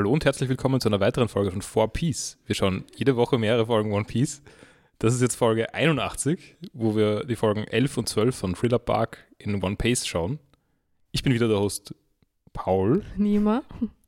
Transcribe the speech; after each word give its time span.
Hallo 0.00 0.12
und 0.12 0.24
herzlich 0.24 0.48
willkommen 0.48 0.80
zu 0.80 0.88
einer 0.88 1.00
weiteren 1.00 1.28
Folge 1.28 1.50
von 1.50 1.60
Four 1.60 1.92
Piece. 1.92 2.38
Wir 2.46 2.54
schauen 2.54 2.86
jede 2.96 3.16
Woche 3.16 3.36
mehrere 3.36 3.66
Folgen 3.66 3.92
One 3.92 4.06
Piece. 4.06 4.40
Das 4.98 5.12
ist 5.12 5.20
jetzt 5.20 5.34
Folge 5.34 5.74
81, 5.74 6.56
wo 6.72 6.96
wir 6.96 7.24
die 7.24 7.36
Folgen 7.36 7.64
11 7.64 7.98
und 7.98 8.08
12 8.08 8.34
von 8.34 8.54
Thriller 8.54 8.78
Park 8.78 9.26
in 9.36 9.62
One 9.62 9.76
Piece 9.76 10.06
schauen. 10.06 10.38
Ich 11.10 11.22
bin 11.22 11.34
wieder 11.34 11.48
der 11.48 11.58
Host 11.58 11.94
Paul. 12.54 13.04
Nima. 13.18 13.62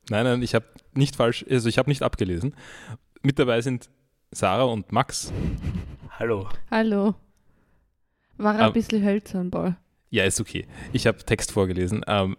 Nein, 0.09 0.23
nein, 0.23 0.41
ich 0.41 0.55
habe 0.55 0.65
nicht 0.95 1.15
falsch, 1.15 1.45
also 1.47 1.69
ich 1.69 1.77
habe 1.77 1.91
nicht 1.91 2.01
abgelesen. 2.01 2.55
Mit 3.21 3.37
dabei 3.37 3.61
sind 3.61 3.91
Sarah 4.31 4.63
und 4.63 4.91
Max. 4.91 5.31
Hallo. 6.17 6.49
Hallo. 6.71 7.13
War 8.37 8.55
ein 8.57 8.65
Ähm, 8.65 8.73
bisschen 8.73 9.03
hölzern, 9.03 9.51
Paul. 9.51 9.75
Ja, 10.09 10.23
ist 10.23 10.41
okay. 10.41 10.65
Ich 10.91 11.05
habe 11.05 11.19
Text 11.19 11.51
vorgelesen. 11.51 12.03
Ähm, 12.07 12.35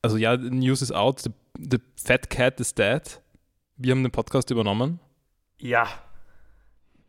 also 0.00 0.16
ja, 0.16 0.34
News 0.38 0.80
is 0.80 0.92
out. 0.92 1.20
The, 1.20 1.30
the 1.58 1.78
Fat 1.96 2.30
Cat 2.30 2.60
is 2.60 2.74
dead. 2.74 3.20
Wir 3.76 3.92
haben 3.92 4.02
den 4.02 4.12
Podcast 4.12 4.50
übernommen. 4.50 5.00
Ja. 5.58 5.88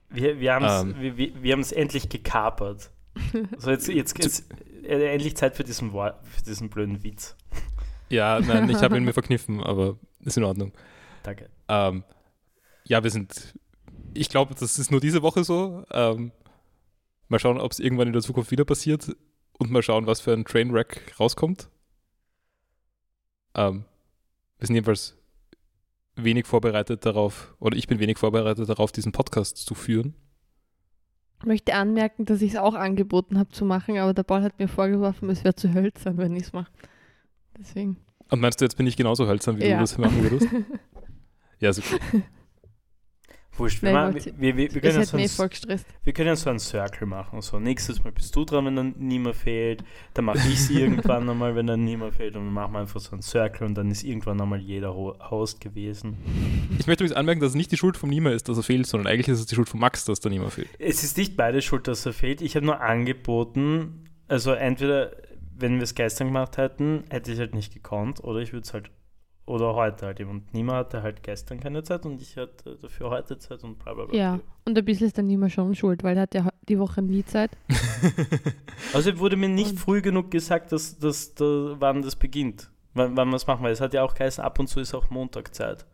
Wir, 0.09 0.39
wir 0.39 0.53
haben 0.53 0.65
es 0.65 0.81
Ähm. 0.83 1.17
wir, 1.17 1.43
wir, 1.43 1.77
endlich 1.77 2.09
gekapert. 2.09 2.91
So, 3.57 3.71
jetzt, 3.71 3.87
jetzt 3.87 4.19
ist 4.25 4.45
äh, 4.83 5.13
endlich 5.13 5.35
Zeit 5.35 5.55
für 5.55 5.63
diesen, 5.63 5.91
für 5.91 6.43
diesen 6.45 6.69
blöden 6.69 7.03
Witz. 7.03 7.35
Ja, 8.09 8.39
nein, 8.39 8.69
ich 8.69 8.77
habe 8.77 8.97
ihn 8.97 9.03
mir 9.03 9.13
verkniffen, 9.13 9.63
aber 9.63 9.97
ist 10.19 10.37
in 10.37 10.43
Ordnung. 10.43 10.73
Danke. 11.23 11.49
Ähm, 11.67 12.03
ja, 12.83 13.03
wir 13.03 13.09
sind. 13.09 13.57
Ich 14.13 14.29
glaube, 14.29 14.53
das 14.53 14.77
ist 14.77 14.91
nur 14.91 14.99
diese 14.99 15.21
Woche 15.21 15.43
so. 15.43 15.83
Ähm, 15.91 16.31
mal 17.27 17.39
schauen, 17.39 17.59
ob 17.59 17.71
es 17.71 17.79
irgendwann 17.79 18.07
in 18.07 18.13
der 18.13 18.21
Zukunft 18.21 18.51
wieder 18.51 18.65
passiert 18.65 19.15
und 19.57 19.71
mal 19.71 19.81
schauen, 19.81 20.05
was 20.05 20.21
für 20.21 20.33
ein 20.33 20.45
Trainwreck 20.45 21.15
rauskommt. 21.19 21.69
Ähm, 23.55 23.85
wir 24.59 24.67
sind 24.67 24.75
jedenfalls 24.75 25.17
wenig 26.15 26.45
vorbereitet 26.45 27.05
darauf, 27.05 27.55
oder 27.59 27.75
ich 27.77 27.87
bin 27.87 27.99
wenig 27.99 28.17
vorbereitet 28.17 28.69
darauf, 28.69 28.91
diesen 28.91 29.11
Podcast 29.11 29.57
zu 29.57 29.75
führen. 29.75 30.13
Ich 31.39 31.45
möchte 31.45 31.73
anmerken, 31.75 32.25
dass 32.25 32.41
ich 32.41 32.51
es 32.53 32.57
auch 32.57 32.73
angeboten 32.73 33.37
habe 33.37 33.49
zu 33.49 33.65
machen, 33.65 33.97
aber 33.97 34.13
der 34.13 34.23
Paul 34.23 34.41
hat 34.41 34.57
mir 34.57 34.67
vorgeworfen, 34.67 35.29
es 35.29 35.43
wäre 35.43 35.55
zu 35.55 35.73
hölzern, 35.73 36.17
wenn 36.17 36.35
ich 36.35 36.43
es 36.43 36.53
mache. 36.53 36.71
Deswegen. 37.57 37.97
Und 38.31 38.39
meinst 38.39 38.59
du, 38.61 38.65
jetzt 38.65 38.77
bin 38.77 38.87
ich 38.87 38.95
genauso 38.97 39.27
hölzern, 39.27 39.57
wie 39.59 39.65
Ja. 39.65 39.75
du 39.75 39.83
das 39.83 39.97
machen 39.97 40.21
würdest? 40.23 40.47
Ja, 41.59 41.69
okay. 41.69 42.21
Wurscht. 43.57 43.81
Wir, 43.81 43.91
Nein, 43.93 44.13
machen, 44.13 44.33
wir, 44.37 44.57
wir, 44.57 44.73
wir, 44.73 44.81
können 44.81 45.03
so 45.05 45.17
ein, 45.17 45.79
wir 46.03 46.13
können 46.13 46.27
ja 46.27 46.35
so 46.35 46.49
einen 46.49 46.59
Circle 46.59 47.07
machen. 47.07 47.41
So, 47.41 47.59
nächstes 47.59 48.03
Mal 48.03 48.11
bist 48.11 48.35
du 48.35 48.43
dran, 48.43 48.65
wenn 48.65 48.75
dann 48.75 48.95
niemand 48.97 49.35
fehlt. 49.35 49.83
Dann 50.13 50.25
mache 50.25 50.39
ich 50.39 50.55
es 50.55 50.69
irgendwann 50.71 51.29
einmal, 51.29 51.55
wenn 51.55 51.67
dann 51.67 51.83
niemand 51.83 52.15
fehlt. 52.15 52.35
Und 52.35 52.45
dann 52.45 52.53
machen 52.53 52.73
wir 52.73 52.79
einfach 52.79 52.99
so 52.99 53.13
einen 53.13 53.21
Circle 53.21 53.65
und 53.67 53.75
dann 53.75 53.89
ist 53.91 54.03
irgendwann 54.03 54.41
einmal 54.41 54.59
jeder 54.59 54.93
Ho- 54.93 55.15
Host 55.29 55.61
gewesen. 55.61 56.17
Ich 56.77 56.87
möchte 56.87 57.03
übrigens 57.03 57.17
anmerken, 57.17 57.39
dass 57.41 57.49
es 57.51 57.55
nicht 57.55 57.71
die 57.71 57.77
Schuld 57.77 57.95
von 57.97 58.09
Nima 58.09 58.31
ist, 58.31 58.49
dass 58.49 58.57
er 58.57 58.63
fehlt, 58.63 58.87
sondern 58.87 59.07
eigentlich 59.11 59.29
ist 59.29 59.39
es 59.39 59.45
die 59.45 59.55
Schuld 59.55 59.69
von 59.69 59.79
Max, 59.79 60.03
dass 60.05 60.19
da 60.19 60.29
Nima 60.29 60.49
fehlt. 60.49 60.67
Es 60.79 61.03
ist 61.03 61.17
nicht 61.17 61.37
beide 61.37 61.61
schuld, 61.61 61.87
dass 61.87 62.05
er 62.05 62.13
fehlt. 62.13 62.41
Ich 62.41 62.55
habe 62.55 62.65
nur 62.65 62.81
angeboten, 62.81 64.03
also 64.27 64.51
entweder, 64.51 65.11
wenn 65.57 65.75
wir 65.75 65.83
es 65.83 65.95
gestern 65.95 66.27
gemacht 66.27 66.57
hätten, 66.57 67.03
hätte 67.09 67.31
ich 67.31 67.39
halt 67.39 67.53
nicht 67.55 67.73
gekonnt, 67.73 68.23
oder 68.23 68.39
ich 68.39 68.51
würde 68.53 68.65
es 68.65 68.73
halt, 68.73 68.89
oder 69.45 69.75
heute 69.75 70.07
halt 70.07 70.19
eben. 70.19 70.29
Und 70.31 70.53
niemand 70.53 70.77
hatte 70.79 71.03
halt 71.03 71.21
gestern 71.23 71.59
keine 71.59 71.83
Zeit 71.83 72.05
und 72.05 72.21
ich 72.21 72.35
hatte 72.37 72.77
dafür 72.81 73.09
heute 73.11 73.37
Zeit 73.37 73.63
und 73.63 73.77
bla 73.79 73.93
bla 73.93 74.05
bla. 74.05 74.15
Ja, 74.17 74.39
und 74.65 74.77
ein 74.77 74.85
bisschen 74.85 75.07
ist 75.07 75.17
dann 75.17 75.27
niemand 75.27 75.51
schon 75.51 75.75
schuld, 75.75 76.03
weil 76.03 76.15
er 76.17 76.23
hat 76.23 76.33
ja 76.33 76.49
die 76.67 76.79
Woche 76.79 77.01
nie 77.01 77.23
Zeit. 77.25 77.51
Also 78.93 79.17
wurde 79.19 79.35
mir 79.37 79.49
nicht 79.49 79.71
Und- 79.71 79.79
früh 79.79 80.01
genug 80.01 80.31
gesagt, 80.31 80.71
dass, 80.71 80.97
dass, 80.99 81.33
da, 81.35 81.75
wann 81.79 82.01
das 82.01 82.15
beginnt. 82.15 82.69
Wann, 82.93 83.15
wann 83.17 83.29
wir 83.29 83.35
es 83.35 83.47
machen, 83.47 83.63
weil 83.63 83.71
es 83.73 83.81
hat 83.81 83.93
ja 83.93 84.03
auch 84.03 84.13
geheißen, 84.13 84.43
ab 84.43 84.59
und 84.59 84.67
zu 84.67 84.79
ist 84.79 84.93
auch 84.93 85.09
Montag 85.09 85.53
Zeit. 85.55 85.85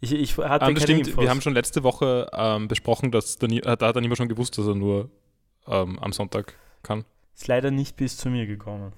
Ich, 0.00 0.12
ich 0.12 0.36
hatte 0.38 0.50
Ah, 0.50 0.58
keine 0.58 0.74
das 0.74 0.82
stimmt, 0.84 1.06
Infos. 1.08 1.22
wir 1.22 1.30
haben 1.30 1.40
schon 1.40 1.54
letzte 1.54 1.82
Woche 1.82 2.28
ähm, 2.32 2.68
besprochen, 2.68 3.10
dass 3.10 3.38
der, 3.38 3.48
da 3.76 3.86
hat 3.88 3.94
der 3.94 4.02
Nima 4.02 4.14
schon 4.16 4.28
gewusst, 4.28 4.58
dass 4.58 4.66
er 4.66 4.74
nur 4.74 5.10
ähm, 5.66 5.98
am 6.00 6.12
Sonntag 6.12 6.54
kann. 6.82 7.04
Ist 7.34 7.48
leider 7.48 7.70
nicht 7.70 7.96
bis 7.96 8.16
zu 8.16 8.28
mir 8.28 8.46
gekommen. 8.46 8.92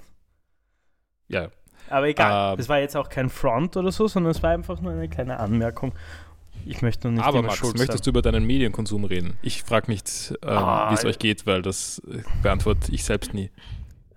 Ja, 1.28 1.42
ja. 1.44 1.50
Aber 1.90 2.06
egal, 2.08 2.54
Ähm, 2.54 2.60
es 2.60 2.68
war 2.68 2.78
jetzt 2.78 2.96
auch 2.96 3.08
kein 3.08 3.28
Front 3.30 3.76
oder 3.76 3.92
so, 3.92 4.08
sondern 4.08 4.30
es 4.32 4.42
war 4.42 4.50
einfach 4.50 4.80
nur 4.80 4.92
eine 4.92 5.08
kleine 5.08 5.38
Anmerkung. 5.40 5.92
Ich 6.66 6.82
möchte 6.82 7.08
nur 7.08 7.18
nicht 7.18 7.24
Aber 7.26 7.42
Max, 7.42 7.56
schuld 7.56 7.78
möchtest 7.78 8.04
du 8.06 8.10
über 8.10 8.20
deinen 8.20 8.44
Medienkonsum 8.46 9.04
reden? 9.04 9.38
Ich 9.42 9.62
frage 9.62 9.90
nicht, 9.90 10.34
ähm, 10.42 10.48
Ah, 10.48 10.90
wie 10.90 10.94
es 10.94 11.04
euch 11.04 11.18
geht, 11.18 11.46
weil 11.46 11.62
das 11.62 12.00
äh, 12.00 12.22
beantworte 12.42 12.92
ich 12.92 13.04
selbst 13.04 13.32
nie. 13.32 13.50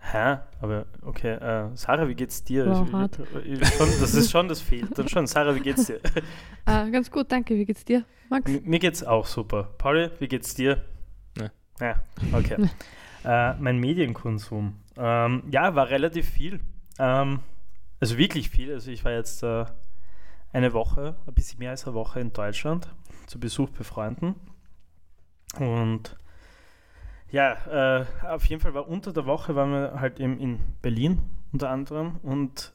sein. 0.02 0.04
Hä? 0.04 0.38
Aber 0.62 0.86
okay, 1.04 1.34
äh, 1.36 1.70
Sarah, 1.76 2.08
wie 2.08 2.16
geht's 2.16 2.44
dir? 2.44 2.66
Wow, 2.66 2.88
Ich- 2.88 2.94
hart. 2.94 3.20
ich- 3.46 3.68
schon, 3.76 3.88
das 4.02 4.14
ist 4.16 4.32
schon, 4.32 4.48
das 4.48 4.60
fehlt 4.60 4.98
dann 4.98 5.08
schon. 5.08 5.28
Sarah, 5.28 5.54
wie 5.56 5.60
geht's 5.60 5.86
dir? 5.86 6.00
Ah, 6.66 6.86
ganz 6.90 7.10
gut, 7.10 7.32
danke. 7.32 7.56
Wie 7.56 7.66
geht's 7.66 7.86
dir, 7.86 8.04
Max? 8.30 8.52
M- 8.52 8.62
Mir 8.66 8.80
geht's 8.80 9.04
auch 9.04 9.26
super. 9.26 9.70
Pauli, 9.78 10.10
wie 10.20 10.28
geht's 10.28 10.54
dir? 10.56 10.84
Ne. 11.38 11.52
Ja, 11.80 11.96
okay. 12.34 12.56
Ne. 12.58 12.70
äh, 13.24 13.54
mein 13.60 13.78
Medienkonsum. 13.80 14.76
Ähm, 14.98 15.44
ja, 15.52 15.74
war 15.76 15.90
relativ 15.90 16.28
viel. 16.30 16.60
Ähm, 17.00 17.40
also 18.02 18.18
wirklich 18.18 18.50
viel. 18.50 18.74
Also 18.74 18.92
ich 18.92 19.06
war 19.06 19.14
jetzt 19.14 19.44
äh, 19.44 19.66
eine 20.52 20.74
Woche, 20.74 21.16
ein 21.26 21.34
bisschen 21.34 21.60
mehr 21.60 21.72
als 21.72 21.86
eine 21.86 21.94
Woche 21.94 22.20
in 22.20 22.34
Deutschland 22.34 22.94
zu 23.28 23.40
Besuch 23.40 23.70
bei 23.70 23.84
Freunden. 23.86 24.36
Und 25.60 26.18
ja, 27.30 28.02
äh, 28.02 28.06
auf 28.28 28.46
jeden 28.46 28.62
Fall 28.62 28.74
war 28.74 28.88
unter 28.90 29.14
der 29.14 29.26
Woche 29.26 29.56
waren 29.56 29.72
wir 29.72 30.02
halt 30.02 30.20
eben 30.20 30.40
in 30.40 30.60
Berlin 30.82 31.22
unter 31.54 31.70
anderem 31.70 32.18
und 32.24 32.74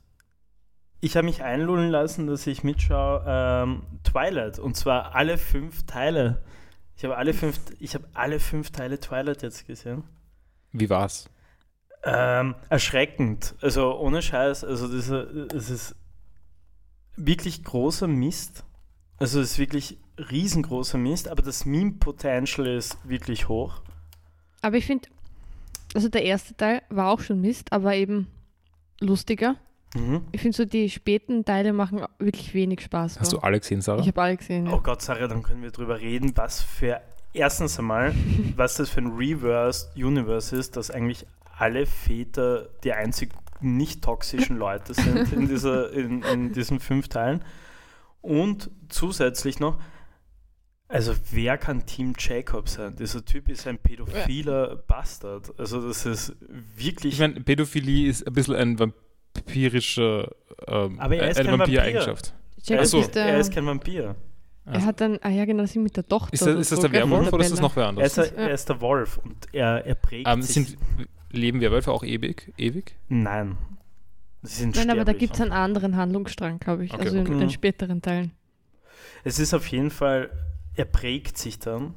ich 1.01 1.17
habe 1.17 1.27
mich 1.27 1.43
einlullen 1.43 1.91
lassen, 1.91 2.27
dass 2.27 2.47
ich 2.47 2.65
mitschaue 2.65 3.23
ähm, 3.27 3.83
Twilight 4.03 4.59
und 4.59 4.77
zwar 4.77 5.15
alle 5.15 5.37
fünf 5.37 5.85
Teile. 5.85 6.43
Ich 6.97 7.05
habe 7.05 7.17
alle 7.17 7.35
fünf, 7.35 7.61
ich 7.79 7.95
habe 7.95 8.07
alle 8.15 8.41
fünf 8.41 8.71
Teile 8.71 8.99
Twilight 8.99 9.43
jetzt 9.43 9.67
gesehen. 9.67 10.05
Wie 10.73 10.89
war's? 10.89 11.29
Ähm, 12.07 12.55
erschreckend. 12.69 13.55
Also 13.61 13.99
ohne 13.99 14.23
Scheiß. 14.23 14.65
Also 14.65 14.89
das, 14.89 15.09
es 15.09 15.71
ist 15.71 15.97
wirklich 17.17 17.65
großer 17.65 18.07
Mist. 18.07 18.65
Also 19.19 19.41
es 19.41 19.53
ist 19.53 19.59
wirklich 19.59 19.99
riesengroßer 20.31 20.99
Mist, 20.99 21.29
aber 21.29 21.43
das 21.43 21.65
Meme-Potential 21.65 22.67
ist 22.67 22.99
wirklich 23.05 23.49
hoch. 23.49 23.83
Aber 24.63 24.77
ich 24.77 24.87
finde, 24.87 25.09
also 25.95 26.09
der 26.09 26.25
erste 26.25 26.57
Teil 26.57 26.83
war 26.91 27.11
auch 27.11 27.21
schon 27.21 27.41
Mist, 27.41 27.73
aber 27.73 27.95
eben 27.95 28.29
lustiger. 29.01 29.57
Mhm. 29.95 30.23
Ich 30.33 30.41
finde 30.41 30.57
so, 30.57 30.65
die 30.65 30.91
späten 30.91 31.45
Teile 31.45 31.73
machen 31.73 32.03
wirklich 32.19 32.53
wenig 32.55 32.83
Spaß. 32.83 33.21
Hast 33.21 33.33
du 33.33 33.39
alle 33.39 33.59
gesehen, 33.61 33.81
Sarah? 33.81 34.01
Ich 34.01 34.09
habe 34.09 34.23
alle 34.23 34.37
gesehen. 34.37 34.69
Oh 34.69 34.81
Gott, 34.81 35.03
Sarah, 35.03 35.27
dann 35.27 35.43
können 35.43 35.63
wir 35.63 35.71
drüber 35.71 36.01
reden, 36.01 36.33
was 36.37 36.63
für 36.63 37.01
erstens 37.33 37.79
einmal, 37.79 38.15
was 38.57 38.75
das 38.77 38.91
für 38.91 39.01
ein 39.01 39.13
Reversed 39.13 39.97
Universe 39.97 40.55
ist, 40.57 40.77
dass 40.77 40.91
eigentlich 40.91 41.27
alle 41.59 41.87
Väter 41.87 42.69
die 42.85 42.93
einzig 42.93 43.33
nicht 43.61 44.03
toxischen 44.05 44.59
Leute 44.59 44.95
sind 44.95 45.33
in, 45.33 45.49
dieser, 45.49 45.91
in, 45.93 46.23
in 46.23 46.53
diesen 46.53 46.81
fünf 46.81 47.09
Teilen. 47.09 47.43
Und 48.21 48.71
zusätzlich 48.89 49.61
noch, 49.61 49.79
also 50.89 51.15
wer 51.33 51.59
kann 51.59 51.87
Team 51.87 52.13
Jacob 52.19 52.69
sein? 52.69 52.95
Dieser 52.97 53.25
Typ 53.25 53.49
ist 53.49 53.67
ein 53.67 53.79
pädophiler 53.79 54.77
Bastard. 54.77 55.59
Also 55.59 55.87
das 55.87 56.07
ist 56.07 56.37
wirklich... 56.77 57.15
Ich 57.15 57.21
meine, 57.21 57.41
Pädophilie 57.41 58.09
ist 58.09 58.27
ein 58.27 58.33
bisschen 58.33 58.55
ein 58.55 58.79
vampirischer, 58.79 60.31
ähm, 60.69 61.01
Aber 61.01 61.17
er 61.17 61.31
ist 61.31 61.39
eine 61.39 61.49
kein 61.49 61.59
Vampir. 61.59 61.79
Vampireigenschaft. 61.79 62.35
Jacob 62.63 62.71
er, 62.77 62.83
ist, 62.83 62.91
so. 62.91 63.01
ist 63.01 63.15
der, 63.15 63.25
er 63.27 63.39
ist 63.39 63.53
kein 63.53 63.67
Vampir. 63.67 64.15
er 64.67 64.85
hat 64.85 65.01
dann, 65.01 65.19
ah 65.23 65.31
ja 65.31 65.45
genau, 65.45 65.63
das 65.63 65.71
ist 65.71 65.77
mit 65.77 65.97
der 65.97 66.07
Tochter. 66.07 66.33
Ist, 66.35 66.43
das, 66.43 66.49
oder 66.49 66.61
ist 66.61 66.73
das 66.73 66.81
so, 66.81 66.89
der 66.89 66.93
Werwolf 66.93 67.25
der 67.25 67.35
oder 67.35 67.45
ist 67.45 67.53
das 67.53 67.61
noch 67.61 67.75
wer 67.77 67.85
Er 67.85 67.89
anders? 67.89 68.19
ist, 68.19 68.33
er 68.33 68.51
ist 68.51 68.69
der 68.69 68.81
Wolf 68.81 69.19
und 69.19 69.47
er, 69.53 69.87
er 69.87 69.95
prägt 69.95 70.29
Ähm, 70.29 70.43
sich... 70.43 70.55
sind, 70.55 70.79
leben 71.37 71.61
Werwölfe 71.61 71.93
auch 71.93 72.05
ewig? 72.05 72.53
ewig? 72.57 72.97
Nein. 73.09 73.57
Sie 74.43 74.63
sind 74.63 74.77
Nein, 74.77 74.91
aber 74.91 75.05
da 75.05 75.13
gibt 75.13 75.35
es 75.35 75.41
einen 75.41 75.53
anderen 75.53 75.97
Handlungsstrang, 75.97 76.59
glaube 76.59 76.85
ich. 76.85 76.93
Okay, 76.93 77.03
also 77.03 77.17
in 77.17 77.27
okay. 77.27 77.39
den 77.39 77.51
späteren 77.51 78.03
Teilen. 78.03 78.33
Es 79.25 79.39
ist 79.39 79.55
auf 79.55 79.67
jeden 79.69 79.91
Fall, 79.91 80.31
er 80.75 80.85
prägt 80.85 81.37
sich 81.39 81.59
dann. 81.59 81.95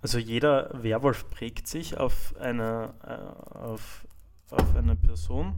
Also 0.00 0.18
jeder 0.18 0.82
Werwolf 0.82 1.30
prägt 1.30 1.68
sich 1.68 1.96
auf 1.96 2.34
eine, 2.40 2.94
äh, 3.04 3.56
auf, 3.56 4.06
auf 4.50 4.74
eine 4.74 4.96
Person. 4.96 5.54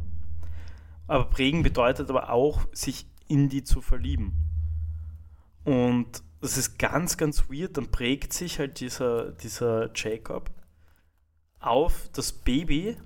Aber 1.07 1.25
prägen 1.25 1.63
bedeutet 1.63 2.11
aber 2.11 2.31
auch, 2.31 2.67
sich 2.73 3.07
in 3.27 3.49
die 3.49 3.65
zu 3.65 3.81
verlieben. 3.81 4.35
Und 5.65 6.23
das 6.41 6.59
ist 6.59 6.79
ganz, 6.79 7.17
ganz 7.17 7.49
weird. 7.49 7.79
Dann 7.79 7.91
prägt 7.91 8.35
sich 8.35 8.59
halt 8.59 8.81
dieser, 8.81 9.33
dieser 9.33 9.91
Jacob 9.95 10.51
auf 11.59 12.11
das 12.13 12.33
Baby. 12.33 12.97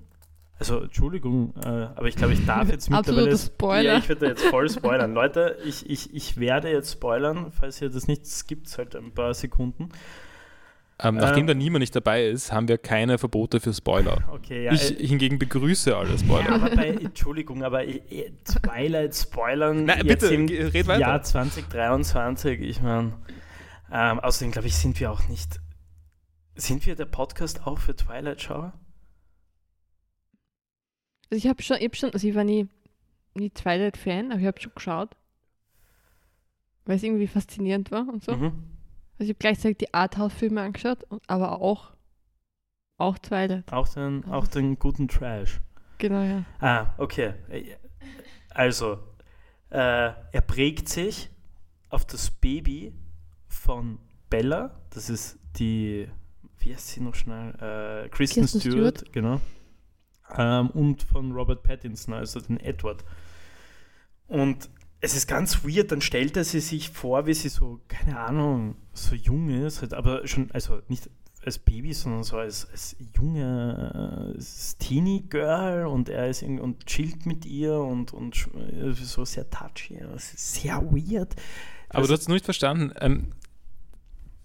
Also, 0.58 0.80
Entschuldigung, 0.80 1.54
äh, 1.64 1.68
aber 1.68 2.08
ich 2.08 2.16
glaube, 2.16 2.32
ich 2.32 2.44
darf 2.44 2.68
jetzt 2.68 2.90
mittlerweile. 2.90 3.36
Spoiler. 3.38 3.92
Ja, 3.92 3.98
ich 3.98 4.08
werde 4.08 4.26
jetzt 4.26 4.44
voll 4.44 4.68
spoilern. 4.70 5.14
Leute, 5.14 5.56
ich, 5.64 5.88
ich, 5.88 6.12
ich 6.12 6.38
werde 6.38 6.70
jetzt 6.70 6.92
spoilern, 6.92 7.52
falls 7.52 7.80
ihr 7.80 7.90
das 7.90 8.08
nicht 8.08 8.26
skippt, 8.26 8.76
halt 8.76 8.96
ein 8.96 9.12
paar 9.12 9.34
Sekunden. 9.34 9.90
Ähm, 11.00 11.14
nachdem 11.14 11.42
ähm, 11.42 11.46
da 11.46 11.54
niemand 11.54 11.80
nicht 11.82 11.94
dabei 11.94 12.26
ist, 12.26 12.50
haben 12.50 12.66
wir 12.66 12.76
keine 12.76 13.18
Verbote 13.18 13.60
für 13.60 13.72
Spoiler. 13.72 14.18
Okay, 14.32 14.64
ja, 14.64 14.72
ich, 14.72 14.98
ich 14.98 15.10
hingegen 15.10 15.38
begrüße 15.38 15.96
alle 15.96 16.18
Spoiler. 16.18 16.48
Ja, 16.48 16.54
aber 16.56 16.74
bei, 16.74 16.88
Entschuldigung, 16.88 17.62
aber 17.62 17.84
äh, 17.84 18.00
äh, 18.10 18.32
Twilight 18.44 19.14
spoilern 19.14 19.84
Nein, 19.84 20.04
bitte, 20.04 20.26
im 20.26 20.48
red 20.48 20.88
weiter. 20.88 21.00
Jahr 21.00 21.22
2023, 21.22 22.60
ich 22.62 22.82
meine, 22.82 23.12
ähm, 23.92 24.18
außerdem 24.18 24.50
glaube 24.50 24.66
ich, 24.66 24.74
sind 24.74 24.98
wir 24.98 25.12
auch 25.12 25.28
nicht, 25.28 25.60
sind 26.56 26.84
wir 26.84 26.96
der 26.96 27.04
Podcast 27.06 27.64
auch 27.64 27.78
für 27.78 27.94
Twilight 27.94 28.42
Shower? 28.42 28.72
Also 31.30 31.44
ich 31.44 31.46
habe 31.46 31.62
schon, 31.62 31.76
ich 31.78 31.84
hab 31.84 31.96
schon, 31.96 32.10
also 32.12 32.26
ich 32.26 32.34
war 32.34 32.44
nie, 32.44 32.68
nie 33.34 33.50
Twilight-Fan, 33.50 34.32
aber 34.32 34.40
ich 34.40 34.46
habe 34.46 34.60
schon 34.60 34.72
geschaut. 34.74 35.16
Weil 36.84 36.96
es 36.96 37.02
irgendwie 37.02 37.26
faszinierend 37.26 37.90
war 37.90 38.08
und 38.08 38.24
so. 38.24 38.34
Mhm. 38.34 38.64
Also 39.18 39.24
ich 39.24 39.28
habe 39.30 39.38
gleichzeitig 39.38 39.78
die 39.78 39.94
Arthouse-Filme 39.94 40.62
angeschaut, 40.62 41.06
aber 41.26 41.60
auch, 41.60 41.92
auch 42.96 43.18
Twilight. 43.18 43.70
Auch, 43.72 43.88
den, 43.88 44.24
auch 44.26 44.46
den 44.46 44.78
guten 44.78 45.08
Trash. 45.08 45.60
Genau, 45.98 46.22
ja. 46.22 46.44
Ah, 46.60 46.94
okay. 46.98 47.34
Also, 48.50 48.98
äh, 49.70 49.76
er 50.32 50.40
prägt 50.46 50.88
sich 50.88 51.28
auf 51.90 52.06
das 52.06 52.30
Baby 52.30 52.94
von 53.48 53.98
Bella, 54.30 54.80
das 54.90 55.10
ist 55.10 55.38
die, 55.58 56.08
wie 56.58 56.74
heißt 56.74 56.88
sie 56.88 57.00
noch 57.00 57.14
schnell? 57.14 57.50
Äh, 57.54 58.08
Kristen, 58.10 58.40
Kirsten 58.40 58.60
Stewart, 58.60 58.98
Stewart. 58.98 59.12
genau. 59.12 59.40
Ähm, 60.36 60.70
und 60.70 61.02
von 61.02 61.32
Robert 61.32 61.62
Pattinson, 61.62 62.14
also 62.14 62.40
den 62.40 62.60
Edward. 62.60 63.04
Und 64.26 64.68
es 65.00 65.14
ist 65.16 65.26
ganz 65.28 65.64
weird, 65.64 65.92
dann 65.92 66.00
stellt 66.00 66.36
er 66.36 66.44
sie 66.44 66.60
sich 66.60 66.90
vor, 66.90 67.26
wie 67.26 67.34
sie 67.34 67.48
so, 67.48 67.80
keine 67.88 68.18
Ahnung, 68.18 68.76
so 68.92 69.14
jung 69.14 69.48
ist, 69.48 69.80
halt, 69.80 69.94
aber 69.94 70.26
schon, 70.26 70.50
also 70.52 70.80
nicht 70.88 71.08
als 71.44 71.58
Baby, 71.60 71.94
sondern 71.94 72.24
so 72.24 72.36
als, 72.36 72.68
als 72.70 72.96
junge 73.16 74.34
äh, 74.36 74.42
Teenie-Girl 74.84 75.86
und 75.86 76.08
er 76.08 76.28
ist 76.28 76.42
irgendwie 76.42 76.62
und 76.62 76.84
chillt 76.86 77.26
mit 77.26 77.46
ihr 77.46 77.74
und, 77.78 78.12
und 78.12 78.48
äh, 78.72 78.92
so 78.92 79.24
sehr 79.24 79.48
touchy. 79.48 79.98
Sehr 80.16 80.82
weird. 80.90 81.36
Aber 81.88 82.00
Das- 82.02 82.08
du 82.08 82.12
hast 82.14 82.20
es 82.22 82.28
nicht 82.28 82.44
verstanden. 82.44 82.92
Ähm, 83.00 83.32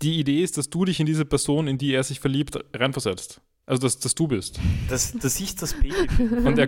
die 0.01 0.19
Idee 0.19 0.43
ist, 0.43 0.57
dass 0.57 0.69
du 0.69 0.85
dich 0.85 0.99
in 0.99 1.05
diese 1.07 1.25
Person, 1.25 1.67
in 1.67 1.77
die 1.77 1.93
er 1.93 2.03
sich 2.03 2.19
verliebt, 2.19 2.57
reinversetzt. 2.73 3.41
Also, 3.65 3.81
dass, 3.83 3.97
dass 3.97 4.13
du 4.13 4.27
bist. 4.27 4.59
dass, 4.89 5.13
dass 5.13 5.39
ich 5.39 5.55
das 5.55 5.73
Baby 5.73 6.05
bin. 6.17 6.45
Und 6.45 6.57
der 6.57 6.67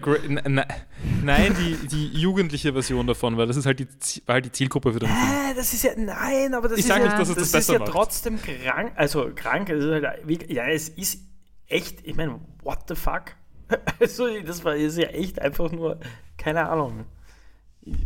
nein, 1.24 1.54
die, 1.60 1.88
die 1.88 2.08
jugendliche 2.18 2.72
Version 2.72 3.06
davon, 3.06 3.36
weil 3.36 3.48
das 3.48 3.58
ist 3.58 3.66
halt 3.66 3.80
die, 3.80 3.88
war 4.26 4.36
halt 4.36 4.46
die 4.46 4.52
Zielgruppe 4.54 4.94
für 4.94 5.00
den 5.00 5.10
Film. 5.10 5.20
Hä, 5.20 5.54
das 5.56 5.74
ist 5.74 5.84
ja, 5.84 5.92
nein, 5.98 6.54
aber 6.54 6.70
das 6.70 6.78
Ich 6.80 6.86
ist 6.86 6.90
ja, 6.90 7.00
nicht, 7.00 7.12
dass 7.20 7.28
es 7.28 7.36
das 7.36 7.44
ist 7.48 7.52
besser 7.52 7.74
ja 7.74 7.80
macht. 7.80 7.92
trotzdem 7.92 8.40
krank, 8.42 8.94
also 8.96 9.30
krank, 9.36 9.70
es 9.70 9.84
ist 9.84 9.92
halt, 9.92 10.20
wie- 10.26 10.54
ja, 10.54 10.68
es 10.68 10.88
ist 10.88 11.20
echt, 11.68 12.08
ich 12.08 12.16
meine, 12.16 12.40
what 12.64 12.80
the 12.88 12.96
fuck? 12.96 13.36
Also, 14.00 14.28
das 14.42 14.64
war 14.64 14.76
ist 14.76 14.98
ja 14.98 15.08
echt 15.08 15.42
einfach 15.42 15.72
nur, 15.72 16.00
keine 16.38 16.70
Ahnung, 16.70 17.06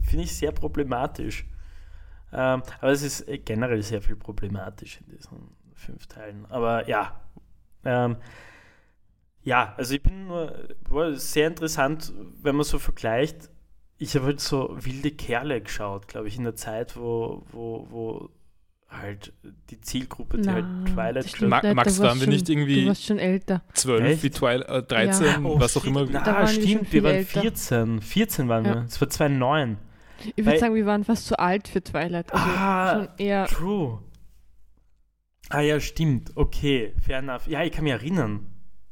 finde 0.08 0.24
ich 0.24 0.36
sehr 0.36 0.52
problematisch. 0.52 1.46
Ähm, 2.32 2.64
aber 2.82 2.92
es 2.92 3.02
ist 3.04 3.26
generell 3.46 3.84
sehr 3.84 4.02
viel 4.02 4.16
problematisch 4.16 5.00
in 5.02 5.16
diesen 5.16 5.50
fünf 5.76 6.08
Teilen. 6.08 6.46
Aber 6.50 6.88
ja, 6.88 7.20
ähm, 7.86 8.18
ja, 9.44 9.74
also 9.78 9.94
ich 9.96 10.04
bin 10.04 10.28
nur, 10.28 10.54
war 10.90 11.14
sehr 11.14 11.48
interessant, 11.48 12.14
wenn 12.42 12.56
man 12.56 12.66
so 12.66 12.80
vergleicht. 12.80 13.50
Ich 13.98 14.16
habe 14.16 14.26
halt 14.28 14.40
so 14.40 14.76
wilde 14.80 15.12
Kerle 15.12 15.62
geschaut, 15.62 16.08
glaube 16.08 16.28
ich, 16.28 16.38
in 16.38 16.44
der 16.46 16.56
Zeit, 16.56 16.96
wo, 16.96 17.44
wo, 17.52 17.88
wo 17.90 18.30
halt 18.88 19.34
die 19.70 19.80
Zielgruppe, 19.82 20.40
die 20.40 20.50
halt 20.50 20.66
Na, 20.68 20.86
Twilight 20.86 21.16
das 21.18 21.30
stimmt 21.32 21.50
Ma- 21.52 21.74
Max, 21.74 21.74
du 21.74 21.76
warst 21.76 22.00
waren 22.02 22.18
wir 22.20 22.24
schon- 22.26 22.34
nicht 22.34 22.50
irgendwie- 22.50 22.82
Du 22.84 22.88
warst 22.88 23.06
schon 23.06 23.20
älter. 23.20 23.62
12, 23.74 24.04
Echt? 24.06 24.24
wie 24.24 24.30
Twilight, 24.32 24.68
äh, 24.70 24.84
13, 24.84 25.46
Oh, 25.46 25.60
was 25.60 25.78
auch 25.78 25.82
shit, 25.82 25.90
immer. 25.92 26.06
Na, 26.10 26.24
Da 26.24 26.34
waren 26.34 26.42
wir 26.42 26.48
schon 26.54 26.64
stimmt, 26.64 26.88
viel 26.88 26.94
wir 26.94 27.04
waren 27.04 27.16
älter. 27.18 27.42
14. 27.42 28.02
14 28.02 28.48
waren 28.48 28.66
Ja. 28.66 28.74
wir. 28.76 28.86
Es 28.88 29.00
war 29.00 29.10
2009. 29.10 29.78
Ich 30.36 30.46
würde 30.46 30.60
sagen, 30.60 30.76
wir 30.76 30.86
waren 30.86 31.04
fast 31.04 31.28
zu 31.28 31.38
alt 31.38 31.68
für 31.68 31.84
Twilight. 31.84 32.34
Also 32.34 32.46
Ah, 32.48 32.94
schon 32.94 33.08
eher. 33.26 33.46
True. 33.48 34.00
Ah 35.50 35.62
ja, 35.62 35.80
stimmt. 35.80 36.32
Okay, 36.36 36.94
fair 37.06 37.20
enough. 37.20 37.48
Ja, 37.48 37.64
ich 37.64 37.72
kann 37.72 37.84
mich 37.84 37.94
erinnern. 37.94 38.48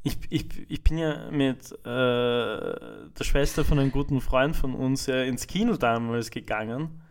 Ich, 0.08 0.20
ich, 0.30 0.72
ich 0.72 0.84
bin 0.84 0.98
ja 0.98 1.30
mit 1.32 1.70
äh, 1.70 1.84
der 1.84 3.24
Schwester 3.24 3.66
von 3.66 3.78
einem 3.78 3.92
guten 3.92 4.22
Freund 4.22 4.56
von 4.56 4.74
uns 4.74 5.06
ja 5.06 5.22
ins 5.24 5.48
Kino 5.48 5.76
damals 5.76 6.32
gegangen, 6.32 7.02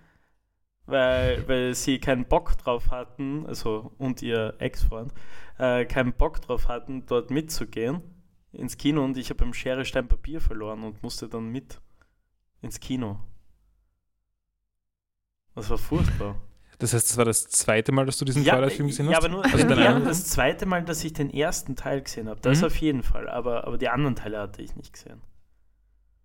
weil, 0.87 1.47
weil 1.47 1.75
sie 1.75 1.99
keinen 1.99 2.25
Bock 2.25 2.57
drauf 2.57 2.91
hatten, 2.91 3.45
also 3.45 3.93
und 3.99 4.23
ihr 4.23 4.55
Ex-Freund, 4.61 5.13
äh, 5.59 5.85
keinen 5.85 6.15
Bock 6.15 6.41
drauf 6.41 6.69
hatten, 6.69 7.05
dort 7.05 7.31
mitzugehen 7.31 8.01
ins 8.53 8.79
Kino 8.79 9.05
und 9.05 9.19
ich 9.19 9.29
habe 9.29 9.45
beim 9.45 9.53
Schere 9.53 9.85
Stein 9.85 10.09
Papier 10.09 10.41
verloren 10.41 10.83
und 10.83 11.03
musste 11.03 11.29
dann 11.29 11.53
mit 11.53 11.79
ins 12.63 12.81
Kino. 12.81 13.21
Das 15.55 15.69
war 15.69 15.77
furchtbar. 15.77 16.41
Das 16.79 16.93
heißt, 16.93 17.11
das 17.11 17.17
war 17.17 17.25
das 17.25 17.49
zweite 17.49 17.91
Mal, 17.93 18.05
dass 18.07 18.19
du 18.19 18.25
diesen 18.27 18.45
Twilight-Film 18.45 18.89
gesehen 18.89 19.07
hast? 19.07 19.13
Ja, 19.13 19.19
aber 19.19 19.29
nur 19.29 19.45
Also 19.45 19.67
Eindruck? 19.67 20.05
das 20.05 20.25
zweite 20.27 20.67
Mal, 20.67 20.85
dass 20.85 21.03
ich 21.05 21.13
den 21.15 21.31
ersten 21.33 21.75
Teil 21.75 22.03
gesehen 22.03 22.29
habe. 22.29 22.41
Das 22.41 22.59
Mhm. 22.61 22.65
auf 22.67 22.77
jeden 22.77 23.03
Fall. 23.03 23.29
Aber, 23.31 23.67
aber 23.67 23.79
die 23.79 23.89
anderen 23.89 24.15
Teile 24.15 24.39
hatte 24.39 24.61
ich 24.63 24.77
nicht 24.77 24.93
gesehen. 24.93 25.23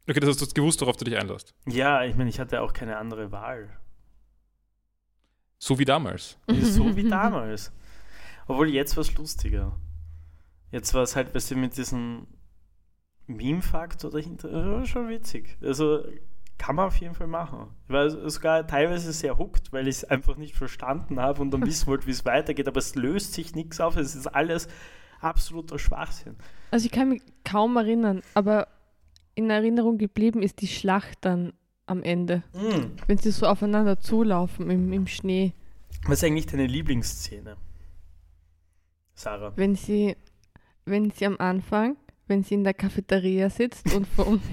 Okay, 0.10 0.20
das 0.20 0.30
hast 0.30 0.42
du 0.42 0.48
gewusst, 0.54 0.82
worauf 0.82 0.98
du 0.98 1.06
dich 1.06 1.16
einlässt. 1.18 1.54
Ja, 1.68 2.04
ich 2.04 2.16
meine, 2.16 2.30
ich 2.30 2.40
hatte 2.40 2.62
auch 2.62 2.74
keine 2.74 2.98
andere 2.98 3.32
Wahl. 3.32 3.70
So 5.58 5.78
wie 5.80 5.86
damals. 5.86 6.38
So 6.50 6.96
wie 6.96 7.08
damals. 7.08 7.72
Obwohl 8.48 8.70
jetzt 8.70 8.98
war 8.98 9.02
es 9.02 9.14
lustiger. 9.16 9.78
Jetzt 10.72 10.94
war 10.94 11.04
es 11.04 11.16
halt, 11.16 11.34
weißt 11.36 11.52
du, 11.52 11.56
mit 11.56 11.78
diesem 11.78 12.28
Meme-Faktor 13.28 14.12
dahinter, 14.12 14.50
das 14.50 14.66
war 14.66 14.86
schon 14.86 15.08
witzig. 15.10 15.58
Also 15.62 16.04
kann 16.62 16.76
man 16.76 16.86
auf 16.86 16.98
jeden 16.98 17.16
Fall 17.16 17.26
machen. 17.26 17.70
Ich 17.88 17.94
war 17.94 18.08
sogar 18.30 18.68
teilweise 18.68 19.12
sehr 19.14 19.40
hooked, 19.40 19.74
weil 19.74 19.88
ich 19.88 19.96
es 19.96 20.04
einfach 20.04 20.38
nicht 20.38 20.56
verstanden 20.56 21.20
habe 21.20 21.42
und 21.42 21.50
dann 21.50 21.66
wissen 21.66 21.88
wollte, 21.88 22.06
wie 22.06 22.12
es 22.12 22.24
weitergeht, 22.24 22.68
aber 22.68 22.78
es 22.78 22.94
löst 22.94 23.34
sich 23.34 23.56
nichts 23.56 23.82
auf, 23.82 23.98
es 23.98 24.14
ist 24.14 24.28
alles 24.28 24.68
absoluter 25.22 25.80
Schwachsinn. 25.80 26.36
Also 26.70 26.86
ich 26.86 26.92
kann 26.92 27.10
mich 27.10 27.24
kaum 27.44 27.78
erinnern, 27.78 28.22
aber 28.36 28.68
in 29.34 29.50
Erinnerung 29.50 29.98
geblieben 29.98 30.44
ist 30.44 30.62
die 30.62 30.68
Schlacht 30.68 31.18
dann 31.22 31.54
am 31.88 32.04
Ende, 32.04 32.44
Mm. 32.54 32.92
wenn 33.08 33.18
sie 33.18 33.32
so 33.32 33.48
aufeinander 33.48 34.00
zulaufen 34.00 34.70
im, 34.70 34.94
im 34.94 35.08
Schnee. 35.08 35.54
Was 36.06 36.20
ist 36.20 36.26
eigentlich 36.26 36.46
deine 36.46 36.68
Lieblingsszene? 36.68 37.58
Sarah. 39.16 39.52
Wenn 39.56 39.74
sie, 39.74 40.16
wenn 40.86 41.10
sie 41.10 41.26
am 41.26 41.38
Anfang, 41.40 41.98
wenn 42.28 42.44
sie 42.44 42.54
in 42.54 42.64
der 42.64 42.76
Cafeteria 42.76 43.50
sitzt 43.50 43.92
und 43.96 44.06
vom 44.06 44.40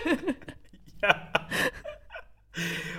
ja. 1.02 1.30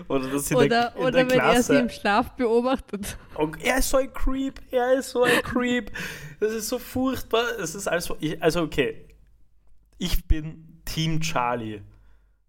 Oder 0.08 0.40
sie 0.40 0.54
in 0.54 0.58
oder, 0.58 0.68
der, 0.68 0.96
in 0.96 1.02
oder 1.02 1.12
der 1.12 1.30
wenn 1.30 1.40
er 1.40 1.50
sie 1.62 1.74
Klasse. 1.74 1.76
im 1.78 1.90
Schlaf 1.90 2.32
beobachtet. 2.32 3.18
Oh, 3.36 3.50
er 3.64 3.78
ist 3.78 3.90
so 3.90 3.98
ein 3.98 4.12
Creep, 4.14 4.60
er 4.72 4.94
ist 4.94 5.12
so 5.12 5.24
ein 5.24 5.42
Creep. 5.42 5.92
Das 6.40 6.52
ist 6.52 6.70
so 6.70 6.80
furchtbar. 6.80 7.44
Das 7.58 7.76
ist 7.76 7.88
also, 7.88 8.18
ich, 8.20 8.42
also 8.42 8.62
okay. 8.62 9.08
Ich 9.98 10.28
bin 10.28 10.82
Team 10.86 11.22
Charlie. 11.22 11.82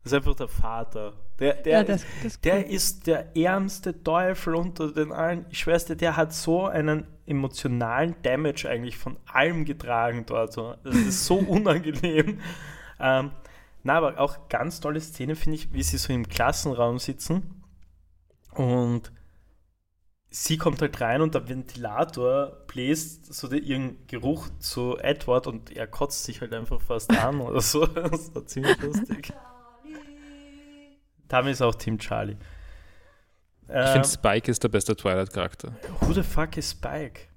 Das 0.02 0.12
ist 0.12 0.16
einfach 0.16 0.34
der 0.34 0.48
Vater. 0.48 1.12
Der, 1.38 1.54
der, 1.54 1.72
ja, 1.72 1.84
das, 1.84 2.04
das 2.22 2.40
der 2.40 2.66
ist 2.66 3.06
der 3.06 3.36
ärmste 3.36 4.02
Teufel 4.02 4.54
unter 4.54 4.92
den 4.92 5.12
allen. 5.12 5.46
Ich 5.50 5.60
schwör's 5.60 5.84
dir, 5.84 5.96
der 5.96 6.16
hat 6.16 6.32
so 6.32 6.66
einen 6.66 7.06
emotionalen 7.26 8.16
Damage 8.22 8.68
eigentlich 8.68 8.96
von 8.96 9.16
allem 9.26 9.64
getragen 9.64 10.24
dort. 10.26 10.56
Das 10.56 10.94
ist 10.94 11.24
so 11.24 11.36
unangenehm. 11.48 12.40
Ähm, 13.00 13.30
na, 13.82 13.94
aber 13.98 14.18
auch 14.18 14.48
ganz 14.48 14.80
tolle 14.80 15.00
Szene 15.00 15.34
finde 15.36 15.56
ich, 15.56 15.72
wie 15.72 15.82
sie 15.82 15.98
so 15.98 16.12
im 16.12 16.28
Klassenraum 16.28 16.98
sitzen 16.98 17.62
und 18.54 19.12
sie 20.30 20.56
kommt 20.56 20.80
halt 20.80 21.00
rein 21.00 21.20
und 21.20 21.34
der 21.34 21.48
Ventilator 21.48 22.64
bläst 22.66 23.32
so 23.34 23.48
den, 23.48 23.62
ihren 23.64 24.06
Geruch 24.06 24.48
zu 24.60 24.96
Edward 24.98 25.46
und 25.46 25.70
er 25.76 25.86
kotzt 25.86 26.24
sich 26.24 26.40
halt 26.40 26.52
einfach 26.54 26.80
fast 26.80 27.10
an 27.16 27.40
oder 27.40 27.60
so. 27.60 27.86
Das 27.94 28.34
war 28.34 28.46
ziemlich 28.46 28.80
lustig. 28.80 29.32
Damit 31.28 31.52
ist 31.52 31.62
auch 31.62 31.74
Team 31.74 31.98
Charlie. 31.98 32.36
Ich 33.64 33.68
Äh, 33.74 33.92
finde, 33.92 34.08
Spike 34.08 34.50
ist 34.50 34.62
der 34.62 34.68
beste 34.68 34.94
Twilight-Charakter. 34.96 35.74
who 36.00 36.12
the 36.12 36.22
fuck 36.22 36.56
is 36.56 36.70
Spike? 36.70 37.28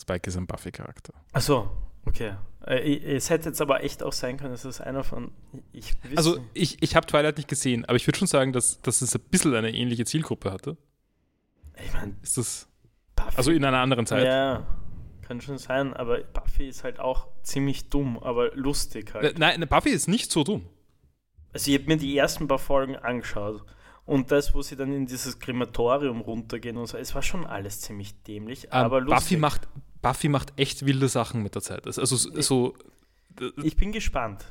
Spike 0.00 0.28
ist 0.28 0.36
ein 0.36 0.46
Buffy-Charakter. 0.46 1.12
Achso, 1.32 1.70
okay. 2.06 2.34
Äh, 2.66 3.14
es 3.16 3.30
hätte 3.30 3.48
jetzt 3.48 3.60
aber 3.60 3.82
echt 3.82 4.02
auch 4.02 4.12
sein 4.12 4.36
können, 4.36 4.50
dass 4.50 4.64
es 4.64 4.80
einer 4.80 5.02
von. 5.02 5.32
Ich 5.72 5.94
Also, 6.16 6.38
ich, 6.54 6.82
ich 6.82 6.94
habe 6.96 7.06
Twilight 7.06 7.36
nicht 7.36 7.48
gesehen, 7.48 7.84
aber 7.86 7.96
ich 7.96 8.06
würde 8.06 8.18
schon 8.18 8.28
sagen, 8.28 8.52
dass, 8.52 8.80
dass 8.82 9.00
es 9.02 9.14
ein 9.14 9.22
bisschen 9.30 9.54
eine 9.54 9.72
ähnliche 9.72 10.04
Zielgruppe 10.04 10.52
hatte. 10.52 10.76
ich 11.82 11.92
meine, 11.92 12.16
Ist 12.22 12.36
das. 12.36 12.68
Buffy. 13.16 13.36
Also 13.36 13.50
in 13.50 13.64
einer 13.64 13.78
anderen 13.78 14.06
Zeit. 14.06 14.24
Ja, 14.24 14.66
kann 15.22 15.40
schon 15.40 15.58
sein, 15.58 15.94
aber 15.94 16.18
Buffy 16.20 16.68
ist 16.68 16.84
halt 16.84 17.00
auch 17.00 17.28
ziemlich 17.42 17.88
dumm, 17.88 18.18
aber 18.18 18.54
lustig 18.54 19.10
Äh, 19.10 19.12
halt. 19.14 19.38
Nein, 19.38 19.66
Buffy 19.68 19.90
ist 19.90 20.08
nicht 20.08 20.30
so 20.30 20.44
dumm. 20.44 20.66
Also 21.52 21.70
ich 21.70 21.78
habe 21.78 21.88
mir 21.88 21.96
die 21.96 22.16
ersten 22.16 22.46
paar 22.46 22.58
Folgen 22.58 22.96
angeschaut 22.96 23.64
Und 24.10 24.30
das, 24.32 24.52
wo 24.54 24.60
sie 24.62 24.74
dann 24.76 24.92
in 24.92 25.06
dieses 25.06 25.38
Krematorium 25.38 26.20
runtergehen 26.20 26.76
und 26.76 26.86
so, 26.86 26.96
es 26.98 27.14
war 27.14 27.22
schon 27.22 27.46
alles 27.46 27.80
ziemlich 27.80 28.20
dämlich, 28.24 28.64
Ähm, 28.64 28.70
aber 28.72 29.00
lustig. 29.00 29.16
Buffy, 29.20 29.36
macht, 29.36 29.68
Buffy 30.02 30.28
macht 30.28 30.52
echt 30.56 30.84
wilde 30.84 31.08
Sachen 31.08 31.42
mit 31.42 31.54
der 31.54 31.62
Zeit. 31.62 31.86
Also 31.86 32.04
so, 32.16 32.74
Ich 33.62 33.76
bin 33.76 33.92
gespannt. 33.92 34.44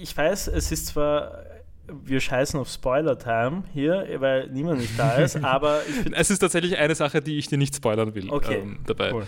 Ich 0.00 0.16
weiß, 0.16 0.48
es 0.48 0.72
ist 0.72 0.86
zwar, 0.88 1.44
wir 1.86 2.20
scheißen 2.20 2.58
auf 2.58 2.68
Spoiler-Time 2.68 3.64
hier, 3.72 4.04
weil 4.18 4.48
niemand 4.50 4.80
nicht 4.80 4.98
da 4.98 5.14
ist, 5.16 5.36
aber 5.44 5.80
es 6.12 6.30
ist 6.30 6.40
tatsächlich 6.40 6.76
eine 6.76 6.94
Sache, 6.96 7.20
die 7.22 7.38
ich 7.38 7.46
dir 7.46 7.58
nicht 7.58 7.76
spoilern 7.76 8.14
will 8.16 8.30
Okay, 8.30 8.58
ähm, 8.62 8.80
dabei. 8.86 9.12
cool. 9.12 9.26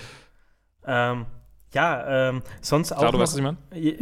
ähm, 0.87 1.27
ja, 1.73 2.29
ähm, 2.31 2.43
sonst 2.61 2.93
auch 2.93 2.99
Klar, 2.99 3.13
du 3.13 3.19
noch, 3.19 3.23
weißt, 3.23 3.33
was 3.35 3.39
ich 3.39 3.45
meine? 3.45 3.59
Je- 3.73 3.99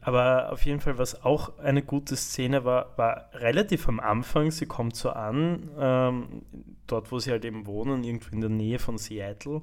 Aber 0.00 0.52
auf 0.52 0.64
jeden 0.64 0.80
Fall, 0.80 0.96
was 0.98 1.24
auch 1.24 1.58
eine 1.58 1.82
gute 1.82 2.16
Szene 2.16 2.64
war, 2.64 2.96
war 2.96 3.30
relativ 3.34 3.88
am 3.88 4.00
Anfang. 4.00 4.50
Sie 4.50 4.66
kommt 4.66 4.94
so 4.96 5.10
an, 5.10 5.70
ähm, 5.78 6.42
dort, 6.86 7.10
wo 7.10 7.18
sie 7.18 7.30
halt 7.30 7.44
eben 7.44 7.66
wohnen, 7.66 8.04
irgendwo 8.04 8.32
in 8.32 8.40
der 8.40 8.50
Nähe 8.50 8.78
von 8.78 8.96
Seattle. 8.96 9.60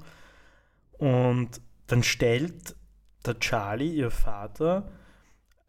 Und 0.98 1.62
dann 1.88 2.04
stellt 2.04 2.75
der 3.25 3.39
Charlie, 3.39 3.96
ihr 3.96 4.12
Vater, 4.12 4.92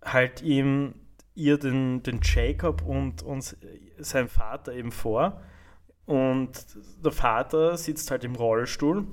halt 0.02 0.42
ihm 0.42 0.94
ihr 1.34 1.58
den, 1.58 2.02
den 2.02 2.20
Jacob 2.22 2.82
und, 2.82 3.22
und 3.22 3.56
sein 3.98 4.28
Vater 4.28 4.72
eben 4.72 4.90
vor. 4.90 5.40
Und 6.06 6.66
der 7.04 7.12
Vater 7.12 7.76
sitzt 7.76 8.10
halt 8.10 8.24
im 8.24 8.34
Rollstuhl. 8.34 9.06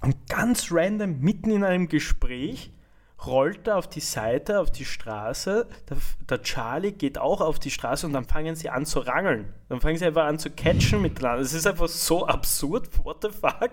Und 0.00 0.28
ganz 0.28 0.68
random, 0.70 1.20
mitten 1.20 1.50
in 1.50 1.64
einem 1.64 1.88
Gespräch, 1.88 2.72
rollt 3.26 3.66
er 3.68 3.76
auf 3.76 3.88
die 3.88 4.00
Seite, 4.00 4.60
auf 4.60 4.70
die 4.70 4.84
Straße. 4.84 5.66
Der, 5.88 5.96
der 6.28 6.42
Charlie 6.42 6.92
geht 6.92 7.18
auch 7.18 7.40
auf 7.40 7.58
die 7.58 7.70
Straße 7.70 8.06
und 8.06 8.12
dann 8.12 8.24
fangen 8.24 8.54
sie 8.56 8.70
an 8.70 8.86
zu 8.86 9.00
rangeln. 9.00 9.52
Dann 9.68 9.80
fangen 9.80 9.96
sie 9.96 10.06
einfach 10.06 10.24
an 10.24 10.38
zu 10.38 10.50
catchen 10.50 11.02
miteinander. 11.02 11.40
Es 11.42 11.52
ist 11.54 11.66
einfach 11.66 11.88
so 11.88 12.26
absurd. 12.26 12.88
What 13.04 13.22
the 13.22 13.30
fuck? 13.30 13.72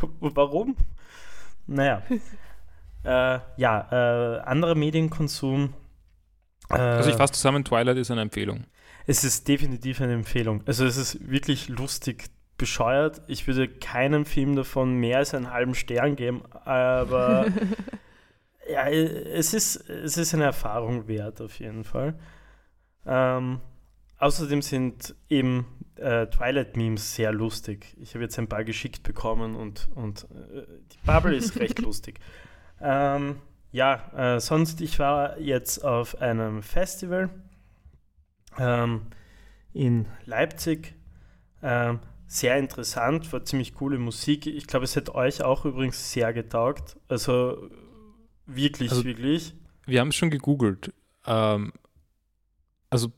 Warum? 0.20 0.76
Naja. 1.66 2.02
äh, 3.04 3.38
ja, 3.56 3.88
äh, 3.90 4.40
anderer 4.40 4.74
Medienkonsum. 4.74 5.74
Äh, 6.70 6.74
Also 6.74 7.10
ich 7.10 7.16
fasse 7.16 7.32
zusammen, 7.34 7.64
Twilight 7.64 7.96
ist 7.96 8.10
eine 8.10 8.22
Empfehlung. 8.22 8.64
es 9.06 9.24
ist 9.24 9.48
definitiv 9.48 10.00
eine 10.00 10.14
Empfehlung. 10.14 10.62
Also 10.66 10.84
es 10.86 10.96
ist 10.96 11.28
wirklich 11.30 11.68
lustig 11.68 12.30
bescheuert. 12.58 13.22
Ich 13.26 13.46
würde 13.46 13.68
keinem 13.68 14.24
Film 14.24 14.54
davon 14.54 14.94
mehr 14.94 15.18
als 15.18 15.34
einen 15.34 15.50
halben 15.50 15.74
Stern 15.74 16.14
geben, 16.16 16.42
aber 16.64 17.46
ja, 18.70 18.88
es 18.88 19.54
ist, 19.54 19.88
es 19.88 20.16
ist 20.16 20.34
eine 20.34 20.44
Erfahrung 20.44 21.08
wert 21.08 21.40
auf 21.40 21.58
jeden 21.58 21.84
Fall. 21.84 22.14
Ähm, 23.06 23.60
außerdem 24.18 24.62
sind 24.62 25.14
eben 25.28 25.66
äh, 25.96 26.26
Twilight-Memes 26.26 27.14
sehr 27.14 27.32
lustig. 27.32 27.96
Ich 28.00 28.14
habe 28.14 28.24
jetzt 28.24 28.38
ein 28.38 28.48
paar 28.48 28.64
geschickt 28.64 29.02
bekommen 29.02 29.56
und, 29.56 29.88
und 29.94 30.24
äh, 30.24 30.66
die 30.92 30.98
Bubble 31.04 31.34
ist 31.34 31.58
recht 31.58 31.78
lustig. 31.80 32.20
Ähm, 32.80 33.36
ja, 33.72 34.34
äh, 34.36 34.40
sonst, 34.40 34.80
ich 34.80 34.98
war 34.98 35.38
jetzt 35.38 35.84
auf 35.84 36.20
einem 36.20 36.62
Festival 36.62 37.30
ähm, 38.58 39.06
in 39.72 40.06
Leipzig. 40.26 40.94
Ähm, 41.62 42.00
sehr 42.26 42.56
interessant, 42.58 43.30
war 43.32 43.44
ziemlich 43.44 43.74
coole 43.74 43.98
Musik. 43.98 44.46
Ich 44.46 44.66
glaube, 44.66 44.84
es 44.84 44.96
hätte 44.96 45.14
euch 45.14 45.42
auch 45.42 45.64
übrigens 45.64 46.12
sehr 46.12 46.32
getaugt. 46.32 46.96
Also 47.08 47.70
wirklich, 48.46 48.90
Also- 48.90 49.04
wirklich. 49.04 49.54
Wir 49.86 50.00
haben 50.00 50.08
es 50.08 50.16
schon 50.16 50.30
gegoogelt. 50.30 50.92
Ähm, 51.26 51.72
also 52.90 53.10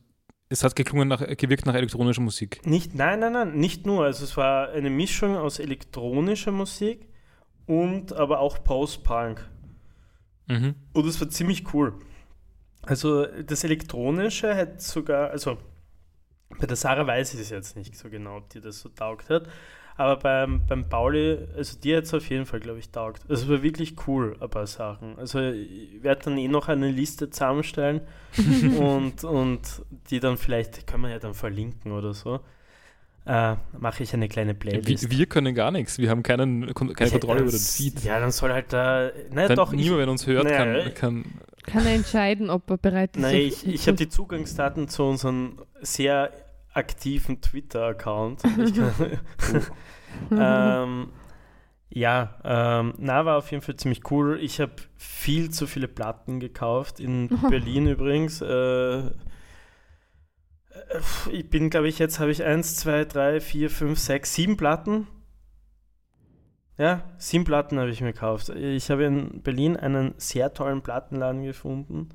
es 0.49 0.63
hat 0.65 0.77
geklungen 0.77 1.09
nach, 1.09 1.21
gewirkt 1.37 1.67
nach 1.67 1.75
elektronischer 1.75 2.21
Musik. 2.23 2.65
Nicht, 2.67 2.95
nein, 2.95 3.21
nein, 3.21 3.33
nein, 3.33 3.57
nicht 3.57 3.87
nur. 3.87 4.05
Also 4.05 4.25
es 4.25 4.37
war 4.37 4.71
eine 4.71 4.91
Mischung 4.91 5.37
aus 5.37 5.59
elektronischer 5.59 6.53
Musik 6.53 7.09
und 7.67 8.13
aber 8.13 8.41
auch 8.41 8.63
Post-Punk. 8.65 9.49
Mhm. 10.47 10.75
Und 10.93 11.07
es 11.07 11.21
war 11.21 11.29
ziemlich 11.29 11.73
cool. 11.75 11.99
Also 12.83 13.25
das 13.27 13.65
Elektronische 13.65 14.55
hat 14.55 14.81
sogar, 14.83 15.31
also 15.31 15.59
bei 16.59 16.67
der 16.67 16.77
Sarah 16.77 17.07
weiß 17.07 17.35
ich 17.35 17.41
es 17.41 17.51
jetzt 17.51 17.77
nicht 17.77 17.97
so 17.97 18.11
genau, 18.11 18.37
ob 18.39 18.51
die 18.51 18.61
das 18.61 18.81
so 18.81 18.91
taugt 18.91 19.31
hat. 19.31 19.49
Aber 19.97 20.17
beim, 20.17 20.63
beim 20.67 20.89
Pauli, 20.89 21.39
also 21.57 21.79
dir 21.79 21.99
hat 21.99 22.05
es 22.05 22.15
auf 22.15 22.29
jeden 22.29 22.47
Fall, 22.47 22.59
glaube 22.61 22.81
ich, 22.81 22.91
taugt. 22.91 23.23
Also 23.29 23.45
es 23.45 23.49
war 23.49 23.63
wirklich 23.63 23.95
cool, 24.09 24.37
ein 24.41 24.51
paar 24.51 24.67
Sachen. 24.67 25.17
Also 25.19 25.41
ich 25.41 26.03
werde 26.03 26.25
dann 26.25 26.39
eh 26.39 26.49
noch 26.49 26.69
eine 26.69 26.91
Liste 26.91 27.31
zusammenstellen 27.31 28.01
und, 28.79 29.23
und 29.23 29.61
die 30.11 30.19
dann 30.19 30.37
vielleicht, 30.37 30.87
können 30.89 31.05
wir 31.05 31.11
ja 31.11 31.19
dann 31.21 31.35
verlinken 31.35 31.93
oder 31.93 32.13
so. 32.13 32.41
Äh, 33.27 33.55
mache 33.79 34.03
ich 34.03 34.13
eine 34.13 34.29
kleine 34.29 34.53
Playlist. 34.55 35.11
Wir, 35.11 35.19
wir 35.19 35.27
können 35.27 35.55
gar 35.55 35.71
nichts. 35.71 35.97
Wir 35.99 36.11
haben 36.11 36.23
keinen, 36.23 36.75
keine 36.75 36.93
Ja, 36.99 37.09
Kontrolle 37.11 37.41
über 37.41 37.51
den 37.51 37.53
das- 37.53 37.77
Feed. 37.77 38.05
Ja, 38.05 38.21
dann 38.21 38.33
soll 38.33 38.53
halt 38.53 38.73
da. 38.73 39.11
Naja, 39.31 39.47
Kann 39.49 39.57
doch, 39.57 39.73
niemand, 39.73 40.01
wenn 40.01 40.09
uns 40.11 40.27
hört, 40.27 40.45
Naja, 40.45 40.91
kann, 40.91 40.95
kann 40.95 41.25
Kann 41.63 41.87
er 41.87 41.95
entscheiden, 41.95 42.51
ob 42.51 42.69
er 42.69 42.77
bereit 42.77 43.17
ist. 43.17 43.23
Nein, 43.23 43.37
ich, 43.37 43.67
ich 43.67 43.87
habe 43.87 43.97
die 43.97 44.11
Zugangsdaten 44.11 44.89
zu 44.89 45.05
unserem 45.05 45.59
sehr 45.81 46.33
aktiven 46.75 47.41
Twitter-Account. 47.41 48.43
Ähm, 50.31 51.09
ja, 51.91 52.41
ähm, 52.45 52.95
na, 52.99 53.25
war 53.25 53.39
auf 53.39 53.51
jeden 53.51 53.63
Fall 53.63 53.77
ziemlich 53.77 54.11
cool. 54.11 54.39
Ich 54.41 54.61
habe 54.61 54.73
viel 54.97 55.51
zu 55.51 55.67
viele 55.67 55.89
Platten 55.89 56.41
gekauft, 56.41 56.99
in 57.01 57.29
Berlin 57.51 57.87
übrigens. 57.87 58.41
Äh, 58.41 58.99
äh, 58.99 59.11
ich 61.31 61.49
bin, 61.51 61.71
glaube 61.71 61.89
ich, 61.89 61.99
jetzt 61.99 62.19
habe 62.19 62.31
ich 62.31 62.43
eins, 62.43 62.77
zwei, 62.77 63.05
drei, 63.05 63.41
vier, 63.41 63.71
fünf, 63.71 63.99
sechs, 63.99 64.35
sieben 64.35 64.57
Platten. 64.57 65.07
Ja, 66.77 67.05
sieben 67.19 67.45
Platten 67.45 67.79
habe 67.79 67.91
ich 67.91 68.01
mir 68.01 68.13
gekauft. 68.13 68.49
Ich 68.49 68.91
habe 68.91 69.05
in 69.05 69.43
Berlin 69.43 69.77
einen 69.77 70.15
sehr 70.17 70.53
tollen 70.53 70.83
Plattenladen 70.83 71.45
gefunden. 71.45 72.09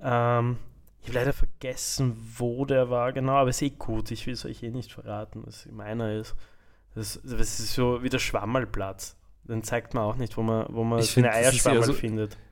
Ähm, 0.00 0.58
ich 1.10 1.16
habe 1.16 1.24
leider 1.24 1.32
vergessen, 1.32 2.16
wo 2.36 2.64
der 2.64 2.90
war 2.90 3.12
genau, 3.12 3.32
aber 3.34 3.50
ist 3.50 3.62
eh 3.62 3.70
gut. 3.70 4.10
Ich 4.10 4.26
will 4.26 4.34
es 4.34 4.44
euch 4.44 4.62
eh 4.62 4.70
nicht 4.70 4.92
verraten, 4.92 5.42
was 5.46 5.66
meiner 5.70 6.12
ist. 6.12 6.34
Das, 6.94 7.20
das 7.24 7.60
ist 7.60 7.74
so 7.74 8.02
wie 8.02 8.08
der 8.08 8.18
Schwammerlplatz. 8.18 9.16
Den 9.44 9.62
zeigt 9.62 9.94
man 9.94 10.02
auch 10.04 10.16
nicht, 10.16 10.36
wo 10.36 10.42
man, 10.42 10.66
wo 10.68 10.84
man 10.84 10.98
Ich 10.98 11.12
seine 11.12 11.28
find, 11.32 11.34
das 11.46 11.54
ist 11.54 11.66
eher 11.66 11.72
Eierschwammerl 11.72 11.84
so- 11.84 11.92
findet. 11.94 12.36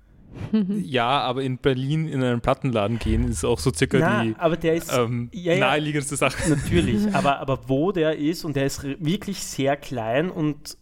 Ja, 0.52 1.20
aber 1.20 1.42
in 1.42 1.56
Berlin 1.58 2.08
in 2.08 2.22
einen 2.22 2.40
Plattenladen 2.40 2.98
gehen 2.98 3.28
ist 3.28 3.44
auch 3.44 3.58
so 3.58 3.72
circa 3.72 3.98
Na, 3.98 4.22
die 4.24 4.34
aber 4.36 4.56
der 4.56 4.74
ist 4.74 4.92
ähm, 4.92 5.30
ja, 5.32 5.54
ja. 5.54 5.60
naheliegendste 5.60 6.16
Sache. 6.16 6.50
natürlich, 6.50 7.14
aber, 7.14 7.38
aber 7.38 7.68
wo 7.68 7.92
der 7.92 8.16
ist 8.18 8.44
und 8.44 8.56
der 8.56 8.66
ist 8.66 8.82
wirklich 8.82 9.42
sehr 9.44 9.76
klein 9.76 10.30
und 10.30 10.76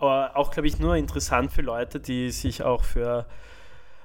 äh, 0.00 0.04
auch, 0.04 0.50
glaube 0.50 0.66
ich, 0.68 0.78
nur 0.78 0.96
interessant 0.96 1.52
für 1.52 1.62
Leute, 1.62 2.00
die 2.00 2.30
sich 2.30 2.62
auch 2.64 2.84
für 2.84 3.26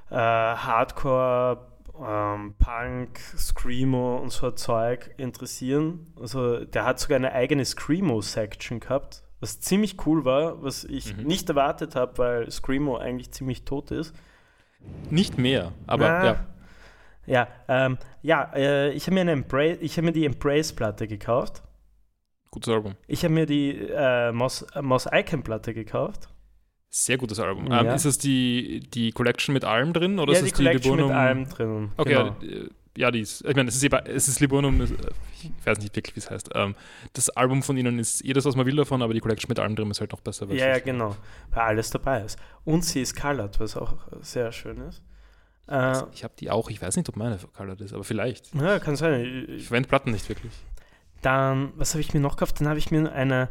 äh, 0.10 0.16
Hardcore, 0.16 1.66
ähm, 2.08 2.56
Punk, 2.58 3.20
Screamo 3.38 4.18
und 4.18 4.32
so 4.32 4.52
Zeug 4.52 5.14
interessieren. 5.18 6.14
Also 6.20 6.64
der 6.66 6.86
hat 6.86 7.00
sogar 7.00 7.16
eine 7.18 7.32
eigene 7.34 7.66
Screamo-Section 7.66 8.80
gehabt, 8.80 9.24
was 9.40 9.60
ziemlich 9.60 10.06
cool 10.06 10.26
war, 10.26 10.62
was 10.64 10.84
ich 10.84 11.16
Mhm. 11.18 11.24
nicht 11.24 11.50
erwartet 11.50 11.96
habe, 11.96 12.18
weil 12.18 12.52
Screamo 12.52 12.98
eigentlich 12.98 13.32
ziemlich 13.32 13.66
tot 13.66 13.92
ist. 13.92 14.16
Nicht 15.10 15.38
mehr, 15.38 15.72
aber 15.88 16.08
Na, 16.10 16.26
ja. 16.26 16.46
Ja, 17.26 17.48
ähm, 17.70 17.98
ja 18.22 18.52
äh, 18.54 18.90
ich 18.92 19.06
habe 19.08 19.14
mir, 19.16 19.22
eine 19.22 19.34
Embrace- 19.34 19.78
ich 19.80 19.98
hab 19.98 20.04
mir 20.04 20.12
die 20.12 20.26
Embrace-Platte 20.26 21.08
gekauft. 21.08 21.64
Gutes 22.52 22.74
Album. 22.74 22.96
Ich 23.08 23.24
habe 23.24 23.34
mir 23.34 23.46
die 23.46 23.78
äh, 23.80 24.32
Moss, 24.34 24.64
äh, 24.76 24.82
Moss 24.82 25.08
Icon-Platte 25.12 25.74
gekauft. 25.74 26.28
Sehr 26.96 27.18
gutes 27.18 27.40
Album. 27.40 27.72
Ja. 27.72 27.82
Ähm, 27.82 27.88
ist 27.88 28.06
es 28.06 28.20
die, 28.20 28.82
die 28.94 29.12
Collection 29.12 29.52
mit 29.52 29.66
allem 29.66 29.94
drin 29.94 30.20
oder 30.20 30.32
ja, 30.34 30.40
ist 30.40 30.46
die 30.46 30.52
die 30.52 30.56
Collection 30.58 30.92
Liburnum? 30.98 31.08
mit 31.08 31.18
allem 31.18 31.50
drinnen. 31.50 31.92
Okay, 31.98 32.10
genau. 32.14 32.36
ja, 32.40 32.48
äh, 32.48 32.70
ja, 32.96 33.10
die 33.10 33.22
ist, 33.22 33.44
ich 33.44 33.56
meine, 33.56 33.70
es 33.70 33.82
ist, 33.82 33.92
es 33.92 34.28
ist 34.28 34.40
Liburnum, 34.40 34.80
ich 34.84 35.52
weiß 35.66 35.80
nicht 35.80 35.96
wirklich, 35.96 36.16
wie 36.16 36.20
es 36.20 36.30
heißt. 36.30 36.52
Ähm, 36.54 36.76
das 37.14 37.32
Album 37.32 37.64
von 37.64 37.76
ihnen 37.78 37.98
ist 37.98 38.24
jedes, 38.24 38.46
was 38.46 38.56
man 38.56 38.68
will 38.68 38.76
davon, 38.76 39.02
aber 39.02 39.16
die 39.16 39.22
Collection 39.22 39.50
mit 39.50 39.58
allem 39.58 39.76
drin 39.76 39.90
ist 39.90 40.02
halt 40.02 40.12
noch 40.12 40.22
besser. 40.22 40.46
ja, 40.54 40.68
ja, 40.68 40.78
genau. 40.78 41.16
Weil 41.50 41.62
alles 41.64 41.90
dabei 41.90 42.22
ist. 42.22 42.38
Und 42.64 42.86
sie 42.86 43.02
ist 43.02 43.20
colored, 43.20 43.60
was 43.60 43.76
auch 43.76 43.96
sehr 44.22 44.52
schön 44.52 44.78
ist. 44.88 45.02
Äh, 45.68 46.04
Ich 46.14 46.24
habe 46.24 46.36
die 46.40 46.52
auch, 46.52 46.70
ich 46.70 46.80
weiß 46.80 46.96
nicht, 46.96 47.10
ob 47.10 47.16
meine 47.16 47.40
colored 47.58 47.82
ist, 47.82 47.94
aber 47.94 48.04
vielleicht. 48.04 48.54
ja, 48.54 48.78
kann 48.78 48.96
sein. 48.96 49.20
Ich 49.48 49.50
Ich, 49.50 49.68
verwende 49.70 49.90
Platten 49.90 50.12
nicht 50.12 50.30
wirklich. 50.30 50.54
dann, 51.24 51.72
was 51.76 51.96
habe 51.96 52.02
ich 52.02 52.14
mir 52.14 52.20
noch 52.20 52.36
gekauft? 52.36 52.60
Dann 52.62 52.68
habe 52.68 52.78
ich 52.78 52.92
mir 52.92 53.12
eine. 53.12 53.50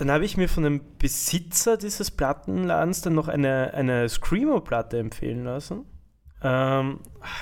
Dann 0.00 0.10
habe 0.10 0.24
ich 0.24 0.38
mir 0.38 0.48
von 0.48 0.62
dem 0.62 0.96
Besitzer 0.96 1.76
dieses 1.76 2.10
Plattenladens 2.10 3.02
dann 3.02 3.12
noch 3.12 3.28
eine, 3.28 3.74
eine 3.74 4.08
Screamo-Platte 4.08 4.98
empfehlen 4.98 5.44
lassen. 5.44 5.84
Ähm, 6.40 7.00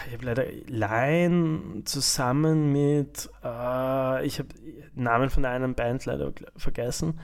ich 0.08 0.14
habe 0.14 0.24
leider 0.24 0.44
Line 0.66 1.84
zusammen 1.84 2.72
mit, 2.72 3.30
äh, 3.44 4.26
ich 4.26 4.40
habe 4.40 4.48
Namen 4.96 5.30
von 5.30 5.44
einer 5.44 5.68
Band 5.68 6.04
leider 6.04 6.32
vergessen. 6.56 7.20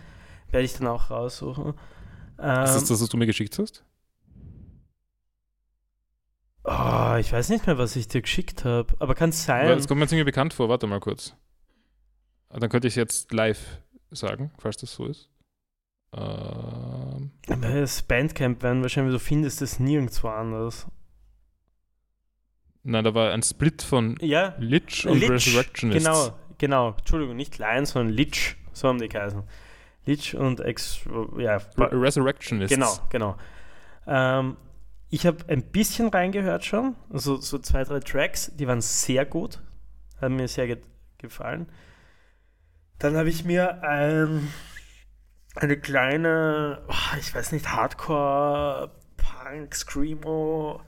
Werde 0.53 0.65
ich 0.67 0.75
dann 0.75 0.87
auch 0.87 1.11
raussuchen. 1.11 1.75
Ähm, 2.39 2.63
ist 2.63 2.75
das 2.77 2.85
das, 2.85 3.03
was 3.03 3.09
du 3.09 3.17
mir 3.17 3.27
geschickt 3.27 3.59
hast? 3.59 3.85
oh, 6.63 6.69
Ah, 6.71 7.19
ich 7.19 7.33
weiß 7.33 7.49
nicht 7.49 7.67
mehr, 7.67 7.77
was 7.77 7.97
ich 7.97 8.07
dir 8.07 8.23
geschickt 8.23 8.65
habe, 8.65 8.95
aber 9.01 9.17
kann 9.17 9.31
es 9.31 9.45
sein. 9.45 9.67
Das 9.67 9.89
kommt 9.89 9.99
mir 9.99 10.07
ziemlich 10.07 10.27
bekannt 10.27 10.55
vor. 10.55 10.69
Warte 10.69 10.87
mal 10.87 11.01
kurz. 11.01 11.35
Ah, 12.51 12.61
Dann 12.61 12.71
könnte 12.71 12.87
ich 12.87 12.95
jetzt 12.95 13.33
live 13.33 13.81
sagen, 14.15 14.51
falls 14.59 14.77
das 14.79 14.93
so 14.93 15.07
ist. 15.07 15.29
Ähm, 16.13 17.31
Bei 17.47 17.57
das 17.57 18.03
Bandcamp 18.03 18.63
werden 18.63 18.83
wahrscheinlich, 18.83 19.15
du 19.15 19.19
findest 19.19 19.63
es 19.63 19.79
nirgendwo 19.81 20.29
anders. 20.29 20.87
nein, 22.83 23.05
da 23.05 23.15
war 23.15 23.33
ein 23.33 23.43
Split 23.43 23.83
von 23.83 24.17
Ja, 24.21 24.55
Lich 24.59 25.07
und 25.07 25.19
Lich, 25.19 25.31
Resurrectionists. 25.31 26.05
genau, 26.05 26.39
genau. 26.59 26.95
Entschuldigung, 26.99 27.37
nicht 27.37 27.59
Lion, 27.59 27.85
sondern 27.87 28.15
Lich, 28.15 28.57
so 28.73 28.89
haben 28.89 28.99
die 29.01 29.09
geheißen. 29.09 29.43
Lich 30.07 30.37
und 30.37 30.61
Ex, 30.61 31.01
ja, 31.39 31.57
Re 31.79 31.91
Resurrectionists. 31.93 32.75
Genau, 32.75 32.93
genau. 33.09 33.37
Ähm, 34.07 34.57
ich 35.11 35.27
habe 35.27 35.39
ein 35.49 35.63
bisschen 35.63 36.09
reingehört 36.09 36.65
schon, 36.65 36.95
also 37.11 37.37
so 37.41 37.59
zwei, 37.59 37.85
drei 37.85 38.01
Tracks, 38.01 38.53
die 38.55 38.67
waren 38.69 38.81
sehr 38.83 39.25
gut, 39.25 39.61
haben 40.21 40.37
mir 40.37 40.47
sehr 40.49 40.67
ge 40.67 40.79
gefallen. 41.19 41.69
Dann 43.05 43.19
habe 43.19 43.29
ich 43.29 43.45
mir 43.45 43.83
ein, 43.83 44.51
eine 45.57 45.79
kleine, 45.79 46.83
oh, 46.89 47.17
ich 47.21 47.35
weiß 47.35 47.53
nicht, 47.53 47.69
Hardcore, 47.69 48.93
Punk, 49.19 49.75
Screamo, 49.75 50.81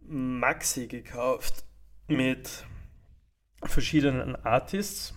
Maxi 0.00 0.88
gekauft 0.88 1.64
mit 2.08 2.66
verschiedenen 3.62 4.34
Artists. 4.34 5.14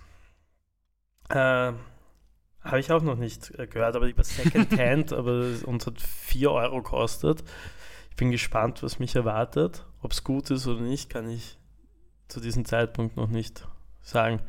Äh, 1.29 1.73
habe 1.73 2.79
ich 2.79 2.91
auch 2.91 3.01
noch 3.01 3.17
nicht 3.17 3.57
äh, 3.57 3.65
gehört, 3.65 3.95
aber 3.95 4.05
die 4.05 4.15
war 4.15 4.25
Secondhand, 4.25 5.11
aber 5.11 5.53
und 5.65 5.87
hat 5.87 5.99
4 5.99 6.51
Euro 6.51 6.83
kostet. 6.83 7.43
Ich 8.11 8.15
bin 8.15 8.29
gespannt, 8.29 8.83
was 8.83 8.99
mich 8.99 9.15
erwartet. 9.15 9.83
Ob 10.03 10.11
es 10.11 10.23
gut 10.23 10.51
ist 10.51 10.67
oder 10.67 10.81
nicht, 10.81 11.09
kann 11.09 11.27
ich 11.27 11.57
zu 12.27 12.39
diesem 12.39 12.63
Zeitpunkt 12.63 13.17
noch 13.17 13.29
nicht 13.29 13.67
sagen. 14.03 14.39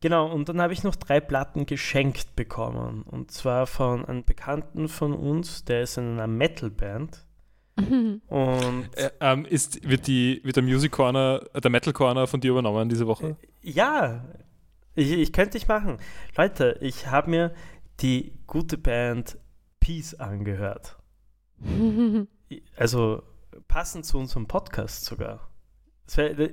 Genau, 0.00 0.32
und 0.32 0.48
dann 0.48 0.60
habe 0.60 0.72
ich 0.72 0.84
noch 0.84 0.94
drei 0.94 1.20
Platten 1.20 1.66
geschenkt 1.66 2.36
bekommen. 2.36 3.02
Und 3.02 3.32
zwar 3.32 3.66
von 3.66 4.04
einem 4.04 4.24
Bekannten 4.24 4.88
von 4.88 5.12
uns, 5.12 5.64
der 5.64 5.82
ist 5.82 5.98
in 5.98 6.12
einer 6.12 6.26
Metalband. 6.26 7.24
Und 7.78 8.88
Äh, 8.96 9.10
ähm, 9.20 9.44
ist, 9.44 9.88
wird, 9.88 10.06
die, 10.06 10.40
wird 10.44 10.56
der 10.56 10.62
Music 10.62 10.90
Corner, 10.92 11.42
äh, 11.52 11.60
der 11.60 11.70
Metal 11.70 11.92
Corner 11.92 12.26
von 12.26 12.40
dir 12.40 12.50
übernommen 12.50 12.88
diese 12.88 13.06
Woche? 13.06 13.36
Ja, 13.62 14.24
ich, 14.94 15.12
ich 15.12 15.32
könnte 15.32 15.58
ich 15.58 15.68
machen. 15.68 15.98
Leute, 16.36 16.76
ich 16.80 17.06
habe 17.06 17.30
mir 17.30 17.54
die 18.00 18.32
gute 18.46 18.78
Band 18.78 19.38
Peace 19.80 20.14
angehört. 20.14 20.96
Also 22.76 23.22
passend 23.66 24.06
zu 24.06 24.16
unserem 24.16 24.46
Podcast 24.46 25.04
sogar. 25.04 25.47
Wär, 26.16 26.50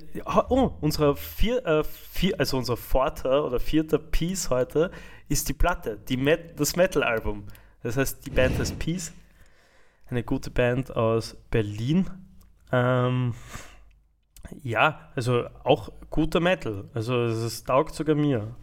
oh, 0.49 0.73
unser 0.81 1.15
vier, 1.15 1.65
äh, 1.65 1.83
vier, 1.83 2.39
also 2.39 2.57
unser 2.57 2.75
vierter 2.75 3.45
oder 3.45 3.59
vierter 3.59 3.99
Piece 3.99 4.49
heute 4.49 4.91
ist 5.29 5.47
die 5.47 5.53
Platte, 5.53 5.97
die 5.97 6.17
Met 6.17 6.59
das 6.59 6.75
Metal-Album. 6.75 7.45
Das 7.81 7.97
heißt, 7.97 8.25
die 8.25 8.31
Band 8.31 8.59
heißt 8.59 8.77
Peace, 8.79 9.13
eine 10.07 10.23
gute 10.23 10.51
Band 10.51 10.95
aus 10.95 11.37
Berlin. 11.51 12.09
Ähm, 12.71 13.33
ja, 14.63 15.11
also 15.15 15.45
auch 15.63 15.91
guter 16.09 16.39
Metal. 16.39 16.85
Also 16.93 17.23
es 17.23 17.63
taugt 17.63 17.93
sogar 17.95 18.15
mir. 18.15 18.55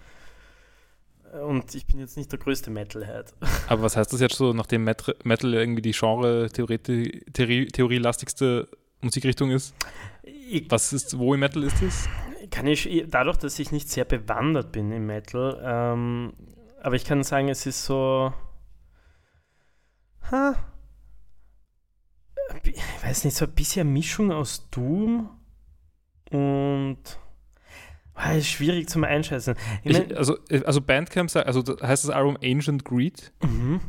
Und 1.32 1.74
ich 1.74 1.86
bin 1.86 1.98
jetzt 1.98 2.18
nicht 2.18 2.30
der 2.30 2.38
größte 2.38 2.70
Metalhead. 2.70 3.32
Aber 3.68 3.82
was 3.82 3.96
heißt 3.96 4.12
das 4.12 4.20
jetzt 4.20 4.36
so, 4.36 4.52
nachdem 4.52 4.84
Met 4.84 5.16
Metal 5.24 5.54
irgendwie 5.54 5.80
die 5.80 5.92
Genre-theorielastigste 5.92 8.68
Musikrichtung 9.00 9.50
ist? 9.50 9.74
Ich, 10.48 10.70
Was 10.70 10.92
ist, 10.92 11.18
wo 11.18 11.34
im 11.34 11.40
Metal 11.40 11.62
ist 11.62 11.82
das? 11.82 12.08
kann 12.50 12.66
ich, 12.66 13.04
dadurch, 13.08 13.36
dass 13.38 13.58
ich 13.58 13.72
nicht 13.72 13.88
sehr 13.88 14.04
bewandert 14.04 14.72
bin 14.72 14.90
im 14.92 15.06
Metal, 15.06 15.60
ähm, 15.64 16.32
aber 16.82 16.96
ich 16.96 17.04
kann 17.04 17.22
sagen, 17.22 17.48
es 17.48 17.66
ist 17.66 17.84
so. 17.84 18.32
Ha, 20.30 20.54
ich 22.64 22.76
weiß 23.04 23.24
nicht, 23.24 23.36
so 23.36 23.46
ein 23.46 23.52
bisschen 23.52 23.92
Mischung 23.92 24.32
aus 24.32 24.68
Doom 24.70 25.30
und. 26.30 26.98
Ah, 28.14 28.32
ist 28.32 28.48
schwierig 28.48 28.88
zum 28.88 29.04
Einschätzen. 29.04 29.54
Ich 29.82 29.92
mein, 29.92 30.10
Ich, 30.10 30.16
also, 30.16 30.36
also 30.64 30.80
Bandcamp 30.82 31.30
sagt, 31.30 31.46
also 31.46 31.62
das 31.62 31.80
heißt 31.80 32.04
das 32.04 32.10
Album 32.10 32.36
Ancient 32.42 32.84
Greed. 32.84 33.32
mhm. 33.42 33.80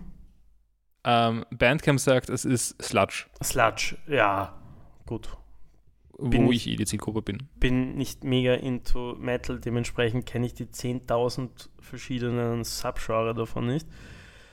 Ähm, 1.06 1.46
Bandcamp 1.52 2.00
sagt, 2.00 2.30
es 2.30 2.46
ist 2.46 2.82
Sludge, 2.82 3.26
Sludge, 3.44 3.98
ja, 4.08 4.58
gut. 5.06 5.38
Wo 6.18 6.30
Bin 6.30 6.52
ich 6.52 6.68
eh 6.68 6.76
die 6.76 6.86
Zielgruppe 6.86 7.22
bin. 7.22 7.44
bin 7.60 7.96
nicht 7.96 8.24
mega 8.24 8.54
into 8.54 9.16
Metal, 9.20 9.60
dementsprechend 9.60 10.26
kenne 10.26 10.46
ich 10.46 10.54
die 10.54 10.66
10.000 10.66 11.50
verschiedenen 11.80 12.64
Subgenre 12.64 13.34
davon 13.34 13.68
nicht. 13.68 13.88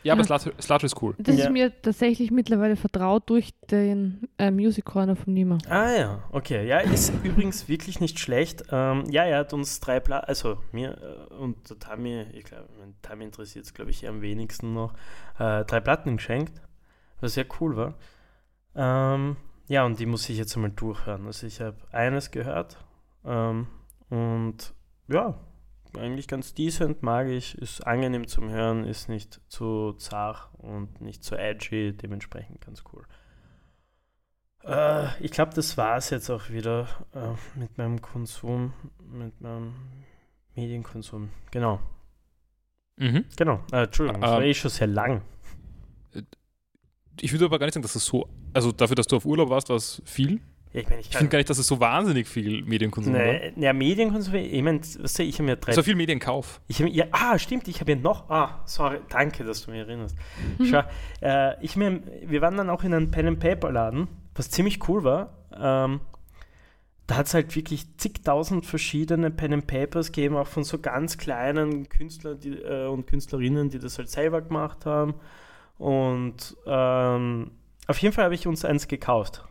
Ja, 0.03 0.15
aber 0.15 0.23
Ja. 0.25 0.39
Sludge, 0.39 0.55
Sludge 0.63 0.87
ist 0.87 1.03
cool. 1.03 1.15
Das 1.19 1.37
Ja. 1.37 1.45
ist 1.45 1.51
mir 1.53 1.83
tatsächlich 1.83 2.31
mittlerweile 2.31 2.77
vertraut 2.77 3.29
durch 3.29 3.51
den 3.71 4.27
äh, 4.39 4.51
Music 4.51 4.87
Corner 4.87 5.15
von 5.15 5.35
Nima. 5.35 5.59
Ah 5.69 5.93
ja, 5.93 6.25
okay. 6.33 6.67
Ja, 6.67 6.79
ist 6.79 7.13
übrigens 7.23 7.69
wirklich 7.69 8.01
nicht 8.01 8.19
schlecht. 8.19 8.65
Ähm, 8.73 9.05
ja, 9.11 9.25
er 9.25 9.41
hat 9.41 9.53
uns 9.53 9.79
drei 9.81 10.01
Platten, 10.01 10.27
also 10.27 10.57
mir 10.73 10.97
äh, 11.31 11.35
und 11.35 11.69
der 11.69 11.79
Tammy, 11.79 12.23
ich 12.33 12.45
glaube, 12.45 12.67
Tammy 13.03 13.25
interessiert 13.25 13.67
es, 13.67 13.75
glaube 13.75 13.91
ich, 13.91 14.09
am 14.09 14.23
wenigsten 14.23 14.73
noch, 14.73 14.95
äh, 15.39 15.65
drei 15.67 15.81
Platten 15.81 16.17
geschenkt, 16.17 16.63
was 17.21 17.35
sehr 17.35 17.45
cool 17.61 17.77
war. 17.77 17.95
Ähm, 18.75 19.37
ja, 19.71 19.85
und 19.85 20.01
die 20.01 20.07
muss 20.07 20.29
ich 20.29 20.37
jetzt 20.37 20.57
einmal 20.57 20.73
durchhören. 20.73 21.27
Also 21.27 21.47
ich 21.47 21.61
habe 21.61 21.77
eines 21.93 22.33
gehört 22.33 22.77
ähm, 23.25 23.69
und 24.09 24.75
ja, 25.07 25.39
eigentlich 25.97 26.27
ganz 26.29 26.55
decent, 26.55 27.03
mag 27.03 27.29
ich, 27.29 27.57
ist 27.59 27.87
angenehm 27.87 28.27
zum 28.27 28.51
Hören, 28.51 28.85
ist 28.85 29.09
nicht 29.09 29.41
zu 29.49 29.93
zart 29.95 30.51
und 30.59 31.01
nicht 31.01 31.23
zu 31.23 31.37
edgy, 31.37 31.97
dementsprechend 31.97 32.61
ganz 32.61 32.83
cool. 32.93 33.05
Äh, 34.65 35.07
ich 35.25 35.31
glaube, 35.31 35.55
das 35.55 35.77
war 35.77 35.97
es 35.97 36.11
jetzt 36.11 36.31
auch 36.31 36.51
wieder 36.51 36.89
äh, 37.15 37.59
mit 37.59 37.79
meinem 37.79 38.03
Konsum, 38.03 38.73
mit 39.03 39.41
meinem 39.41 39.75
Medienkonsum. 40.55 41.31
Genau, 41.51 41.81
Mhm. 42.97 43.25
genau. 43.37 43.61
Äh, 43.73 43.85
Entschuldigung, 43.85 44.21
das 44.21 44.31
war 44.31 44.43
Ähm, 44.43 44.49
eh 44.49 44.55
schon 44.55 44.71
sehr 44.71 44.87
lang. 44.87 45.23
Ich 47.21 47.33
würde 47.33 47.45
aber 47.45 47.59
gar 47.59 47.67
nicht 47.67 47.75
sagen, 47.75 47.83
dass 47.83 47.93
das 47.93 48.05
so, 48.05 48.29
also 48.53 48.73
dafür, 48.73 48.97
dass 48.97 49.07
du 49.07 49.17
auf 49.17 49.25
Urlaub 49.25 49.51
warst, 49.51 49.69
war 49.69 49.77
es 49.77 50.03
viel. 50.05 50.41
Ja, 50.73 50.81
ich 50.81 50.89
meine, 50.89 51.01
ich 51.01 51.09
Ich 51.09 51.17
finde 51.17 51.31
gar 51.31 51.39
nicht, 51.39 51.51
dass 51.51 51.59
es 51.59 51.67
so 51.67 51.81
wahnsinnig 51.81 52.29
viel 52.29 52.63
Medienkonsum 52.63 53.13
war. 53.13 53.21
Ne, 53.21 53.53
ja, 53.57 53.73
Medienkonsum, 53.73 54.35
ich 54.37 54.63
meine, 54.63 54.81
weißt 54.81 55.19
du, 55.19 55.23
ich 55.25 55.35
habe 55.35 55.45
mir 55.45 55.57
drei. 55.57 55.73
So 55.73 55.83
viel 55.83 55.97
Medienkauf. 55.97 56.61
Ich 56.69 56.81
hab, 56.81 56.89
ja, 56.89 57.07
ah, 57.11 57.39
stimmt, 57.39 57.67
ich 57.67 57.81
habe 57.81 57.93
ja 57.93 57.99
noch. 57.99 58.31
Ah, 58.31 58.63
sorry, 58.67 58.99
danke, 59.09 59.43
dass 59.45 59.65
du 59.65 59.73
mich 59.73 59.81
erinnerst. 59.81 60.15
Mhm. 60.59 60.67
Schau, 60.67 60.83
äh, 61.23 61.65
ich 61.65 61.75
mir, 61.75 62.01
wir 62.25 62.41
waren 62.41 62.57
dann 62.57 62.71
auch 62.71 62.85
in 62.85 62.95
einem 62.95 63.11
Pen 63.11 63.27
and 63.27 63.41
Paper 63.41 63.73
Laden, 63.73 64.07
was 64.35 64.51
ziemlich 64.51 64.89
cool 64.89 65.03
war. 65.03 65.37
Ähm, 65.53 66.01
da 67.09 67.17
hat 67.17 67.27
es 67.27 67.35
halt 67.35 67.57
wirklich 67.57 67.97
zigtausend 67.97 68.65
verschiedene 68.65 69.33
Pen 69.33 69.53
and 69.53 69.67
Papers 69.67 70.13
gegeben, 70.13 70.37
auch 70.37 70.47
von 70.47 70.63
so 70.63 70.79
ganz 70.79 71.19
kleinen 71.19 71.89
Künstlern 71.89 72.39
die, 72.39 72.51
äh, 72.51 72.87
und 72.87 73.09
Künstlerinnen, 73.09 73.71
die 73.71 73.81
das 73.81 73.99
halt 73.99 74.09
selber 74.09 74.41
gemacht 74.41 74.87
haben. 74.87 75.15
Und 75.81 76.57
ähm, 76.67 77.51
auf 77.87 77.99
jeden 77.99 78.15
Fall 78.15 78.25
habe 78.25 78.35
ich 78.35 78.47
uns 78.47 78.65
eins 78.65 78.87
gekauft. 78.87 79.43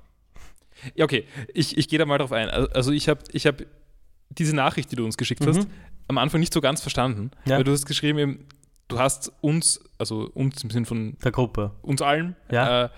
Ja, 0.96 1.04
okay. 1.06 1.26
Ich, 1.54 1.78
ich 1.78 1.90
gehe 1.90 2.00
da 2.00 2.06
mal 2.06 2.18
drauf 2.20 2.32
ein. 2.32 2.50
Also 2.50 2.92
ich 2.92 3.10
habe 3.10 3.22
ich 3.32 3.46
hab 3.48 3.62
diese 4.30 4.56
Nachricht, 4.56 4.92
die 4.92 4.96
du 4.96 5.04
uns 5.06 5.18
geschickt 5.18 5.46
hast, 5.46 5.58
Mhm. 5.58 5.68
am 6.08 6.18
Anfang 6.20 6.40
nicht 6.40 6.54
so 6.54 6.62
ganz 6.62 6.82
verstanden. 6.82 7.32
Ja. 7.46 7.58
Weil 7.58 7.64
du 7.64 7.72
hast 7.72 7.86
geschrieben, 7.86 8.20
eben, 8.20 8.46
du 8.90 9.00
hast 9.00 9.32
uns, 9.42 9.80
also 9.98 10.30
uns 10.34 10.62
im 10.64 10.70
Sinn 10.72 10.86
von 10.86 11.16
Der 11.24 11.32
Gruppe. 11.32 11.72
uns 11.84 12.02
allen, 12.02 12.36
Ja. 12.52 12.86
äh, 12.86 12.90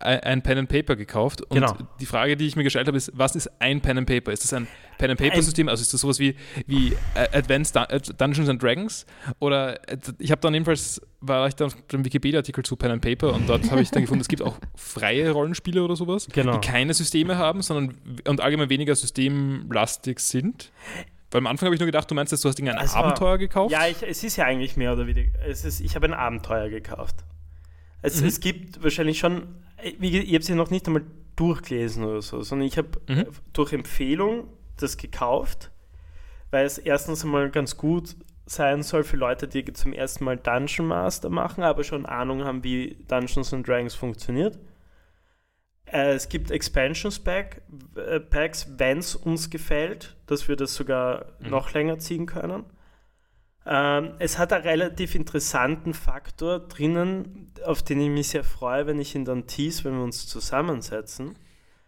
ein 0.00 0.42
Pen 0.42 0.58
and 0.58 0.68
Paper 0.68 0.96
gekauft. 0.96 1.42
Und 1.42 1.54
Genau. 1.56 1.76
die 2.00 2.06
Frage, 2.06 2.36
die 2.36 2.46
ich 2.46 2.56
mir 2.56 2.62
gestellt 2.64 2.86
habe, 2.86 2.96
ist, 2.96 3.10
was 3.14 3.36
ist 3.36 3.50
ein 3.60 3.80
Pen 3.82 3.98
and 3.98 4.06
Paper? 4.06 4.32
Ist 4.32 4.44
das 4.44 4.52
ein 4.54 4.66
Pen 4.96 5.10
and 5.10 5.20
Paper 5.20 5.42
System? 5.42 5.68
Also 5.68 5.82
ist 5.82 5.92
das 5.92 6.00
sowas 6.00 6.18
wie, 6.20 6.36
wie 6.66 6.92
äh, 7.14 7.36
Advanced 7.36 7.74
Dun 7.76 7.84
äh, 7.88 8.00
Dungeons 8.00 8.48
and 8.48 8.62
Dragons? 8.62 9.06
Oder 9.40 9.86
äh, 9.90 9.98
ich 10.18 10.30
habe 10.30 10.40
dann 10.40 10.54
jedenfalls, 10.54 11.00
war 11.20 11.46
ich 11.48 11.54
dann 11.56 11.66
auf 11.66 11.76
dem 11.88 12.04
Wikipedia-Artikel 12.04 12.64
zu 12.64 12.76
Pen 12.76 12.92
and 12.92 13.02
Paper 13.02 13.34
und 13.34 13.48
dort 13.48 13.70
habe 13.70 13.82
ich 13.82 13.90
dann 13.90 14.02
gefunden, 14.02 14.22
es 14.22 14.28
gibt 14.28 14.42
auch 14.42 14.56
freie 14.76 15.30
Rollenspiele 15.32 15.82
oder 15.82 15.96
sowas, 15.96 16.28
Genau. 16.32 16.58
die 16.58 16.66
keine 16.66 16.94
Systeme 16.94 17.36
haben, 17.36 17.60
sondern 17.62 17.96
und 18.26 18.40
allgemein 18.40 18.70
weniger 18.70 18.94
systemlastig 18.94 20.20
sind. 20.20 20.70
Weil 21.30 21.38
am 21.40 21.46
Anfang 21.46 21.66
habe 21.66 21.74
ich 21.74 21.80
nur 21.80 21.86
gedacht, 21.86 22.10
du 22.10 22.14
meinst 22.14 22.32
jetzt, 22.32 22.44
du 22.44 22.48
hast 22.48 22.58
irgendein 22.58 22.84
Es 22.84 22.94
war- 22.94 23.04
Abenteuer 23.04 23.38
gekauft? 23.38 23.70
Ja, 23.72 23.86
ich, 23.86 24.02
es 24.02 24.24
ist 24.24 24.36
ja 24.36 24.44
eigentlich 24.46 24.76
mehr 24.76 24.92
oder 24.92 25.06
weniger. 25.06 25.38
Es 25.46 25.64
ist, 25.64 25.80
ich 25.80 25.94
habe 25.94 26.06
ein 26.06 26.14
Abenteuer 26.14 26.68
gekauft. 26.68 27.16
Es, 28.02 28.20
Mhm. 28.20 28.26
es 28.28 28.40
gibt 28.40 28.82
wahrscheinlich 28.82 29.18
schon, 29.18 29.46
wie, 29.98 30.18
ich 30.18 30.34
habe 30.34 30.42
sie 30.44 30.54
noch 30.54 30.70
nicht 30.70 30.86
einmal 30.86 31.02
durchgelesen 31.36 32.04
oder 32.04 32.20
so, 32.22 32.42
sondern 32.42 32.66
ich 32.66 32.76
habe 32.78 32.88
Mhm. 33.08 33.26
durch 33.52 33.72
Empfehlung 33.72 34.48
das 34.78 34.96
gekauft, 34.96 35.70
weil 36.50 36.66
es 36.66 36.78
erstens 36.78 37.24
einmal 37.24 37.50
ganz 37.50 37.76
gut 37.76 38.16
sein 38.46 38.82
soll 38.82 39.04
für 39.04 39.16
Leute, 39.16 39.46
die 39.46 39.64
zum 39.72 39.92
ersten 39.92 40.24
Mal 40.24 40.36
Dungeon 40.36 40.88
Master 40.88 41.28
machen, 41.30 41.62
aber 41.62 41.84
schon 41.84 42.04
Ahnung 42.06 42.42
haben, 42.44 42.64
wie 42.64 42.96
Dungeons 43.06 43.54
and 43.54 43.66
Dragons 43.68 43.94
funktioniert. 43.94 44.58
Äh, 45.92 46.12
es 46.12 46.28
gibt 46.28 46.50
Expansions 46.50 47.18
Pack, 47.18 47.62
äh, 47.96 48.20
Packs, 48.20 48.68
wenn 48.76 48.98
es 48.98 49.16
uns 49.16 49.50
gefällt, 49.50 50.16
dass 50.26 50.46
wir 50.48 50.56
das 50.56 50.74
sogar 50.74 51.26
Mhm. 51.40 51.50
noch 51.50 51.72
länger 51.72 51.98
ziehen 51.98 52.26
können. 52.26 52.64
Ähm, 53.66 54.12
es 54.18 54.38
hat 54.38 54.52
einen 54.52 54.64
relativ 54.64 55.14
interessanten 55.14 55.92
Faktor 55.92 56.60
drinnen, 56.60 57.52
auf 57.64 57.82
den 57.82 58.00
ich 58.00 58.08
mich 58.08 58.28
sehr 58.28 58.42
freue, 58.44 58.86
wenn 58.86 58.98
ich 58.98 59.14
ihn 59.14 59.24
dann 59.24 59.46
tease, 59.46 59.84
wenn 59.84 59.94
wir 59.96 60.02
uns 60.04 60.26
zusammensetzen. 60.26 61.36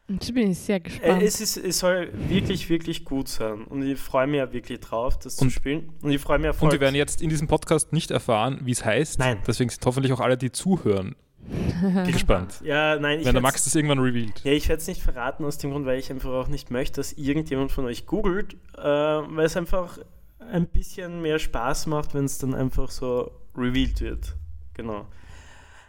Jetzt 0.08 0.34
bin 0.34 0.50
ich 0.50 0.58
sehr 0.58 0.76
Äh, 0.76 0.80
gespannt. 0.80 1.22
es, 1.22 1.40
ist, 1.40 1.56
es 1.56 1.78
soll 1.78 2.10
wirklich, 2.28 2.68
wirklich 2.68 3.04
gut 3.06 3.28
sein. 3.28 3.62
Und 3.64 3.82
ich 3.82 3.98
freue 3.98 4.26
mich 4.26 4.38
ja 4.38 4.52
wirklich 4.52 4.80
drauf, 4.80 5.18
das 5.18 5.38
Und- 5.38 5.48
zu 5.50 5.54
spielen. 5.54 5.90
Und 6.02 6.10
ich 6.10 6.20
freue 6.20 6.38
mich 6.38 6.54
voll. 6.54 6.66
Und 6.68 6.72
wir 6.72 6.80
werden 6.80 6.96
jetzt 6.96 7.22
in 7.22 7.30
diesem 7.30 7.48
Podcast 7.48 7.92
nicht 7.92 8.10
erfahren, 8.10 8.60
wie 8.64 8.72
es 8.72 8.84
heißt. 8.84 9.18
Nein. 9.18 9.38
Deswegen 9.46 9.70
sind 9.70 9.84
hoffentlich 9.86 10.12
auch 10.12 10.20
alle, 10.20 10.36
die 10.36 10.52
zuhören, 10.52 11.14
gespannt. 12.06 12.60
ja, 12.62 12.96
nein, 12.98 13.20
ich 13.20 13.26
wenn 13.26 13.34
der 13.34 13.42
Max 13.42 13.64
das 13.64 13.74
irgendwann 13.74 13.98
revealed. 13.98 14.40
Ja, 14.44 14.52
ich 14.52 14.68
werde 14.68 14.80
es 14.80 14.86
nicht 14.86 15.02
verraten 15.02 15.44
aus 15.44 15.58
dem 15.58 15.70
Grund, 15.72 15.86
weil 15.86 15.98
ich 15.98 16.10
einfach 16.10 16.30
auch 16.30 16.48
nicht 16.48 16.70
möchte, 16.70 17.00
dass 17.00 17.12
irgendjemand 17.12 17.72
von 17.72 17.84
euch 17.84 18.06
googelt, 18.06 18.54
äh, 18.76 18.82
weil 18.82 19.46
es 19.46 19.56
einfach 19.56 19.98
ein 20.38 20.66
bisschen 20.66 21.22
mehr 21.22 21.38
Spaß 21.38 21.86
macht, 21.86 22.14
wenn 22.14 22.24
es 22.24 22.38
dann 22.38 22.54
einfach 22.54 22.90
so 22.90 23.32
revealed 23.56 24.00
wird. 24.00 24.36
Genau. 24.74 25.06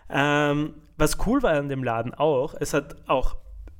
Ähm, 0.09 0.73
was 0.97 1.17
cool 1.25 1.41
war 1.41 1.53
an 1.53 1.69
dem 1.69 1.83
Laden 1.83 2.13
auch, 2.13 2.55
es 2.59 2.73
hat 2.73 2.95
auch 3.07 3.35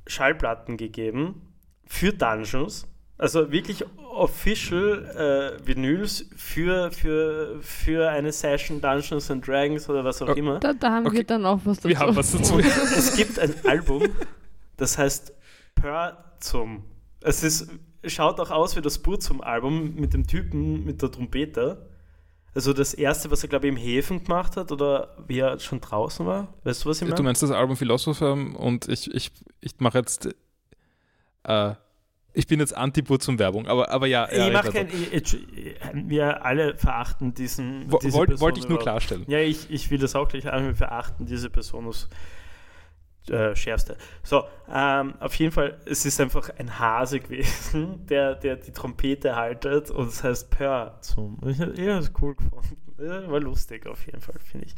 Schallplatten 0.06 0.76
gegeben 0.76 1.54
für 1.86 2.12
Dungeons. 2.12 2.86
Also 3.16 3.52
wirklich 3.52 3.84
official 4.12 5.56
äh, 5.62 5.66
Vinyls 5.66 6.26
für, 6.36 6.90
für, 6.90 7.58
für 7.62 8.10
eine 8.10 8.32
Session 8.32 8.80
Dungeons 8.80 9.30
and 9.30 9.46
Dragons 9.46 9.88
oder 9.88 10.04
was 10.04 10.20
auch 10.20 10.28
Okay. 10.28 10.40
immer. 10.40 10.58
da, 10.58 10.72
da 10.72 10.90
haben 10.90 11.06
Okay. 11.06 11.18
wir 11.18 11.24
dann 11.24 11.46
auch 11.46 11.60
was 11.64 11.76
dazu. 11.78 11.88
Wir 11.88 11.98
haben 11.98 12.16
was 12.16 12.32
dazu. 12.32 12.58
Es 12.58 13.16
gibt 13.16 13.38
ein 13.38 13.54
Album, 13.66 14.02
das 14.76 14.98
heißt 14.98 15.32
Pörzum. 15.76 16.84
Es 17.20 17.42
ist, 17.44 17.68
schaut 18.06 18.40
auch 18.40 18.50
aus 18.50 18.76
wie 18.76 18.80
das 18.82 18.98
Burzum-Album 18.98 19.94
mit 19.94 20.12
dem 20.12 20.26
Typen 20.26 20.84
mit 20.84 21.00
der 21.00 21.10
Trompete. 21.12 21.88
Also 22.54 22.72
das 22.72 22.94
erste, 22.94 23.30
was 23.30 23.42
er, 23.42 23.48
glaube 23.48 23.66
ich, 23.66 23.72
im 23.72 23.76
Häfen 23.78 24.24
gemacht 24.24 24.56
hat 24.56 24.70
oder 24.72 25.16
wie 25.26 25.38
er 25.38 25.58
schon 25.60 25.80
draußen 25.80 26.24
war. 26.26 26.54
Weißt 26.64 26.84
du, 26.84 26.88
was 26.88 26.98
ich 27.00 27.06
Du 27.08 27.12
meine? 27.14 27.22
meinst 27.24 27.42
das 27.42 27.50
Album 27.50 27.76
Philosopher 27.76 28.32
und 28.32 28.88
ich, 28.88 29.12
ich, 29.14 29.30
ich 29.60 29.78
mache 29.78 29.98
jetzt. 29.98 30.28
Äh, 31.44 31.74
ich 32.34 32.46
bin 32.46 32.60
jetzt 32.60 32.76
Anti-Burzum-Werbung, 32.76 33.66
aber, 33.68 33.90
aber 33.90 34.06
ja. 34.06 34.28
ja 34.30 34.48
ich 34.48 34.52
mache 34.52 34.72
kein. 34.72 34.88
Ich, 35.12 35.38
wir 35.94 36.44
alle 36.44 36.76
verachten 36.76 37.32
diesen. 37.32 37.90
Wo- 37.90 37.98
diese 37.98 38.16
wollt- 38.16 38.40
Wollte 38.40 38.60
ich 38.60 38.68
nur 38.68 38.78
klarstellen. 38.78 39.24
Ja, 39.28 39.38
ich, 39.38 39.70
ich 39.70 39.90
will 39.90 39.98
das 39.98 40.14
auch 40.14 40.28
gleich 40.28 40.50
an. 40.52 40.66
Wir 40.66 40.74
verachten 40.74 41.26
diese 41.26 41.48
Person 41.48 41.86
aufs 41.86 42.08
äh, 43.30 43.54
Schärfste. 43.54 43.96
So, 44.22 44.44
ähm, 44.70 45.14
auf 45.20 45.34
jeden 45.36 45.52
Fall, 45.52 45.78
es 45.86 46.04
ist 46.04 46.20
einfach 46.20 46.50
ein 46.58 46.78
Hase 46.78 47.20
gewesen, 47.20 48.04
der, 48.06 48.34
der 48.34 48.56
die 48.56 48.72
Trompete 48.72 49.36
haltet 49.36 49.90
und 49.90 50.08
es 50.08 50.22
heißt 50.22 50.50
Per 50.50 50.98
zum. 51.00 51.38
Ich, 51.46 51.60
habe 51.60 51.70
es 51.72 52.12
cool 52.20 52.34
gefunden. 52.34 52.76
War 52.98 53.40
lustig 53.40 53.86
auf 53.86 54.04
jeden 54.06 54.20
Fall, 54.20 54.36
finde 54.44 54.66
ich. 54.66 54.74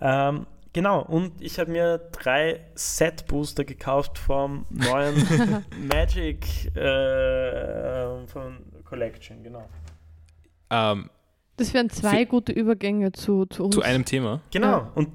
Ähm, 0.00 0.46
genau, 0.72 1.02
und 1.02 1.40
ich 1.40 1.58
habe 1.58 1.70
mir 1.70 1.98
drei 2.12 2.60
Set-Booster 2.74 3.64
gekauft 3.64 4.18
vom 4.18 4.66
neuen 4.70 5.14
Magic 5.88 6.74
äh, 6.76 8.26
von 8.26 8.58
Collection, 8.84 9.42
genau. 9.42 9.68
Ähm, 10.70 11.10
Das 11.56 11.72
wären 11.74 11.90
zwei 11.90 12.24
gute 12.24 12.52
Übergänge 12.52 13.12
zu, 13.12 13.46
zu 13.46 13.64
uns. 13.64 13.74
zu 13.74 13.82
einem 13.82 14.04
Thema. 14.04 14.40
Genau, 14.52 14.66
Ja. 14.78 14.92
und 14.94 15.08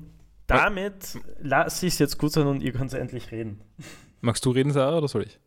damit 0.47 1.17
lasse 1.39 1.87
ich 1.87 1.93
es 1.93 1.99
jetzt 1.99 2.17
gut 2.19 2.31
sein 2.31 2.45
und 2.47 2.61
ihr 2.61 2.71
könnt 2.71 2.93
endlich 2.93 3.31
reden. 3.31 3.61
Magst 4.21 4.45
du 4.45 4.51
reden, 4.51 4.71
Sarah, 4.71 4.97
oder 4.97 5.07
soll 5.07 5.23
ich? 5.23 5.39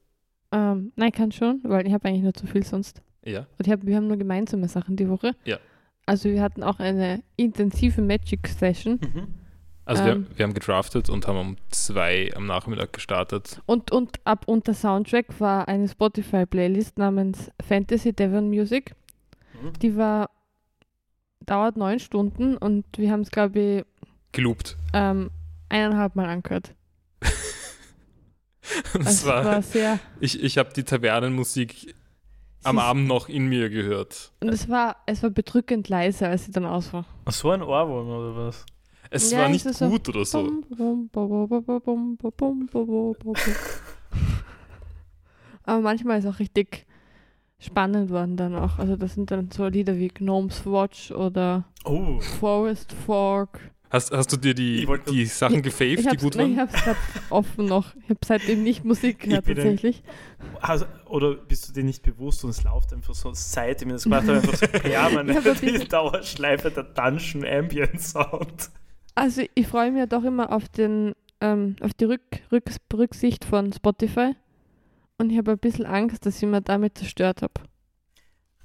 Ähm, 0.51 0.93
nein, 0.97 1.13
kann 1.13 1.31
schon, 1.31 1.61
weil 1.65 1.87
ich 1.87 1.93
habe 1.93 2.09
eigentlich 2.09 2.23
nur 2.23 2.35
zu 2.35 2.47
viel 2.47 2.65
sonst. 2.65 3.03
Ja. 3.25 3.41
Und 3.59 3.67
ich 3.67 3.73
hab, 3.73 3.85
wir 3.85 3.97
haben 3.97 4.07
nur 4.09 4.17
gemeinsame 4.17 4.67
Sachen 4.69 4.97
die 4.97 5.09
Woche. 5.09 5.33
Ja. 5.45 5.59
Also 6.07 6.31
wir 6.31 6.41
hatten 6.43 6.63
auch 6.63 6.79
eine 6.81 7.23
intensive 7.37 8.01
Magic-Session. 8.01 8.99
Also 9.89 10.03
Ähm. 10.03 10.27
wir, 10.29 10.39
wir 10.39 10.43
haben 10.45 10.55
gedraftet 10.55 11.09
und 11.09 11.27
haben 11.27 11.39
um 11.39 11.57
zwei 11.71 12.31
am 12.37 12.47
Nachmittag 12.47 12.93
gestartet. 12.93 13.61
Und, 13.67 13.91
und 13.91 14.21
ab 14.25 14.47
und 14.47 14.67
der 14.67 14.75
Soundtrack 14.75 15.41
war 15.41 15.67
eine 15.67 15.89
Spotify-Playlist 15.89 16.99
namens 16.99 17.51
Fantasy 17.67 18.13
Devon 18.13 18.51
Music. 18.51 18.95
Mhm. 19.61 19.73
Die 19.81 19.97
war, 19.97 20.29
dauert 21.47 21.77
neun 21.79 21.99
Stunden 22.01 22.57
und 22.59 22.85
wir 22.99 23.11
haben 23.11 23.23
es, 23.23 23.31
glaube 23.31 23.59
ich, 23.61 23.85
Geloopt. 24.33 24.77
ähm, 24.93 25.31
eineinhalb 25.71 26.15
Mal 26.17 26.27
angehört. 26.27 26.75
Und 28.93 29.07
Also 29.07 29.09
es 29.09 29.21
zwar, 29.23 29.45
war 29.47 29.63
sehr, 29.63 29.99
ich, 30.21 30.43
ich 30.43 30.59
habe 30.59 30.71
die 30.75 30.85
Tavernenmusik 30.85 31.95
am 32.65 32.77
ist- 32.77 32.83
Abend 32.85 33.07
noch 33.09 33.29
in 33.31 33.47
mir 33.47 33.71
gehört. 33.71 34.33
Und 34.41 34.51
es 34.51 34.69
war, 34.69 34.97
es 35.07 35.23
war 35.23 35.31
bedrückend 35.31 35.89
leise, 35.89 36.29
als 36.29 36.45
sie 36.45 36.53
dann 36.53 36.67
aus 36.67 36.93
war. 36.93 37.07
Ach, 37.25 37.33
so 37.33 37.51
ein 37.51 37.63
Ohrwurm 37.63 38.09
oder 38.09 38.37
was? 38.49 38.67
Es 39.11 39.31
ja, 39.31 39.39
war 39.39 39.49
nicht 39.49 39.65
es 39.65 39.79
gut 39.79 40.07
so 40.07 40.13
oder 40.13 40.25
so. 40.25 40.51
Aber 45.65 45.81
manchmal 45.81 46.19
ist 46.19 46.27
auch 46.27 46.39
richtig 46.39 46.87
spannend 47.59 48.11
worden 48.11 48.37
dann 48.37 48.55
auch. 48.55 48.79
Also 48.79 48.97
das 48.97 49.15
sind 49.15 49.31
dann 49.31 49.51
so 49.51 49.67
Lieder 49.67 49.97
wie 49.97 50.09
Gnomes 50.09 50.65
Watch 50.65 51.11
oder 51.11 51.65
oh. 51.85 52.21
Forest 52.21 52.93
Fork. 52.93 53.61
Hast, 53.91 54.13
hast 54.13 54.31
du 54.31 54.37
dir 54.37 54.55
die, 54.55 54.87
die 55.11 55.25
Sachen 55.25 55.63
gefaved, 55.63 56.13
die 56.13 56.17
gut 56.19 56.37
waren? 56.37 56.53
Ich 56.53 56.59
hab's 56.59 56.75
grad 56.75 56.97
offen 57.31 57.65
noch. 57.65 57.97
Ich 57.97 58.11
habe 58.11 58.21
seitdem 58.23 58.63
nicht 58.63 58.85
Musik 58.85 59.21
gehört 59.21 59.47
tatsächlich. 59.47 60.03
Also, 60.61 60.85
oder 61.07 61.35
bist 61.37 61.69
du 61.69 61.73
dir 61.73 61.85
nicht 61.85 62.03
bewusst 62.03 62.45
und 62.45 62.51
es 62.51 62.63
läuft 62.65 62.93
einfach 62.93 63.15
so, 63.15 63.31
seitdem 63.33 63.89
ich 63.89 63.95
das 63.95 64.03
gemacht 64.05 64.29
habe, 64.29 64.35
einfach 64.35 64.57
so 64.57 64.67
permanent 64.73 65.63
die 65.63 65.89
Dauerschleife 65.89 66.71
der 66.71 66.83
Dungeon 66.83 67.47
Ambient 67.47 68.03
Sound. 68.03 68.71
Also 69.19 69.43
ich 69.55 69.67
freue 69.67 69.91
mich 69.91 69.99
ja 69.99 70.07
doch 70.07 70.23
immer 70.23 70.53
auf 70.53 70.69
den 70.69 71.15
ähm, 71.41 71.75
auf 71.81 71.93
die 71.95 72.05
Rück, 72.05 72.23
Rück, 72.53 72.71
Rücksicht 72.95 73.45
von 73.45 73.73
Spotify. 73.73 74.37
Und 75.19 75.31
ich 75.31 75.39
habe 75.39 75.53
ein 75.53 75.59
bisschen 75.59 75.87
Angst, 75.87 76.25
dass 76.25 76.41
ich 76.41 76.49
mir 76.49 76.61
damit 76.61 76.99
zerstört 76.99 77.43
habe. 77.43 77.55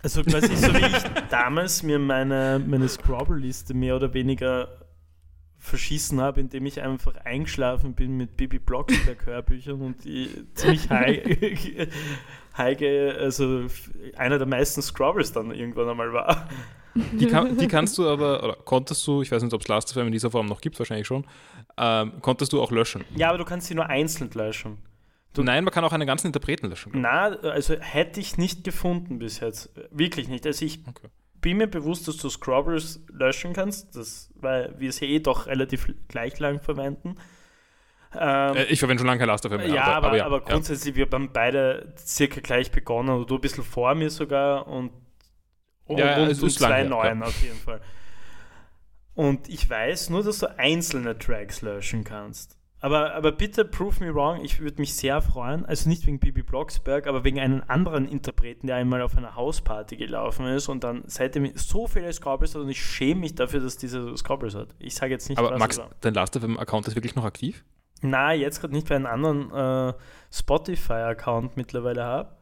Also 0.04 0.22
quasi 0.24 0.56
so 0.56 0.72
wie 0.74 0.86
ich 0.86 1.04
damals 1.30 1.82
mir 1.82 1.98
meine, 1.98 2.64
meine 2.66 2.88
Scrabble-Liste 2.88 3.74
mehr 3.74 3.96
oder 3.96 4.14
weniger 4.14 4.68
verschießen 5.58 6.22
habe, 6.22 6.42
indem 6.42 6.68
ich 6.68 6.82
einfach 6.82 7.16
eingeschlafen 7.16 7.96
bin 7.96 8.18
mit 8.18 8.38
Bibi 8.38 8.60
Blocksberg 8.60 9.26
Hörbüchern 9.26 9.82
und 9.82 10.04
die 10.04 10.30
ziemlich 10.54 10.90
high 10.90 11.24
also 13.20 13.66
einer 14.18 14.38
der 14.38 14.48
meisten 14.48 14.84
Scrabbles 14.84 15.32
dann 15.32 15.52
irgendwann 15.52 15.90
einmal 15.90 16.14
war. 16.14 16.50
Die, 16.96 17.28
kann, 17.28 17.58
die 17.58 17.68
kannst 17.70 17.98
du 17.98 18.08
aber, 18.08 18.44
oder 18.44 18.56
konntest 18.56 19.06
du, 19.08 19.22
ich 19.22 19.32
weiß 19.32 19.42
nicht, 19.44 19.54
ob 19.54 19.62
es 19.62 19.68
Last.fm 19.68 20.06
in 20.08 20.12
dieser 20.12 20.30
Form 20.32 20.46
noch 20.46 20.62
gibt, 20.62 20.78
wahrscheinlich 20.80 21.08
schon, 21.08 21.26
ähm, 21.78 22.14
konntest 22.22 22.54
du 22.54 22.62
auch 22.62 22.72
löschen. 22.72 23.04
Ja, 23.16 23.30
aber 23.30 23.38
du 23.40 23.46
kannst 23.46 23.68
sie 23.68 23.76
nur 23.76 23.88
einzeln 23.88 24.30
löschen. 24.34 24.78
Du- 25.34 25.42
Nein, 25.44 25.64
man 25.64 25.74
kann 25.74 25.84
auch 25.84 25.92
einen 25.94 26.06
ganzen 26.06 26.28
Interpreten 26.28 26.68
löschen. 26.70 26.92
Na, 26.96 27.30
also 27.42 27.74
hätte 27.80 28.20
ich 28.20 28.38
nicht 28.38 28.64
gefunden 28.64 29.18
bis 29.18 29.40
jetzt. 29.40 29.72
Wirklich 29.90 30.28
nicht. 30.28 30.46
Also 30.46 30.64
ich 30.66 30.82
Okay. 30.88 31.08
bin 31.42 31.58
mir 31.58 31.68
bewusst, 31.68 32.08
dass 32.08 32.18
du 32.18 32.30
Scrabbles 32.30 33.04
löschen 33.12 33.54
kannst, 33.54 33.96
das, 33.96 34.30
weil 34.36 34.76
wir 34.78 34.90
es 34.90 35.00
ja 35.00 35.08
eh 35.08 35.20
doch 35.20 35.48
relativ 35.48 35.88
gleich 36.08 36.38
lang 36.40 36.60
verwenden. 36.62 37.16
Ähm, 38.16 38.54
ich. 38.54 38.60
Äh, 38.60 38.74
ich 38.74 38.80
verwende 38.80 39.02
schon 39.02 39.08
lange 39.08 39.18
kein 39.18 39.28
Last.fm 39.28 39.58
mehr. 39.58 39.68
ja, 39.68 39.86
aber, 39.86 40.10
aber, 40.10 40.18
ja, 40.18 40.30
ja. 40.32 40.38
grundsätzlich, 40.38 40.94
wir 40.96 41.08
haben 41.12 41.32
beide 41.34 41.96
circa 41.98 42.40
gleich 42.40 42.72
begonnen, 42.72 43.10
oder 43.10 43.26
du 43.26 43.36
ein 43.36 43.42
bisschen 43.42 43.64
vor 43.64 43.96
mir 43.96 44.12
sogar 44.12 44.68
und, 44.68 44.92
und, 45.86 45.98
Ja, 45.98 46.18
ja, 46.18 46.24
und 46.24 46.30
es 46.32 46.40
du 46.40 46.48
ist 46.48 46.60
lang 46.60 46.70
zwei 46.72 46.82
her, 46.82 46.90
neuen 46.90 47.24
auf 47.24 47.42
jeden 47.42 47.58
Fall. 47.58 47.82
Und 49.16 49.48
ich 49.48 49.70
weiß 49.70 50.10
nur, 50.10 50.24
dass 50.24 50.40
du 50.40 50.58
einzelne 50.58 51.18
Tracks 51.18 51.62
löschen 51.62 52.04
kannst. 52.04 52.58
Aber, 52.80 53.14
aber 53.14 53.32
bitte 53.32 53.64
prove 53.64 54.04
me 54.04 54.14
wrong, 54.14 54.44
ich 54.44 54.60
würde 54.60 54.82
mich 54.82 54.94
sehr 54.96 55.22
freuen, 55.22 55.66
also 55.66 55.88
nicht 55.88 56.06
wegen 56.06 56.20
Bibi 56.20 56.44
Blocksberg, 56.44 57.08
aber 57.08 57.24
wegen 57.24 57.40
einem 57.40 57.64
anderen 57.68 58.06
Interpreten, 58.06 58.68
der 58.68 58.76
einmal 58.76 59.02
auf 59.02 59.16
einer 59.16 59.36
Hausparty 59.38 59.96
gelaufen 59.96 60.46
ist 60.48 60.68
und 60.68 60.84
dann 60.84 61.04
seitdem 61.06 61.50
so 61.56 61.88
viele 61.88 62.12
Scrabbles 62.12 62.56
hat 62.56 62.62
und 62.62 62.68
ich 62.70 62.84
schäme 62.84 63.22
mich 63.22 63.36
dafür, 63.36 63.62
dass 63.62 63.78
dieser 63.78 64.18
Scrabbles 64.18 64.56
hat. 64.56 64.76
Ich 64.80 64.96
sage 64.96 65.14
jetzt 65.14 65.30
nicht, 65.30 65.38
Aber 65.38 65.52
was 65.52 65.60
Max, 65.60 65.76
es 65.78 65.82
war. 65.82 65.92
dein 66.02 66.14
Last.fm-Account 66.14 66.88
ist 66.90 66.96
wirklich 66.96 67.16
noch 67.16 67.24
aktiv? 67.24 67.64
Na, 68.02 68.34
jetzt 68.34 68.60
gerade 68.60 68.74
nicht, 68.74 68.90
weil 68.90 69.00
ich 69.00 69.08
einen 69.08 69.26
anderen 69.26 69.94
äh, 69.94 69.94
Spotify-Account 70.34 71.56
mittlerweile 71.56 72.04
habe 72.04 72.36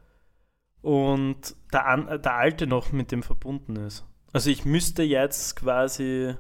und 0.82 1.56
der, 1.74 2.18
der 2.18 2.34
alte 2.36 2.68
noch 2.68 2.92
mit 2.92 3.12
dem 3.12 3.24
verbunden 3.24 3.76
ist. 3.76 4.06
Also 4.34 4.50
ich 4.50 4.66
müsste 4.66 5.04
jetzt 5.04 5.56
quasi 5.56 6.36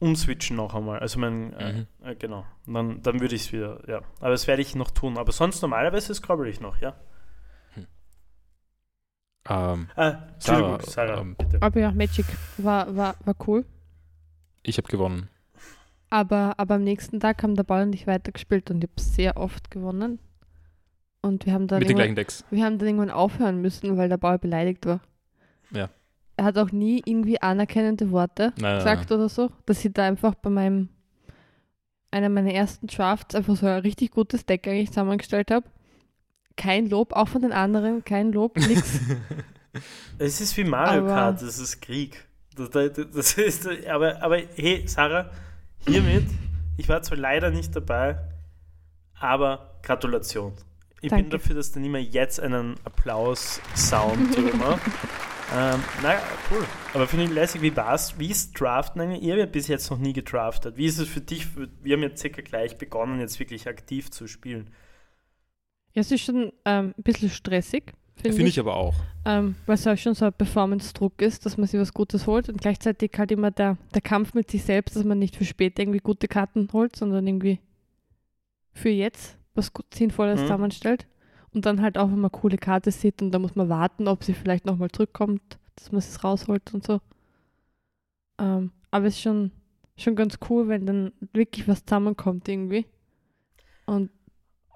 umswitchen 0.00 0.56
noch 0.56 0.74
einmal. 0.74 0.98
Also 1.00 1.18
mein, 1.18 1.52
äh, 1.54 1.72
Mhm. 1.72 1.86
äh, 2.04 2.14
genau. 2.16 2.44
Und 2.66 2.74
dann, 2.74 3.02
dann 3.02 3.20
würde 3.20 3.34
ich 3.34 3.46
es 3.46 3.52
wieder, 3.52 3.80
ja. 3.88 4.00
Aber 4.20 4.30
das 4.30 4.46
werde 4.46 4.62
ich 4.62 4.74
noch 4.74 4.90
tun. 4.90 5.18
Aber 5.18 5.32
sonst 5.32 5.60
normalerweise 5.62 6.14
scrabble 6.14 6.48
ich 6.48 6.60
noch, 6.60 6.80
ja. 6.80 6.94
Ähm, 9.48 9.88
Ah, 9.96 10.18
Sarah, 10.38 10.80
Sarah, 10.82 11.20
ähm, 11.20 11.34
bitte. 11.36 11.62
Aber 11.62 11.80
ja, 11.80 11.90
Magic 11.92 12.26
war, 12.58 12.94
war, 12.96 13.14
war 13.24 13.34
cool. 13.46 13.64
ich 14.62 14.76
habe 14.76 14.88
gewonnen. 14.88 15.28
Aber, 16.10 16.54
aber 16.58 16.74
am 16.76 16.84
nächsten 16.84 17.20
Tag 17.20 17.42
haben 17.42 17.54
der 17.54 17.62
Ball 17.64 17.84
und 17.84 17.94
ich 17.94 18.06
weitergespielt 18.06 18.70
und 18.70 18.82
ich 18.84 18.90
habe 18.90 19.00
sehr 19.00 19.36
oft 19.36 19.70
gewonnen. 19.70 20.18
Und 21.22 21.46
wir 21.46 21.52
haben 21.52 21.66
dann 21.66 21.80
Mit 21.80 21.88
den 21.88 21.96
irgendwann, 21.96 22.14
gleichen 22.14 22.16
Decks. 22.16 22.44
wir 22.50 22.64
haben 22.64 22.78
dann 22.78 22.88
irgendwann 22.88 23.10
aufhören 23.10 23.60
müssen, 23.60 23.96
weil 23.96 24.08
der 24.08 24.16
Ball 24.18 24.38
beleidigt 24.38 24.86
war. 24.86 25.00
Ja. 25.70 25.88
Er 26.36 26.44
hat 26.44 26.56
auch 26.58 26.70
nie 26.70 27.02
irgendwie 27.04 27.42
anerkennende 27.42 28.10
Worte 28.12 28.52
Nein, 28.56 28.62
nein, 28.62 28.78
gesagt 28.78 29.10
oder 29.10 29.28
so, 29.28 29.50
dass 29.66 29.84
ich 29.84 29.92
da 29.92 30.04
einfach 30.04 30.34
bei 30.36 30.50
meinem 30.50 30.88
einer 32.10 32.28
meiner 32.28 32.52
ersten 32.52 32.86
Drafts 32.86 33.34
einfach 33.34 33.56
so 33.56 33.66
ein 33.66 33.80
richtig 33.80 34.12
gutes 34.12 34.46
Deck 34.46 34.66
eigentlich 34.66 34.88
zusammengestellt 34.88 35.50
habe. 35.50 35.66
Kein 36.56 36.88
Lob, 36.88 37.12
auch 37.12 37.28
von 37.28 37.42
den 37.42 37.52
anderen, 37.52 38.04
kein 38.04 38.32
Lob, 38.32 38.56
nix. 38.56 39.00
Es 40.18 40.40
ist 40.40 40.56
wie 40.56 40.64
Mario 40.64 41.02
Aber- 41.02 41.08
Kart, 41.14 41.42
das 41.42 41.58
ist 41.58 41.80
Krieg. 41.82 42.26
Das, 42.56 42.70
das, 42.70 42.92
das 43.14 43.32
ist, 43.34 43.68
aber, 43.86 44.20
aber 44.22 44.38
hey, 44.56 44.82
Sarah, 44.88 45.30
hiermit, 45.86 46.24
ich 46.76 46.88
war 46.88 47.02
zwar 47.02 47.18
leider 47.18 47.50
nicht 47.50 47.76
dabei, 47.76 48.18
aber 49.20 49.78
Gratulation. 49.82 50.54
Ich 51.00 51.10
bin 51.10 51.18
Danke. 51.20 51.30
dafür, 51.38 51.54
dass 51.54 51.72
der 51.72 51.80
Nima 51.82 51.98
jetzt 51.98 52.40
einen 52.40 52.74
Applaus-Sound 52.84 54.36
drüber 54.36 54.78
ähm, 55.50 55.82
naja, 56.02 56.20
cool. 56.50 56.62
Aber 56.92 57.06
finde 57.06 57.24
ich 57.24 57.30
lässig, 57.30 57.62
wie 57.62 57.74
war's? 57.74 58.18
Wie 58.18 58.30
ist 58.30 58.60
Draften 58.60 59.00
eigentlich? 59.00 59.22
Ihr 59.22 59.32
habt 59.32 59.40
ja 59.40 59.46
bis 59.46 59.66
jetzt 59.66 59.90
noch 59.90 59.96
nie 59.96 60.12
gedraftet. 60.12 60.76
Wie 60.76 60.84
ist 60.84 60.98
es 60.98 61.08
für 61.08 61.22
dich? 61.22 61.46
Wir 61.82 61.96
haben 61.96 62.02
jetzt 62.02 62.20
circa 62.20 62.42
gleich 62.42 62.76
begonnen, 62.76 63.18
jetzt 63.18 63.38
wirklich 63.40 63.66
aktiv 63.66 64.10
zu 64.10 64.26
spielen. 64.26 64.68
ja, 65.94 66.02
es 66.02 66.10
ist 66.12 66.20
schon 66.22 66.52
ähm, 66.66 66.92
ein 66.98 67.02
bisschen 67.02 67.30
stressig, 67.30 67.94
finde 68.16 68.36
Finde 68.36 68.48
ich. 68.50 68.56
ich 68.56 68.60
aber 68.60 68.76
auch. 68.76 68.94
ähm, 69.24 69.54
weil 69.64 69.76
es 69.76 69.86
auch 69.86 69.96
schon 69.96 70.14
so 70.14 70.26
ein 70.26 70.34
Performance-Druck 70.34 71.22
ist, 71.22 71.46
dass 71.46 71.56
man 71.56 71.66
sich 71.66 71.80
was 71.80 71.94
Gutes 71.94 72.26
holt 72.26 72.50
und 72.50 72.60
gleichzeitig 72.60 73.12
halt 73.16 73.32
immer 73.32 73.50
der, 73.50 73.78
der 73.94 74.02
Kampf 74.02 74.34
mit 74.34 74.50
sich 74.50 74.64
selbst, 74.64 74.96
dass 74.96 75.04
man 75.04 75.18
nicht 75.18 75.34
für 75.34 75.46
später 75.46 75.80
irgendwie 75.80 76.00
gute 76.00 76.28
Karten 76.28 76.68
holt, 76.74 76.94
sondern 76.94 77.26
irgendwie 77.26 77.58
für 78.74 78.90
jetzt 78.90 79.38
was 79.58 79.72
gut 79.72 79.92
Sinnvolles 79.94 80.40
Mhm. 80.40 80.44
zusammenstellt. 80.46 81.06
Und 81.52 81.66
dann 81.66 81.82
halt 81.82 81.98
auch, 81.98 82.10
wenn 82.10 82.20
man 82.20 82.32
coole 82.32 82.56
Karte 82.58 82.90
sieht 82.90 83.20
und 83.22 83.30
da 83.32 83.38
muss 83.38 83.54
man 83.54 83.68
warten, 83.68 84.06
ob 84.08 84.22
sie 84.24 84.34
vielleicht 84.34 84.64
nochmal 84.66 84.90
zurückkommt, 84.90 85.58
dass 85.76 85.92
man 85.92 85.98
es 85.98 86.22
rausholt 86.24 86.72
und 86.74 86.84
so. 86.86 87.00
Ähm, 88.38 88.72
aber 88.90 89.06
es 89.06 89.14
ist 89.14 89.22
schon, 89.22 89.50
schon 89.96 90.16
ganz 90.16 90.38
cool, 90.48 90.68
wenn 90.68 90.86
dann 90.86 91.12
wirklich 91.32 91.66
was 91.68 91.84
zusammenkommt 91.84 92.48
irgendwie. 92.48 92.86
Und 93.86 94.10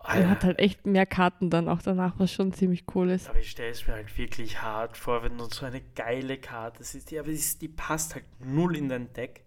man 0.04 0.30
hat 0.30 0.44
halt 0.44 0.58
echt 0.58 0.84
mehr 0.86 1.06
Karten 1.06 1.50
dann 1.50 1.68
auch 1.68 1.80
danach, 1.82 2.18
was 2.18 2.32
schon 2.32 2.52
ziemlich 2.52 2.84
cool 2.94 3.10
ist. 3.10 3.28
Aber 3.28 3.38
ich 3.38 3.50
stelle 3.50 3.70
es 3.70 3.86
mir 3.86 3.92
halt 3.94 4.16
wirklich 4.18 4.60
hart 4.60 4.96
vor, 4.96 5.22
wenn 5.22 5.38
du 5.38 5.44
so 5.44 5.64
eine 5.64 5.80
geile 5.94 6.38
Karte 6.38 6.82
siehst, 6.82 7.10
die, 7.10 7.18
aber 7.18 7.30
die 7.30 7.68
passt 7.68 8.14
halt 8.14 8.24
null 8.40 8.76
in 8.76 8.88
dein 8.88 9.12
Deck. 9.12 9.44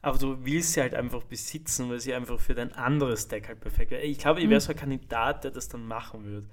Aber 0.00 0.16
du 0.18 0.44
willst 0.44 0.74
sie 0.74 0.80
halt 0.80 0.94
einfach 0.94 1.24
besitzen, 1.24 1.90
weil 1.90 1.98
sie 2.00 2.14
einfach 2.14 2.38
für 2.38 2.54
dein 2.54 2.72
anderes 2.72 3.26
Deck 3.28 3.48
halt 3.48 3.60
perfekt 3.60 3.90
wäre. 3.90 4.02
Ich 4.02 4.18
glaube, 4.18 4.40
ich 4.40 4.48
wäre 4.48 4.60
Mhm. 4.60 4.64
so 4.64 4.70
ein 4.72 4.76
Kandidat, 4.78 5.44
der 5.44 5.50
das 5.50 5.68
dann 5.68 5.86
machen 5.86 6.24
würde. 6.24 6.46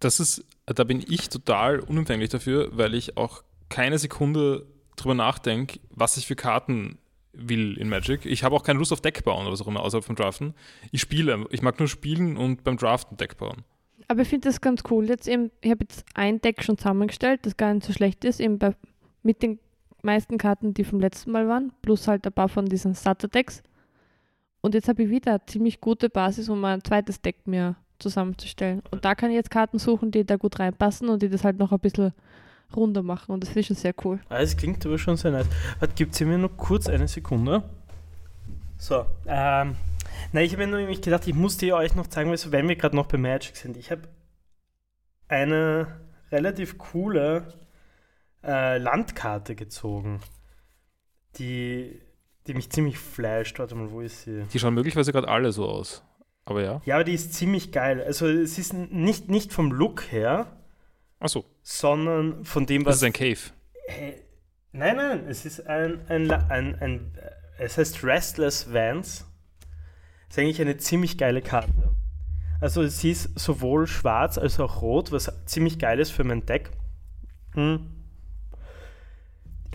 Das 0.00 0.20
ist, 0.20 0.44
da 0.66 0.84
bin 0.84 1.04
ich 1.06 1.28
total 1.28 1.80
unempfänglich 1.80 2.30
dafür, 2.30 2.70
weil 2.76 2.94
ich 2.94 3.16
auch 3.16 3.42
keine 3.68 3.98
Sekunde 3.98 4.66
drüber 4.96 5.14
nachdenke, 5.14 5.80
was 5.90 6.16
ich 6.16 6.26
für 6.26 6.36
Karten 6.36 6.98
will 7.32 7.76
in 7.76 7.88
Magic. 7.88 8.24
Ich 8.24 8.42
habe 8.44 8.56
auch 8.56 8.62
keine 8.62 8.78
Lust 8.78 8.92
auf 8.92 9.00
Deck 9.00 9.22
bauen 9.24 9.42
oder 9.42 9.52
was 9.52 9.60
auch 9.60 9.66
immer, 9.68 9.80
außerhalb 9.82 10.04
vom 10.04 10.16
Draften. 10.16 10.54
Ich 10.90 11.00
spiele, 11.00 11.46
ich 11.50 11.62
mag 11.62 11.78
nur 11.78 11.88
spielen 11.88 12.36
und 12.36 12.64
beim 12.64 12.76
Draften 12.78 13.16
Deck 13.16 13.36
bauen. 13.36 13.64
Aber 14.08 14.22
ich 14.22 14.28
finde 14.28 14.48
das 14.48 14.60
ganz 14.60 14.82
cool. 14.90 15.06
Jetzt 15.06 15.28
eben, 15.28 15.50
ich 15.60 15.70
habe 15.70 15.84
jetzt 15.84 16.04
ein 16.14 16.40
Deck 16.40 16.64
schon 16.64 16.78
zusammengestellt, 16.78 17.40
das 17.44 17.56
gar 17.56 17.74
nicht 17.74 17.86
so 17.86 17.92
schlecht 17.92 18.24
ist, 18.24 18.40
eben 18.40 18.58
bei, 18.58 18.74
mit 19.22 19.42
den 19.42 19.58
meisten 20.02 20.38
Karten, 20.38 20.74
die 20.74 20.84
vom 20.84 21.00
letzten 21.00 21.32
Mal 21.32 21.48
waren, 21.48 21.72
plus 21.82 22.08
halt 22.08 22.26
ein 22.26 22.32
paar 22.32 22.48
von 22.48 22.66
diesen 22.66 22.94
Starter-Decks. 22.94 23.62
Und 24.60 24.74
jetzt 24.74 24.88
habe 24.88 25.02
ich 25.04 25.10
wieder 25.10 25.32
eine 25.32 25.46
ziemlich 25.46 25.80
gute 25.80 26.08
Basis, 26.08 26.48
um 26.48 26.64
ein 26.64 26.82
zweites 26.82 27.20
Deck 27.20 27.46
mir 27.46 27.76
zusammenzustellen. 27.98 28.82
Und 28.90 29.04
da 29.04 29.14
kann 29.14 29.30
ich 29.30 29.36
jetzt 29.36 29.50
Karten 29.50 29.78
suchen, 29.78 30.10
die 30.10 30.24
da 30.24 30.36
gut 30.36 30.58
reinpassen 30.58 31.08
und 31.08 31.22
die 31.22 31.28
das 31.28 31.44
halt 31.44 31.58
noch 31.58 31.72
ein 31.72 31.80
bisschen 31.80 32.12
runder 32.74 33.02
machen. 33.02 33.32
Und 33.32 33.42
das 33.42 33.54
ich 33.54 33.66
schon 33.66 33.76
sehr 33.76 33.94
cool. 34.04 34.20
Ah, 34.28 34.40
das 34.40 34.56
klingt 34.56 34.84
aber 34.84 34.98
schon 34.98 35.16
sehr 35.16 35.30
nice. 35.30 35.46
Warte, 35.78 35.94
gibt 35.94 36.14
es 36.14 36.20
mir 36.20 36.38
noch 36.38 36.56
kurz 36.56 36.88
eine 36.88 37.08
Sekunde? 37.08 37.62
So, 38.76 39.06
ähm, 39.26 39.76
na, 40.32 40.42
ich 40.42 40.52
habe 40.52 40.66
mir 40.66 40.76
nämlich 40.76 41.02
gedacht, 41.02 41.26
ich 41.26 41.34
muss 41.34 41.56
dir 41.56 41.76
euch 41.76 41.94
noch 41.94 42.06
zeigen, 42.06 42.30
weil 42.30 42.36
so, 42.36 42.52
wenn 42.52 42.68
wir 42.68 42.76
gerade 42.76 42.96
noch 42.96 43.06
bei 43.06 43.18
Magic 43.18 43.56
sind. 43.56 43.76
Ich 43.76 43.90
habe 43.90 44.02
eine 45.28 45.88
relativ 46.30 46.78
coole 46.78 47.48
äh, 48.44 48.78
Landkarte 48.78 49.54
gezogen, 49.54 50.20
die, 51.38 52.00
die 52.46 52.54
mich 52.54 52.70
ziemlich 52.70 52.98
flasht. 52.98 53.58
Warte 53.58 53.74
mal, 53.74 53.90
wo 53.90 54.00
ist 54.00 54.22
sie? 54.22 54.44
Die 54.52 54.58
schauen 54.58 54.74
möglicherweise 54.74 55.12
gerade 55.12 55.28
alle 55.28 55.52
so 55.52 55.68
aus. 55.68 56.02
Aber 56.44 56.62
ja. 56.62 56.80
Ja, 56.84 56.94
aber 56.94 57.04
die 57.04 57.14
ist 57.14 57.34
ziemlich 57.34 57.72
geil. 57.72 58.02
Also 58.02 58.26
es 58.26 58.58
ist 58.58 58.72
nicht, 58.72 59.28
nicht 59.28 59.52
vom 59.52 59.70
Look 59.70 60.10
her, 60.10 60.58
Achso, 61.20 61.44
sondern 61.62 62.44
von 62.44 62.66
dem, 62.66 62.84
das 62.84 62.92
was 62.92 62.96
ist 62.98 63.04
ein 63.04 63.12
Cave. 63.12 63.38
Hey, 63.88 64.22
nein, 64.72 64.96
nein, 64.96 65.26
es 65.28 65.44
ist 65.44 65.66
ein, 65.66 66.00
ein, 66.08 66.30
ein, 66.30 66.74
ein 66.76 67.14
äh, 67.16 67.64
es 67.64 67.76
heißt 67.76 68.04
Restless 68.04 68.72
Vans. 68.72 69.26
Ist 70.28 70.38
eigentlich 70.38 70.60
eine 70.60 70.76
ziemlich 70.76 71.18
geile 71.18 71.42
Karte. 71.42 71.94
Also 72.60 72.86
sie 72.86 73.12
ist 73.12 73.38
sowohl 73.38 73.86
schwarz 73.86 74.38
als 74.38 74.60
auch 74.60 74.82
rot, 74.82 75.10
was 75.10 75.32
ziemlich 75.46 75.78
geil 75.78 75.98
ist 75.98 76.10
für 76.10 76.24
mein 76.24 76.46
Deck. 76.46 76.70
Hm. 77.54 77.97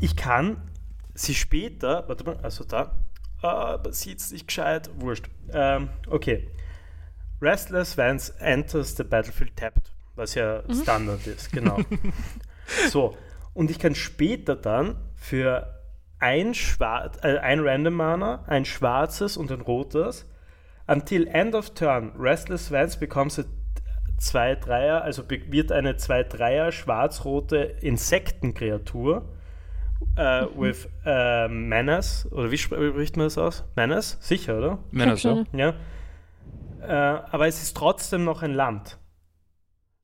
Ich 0.04 0.18
kann 0.18 0.58
sie 1.14 1.34
später, 1.34 2.04
warte 2.10 2.26
mal, 2.26 2.38
also 2.44 2.66
da, 2.66 2.94
ah, 3.42 3.80
man 3.82 3.94
sieht 3.94 4.20
es 4.20 4.34
nicht 4.34 4.50
gescheit, 4.50 4.90
wurscht. 4.98 5.30
Ähm, 5.54 5.88
okay. 6.10 6.50
Restless 7.42 7.98
Vans 7.98 8.32
enters 8.40 8.98
the 8.98 9.06
battlefield 9.06 9.56
tapped, 9.56 9.94
was 10.16 10.36
ja 10.36 10.62
Standard 10.70 11.26
ist, 11.26 11.54
genau. 11.54 11.78
So, 12.90 13.16
und 13.54 13.72
ich 13.72 13.80
kann 13.80 13.96
später 13.96 14.58
dann 14.58 14.98
für 15.16 15.82
ein, 16.20 16.54
Schwar 16.54 17.12
äh, 17.24 17.38
ein 17.38 17.62
Random 17.62 17.94
Mana, 17.94 18.44
ein 18.46 18.66
schwarzes 18.66 19.38
und 19.38 19.54
ein 19.54 19.62
rotes, 19.62 20.26
until 20.86 21.28
end 21.30 21.56
of 21.56 21.70
turn, 21.76 22.12
Restless 22.20 22.72
Vans 22.72 22.98
becomes 22.98 23.40
a 23.40 23.44
2-3er, 24.20 25.00
also 25.00 25.24
wird 25.30 25.72
eine 25.72 25.94
2-3er 25.94 26.74
schwarz-rote 26.74 27.58
Insektenkreatur 27.80 29.30
äh, 30.16 30.46
with 30.56 30.88
äh, 31.06 31.48
Menace, 31.48 32.28
oder 32.32 32.52
wie 32.52 32.56
spr- 32.56 32.90
spricht 32.92 33.18
man 33.18 33.26
das 33.28 33.38
aus? 33.38 33.64
Menace? 33.76 34.18
Sicher, 34.22 34.58
oder? 34.58 35.16
So. 35.18 35.46
ja. 35.54 35.74
Ja. 35.74 35.74
Äh, 36.82 37.24
aber 37.32 37.48
es 37.48 37.62
ist 37.64 37.76
trotzdem 37.78 38.24
noch 38.24 38.44
ein 38.44 38.54
Land. 38.54 38.98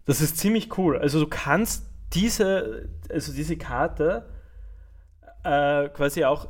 Das 0.06 0.22
ist 0.22 0.38
ziemlich 0.38 0.78
cool. 0.78 0.98
Also 0.98 1.20
du 1.20 1.28
kannst 1.28 1.86
diese, 2.14 2.90
also 3.12 3.34
diese 3.34 3.58
Karte 3.58 4.26
äh, 5.44 5.90
quasi 5.90 6.26
auch 6.26 6.48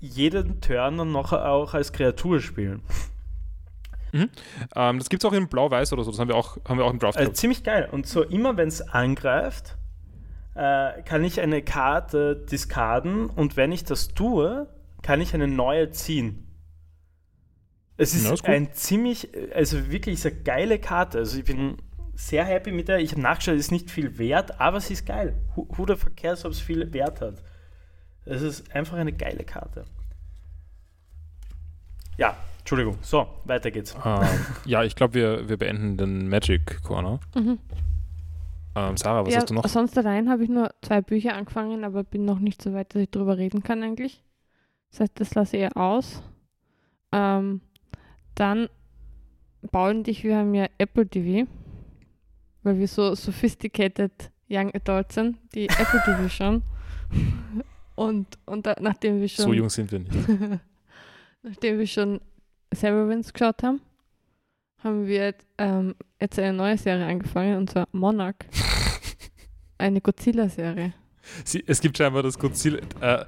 jeden 0.00 0.60
Turn 0.60 0.98
dann 0.98 1.12
noch 1.12 1.32
auch 1.32 1.74
als 1.74 1.92
Kreatur 1.92 2.40
spielen. 2.40 2.82
Ähm, 4.12 4.98
das 4.98 5.08
gibt 5.08 5.22
es 5.22 5.28
auch 5.28 5.32
in 5.32 5.48
Blau-Weiß 5.48 5.92
oder 5.92 6.04
so. 6.04 6.10
Das 6.10 6.20
haben 6.20 6.28
wir 6.28 6.36
auch, 6.36 6.58
haben 6.68 6.78
wir 6.78 6.84
auch 6.84 6.92
im 6.92 6.98
Draft. 6.98 7.18
Gehabt. 7.18 7.36
ziemlich 7.36 7.62
geil. 7.64 7.88
Und 7.90 8.06
so 8.06 8.22
immer 8.22 8.56
wenn 8.56 8.68
es 8.68 8.80
angreift, 8.82 9.77
äh, 10.58 11.02
kann 11.02 11.22
ich 11.22 11.40
eine 11.40 11.62
Karte 11.62 12.34
diskarden 12.50 13.30
und 13.30 13.56
wenn 13.56 13.70
ich 13.70 13.84
das 13.84 14.08
tue, 14.08 14.68
kann 15.02 15.20
ich 15.20 15.32
eine 15.32 15.46
neue 15.46 15.90
ziehen. 15.90 16.48
Es 17.96 18.12
ist 18.12 18.26
Ja, 18.26 18.34
ist 18.34 18.44
ein 18.44 18.72
ziemlich, 18.72 19.28
also 19.54 19.90
wirklich 19.90 20.24
eine 20.26 20.34
geile 20.34 20.80
Karte. 20.80 21.18
Also 21.18 21.38
ich 21.38 21.44
bin 21.44 21.76
sehr 22.14 22.44
happy 22.44 22.72
mit 22.72 22.88
der. 22.88 22.98
Ich 22.98 23.12
habe 23.12 23.20
nachgeschaut, 23.20 23.54
ist 23.54 23.70
nicht 23.70 23.88
viel 23.88 24.18
wert, 24.18 24.60
aber 24.60 24.80
sie 24.80 24.94
ist 24.94 25.06
geil. 25.06 25.40
Who, 25.54 25.86
fuck 25.96 26.16
cares, 26.16 26.44
ob 26.44 26.50
es 26.50 26.60
viel 26.60 26.92
Wert 26.92 27.20
hat? 27.20 27.42
Es 28.24 28.42
ist 28.42 28.74
einfach 28.74 28.96
eine 28.96 29.12
geile 29.12 29.44
Karte. 29.44 29.84
Ja, 32.16 32.36
Entschuldigung. 32.58 32.98
So, 33.00 33.28
weiter 33.44 33.70
geht's. 33.70 33.96
ähm, 34.04 34.26
ja, 34.64 34.82
ich 34.82 34.96
glaube, 34.96 35.14
wir, 35.14 35.48
wir 35.48 35.56
beenden 35.56 35.96
den 35.96 36.28
Magic 36.28 36.82
Corner. 36.82 37.20
Mhm. 37.36 37.58
Ähm, 38.78 38.96
Sarah, 38.96 39.24
was 39.24 39.32
ja, 39.32 39.40
hast 39.40 39.50
du 39.50 39.54
noch? 39.54 39.66
Sonst 39.66 39.96
allein 39.98 40.28
habe 40.28 40.44
ich 40.44 40.50
nur 40.50 40.70
zwei 40.82 41.00
Bücher 41.00 41.34
angefangen, 41.34 41.84
aber 41.84 42.04
bin 42.04 42.24
noch 42.24 42.38
nicht 42.38 42.62
so 42.62 42.72
weit, 42.72 42.94
dass 42.94 43.02
ich 43.02 43.10
drüber 43.10 43.36
reden 43.36 43.62
kann 43.62 43.82
eigentlich. 43.82 44.22
Das 44.90 45.00
heißt, 45.00 45.20
das 45.20 45.34
lasse 45.34 45.56
ich 45.56 45.62
eher 45.62 45.76
aus. 45.76 46.22
Ähm, 47.12 47.60
dann 48.34 48.68
Paul 49.72 49.96
und 49.96 50.08
ich, 50.08 50.24
wir 50.24 50.36
haben 50.36 50.54
ja 50.54 50.66
Apple 50.78 51.06
TV, 51.06 51.48
weil 52.62 52.78
wir 52.78 52.88
so 52.88 53.14
sophisticated 53.14 54.30
Young 54.48 54.72
Adults 54.74 55.14
sind, 55.14 55.38
die 55.54 55.66
Apple 55.68 56.02
TV 56.04 56.28
schauen. 56.28 56.62
Und, 57.94 58.38
und 58.46 58.66
da, 58.66 58.76
nachdem 58.80 59.20
wir 59.20 59.28
schon 59.28 59.44
So 59.44 59.52
jung 59.52 59.68
sind 59.68 59.90
wir 59.90 59.98
nicht. 60.00 60.12
nachdem 61.42 61.78
wir 61.78 61.86
schon 61.86 62.20
Severance 62.72 63.32
geschaut 63.32 63.62
haben, 63.62 63.80
haben 64.82 65.06
wir 65.06 65.24
jetzt, 65.26 65.46
ähm, 65.58 65.94
jetzt 66.20 66.38
eine 66.38 66.52
neue 66.52 66.78
Serie 66.78 67.06
angefangen, 67.06 67.56
und 67.56 67.70
zwar 67.70 67.88
Monarch. 67.92 68.36
Eine 69.80 70.00
Godzilla-Serie. 70.00 70.92
Sie, 71.44 71.62
es 71.66 71.80
gibt 71.80 71.96
scheinbar 71.98 72.24
das 72.24 72.38
Godzilla, 72.38 72.80
äh, 73.00 73.24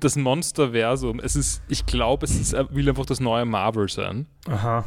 das 0.00 0.16
Monsterversum. 0.16 1.18
Es 1.18 1.34
ist, 1.34 1.62
ich 1.68 1.86
glaube, 1.86 2.26
es 2.26 2.38
ist, 2.38 2.52
äh, 2.52 2.64
will 2.70 2.88
einfach 2.88 3.06
das 3.06 3.20
neue 3.20 3.46
Marvel 3.46 3.88
sein. 3.88 4.26
Aha. 4.46 4.84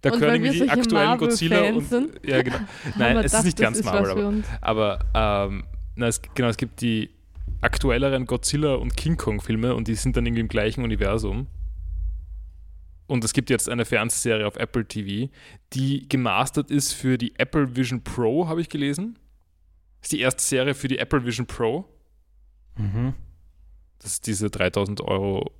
Da 0.00 0.10
Und 0.10 0.20
wir 0.20 0.34
irgendwie 0.34 0.50
die 0.50 0.68
aktuellen 0.68 1.18
Godzilla 1.18 1.62
und. 1.70 1.88
sind, 1.88 2.20
Ja, 2.26 2.42
genau. 2.42 2.56
Nein, 2.96 3.18
es 3.18 3.26
ist 3.26 3.30
gedacht, 3.30 3.44
nicht 3.44 3.58
das 3.58 3.64
ganz 3.64 3.78
ist 3.78 3.84
Marvel, 3.84 4.42
aber, 4.60 4.98
aber 5.14 5.48
ähm, 5.48 5.64
na, 5.94 6.08
es, 6.08 6.20
genau, 6.34 6.48
es 6.48 6.56
gibt 6.56 6.80
die 6.80 7.10
aktuelleren 7.60 8.26
Godzilla 8.26 8.74
und 8.74 8.96
King 8.96 9.16
Kong-Filme 9.16 9.74
und 9.74 9.86
die 9.86 9.94
sind 9.94 10.16
dann 10.16 10.26
irgendwie 10.26 10.40
im 10.40 10.48
gleichen 10.48 10.82
Universum. 10.82 11.46
Und 13.06 13.24
es 13.24 13.32
gibt 13.32 13.50
jetzt 13.50 13.68
eine 13.68 13.84
Fernsehserie 13.84 14.46
auf 14.46 14.56
Apple 14.56 14.86
TV, 14.86 15.30
die 15.72 16.08
gemastert 16.08 16.70
ist 16.70 16.92
für 16.92 17.18
die 17.18 17.38
Apple 17.38 17.76
Vision 17.76 18.02
Pro, 18.02 18.48
habe 18.48 18.60
ich 18.60 18.68
gelesen. 18.68 19.18
Das 20.00 20.06
ist 20.06 20.12
die 20.12 20.20
erste 20.20 20.42
Serie 20.42 20.74
für 20.74 20.88
die 20.88 20.98
Apple 20.98 21.24
Vision 21.24 21.46
Pro. 21.46 21.84
Mhm. 22.76 23.14
Das 23.98 24.14
ist 24.14 24.26
diese 24.26 24.50
3000 24.50 25.00
Euro 25.02 25.52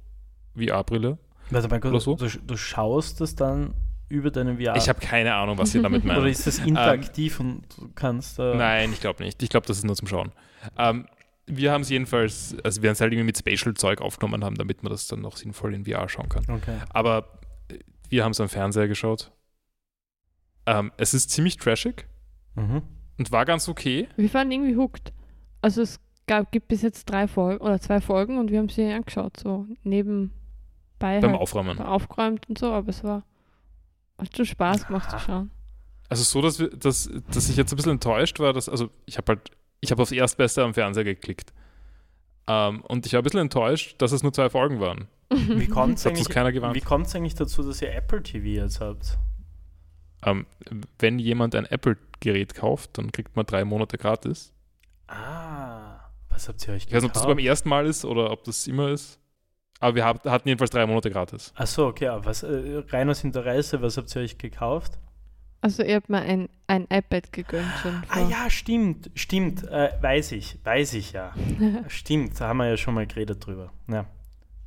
VR-Brille. 0.57 1.19
Oder 1.51 1.81
kurz, 1.81 2.05
so? 2.05 2.15
du, 2.17 2.29
du 2.29 2.57
schaust 2.57 3.21
das 3.21 3.35
dann 3.35 3.75
über 4.09 4.31
deinen 4.31 4.59
VR. 4.59 4.77
Ich 4.77 4.89
habe 4.89 5.01
keine 5.01 5.35
Ahnung, 5.35 5.59
was 5.59 5.73
sie 5.73 5.83
damit 5.83 6.05
Oder 6.05 6.15
meinen. 6.15 6.27
ist 6.27 6.47
das 6.47 6.59
interaktiv 6.59 7.41
und 7.41 7.63
du 7.79 7.91
kannst 7.95 8.39
äh, 8.39 8.55
Nein, 8.55 8.93
ich 8.93 9.01
glaube 9.01 9.23
nicht. 9.23 9.43
Ich 9.43 9.49
glaube, 9.49 9.67
das 9.67 9.79
ist 9.79 9.85
nur 9.85 9.97
zum 9.97 10.09
Schauen. 10.09 10.33
Ähm, 10.79 11.07
wir 11.47 11.73
haben 11.73 11.83
es 11.83 11.89
jedenfalls, 11.89 12.57
also 12.65 12.83
wir 12.83 12.89
haben 12.91 12.95
es 12.95 13.01
halt 13.01 13.13
irgendwie 13.13 13.27
mit 13.27 13.39
Spatial-Zeug 13.39 14.01
aufgenommen 14.01 14.45
haben, 14.45 14.57
damit 14.57 14.83
man 14.83 14.91
das 14.93 15.07
dann 15.07 15.21
noch 15.21 15.37
sinnvoll 15.37 15.75
in 15.75 15.85
VR 15.85 16.09
schauen 16.09 16.29
kann. 16.29 16.45
Okay. 16.49 16.79
Aber 16.91 17.41
äh, 17.69 17.79
wir 18.09 18.25
haben 18.25 18.33
es 18.33 18.41
am 18.41 18.49
Fernseher 18.49 18.89
geschaut. 18.89 19.33
Ähm, 20.67 20.93
es 20.97 21.15
ist 21.15 21.31
ziemlich 21.31 21.57
trashig 21.57 22.07
Mhm. 22.55 22.83
und 23.19 23.33
war 23.33 23.45
ganz 23.47 23.69
okay. 23.69 24.09
Wir 24.17 24.33
waren 24.35 24.51
irgendwie 24.53 24.77
hooked. 24.77 25.13
Also 25.63 25.81
es 25.83 25.99
gab, 26.27 26.53
gibt 26.53 26.69
bis 26.69 26.83
jetzt 26.83 27.07
drei 27.11 27.27
Folgen 27.27 27.65
oder 27.65 27.81
zwei 27.81 28.01
Folgen 28.01 28.39
und 28.39 28.51
wir 28.51 28.59
haben 28.59 28.69
sie 28.69 28.85
angeschaut, 28.93 29.39
so 29.41 29.67
nebenbei 29.83 30.31
beim 31.21 31.31
halt 31.33 31.41
Aufräumen. 31.41 31.79
aufgeräumt 31.81 32.49
und 32.49 32.59
so, 32.59 32.73
aber 32.73 32.89
es 32.91 33.03
war 33.03 33.25
hat 34.19 34.37
schon 34.37 34.47
Spaß 34.47 34.87
gemacht 34.87 35.09
Aha. 35.09 35.19
zu 35.19 35.25
schauen. 35.25 35.51
Also 36.09 36.23
so, 36.25 36.43
dass, 36.43 36.59
wir, 36.61 36.69
dass, 36.69 37.11
dass 37.31 37.49
ich 37.49 37.57
jetzt 37.57 37.73
ein 37.73 37.77
bisschen 37.77 37.93
enttäuscht 37.93 38.39
war, 38.39 38.53
dass, 38.53 38.69
also 38.69 38.91
ich 39.07 39.17
habe 39.17 39.33
halt, 39.33 39.51
ich 39.83 39.91
habe 39.91 40.01
aufs 40.01 40.13
Erstbeste 40.13 40.63
am 40.63 40.73
Fernseher 40.73 41.05
geklickt. 41.05 41.53
Ähm, 42.47 42.83
und 42.83 43.05
ich 43.05 43.13
war 43.13 43.21
ein 43.21 43.25
bisschen 43.25 43.41
enttäuscht, 43.41 43.97
dass 43.99 44.13
es 44.13 44.23
nur 44.23 44.33
zwei 44.33 44.49
Folgen 44.49 44.81
waren. 44.81 45.09
Wie 45.31 45.67
kommt 45.67 45.99
es 45.99 46.07
eigentlich, 46.07 46.29
wie 46.29 47.17
eigentlich 47.17 47.35
dazu, 47.35 47.63
dass 47.63 47.81
ihr 47.81 47.93
Apple 47.95 48.23
TV 48.23 48.47
jetzt 48.47 48.81
habt? 48.81 49.19
Ähm, 50.25 50.47
wenn 50.99 51.19
jemand 51.19 51.55
ein 51.55 51.65
Apple-Gerät 51.65 52.55
kauft, 52.55 52.99
dann 52.99 53.11
kriegt 53.13 53.35
man 53.35 53.47
drei 53.47 53.65
Monate 53.65 53.99
gratis. 53.99 54.53
Ah, 55.09 56.11
was 56.29 56.49
habt 56.49 56.67
ihr 56.69 56.75
euch 56.75 56.85
Ich 56.87 56.93
weiß 56.93 57.03
nicht, 57.03 57.11
ob 57.11 57.15
das 57.15 57.27
beim 57.27 57.39
ersten 57.39 57.69
Mal 57.69 57.87
ist 57.87 58.05
oder 58.05 58.31
ob 58.31 58.45
das 58.45 58.67
immer 58.67 58.91
ist. 58.91 59.19
Aber 59.81 59.97
wir 59.97 60.05
hatten 60.05 60.49
jedenfalls 60.49 60.71
drei 60.71 60.87
Monate 60.87 61.11
gratis. 61.11 61.53
Achso, 61.57 61.89
okay, 61.89 62.09
aber 62.09 62.27
was, 62.27 62.45
äh, 62.45 62.83
rein 62.91 63.11
aus 63.11 63.25
Interesse, 63.25 63.83
was 63.83 63.97
habt 63.97 64.15
ihr 64.15 64.23
euch 64.23 64.39
gekauft? 64.39 64.99
Also 65.63 65.83
ihr 65.85 65.95
habt 65.95 66.09
mir 66.11 66.19
ein, 66.21 66.49
ein 66.67 66.85
iPad 66.91 67.33
gegönnt 67.33 67.73
schon. 67.83 68.03
Ah 68.09 68.17
vor- 68.19 68.29
ja, 68.31 68.51
stimmt, 68.51 69.11
stimmt, 69.15 69.63
äh, 69.69 69.91
weiß 70.01 70.33
ich, 70.33 70.59
weiß 70.65 70.95
ich 70.95 71.13
ja. 71.13 71.33
Stimmt, 71.89 72.39
da 72.41 72.49
haben 72.49 72.57
wir 72.59 72.69
ja 72.69 72.77
schon 72.77 72.95
mal 72.95 73.07
geredet 73.07 73.47
drüber. 73.47 73.73
Ja, 73.89 74.05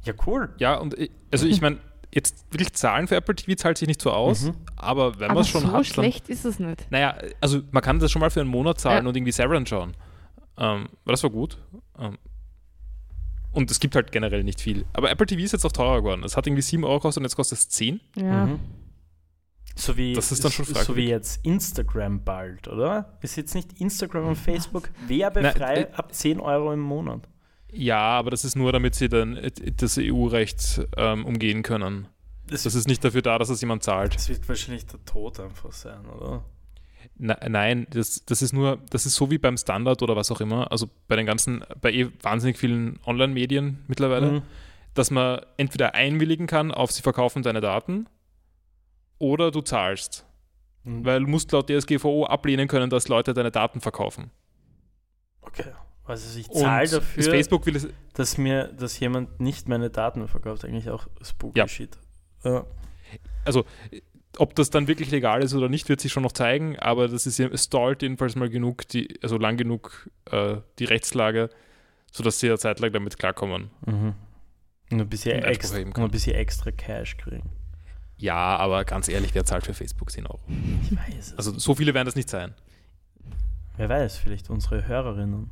ja 0.03 0.13
cool. 0.25 0.53
Ja, 0.58 0.75
und 0.75 0.97
ich, 0.97 1.12
also 1.31 1.45
ich 1.47 1.60
meine, 1.62 1.77
jetzt 2.13 2.45
wirklich 2.51 2.71
Zahlen 2.73 3.08
für 3.10 3.15
Apple 3.17 3.36
TV 3.36 3.55
zahlt 3.55 3.77
sich 3.77 3.88
nicht 3.89 4.01
so 4.01 4.12
aus, 4.12 4.43
Mhm. 4.45 4.55
aber 4.77 5.19
wenn 5.19 5.27
man 5.34 5.39
es 5.39 5.49
schon 5.49 5.62
so 5.62 5.67
hat, 5.67 5.73
dann, 5.75 5.84
schlecht 5.84 6.29
ist 6.29 6.45
es 6.45 6.60
nicht. 6.60 6.89
naja, 6.89 7.17
also 7.41 7.60
man 7.71 7.84
kann 7.84 7.99
das 7.99 8.10
schon 8.12 8.21
mal 8.21 8.29
für 8.29 8.39
einen 8.41 8.49
Monat 8.49 8.79
zahlen 8.79 9.03
Ja. 9.03 9.10
und 9.10 9.15
irgendwie 9.17 9.34
Severance 9.34 9.69
schauen. 9.69 9.93
Ähm, 10.58 10.88
das 11.05 11.21
war 11.23 11.29
gut. 11.29 11.58
Ähm, 11.99 12.17
und 13.51 13.69
es 13.71 13.79
gibt 13.81 13.95
halt 13.95 14.12
generell 14.13 14.43
nicht 14.45 14.62
viel. 14.62 14.86
Aber 14.93 15.10
Apple 15.12 15.25
TV 15.25 15.41
ist 15.43 15.51
jetzt 15.53 15.65
auch 15.65 15.71
teurer 15.73 15.97
geworden. 15.97 16.23
Es 16.23 16.36
hat 16.38 16.45
irgendwie 16.47 16.62
7 16.62 16.84
Euro 16.86 16.95
gekostet 16.99 17.21
und 17.21 17.25
jetzt 17.25 17.36
kostet 17.36 17.58
es 17.58 17.67
10. 17.69 17.99
Ja. 18.15 18.45
Mhm. 18.45 18.60
So 19.77 19.97
wie, 19.97 20.13
Das 20.13 20.31
ist 20.31 20.43
dann 20.43 20.51
schon 20.51 20.65
so 20.65 20.95
wie 20.95 21.09
jetzt 21.09 21.45
Instagram 21.45 22.23
bald, 22.23 22.67
oder? 22.67 23.17
Ist 23.21 23.35
jetzt 23.35 23.55
nicht 23.55 23.79
Instagram 23.81 24.27
und 24.27 24.35
Facebook 24.38 24.89
werbefrei 25.07 25.75
Nein, 25.75 25.88
äh, 25.91 25.95
ab 25.95 26.13
10 26.13 26.39
Euro 26.39 26.71
im 26.71 26.79
Monat? 26.79 27.27
Ja, 27.71 27.99
aber 27.99 28.31
das 28.31 28.45
ist 28.45 28.55
nur, 28.55 28.71
damit 28.71 28.95
sie 28.95 29.09
dann 29.09 29.35
äh, 29.35 29.51
das 29.75 29.97
EU-Recht 29.99 30.81
ähm, 30.95 31.25
umgehen 31.25 31.61
können. 31.61 32.07
Das 32.47 32.65
ist 32.65 32.88
nicht 32.88 33.03
dafür 33.03 33.21
da, 33.21 33.38
dass 33.38 33.49
es 33.49 33.59
jemand 33.61 33.83
zahlt. 33.83 34.15
das 34.15 34.29
wird 34.29 34.47
wahrscheinlich 34.47 34.85
der 34.85 35.03
Tod 35.03 35.39
einfach 35.39 35.71
sein, 35.73 36.05
oder? 36.05 36.43
Na, 37.17 37.38
nein, 37.49 37.88
das, 37.89 38.23
das 38.25 38.41
ist 38.41 38.53
nur, 38.53 38.79
das 38.89 39.05
ist 39.05 39.15
so 39.15 39.29
wie 39.31 39.38
beim 39.38 39.57
Standard 39.57 40.01
oder 40.01 40.15
was 40.15 40.31
auch 40.31 40.41
immer, 40.41 40.71
also 40.71 40.89
bei 41.07 41.15
den 41.15 41.25
ganzen, 41.25 41.63
bei 41.81 41.91
eh 41.91 42.07
wahnsinnig 42.21 42.57
vielen 42.57 42.99
Online-Medien 43.05 43.83
mittlerweile, 43.88 44.31
Mhm. 44.31 44.41
dass 44.93 45.11
man 45.11 45.41
entweder 45.57 45.95
einwilligen 45.95 46.45
kann 46.47 46.71
auf 46.71 46.91
sie 46.91 47.01
verkaufen 47.01 47.41
deine 47.43 47.61
Daten 47.61 48.07
oder 49.19 49.51
du 49.51 49.62
zahlst. 49.62 50.25
Mhm. 50.84 51.06
Weil 51.06 51.21
du 51.21 51.28
musst 51.28 51.51
laut 51.51 51.69
DSGVO 51.69 52.25
ablehnen 52.25 52.67
können, 52.67 52.89
dass 52.89 53.08
Leute 53.08 53.34
deine 53.34 53.51
Daten 53.51 53.82
verkaufen. 53.82 54.32
Okay. 55.41 55.71
Also 56.06 56.39
ich 56.39 56.49
zahle 56.51 56.88
dafür, 56.88 57.23
Facebook 57.23 57.65
will 57.65 57.75
es, 57.75 57.88
dass 58.13 58.38
mir, 58.38 58.67
dass 58.67 58.99
jemand 58.99 59.39
nicht 59.39 59.67
meine 59.67 59.89
Daten 59.89 60.28
verkauft. 60.28 60.63
Eigentlich 60.63 60.89
auch 60.89 61.08
spooky 61.23 61.58
Ja. 61.60 61.67
shit. 61.67 61.97
Ja. 62.43 62.63
ob 64.38 64.54
das 64.56 64.69
dann 64.69 64.88
wirklich 64.88 65.10
legal 65.10 65.41
ist 65.41 65.56
oder 65.56 65.67
nicht, 65.69 65.89
wird 65.89 65.99
sich 66.01 66.12
schon 66.12 66.21
noch 66.23 66.34
zeigen, 66.34 66.78
aber 66.78 67.08
das 67.08 67.25
ist 67.25 67.39
ja, 67.39 67.47
es 67.47 67.63
stallt 67.63 68.01
jedenfalls 68.04 68.36
mal 68.36 68.49
genug, 68.49 68.88
die, 68.89 69.17
also 69.23 69.38
lang 69.38 69.58
genug 69.58 70.10
äh, 70.30 70.58
die 70.78 70.86
Rechtslage, 70.86 71.49
sodass 72.12 72.39
sie 72.39 72.47
ja 72.47 72.58
zeitlang 72.58 72.91
damit 72.91 73.17
klarkommen. 73.17 73.71
Mhm. 73.86 74.13
Und 74.91 75.01
ein 75.01 75.10
bisschen, 75.10 75.41
extra, 75.41 75.78
ein 75.78 76.12
bisschen 76.12 76.36
extra 76.36 76.69
Cash 76.71 77.17
kriegen. 77.17 77.49
Ja, 78.17 78.56
aber 78.58 78.86
ganz 78.86 79.08
ehrlich, 79.10 79.36
wer 79.36 79.43
zahlt 79.45 79.65
für 79.65 79.73
Facebook 79.73 80.10
10 80.12 80.25
Euro? 80.28 80.39
Ich 80.84 80.91
weiß 80.95 81.32
es. 81.34 81.38
Also 81.38 81.58
so 81.60 81.75
viele 81.75 81.93
werden 81.93 82.06
das 82.06 82.15
nicht 82.15 82.30
sein. 82.30 82.54
Wer 83.78 83.89
weiß, 83.89 84.17
vielleicht 84.17 84.49
unsere 84.49 84.88
Hörerinnen. 84.88 85.49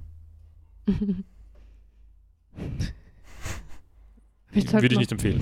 Halt 4.55 4.73
Würde 4.83 4.93
ich 4.93 4.99
nicht 4.99 5.11
empfehlen. 5.11 5.41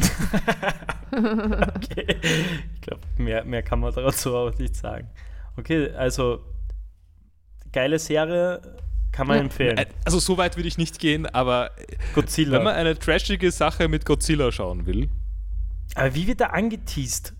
okay. 1.11 2.17
Ich 2.75 2.81
glaube, 2.81 3.01
mehr, 3.17 3.43
mehr 3.43 3.61
kann 3.61 3.81
man 3.81 3.93
dazu 3.93 4.33
auch 4.35 4.57
nicht 4.57 4.75
sagen. 4.75 5.09
Okay, 5.57 5.91
also 5.91 6.41
geile 7.73 7.99
Serie 7.99 8.61
kann 9.11 9.27
man 9.27 9.37
Ja. 9.37 9.43
empfehlen. 9.43 9.77
Äh, 9.77 9.87
Also 10.05 10.19
so 10.19 10.37
weit 10.37 10.55
würde 10.55 10.69
ich 10.69 10.77
nicht 10.77 10.97
gehen, 10.99 11.25
aber 11.25 11.71
Godzilla. 12.15 12.57
wenn 12.57 12.63
man 12.63 12.75
eine 12.75 12.97
trashige 12.97 13.51
Sache 13.51 13.89
mit 13.89 14.05
Godzilla 14.05 14.49
schauen 14.53 14.85
will, 14.85 15.09
Aber 15.95 16.13
wie 16.15 16.27
wird 16.27 16.41
er 16.41 16.53
angeteased? 16.53 17.33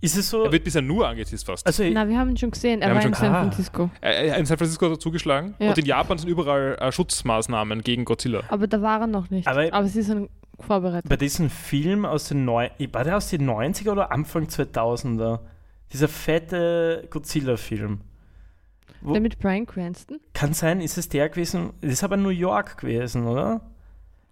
Ist 0.00 0.16
es 0.18 0.28
so. 0.28 0.44
er 0.44 0.52
wird 0.52 0.64
bisher 0.64 0.82
nur 0.82 1.08
angeteased 1.08 1.46
fast. 1.46 1.66
also, 1.66 1.82
Na, 1.90 2.06
wir 2.06 2.18
haben 2.18 2.28
ihn 2.30 2.36
schon 2.36 2.50
gesehen. 2.50 2.82
Er 2.82 2.88
Wir 2.88 2.94
war 2.96 3.02
haben 3.02 3.08
in 3.08 3.14
schon- 3.14 3.24
San 3.24 3.34
Ah. 3.34 3.40
Francisco. 3.40 3.90
Äh, 4.02 4.28
äh, 4.28 4.38
in 4.38 4.44
San 4.44 4.58
Francisco 4.58 4.84
hat 4.86 4.92
er 4.92 4.98
zugeschlagen 5.00 5.54
Ja. 5.58 5.70
und 5.70 5.78
in 5.78 5.86
Japan 5.86 6.18
sind 6.18 6.28
überall 6.28 6.76
äh, 6.78 6.92
Schutzmaßnahmen 6.92 7.80
gegen 7.82 8.04
Godzilla. 8.04 8.42
Aber 8.48 8.66
da 8.66 8.82
war 8.82 9.00
er 9.00 9.06
noch 9.06 9.30
nicht. 9.30 9.48
Aber- 9.48 9.72
Aber, 9.72 9.86
sie 9.88 10.02
sind 10.02 10.28
vorbereitet. 10.60 11.08
bei 11.08 11.16
diesem 11.16 11.48
Film 11.48 12.04
aus 12.04 12.28
den 12.28 12.44
Neu 12.44 12.68
war 12.92 13.04
der 13.04 13.16
aus 13.16 13.30
den 13.30 13.46
90er 13.48 13.92
oder 13.92 14.12
Anfang 14.12 14.48
2000er? 14.48 15.40
Dieser 15.92 16.08
fette 16.08 17.06
Godzilla-Film. 17.08 18.00
Der 19.02 19.20
mit 19.20 19.38
Brian 19.38 19.66
Cranston? 19.66 20.18
Kann 20.32 20.52
sein, 20.54 20.80
ist 20.80 20.96
es 20.98 21.08
der 21.08 21.28
gewesen? 21.28 21.70
Das 21.80 21.92
ist 21.92 22.04
aber 22.04 22.16
New 22.16 22.28
York 22.30 22.78
gewesen, 22.78 23.26
oder? 23.26 23.60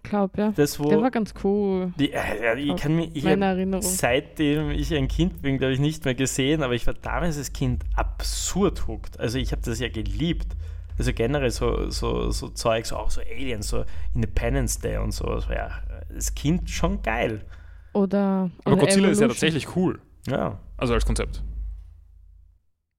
Glaub, 0.03 0.37
ja. 0.37 0.53
Das, 0.57 0.79
wo. 0.81 0.89
Der 0.89 1.01
war 1.01 1.11
ganz 1.11 1.33
cool. 1.45 1.93
die, 1.99 2.13
äh, 2.13 2.59
ich 2.59 2.77
kann 2.77 2.97
mich. 2.97 3.11
Ich 3.15 3.25
Meine 3.25 3.45
Erinnerung. 3.47 3.83
seitdem 3.83 4.71
ich 4.71 4.93
ein 4.95 5.09
Kind 5.09 5.43
bin, 5.43 5.59
glaube 5.59 5.75
ich, 5.75 5.81
nicht 5.81 6.05
mehr 6.05 6.15
gesehen, 6.15 6.63
aber 6.63 6.75
ich 6.75 6.87
war 6.87 6.95
damals 6.95 7.39
als 7.39 7.53
Kind 7.53 7.85
absurd 7.95 8.87
hooked. 8.89 9.19
Also 9.21 9.39
ich 9.39 9.53
habe 9.53 9.63
das 9.63 9.79
ja 9.79 9.89
geliebt. 9.89 10.57
Also 10.99 11.13
generell 11.13 11.51
so, 11.51 11.89
so, 11.91 12.31
so 12.31 12.49
Zeugs, 12.49 12.93
auch 12.93 13.11
so 13.11 13.21
Aliens, 13.23 13.69
so 13.69 13.85
Independence 14.15 14.79
Day 14.79 14.99
und 14.99 15.13
so. 15.13 15.25
Das 15.27 15.49
war 15.49 15.57
ja 15.57 15.71
als 16.11 16.35
Kind 16.35 16.69
schon 16.69 17.01
geil. 17.03 17.45
Oder, 17.95 18.51
Aber 18.65 18.77
Godzilla 18.77 19.09
ist 19.09 19.21
ja 19.21 19.27
Evolution. 19.27 19.29
tatsächlich 19.29 19.77
cool. 19.77 20.01
Ja. 20.29 20.59
Also 20.77 20.95
als 20.95 21.07
Konzept. 21.07 21.43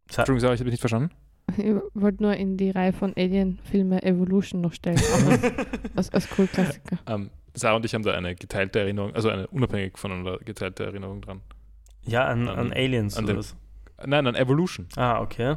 Entschuldigung, 0.08 0.38
ich 0.38 0.44
habe 0.60 0.66
dich 0.66 0.72
nicht 0.74 0.80
verstanden. 0.80 1.12
Ich 1.58 1.66
wollte 1.94 2.24
nur 2.24 2.36
in 2.36 2.58
die 2.58 2.72
Reihe 2.72 2.94
von 2.94 3.14
Alien-Filme 3.16 4.02
Evolution 4.04 4.62
noch 4.62 4.74
stellen. 4.74 5.00
als, 5.96 6.10
als 6.12 6.30
Kultklassiker. 6.30 6.98
Ähm, 7.08 7.30
Sarah 7.54 7.76
und 7.76 7.86
ich 7.86 7.94
haben 7.94 8.04
da 8.04 8.14
eine 8.14 8.34
geteilte 8.36 8.80
Erinnerung, 8.80 9.14
also 9.14 9.30
eine 9.30 9.46
unabhängig 9.48 9.98
voneinander 9.98 10.40
geteilte 10.40 10.86
Erinnerung 10.86 11.22
dran. 11.22 11.42
Ja, 12.04 12.26
an, 12.26 12.48
An- 12.48 12.58
an 12.60 12.74
Aliens 12.74 13.18
an 13.18 13.26
oder 13.26 13.34
den- 13.34 13.40
was? 13.40 13.56
Nein, 14.06 14.26
an 14.26 14.36
Evolution. 14.36 14.88
Ah, 14.96 15.22
okay. 15.22 15.56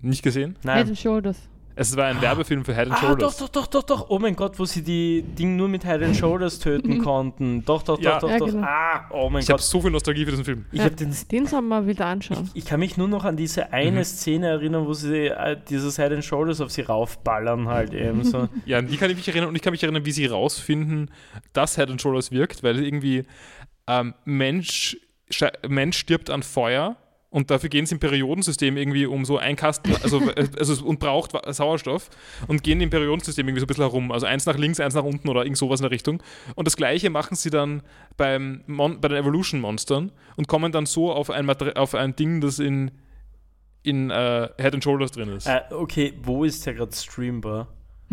Nicht 0.00 0.22
gesehen? 0.22 0.54
Head 0.56 0.64
Nein. 0.64 0.88
and 0.88 0.98
Shoulders. 0.98 1.48
Es 1.76 1.96
war 1.96 2.04
ein 2.06 2.20
Werbefilm 2.20 2.64
für 2.64 2.72
Head 2.74 2.86
and 2.86 2.92
Ah, 2.92 3.00
doch, 3.00 3.08
Shoulders. 3.08 3.36
doch, 3.38 3.48
doch, 3.48 3.66
doch, 3.66 3.82
doch. 3.82 4.06
Oh 4.10 4.18
mein 4.20 4.36
Gott, 4.36 4.58
wo 4.60 4.64
sie 4.64 4.82
die 4.82 5.22
Ding 5.22 5.56
nur 5.56 5.66
mit 5.68 5.84
Head 5.84 6.02
and 6.02 6.16
Shoulders 6.16 6.60
töten 6.60 6.98
konnten. 7.02 7.64
Doch, 7.64 7.82
doch, 7.82 7.96
doch, 7.96 8.02
Ja. 8.04 8.18
doch, 8.20 8.30
Ja, 8.30 8.38
doch. 8.38 8.46
genau. 8.46 8.62
Ah, 8.64 9.06
oh 9.10 9.28
mein 9.28 9.42
Ich 9.42 9.48
habe 9.50 9.58
Gott. 9.58 9.66
so 9.66 9.80
viel 9.80 9.90
Nostalgie 9.90 10.24
für 10.24 10.30
diesen 10.30 10.44
Film. 10.44 10.66
Ich, 10.70 10.78
Ja. 10.78 10.84
hab 10.84 10.96
den, 10.96 11.12
Den 11.32 11.46
sollen 11.46 11.66
wir 11.68 11.86
wieder 11.86 12.06
anschauen. 12.06 12.48
ich, 12.54 12.62
ich 12.62 12.68
kann 12.68 12.78
mich 12.78 12.96
nur 12.96 13.08
noch 13.08 13.24
an 13.24 13.36
diese 13.36 13.72
eine 13.72 13.98
Mhm. 14.00 14.04
Szene 14.04 14.46
erinnern, 14.48 14.86
wo 14.86 14.92
sie 14.92 15.26
äh, 15.26 15.56
dieses 15.68 15.96
Head 15.96 16.12
and 16.12 16.24
Shoulders 16.24 16.60
auf 16.60 16.70
sie 16.70 16.82
raufballern 16.82 17.66
halt 17.68 17.92
eben 17.92 18.22
so. 18.22 18.48
Ja, 18.66 18.78
an 18.78 18.86
die 18.86 18.96
kann 18.96 19.10
ich 19.10 19.16
mich 19.16 19.26
erinnern 19.28 19.48
und 19.48 19.56
ich 19.56 19.62
kann 19.62 19.72
mich 19.72 19.82
erinnern, 19.82 20.04
wie 20.06 20.12
sie 20.12 20.26
rausfinden, 20.26 21.10
dass 21.54 21.76
Head 21.76 21.90
and 21.90 22.00
Shoulders 22.00 22.30
wirkt, 22.30 22.62
weil 22.62 22.78
irgendwie 22.84 23.24
ähm, 23.88 24.14
Mensch, 24.24 24.96
Mensch 25.66 25.98
stirbt 25.98 26.30
an 26.30 26.42
Feuer 26.44 26.96
und 27.34 27.50
dafür 27.50 27.68
gehen 27.68 27.84
sie 27.84 27.96
im 27.96 27.98
Periodensystem 27.98 28.76
irgendwie 28.76 29.06
um 29.06 29.24
so 29.24 29.38
ein 29.38 29.56
Kasten, 29.56 29.92
also, 30.04 30.20
äh, 30.20 30.46
also 30.56 30.84
und 30.84 31.00
braucht 31.00 31.32
Sauerstoff 31.52 32.08
und 32.46 32.62
gehen 32.62 32.80
im 32.80 32.90
Periodensystem 32.90 33.48
irgendwie 33.48 33.58
so 33.58 33.64
ein 33.64 33.66
bisschen 33.66 33.82
herum. 33.82 34.12
Also 34.12 34.26
eins 34.26 34.46
nach 34.46 34.56
links, 34.56 34.78
eins 34.78 34.94
nach 34.94 35.02
unten 35.02 35.28
oder 35.28 35.42
irgend 35.42 35.58
sowas 35.58 35.80
in 35.80 35.82
der 35.82 35.90
Richtung. 35.90 36.22
Und 36.54 36.68
das 36.68 36.76
gleiche 36.76 37.10
machen 37.10 37.34
sie 37.34 37.50
dann 37.50 37.82
beim 38.16 38.62
Mon 38.68 39.00
bei 39.00 39.08
den 39.08 39.18
Evolution-Monstern 39.18 40.12
und 40.36 40.46
kommen 40.46 40.70
dann 40.70 40.86
so 40.86 41.12
auf 41.12 41.28
ein, 41.28 41.44
Mater 41.44 41.72
auf 41.76 41.96
ein 41.96 42.14
Ding, 42.14 42.40
das 42.40 42.60
in, 42.60 42.92
in 43.82 44.10
äh, 44.10 44.50
Head 44.56 44.74
and 44.74 44.84
Shoulders 44.84 45.10
drin 45.10 45.30
ist. 45.30 45.48
äh, 45.48 45.62
okay, 45.72 46.14
wo 46.22 46.44
ist 46.44 46.64
der 46.66 46.74
gerade 46.74 46.94
streambar? 46.94 47.66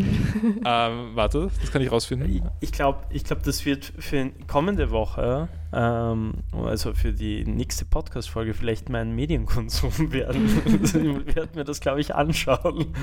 Ähm, 0.65 1.15
warte, 1.15 1.49
das 1.59 1.71
kann 1.71 1.81
ich 1.81 1.91
rausfinden. 1.91 2.49
Ich, 2.59 2.71
glaube, 2.71 2.99
ich 3.09 3.23
glaub, 3.23 3.43
das 3.43 3.65
wird 3.65 3.85
für 3.85 4.31
kommende 4.47 4.91
Woche, 4.91 5.47
ähm, 5.73 6.43
also 6.51 6.93
für 6.93 7.13
die 7.13 7.45
nächste 7.45 7.85
Podcast-Folge, 7.85 8.53
vielleicht 8.53 8.89
mein 8.89 9.15
Medienkonsum 9.15 9.91
werden. 10.11 10.45
ich 10.75 11.35
werde 11.35 11.55
mir 11.55 11.63
das, 11.63 11.79
glaube 11.79 12.01
ich, 12.01 12.15
anschauen. 12.15 12.93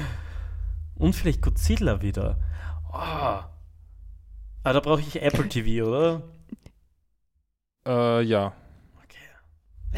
Und 0.96 1.14
vielleicht 1.14 1.42
Godzilla 1.42 2.02
wieder. 2.02 2.38
Oh. 2.92 2.96
Ah, 2.96 4.72
da 4.72 4.80
brauche 4.80 5.00
ich 5.00 5.22
Apple 5.22 5.48
TV, 5.48 5.86
oder? 5.86 6.22
Äh, 7.86 8.22
ja. 8.22 8.52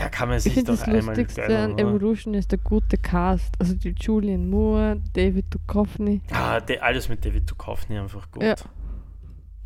Ja, 0.00 0.08
kann 0.08 0.28
man 0.28 0.38
Ich 0.38 0.44
sich 0.44 0.54
finde 0.54 0.72
doch 0.72 0.78
das 0.78 0.88
einmal 0.88 1.04
Lustigste 1.16 1.58
an? 1.58 1.78
Evolution 1.78 2.32
ist 2.32 2.50
der 2.52 2.58
gute 2.58 2.96
Cast. 2.96 3.54
Also 3.60 3.74
die 3.74 3.90
Julian 4.00 4.48
Moore, 4.48 5.00
David 5.12 5.44
Duchovny. 5.50 6.22
Ah, 6.32 6.58
de, 6.58 6.78
alles 6.78 7.10
mit 7.10 7.22
David 7.24 7.50
Duchovny 7.50 7.98
einfach 7.98 8.30
gut. 8.30 8.42
Ja. 8.42 8.54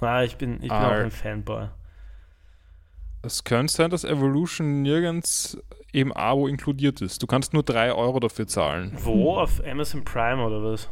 Ah, 0.01 0.24
ich 0.24 0.37
bin, 0.37 0.55
ich 0.55 0.61
bin 0.62 0.70
Ah. 0.72 0.89
auch 0.89 0.93
ein 1.05 1.11
Fanboy. 1.12 1.68
Es 3.22 3.45
könnte 3.45 3.72
sein, 3.72 3.91
dass 3.91 4.03
Evolution 4.05 4.82
nirgends 4.82 5.57
im 5.93 6.12
Abo 6.12 6.49
inkludiert 6.49 7.01
ist. 7.01 7.22
Du 7.22 7.26
kannst 7.28 7.55
nur 7.55 7.62
3 7.62 7.93
Euro 7.93 8.18
dafür 8.18 8.47
zahlen. 8.49 8.93
Wo? 9.03 9.37
Auf 9.39 9.62
Amazon 9.64 10.05
Prime 10.05 10.45
oder 10.45 10.62
was? 10.64 10.89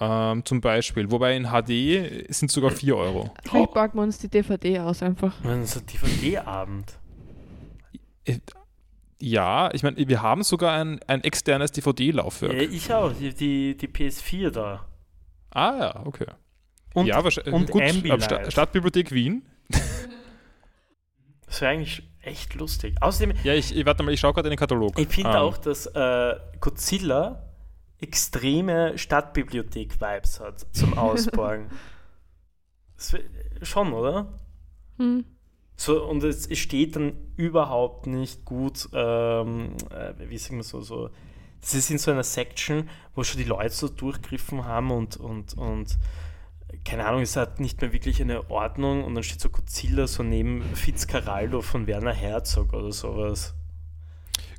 Ähm, 0.00 0.44
zum 0.46 0.60
Beispiel. 0.62 1.10
Wobei 1.10 1.36
in 1.36 1.44
HD 1.52 2.26
sind 2.34 2.50
sogar 2.50 2.70
4 2.70 2.96
Euro. 2.96 3.30
Vielleicht 3.44 3.74
packen 3.74 3.98
wir 3.98 4.02
uns 4.02 4.18
die 4.18 4.28
DVD 4.28 4.80
aus 4.80 5.02
einfach. 5.02 5.34
Man, 5.44 5.64
so 5.66 5.78
DVD-Abend. 5.80 6.98
Äh, 8.24 8.38
Ja, 9.20 9.70
ich 9.72 9.82
meine, 9.82 9.96
wir 10.08 10.22
haben 10.22 10.42
sogar 10.42 10.72
ein, 10.78 11.00
ein 11.06 11.22
externes 11.24 11.72
DVD-Laufwerk. 11.72 12.52
Ja, 12.54 12.60
ich 12.62 12.92
auch, 12.92 13.12
die, 13.12 13.32
die, 13.32 13.76
die 13.76 13.88
PS4 13.88 14.50
da. 14.50 14.86
Ah 15.50 15.76
ja, 15.78 16.06
okay. 16.06 16.26
Und, 16.94 17.06
ja, 17.06 17.22
wahrscheinlich. 17.24 17.54
und 17.54 17.70
gut, 17.70 17.82
Ambilight. 17.82 18.12
ab 18.12 18.22
Sta 18.42 18.50
Stadtbibliothek 18.50 19.12
Wien. 19.12 19.44
das 21.46 21.60
wäre 21.60 21.72
eigentlich 21.72 22.02
echt 22.20 22.54
lustig. 22.54 22.96
Außerdem, 23.00 23.36
Ja, 23.44 23.54
ich, 23.54 23.74
ich 23.74 23.86
warte 23.86 24.02
mal, 24.02 24.12
ich 24.12 24.20
schaue 24.20 24.32
gerade 24.32 24.48
in 24.48 24.52
den 24.52 24.58
Katalog. 24.58 24.98
ich 24.98 25.08
finde 25.08 25.30
Ähm, 25.30 25.36
auch, 25.36 25.56
dass 25.58 25.86
äh, 25.86 26.36
Godzilla 26.60 27.42
extreme 27.98 28.98
Stadtbibliothek-Vibes 28.98 30.40
hat 30.40 30.66
zum. 30.72 30.94
Das 32.96 33.12
wär- 33.12 33.22
schon, 33.62 33.92
oder? 33.92 34.38
Hm. 34.98 35.24
So, 35.76 36.04
und 36.04 36.22
es, 36.22 36.46
es 36.46 36.58
steht 36.58 36.96
dann 36.96 37.14
überhaupt 37.36 38.06
nicht 38.06 38.44
gut, 38.44 38.88
ähm, 38.92 39.72
äh, 39.90 40.12
wie 40.28 40.38
sagen 40.38 40.56
wir 40.56 40.64
so, 40.64 40.80
so. 40.80 41.10
Das 41.60 41.74
ist 41.74 41.90
in 41.90 41.98
so 41.98 42.10
einer 42.10 42.22
Section, 42.22 42.88
wo 43.14 43.24
schon 43.24 43.40
die 43.40 43.48
Leute 43.48 43.70
so 43.70 43.88
durchgriffen 43.88 44.66
haben 44.66 44.90
und, 44.90 45.16
und, 45.16 45.54
und 45.54 45.98
keine 46.84 47.06
Ahnung, 47.06 47.22
es 47.22 47.36
hat 47.36 47.60
nicht 47.60 47.80
mehr 47.80 47.92
wirklich 47.92 48.20
eine 48.20 48.50
Ordnung 48.50 49.04
und 49.04 49.14
dann 49.14 49.22
steht 49.22 49.40
so 49.40 49.48
Godzilla 49.48 50.06
so 50.06 50.22
neben 50.22 50.62
Fitzcarraldo 50.74 51.62
von 51.62 51.86
Werner 51.86 52.12
Herzog 52.12 52.72
oder 52.72 52.92
sowas. 52.92 53.54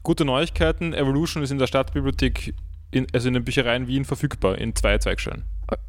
Gute 0.04 0.26
Neuigkeiten: 0.26 0.94
Evolution 0.94 1.44
ist 1.44 1.52
in 1.52 1.58
der 1.58 1.68
Stadtbibliothek, 1.68 2.54
in, 2.92 3.08
also 3.14 3.28
in 3.28 3.34
den 3.34 3.44
Büchereien 3.44 3.88
Wien 3.88 4.06
verfügbar, 4.06 4.58
in 4.58 4.76
zwei 4.76 4.98
Zweigstellen. 4.98 5.44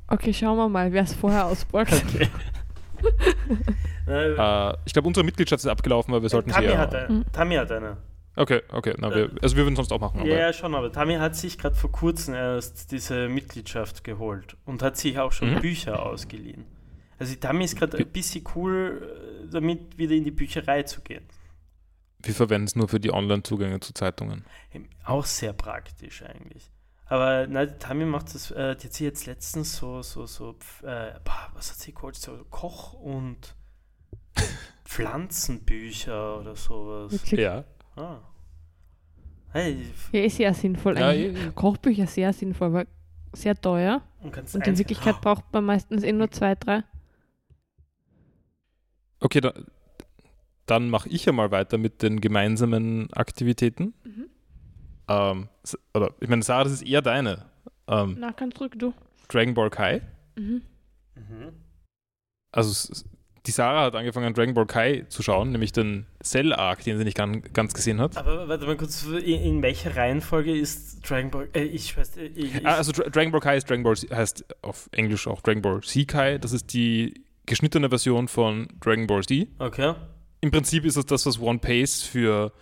Okay, 0.09 0.33
schauen 0.33 0.57
wir 0.57 0.69
mal, 0.69 0.93
wer 0.93 1.03
es 1.03 1.15
vorher 1.15 1.47
ausborgt. 1.47 1.93
Okay. 2.09 2.29
äh, 4.09 4.33
Äh, 4.71 4.77
ich 4.85 4.93
glaube, 4.93 5.09
unsere 5.09 5.25
Mitgliedschaft 5.25 5.65
ist 5.65 5.71
abgelaufen, 5.71 6.13
aber 6.15 6.23
wir 6.23 6.29
sollten 6.29 6.51
sie 6.51 6.55
Tami, 6.55 6.67
ja. 6.69 6.79
hat 6.79 6.95
eine, 6.95 7.15
Mhm. 7.15 7.25
Tami 7.33 7.55
hat 7.57 7.71
eine. 7.73 7.97
Okay, 8.39 8.61
okay. 8.71 8.95
Na, 8.99 9.15
wir, 9.15 9.31
also 9.43 9.57
wir 9.57 9.65
würden 9.65 9.77
sonst 9.77 9.91
auch 9.93 10.01
machen. 10.01 10.21
Aber 10.21 10.29
Ja, 10.29 10.37
ja, 10.39 10.53
schon, 10.53 10.75
aber 10.75 10.93
Tami 10.93 11.15
hat 11.15 11.35
sich 11.37 11.57
gerade 11.59 11.75
vor 11.75 11.91
kurzem 11.91 12.35
erst 12.35 12.93
diese 12.93 13.29
Mitgliedschaft 13.29 14.05
geholt 14.05 14.57
und 14.67 14.83
hat 14.83 14.97
sich 14.99 15.19
auch 15.19 15.33
schon 15.33 15.55
Mhm. 15.55 15.61
Bücher 15.61 16.05
ausgeliehen. 16.05 16.67
Also 17.19 17.33
die 17.33 17.41
Tami 17.41 17.65
ist 17.65 17.79
gerade 17.79 17.97
ein 17.97 18.07
bisschen 18.09 18.45
cool, 18.55 19.43
äh, 19.47 19.51
damit 19.51 19.97
wieder 19.97 20.15
in 20.15 20.25
die 20.25 20.31
Bücherei 20.31 20.83
zu 20.83 21.01
gehen. 21.01 21.25
wir 22.23 22.35
verwenden 22.35 22.67
es 22.67 22.75
nur 22.77 22.89
für 22.89 22.99
die 23.01 23.13
Online-Zugänge 23.13 23.79
zu 23.81 23.95
Zeitungen. 23.95 24.45
Auch 25.05 25.25
sehr 25.25 25.53
praktisch 25.53 26.23
eigentlich. 26.25 26.71
Aber 27.09 27.47
na, 27.47 27.67
die 27.67 27.79
Tami 27.79 28.05
macht 28.05 28.35
das, 28.35 28.51
äh, 28.51 28.75
die 28.77 28.87
hat 28.87 28.93
sich 28.93 29.05
jetzt 29.05 29.27
letztens 29.27 29.77
so, 29.77 30.03
so, 30.03 30.27
so, 30.27 30.57
pf- 30.59 30.85
äh, 30.87 31.21
was 31.55 31.71
hat 31.71 31.79
sie 31.79 31.93
geholt? 31.95 32.17
So 32.17 32.45
Koch- 32.51 32.95
und 32.95 33.55
Pflanzenbücher 34.85 36.41
oder 36.41 36.57
sowas. 36.57 37.31
Ja. 37.31 37.65
Ah. 37.95 38.19
Hey, 39.53 39.87
Ja, 40.13 40.21
ist 40.25 40.37
sehr 40.37 40.53
sinnvoll. 40.53 40.99
Ja, 40.99 41.13
eh. 41.13 41.33
Kochbücher 41.55 42.07
sehr 42.07 42.33
sinnvoll, 42.33 42.69
aber 42.69 42.87
sehr 43.33 43.55
teuer. 43.55 44.03
und 44.21 44.37
Und 44.37 44.67
in 44.67 44.77
Wirklichkeit 44.79 45.21
braucht 45.21 45.45
man 45.53 45.65
meistens 45.65 46.03
eh 46.03 46.13
nur 46.13 46.31
zwei, 46.31 46.55
drei. 46.57 46.83
Okay, 49.21 49.41
da, 49.41 49.55
dann 50.67 50.91
mache 50.91 51.09
ich 51.09 51.25
ja 51.25 51.33
mal 51.33 51.51
weiter 51.51 51.79
mit 51.79 52.03
den 52.03 52.21
gemeinsamen 52.21 53.11
Aktivitäten. 53.13 53.95
Mhm. 54.05 54.29
Ähm, 55.09 55.49
oder, 55.95 56.11
ich 56.21 56.29
meine, 56.29 56.43
Sarah, 56.43 56.65
das 56.65 56.73
ist 56.73 56.83
eher 56.83 57.03
deine. 57.03 57.47
Ähm, 57.89 58.17
Na, 58.19 58.33
ganz 58.33 58.55
zurück, 58.57 58.75
du. 58.79 58.93
Dragon 59.29 59.55
Ball 59.55 59.71
Kai. 59.71 60.03
Mhm. 60.37 60.63
Mhm. 61.15 61.53
Also, 62.53 62.93
die 63.47 63.51
Sarah 63.53 63.83
hat 63.85 63.95
angefangen, 63.95 64.35
Dragon 64.35 64.55
Ball 64.55 64.67
Kai 64.67 65.05
zu 65.09 65.23
schauen, 65.23 65.51
nämlich 65.53 65.71
den 65.73 66.07
Cell-Arc, 66.23 66.83
den 66.83 66.99
sie 66.99 67.05
nicht 67.05 67.17
gan- 67.17 67.43
ganz 67.53 67.75
gesehen 67.75 68.01
hat. 68.01 68.17
Aber 68.17 68.49
warte 68.49 68.67
mal 68.67 68.77
kurz, 68.77 69.05
in, 69.05 69.21
in 69.23 69.63
welcher 69.63 69.95
Reihenfolge 69.95 70.57
ist 70.57 71.09
Dragon 71.09 71.31
Ball? 71.31 71.49
Äh, 71.55 71.63
ich 71.65 71.97
weiß, 71.97 72.17
äh, 72.17 72.25
ich, 72.27 72.55
ich, 72.57 72.67
Ah, 72.67 72.75
also, 72.77 72.91
Dra 72.93 73.09
Dragon 73.09 73.31
Ball 73.31 73.41
Kai 73.41 73.57
ist 73.57 73.71
Dragon 73.71 73.85
Ball, 73.85 73.95
heißt 73.95 74.45
auf 74.63 74.89
Englisch 74.93 75.27
auch 75.29 75.41
Dragon 75.43 75.63
Ball 75.63 75.81
Z 75.83 76.09
Kai. 76.09 76.39
Das 76.39 76.53
ist 76.53 76.73
die 76.73 77.23
geschnittene 77.47 77.89
Version 77.89 78.27
von 78.27 78.69
Dragon 78.81 79.07
Ball 79.07 79.23
Z. 79.23 79.47
okay. 79.61 79.95
Im 80.43 80.51
Prinzip 80.51 80.85
ist 80.85 80.97
es 80.97 81.07
das, 81.07 81.25
was 81.27 81.41
One 81.41 81.59
Pace 81.59 82.03
für 82.03 82.53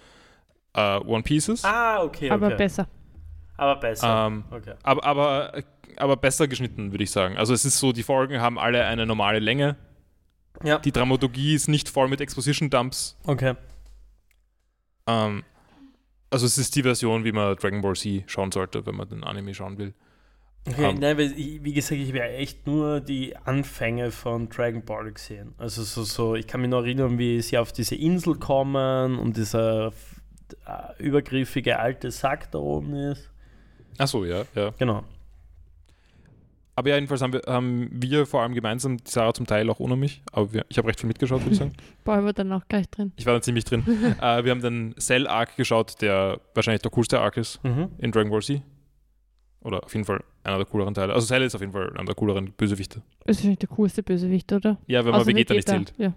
äh, 0.75 0.99
One 0.99 1.23
Piece 1.23 1.49
ist. 1.49 1.65
Ah, 1.65 2.03
okay, 2.03 2.27
okay. 2.27 2.31
Aber 2.31 2.51
besser. 2.51 2.89
Aber 3.57 3.77
besser. 3.77 4.27
Ähm, 4.27 4.45
okay. 4.51 4.75
aber, 4.83 5.05
aber, 5.05 5.53
aber 5.97 6.17
besser 6.17 6.49
geschnitten, 6.49 6.93
würde 6.93 7.05
ich 7.05 7.11
sagen. 7.11 7.37
Also 7.37 7.55
es 7.55 7.65
ist 7.65 7.79
so, 7.79 7.93
die 7.93 8.03
Folgen 8.03 8.41
haben 8.41 8.59
alle 8.59 8.85
eine 8.85 9.07
normale 9.07 9.39
Länge. 9.39 9.77
Ja. 10.63 10.79
Die 10.79 10.93
Dramaturgie 10.93 11.55
ist 11.55 11.69
nicht 11.69 11.89
voll 11.89 12.09
mit 12.09 12.21
Exposition-Dumps. 12.21 13.19
Okay. 13.27 13.55
Ähm, 15.07 15.45
also 16.31 16.47
es 16.47 16.59
ist 16.59 16.75
die 16.75 16.83
Version, 16.83 17.25
wie 17.25 17.33
man 17.33 17.57
Dragon 17.57 17.81
Ball 17.81 17.95
Z 17.95 18.25
schauen 18.27 18.51
sollte, 18.51 18.85
wenn 18.87 18.97
man 18.97 19.09
den 19.09 19.25
Anime 19.25 19.55
schauen 19.55 19.79
will. 19.79 19.95
Okay, 20.67 20.91
Ähm, 20.91 20.99
nein, 20.99 21.19
weil 21.19 21.33
ich, 21.39 21.63
wie 21.63 21.73
gesagt, 21.75 22.01
ich 22.01 22.09
habe 22.09 22.19
ja 22.19 22.25
echt 22.25 22.67
nur 22.67 23.01
die 23.01 23.37
Anfänge 23.37 24.11
von 24.11 24.49
Dragon 24.49 24.83
Ball 24.83 25.13
gesehen. 25.13 25.55
Also 25.59 25.83
so, 25.83 26.05
so, 26.05 26.35
ich 26.35 26.47
kann 26.47 26.61
mich 26.63 26.71
noch 26.71 26.83
erinnern, 26.83 27.19
wie 27.19 27.41
sie 27.43 27.59
auf 27.59 27.73
diese 27.73 27.95
Insel 27.97 28.37
kommen 28.37 29.19
und 29.19 29.37
dieser 29.37 29.93
äh, 30.67 31.03
übergriffige 31.03 31.79
alte 31.79 32.11
Sack 32.11 32.51
da 32.51 32.59
oben 32.59 32.95
ist. 32.95 33.31
Achso, 33.99 34.25
ja, 34.25 34.43
ja. 34.55 34.71
Genau. 34.79 35.05
Aber 36.77 36.89
ja, 36.89 36.97
jedenfalls 36.97 37.23
haben 37.23 37.33
wir, 37.33 37.43
haben 37.47 37.89
wir 37.93 38.27
vor 38.27 38.43
allem 38.43 38.53
gemeinsam, 38.53 38.97
die 38.97 39.09
Sarah 39.09 39.33
zum 39.33 39.47
Teil 39.47 39.71
auch 39.71 39.79
ohne 39.79 39.95
mich, 39.95 40.23
aber 40.33 40.53
wir, 40.53 40.67
ich 40.69 40.77
habe 40.77 40.89
recht 40.89 40.99
viel 40.99 41.07
mitgeschaut, 41.07 41.41
würde 41.43 41.53
ich 41.53 41.59
sagen. 41.59 41.73
Boah, 42.05 42.25
war 42.25 42.33
dann 42.33 42.53
auch 42.53 42.67
gleich 42.67 42.89
drin. 42.91 43.13
Ich 43.17 43.27
war 43.27 43.35
da 43.35 43.41
ziemlich 43.41 43.65
drin. 43.65 43.85
äh, 44.21 44.45
wir 44.45 44.51
haben 44.51 44.61
den 44.61 44.95
Cell-Arc 44.99 45.57
geschaut, 45.57 46.01
der 46.03 46.41
wahrscheinlich 46.55 46.83
der 46.83 46.91
coolste 46.91 47.21
Arc 47.21 47.37
ist 47.37 47.63
Mhm. 47.63 47.91
in 47.99 48.11
Dragon 48.11 48.31
Ball 48.31 48.43
Z. 48.43 48.61
Oder 49.61 49.85
auf 49.85 49.95
jeden 49.95 50.05
Fall 50.05 50.23
einer 50.43 50.57
der 50.57 50.67
cooleren 50.67 50.93
Teile. 50.95 51.15
Also 51.15 51.27
Cell 51.29 51.43
ist 51.43 51.55
auf 51.55 51.61
jeden 51.61 51.73
Fall 51.73 51.91
einer 51.91 52.05
der 52.05 52.15
cooleren 52.17 52.53
Bösewichte. 52.53 53.03
Das 53.25 53.39
ist 53.39 53.45
nicht 53.45 53.63
der 53.63 53.69
coolste 53.69 54.03
Bösewicht, 54.03 54.53
oder? 54.53 54.77
Ja, 54.87 55.05
wenn 55.05 55.13
man 55.13 55.21
Außer 55.21 55.29
Vegeta, 55.31 55.55
nicht 55.55 55.69
zählt. 55.69 55.95
Ja. 55.97 56.13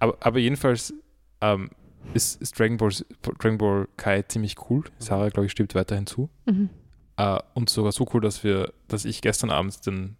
Aber, 0.00 0.16
aber 0.20 0.38
jedenfalls 0.40 0.92
ähm, 1.40 1.70
ist, 2.14 2.40
ist 2.40 2.58
Dragon, 2.58 2.76
Ball, 2.76 2.90
Dragon 3.38 3.58
Ball 3.58 3.88
Kai 3.96 4.22
ziemlich 4.22 4.56
cool. 4.68 4.84
Sarah, 4.98 5.28
glaube 5.28 5.46
ich, 5.46 5.52
stimmt 5.52 5.74
weiterhin 5.74 6.06
zu. 6.06 6.30
Mhm. 6.46 6.70
Äh, 7.16 7.38
und 7.54 7.70
sogar 7.70 7.92
so 7.92 8.06
cool, 8.12 8.20
dass 8.20 8.44
wir, 8.44 8.72
dass 8.88 9.04
ich 9.04 9.22
gestern 9.22 9.50
Abend 9.50 9.84
den, 9.86 10.16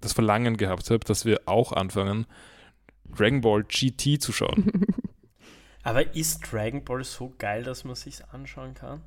das 0.00 0.12
Verlangen 0.12 0.56
gehabt 0.56 0.90
habe, 0.90 1.04
dass 1.04 1.24
wir 1.24 1.42
auch 1.46 1.72
anfangen, 1.72 2.26
Dragon 3.16 3.40
Ball 3.40 3.64
GT 3.64 4.20
zu 4.20 4.32
schauen. 4.32 4.70
Aber 5.84 6.16
ist 6.16 6.40
Dragon 6.50 6.82
Ball 6.82 7.04
so 7.04 7.34
geil, 7.36 7.62
dass 7.62 7.84
man 7.84 7.94
sich 7.94 8.24
anschauen 8.32 8.72
kann? 8.72 9.02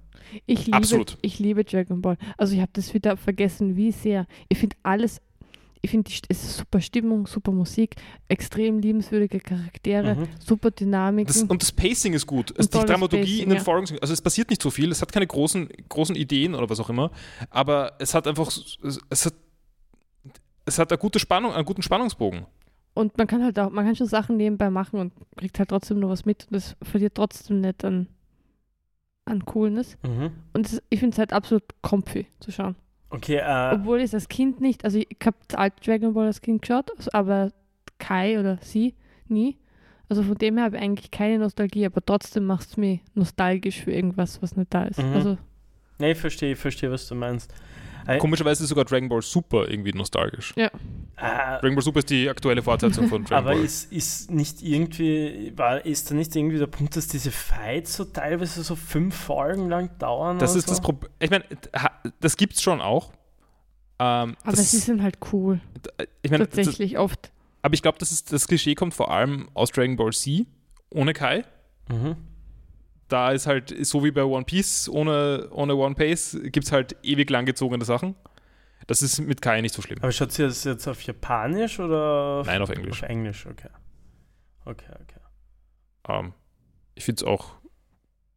Ich 0.45 0.67
liebe, 0.67 0.77
Absolut. 0.77 1.17
ich 1.21 1.39
liebe 1.39 1.63
Dragon 1.63 2.01
Ball. 2.01 2.17
Also 2.37 2.53
ich 2.53 2.61
habe 2.61 2.71
das 2.73 2.93
wieder 2.93 3.17
vergessen, 3.17 3.75
wie 3.75 3.91
sehr. 3.91 4.27
Ich 4.47 4.59
finde 4.59 4.75
alles, 4.83 5.19
ich 5.87 5.91
finde 5.91 6.11
es 6.27 6.43
ist 6.43 6.57
super 6.57 6.81
Stimmung, 6.81 7.27
super 7.27 7.51
Musik, 7.53 7.95
extrem 8.27 8.79
liebenswürdige 8.79 9.39
Charaktere, 9.39 10.15
Mhm. 10.15 10.27
super 10.37 10.69
Dynamiken. 10.69 11.27
Das, 11.27 11.43
und 11.43 11.61
das 11.61 11.71
Pacing 11.71 12.13
ist 12.13 12.27
gut. 12.27 12.53
Die 12.57 12.67
Dramaturgie 12.67 13.23
Pacing, 13.25 13.43
in 13.43 13.49
den 13.49 13.57
ja. 13.59 13.63
Folgen, 13.63 13.97
also 14.01 14.13
es 14.13 14.21
passiert 14.21 14.49
nicht 14.49 14.61
so 14.61 14.69
viel, 14.69 14.91
es 14.91 15.01
hat 15.01 15.13
keine 15.13 15.27
großen, 15.27 15.69
großen 15.87 16.15
Ideen 16.15 16.55
oder 16.55 16.69
was 16.69 16.81
auch 16.81 16.89
immer, 16.89 17.11
aber 17.49 17.93
es 17.99 18.13
hat 18.13 18.27
einfach, 18.27 18.47
es, 18.47 18.99
es 19.09 19.25
hat, 19.27 19.33
es 20.65 20.77
hat 20.77 20.91
eine 20.91 20.97
gute 20.97 21.19
Spannung, 21.19 21.53
einen 21.53 21.65
guten 21.65 21.81
Spannungsbogen. 21.81 22.45
Und 22.93 23.17
man 23.17 23.27
kann 23.27 23.43
halt 23.43 23.57
auch, 23.57 23.69
man 23.69 23.85
kann 23.85 23.95
schon 23.95 24.07
Sachen 24.07 24.35
nebenbei 24.35 24.69
machen 24.69 24.99
und 24.99 25.13
kriegt 25.37 25.57
halt 25.57 25.69
trotzdem 25.69 25.99
nur 25.99 26.09
was 26.09 26.25
mit 26.25 26.47
und 26.49 26.55
das 26.55 26.75
verliert 26.81 27.15
trotzdem 27.15 27.61
nicht 27.61 27.85
an, 27.85 28.07
an 29.23 29.45
Coolness. 29.45 29.97
Mhm. 30.03 30.31
Und 30.51 30.65
es, 30.65 30.81
ich 30.89 30.99
finde 30.99 31.13
es 31.13 31.19
halt 31.19 31.31
absolut 31.31 31.63
comfy 31.81 32.27
zu 32.41 32.51
schauen. 32.51 32.75
Okay, 33.09 33.37
äh, 33.37 33.75
Obwohl 33.75 34.01
ich 34.01 34.13
als 34.13 34.27
Kind 34.27 34.59
nicht, 34.59 34.83
also 34.83 34.99
ich 34.99 35.07
habe 35.25 35.37
das 35.47 35.57
alte 35.57 35.83
Dragon 35.83 36.13
Ball 36.13 36.27
als 36.27 36.41
Kind 36.41 36.61
geschaut, 36.61 36.91
also, 36.97 37.09
aber 37.13 37.51
Kai 37.99 38.39
oder 38.39 38.57
sie 38.61 38.95
nie. 39.27 39.57
Also 40.09 40.23
von 40.23 40.35
dem 40.35 40.55
her 40.55 40.65
habe 40.65 40.77
ich 40.77 40.83
eigentlich 40.83 41.11
keine 41.11 41.39
Nostalgie, 41.39 41.85
aber 41.85 42.03
trotzdem 42.05 42.45
macht 42.45 42.67
es 42.67 42.77
mich 42.77 43.01
nostalgisch 43.13 43.81
für 43.81 43.91
irgendwas, 43.91 44.41
was 44.41 44.55
nicht 44.55 44.73
da 44.73 44.85
ist. 44.85 44.99
Mhm. 45.01 45.13
Also 45.13 45.37
nee, 45.99 46.11
ich 46.11 46.17
verstehe, 46.17 46.53
ich 46.53 46.59
verstehe, 46.59 46.91
was 46.91 47.07
du 47.07 47.15
meinst. 47.15 47.53
Äh, 48.07 48.17
Komischerweise 48.19 48.63
ist 48.63 48.69
sogar 48.69 48.85
Dragon 48.85 49.09
Ball 49.09 49.21
Super 49.21 49.67
irgendwie 49.69 49.91
nostalgisch. 49.91 50.53
äh, 50.55 50.69
Dragon 51.17 51.75
Ball 51.75 51.81
Super 51.81 51.99
ist 51.99 52.09
die 52.09 52.29
aktuelle 52.29 52.61
Fortsetzung 52.63 53.07
von 53.09 53.23
Dragon 53.25 53.37
aber 53.47 53.55
Ball. 53.55 53.63
ist, 53.65 53.91
ist 53.91 54.31
nicht 54.31 54.61
irgendwie, 54.61 55.51
war, 55.55 55.85
ist 55.85 56.09
da 56.09 56.15
nicht 56.15 56.35
irgendwie 56.35 56.57
der 56.57 56.67
Punkt, 56.67 56.95
dass 56.95 57.07
diese 57.07 57.31
Fights 57.31 57.95
so 57.97 58.05
teilweise 58.05 58.63
so 58.63 58.75
fünf 58.75 59.15
Folgen 59.15 59.67
lang 59.69 59.97
dauern? 59.99 60.39
Das 60.39 60.51
oder 60.51 60.59
ist 60.59 60.65
so? 60.67 60.71
das 60.71 60.81
Problem. 60.81 61.11
Ich 61.19 61.29
meine, 61.29 61.43
das 62.19 62.37
gibt's 62.37 62.61
schon 62.61 62.81
auch. 62.81 63.11
Ähm, 63.99 64.37
aber 64.43 64.55
das, 64.55 64.69
sie 64.71 64.77
sind 64.77 65.01
halt 65.01 65.17
cool, 65.33 65.59
ich 66.21 66.29
meine, 66.29 66.45
das, 66.45 66.55
tatsächlich 66.55 66.99
oft. 66.99 67.31
aber 67.63 67.73
ich 67.73 67.81
glaube, 67.81 67.97
das, 67.97 68.11
ist- 68.11 68.31
das 68.31 68.47
Klischee 68.47 68.75
kommt 68.75 68.93
vor 68.93 69.09
allem 69.11 69.49
aus 69.55 69.71
Dragon 69.71 69.95
Ball 69.95 70.13
Z 70.13 70.45
ohne 70.91 71.13
Kai. 71.13 71.43
Mhm. 71.89 72.15
Da 73.07 73.31
ist 73.31 73.47
halt, 73.47 73.73
so 73.85 74.03
wie 74.03 74.11
bei 74.11 74.23
One 74.23 74.43
Piece 74.45 74.89
ohne, 74.89 75.47
ohne 75.51 75.75
One 75.75 75.95
Piece, 75.95 76.37
gibt 76.43 76.65
es 76.65 76.71
halt 76.71 76.95
ewig 77.03 77.29
langgezogene 77.29 77.85
Sachen. 77.85 78.15
Das 78.87 79.01
ist 79.01 79.19
mit 79.19 79.41
Kai 79.41 79.61
nicht 79.61 79.73
so 79.75 79.81
schlimm. 79.81 79.99
Aber 80.01 80.11
schaut 80.11 80.31
sie 80.31 80.43
das 80.43 80.63
jetzt 80.63 80.87
auf 80.87 81.01
Japanisch 81.01 81.79
oder 81.79 82.43
Nein, 82.45 82.61
auf 82.61 82.69
Englisch. 82.69 83.03
Auf 83.03 83.09
Englisch, 83.09 83.45
okay. 83.45 83.69
Okay, 84.65 84.91
okay. 85.01 85.19
Ähm, 86.09 86.33
ich 86.95 87.05
finde 87.05 87.23
es 87.23 87.27
auch, 87.27 87.55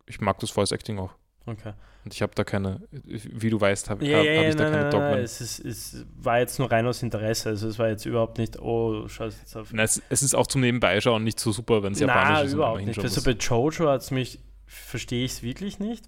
ich 0.07 0.21
mag 0.21 0.39
das 0.41 0.51
Voice 0.51 0.73
Acting 0.73 0.99
auch. 0.99 1.15
Okay. 1.47 1.73
Und 2.05 2.15
ich 2.15 2.23
habe 2.23 2.33
da 2.35 2.45
keine, 2.45 2.81
wie 2.91 3.51
du 3.51 3.61
weißt, 3.61 3.91
habe 3.91 4.05
Ja, 4.07 4.19
hab, 4.19 4.25
ja, 4.25 4.41
hab 4.41 4.49
ich 4.49 4.57
da 4.57 4.63
nein, 4.65 4.73
keine 4.73 4.83
nein, 4.85 4.91
Dogmen. 4.91 5.11
nein, 5.11 5.21
es, 5.23 5.41
ist, 5.41 5.59
es 5.65 6.07
war 6.17 6.39
jetzt 6.39 6.59
nur 6.59 6.71
rein 6.71 6.87
aus 6.87 7.03
Interesse. 7.03 7.51
Also 7.51 7.69
es 7.69 7.79
war 7.79 7.89
jetzt 7.89 8.07
überhaupt 8.07 8.39
nicht, 8.39 8.59
oh, 8.59 9.07
schau 9.09 9.25
jetzt 9.25 9.57
auf. 9.57 9.73
Nein, 9.73 9.85
es, 9.85 10.03
es 10.09 10.23
ist 10.23 10.35
auch 10.35 10.47
zum 10.47 10.63
Nebenbeischauen 10.63 11.23
nicht 11.23 11.39
so 11.39 11.53
super, 11.53 11.83
wenn 11.83 11.93
es 11.93 12.01
japanisch 12.01 12.29
Nein, 12.29 12.47
ist. 12.47 12.53
und 12.53 12.59
überhaupt 12.59 12.85
nicht. 12.85 12.99
Also 12.99 13.23
bei 13.23 13.33
Jojo 13.33 13.89
hat 13.89 14.01
es 14.01 14.11
mich, 14.11 14.41
verstehe 14.73 15.25
ich 15.25 15.33
es 15.33 15.43
wirklich 15.43 15.79
nicht. 15.81 16.05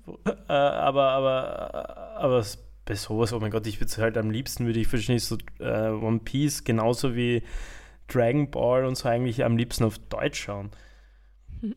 Äh, 0.49 0.53
aber, 0.53 1.11
aber, 1.11 2.17
aber 2.17 2.39
es- 2.39 2.59
bei 2.85 2.95
sowas, 2.97 3.33
oh 3.33 3.39
mein 3.39 3.51
Gott, 3.53 3.67
ich 3.69 3.77
würde 3.79 3.87
es 3.91 3.99
halt 3.99 4.17
am 4.19 4.31
liebsten, 4.31 4.67
würde 4.67 4.81
ich 4.81 4.93
wahrscheinlich 4.93 5.25
so 5.25 5.39
äh, 5.61 5.89
One 5.91 6.19
Piece 6.19 6.65
genauso 6.65 7.15
wie 7.15 7.43
Dragon 8.09 8.51
Ball 8.51 8.85
und 8.85 8.97
so 8.97 9.09
eigentlich 9.09 9.45
am 9.45 9.57
liebsten 9.57 9.85
auf 9.85 9.99
Deutsch 9.99 10.43
schauen. 10.45 10.71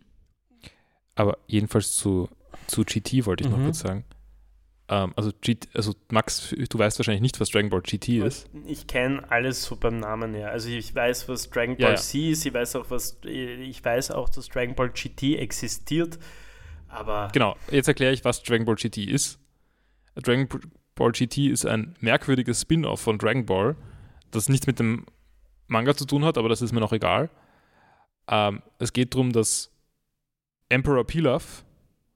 Aber 1.15 1.38
jedenfalls 1.47 1.95
zu, 1.95 2.29
zu 2.67 2.83
GT 2.83 3.25
wollte 3.25 3.43
ich 3.43 3.49
noch 3.49 3.57
Mhm. 3.59 3.65
kurz 3.65 3.79
sagen. 3.79 4.03
Ähm, 4.88 5.13
also, 5.15 5.31
GT, 5.41 5.69
also 5.73 5.93
Max, 6.11 6.53
du 6.69 6.77
weißt 6.77 6.99
wahrscheinlich 6.99 7.21
nicht, 7.21 7.39
was 7.39 7.49
Dragon 7.49 7.69
Ball 7.69 7.81
GT 7.81 8.17
ist. 8.25 8.47
Ich 8.65 8.86
kenne 8.88 9.23
alles 9.31 9.63
so 9.63 9.75
beim 9.75 9.99
Namen 9.99 10.33
her. 10.36 10.51
Also 10.51 10.69
ich 10.69 10.93
weiß, 10.93 11.27
was 11.29 11.49
Dragon 11.49 11.75
Ja, 11.77 11.88
Ball 11.88 11.95
ja. 11.95 12.01
Z 12.01 12.15
ist, 12.31 12.45
ich 12.45 12.53
weiß 12.53 12.75
auch, 12.75 12.89
was 12.91 13.17
ich 13.23 13.83
weiß 13.83 14.11
auch, 14.11 14.29
dass 14.29 14.47
Dragon 14.49 14.75
Ball 14.75 14.89
GT 14.89 15.38
existiert. 15.38 16.19
Aber 16.88 17.29
Genau, 17.33 17.55
jetzt 17.71 17.88
erkläre 17.88 18.13
ich, 18.13 18.23
was 18.23 18.43
Dragon 18.43 18.65
Ball 18.65 18.75
GT 18.75 18.97
ist. 19.09 19.39
Dragon 20.15 20.47
Ball 20.95 21.11
GT 21.11 21.49
ist 21.49 21.65
ein 21.65 21.95
merkwürdiges 21.99 22.61
Spin-off 22.61 23.01
von 23.01 23.17
Dragon 23.17 23.45
Ball, 23.45 23.75
das 24.31 24.49
nichts 24.49 24.67
mit 24.67 24.79
dem 24.79 25.05
Manga 25.67 25.95
zu 25.95 26.05
tun 26.05 26.23
hat, 26.23 26.38
aber 26.38 26.49
das 26.49 26.61
ist 26.61 26.71
mir 26.71 26.79
noch 26.79 26.93
egal. 26.93 27.29
Ähm, 28.27 28.61
es 28.79 28.93
geht 28.93 29.13
darum, 29.13 29.31
dass 29.31 29.71
Emperor 30.69 31.05
Pilaf, 31.05 31.65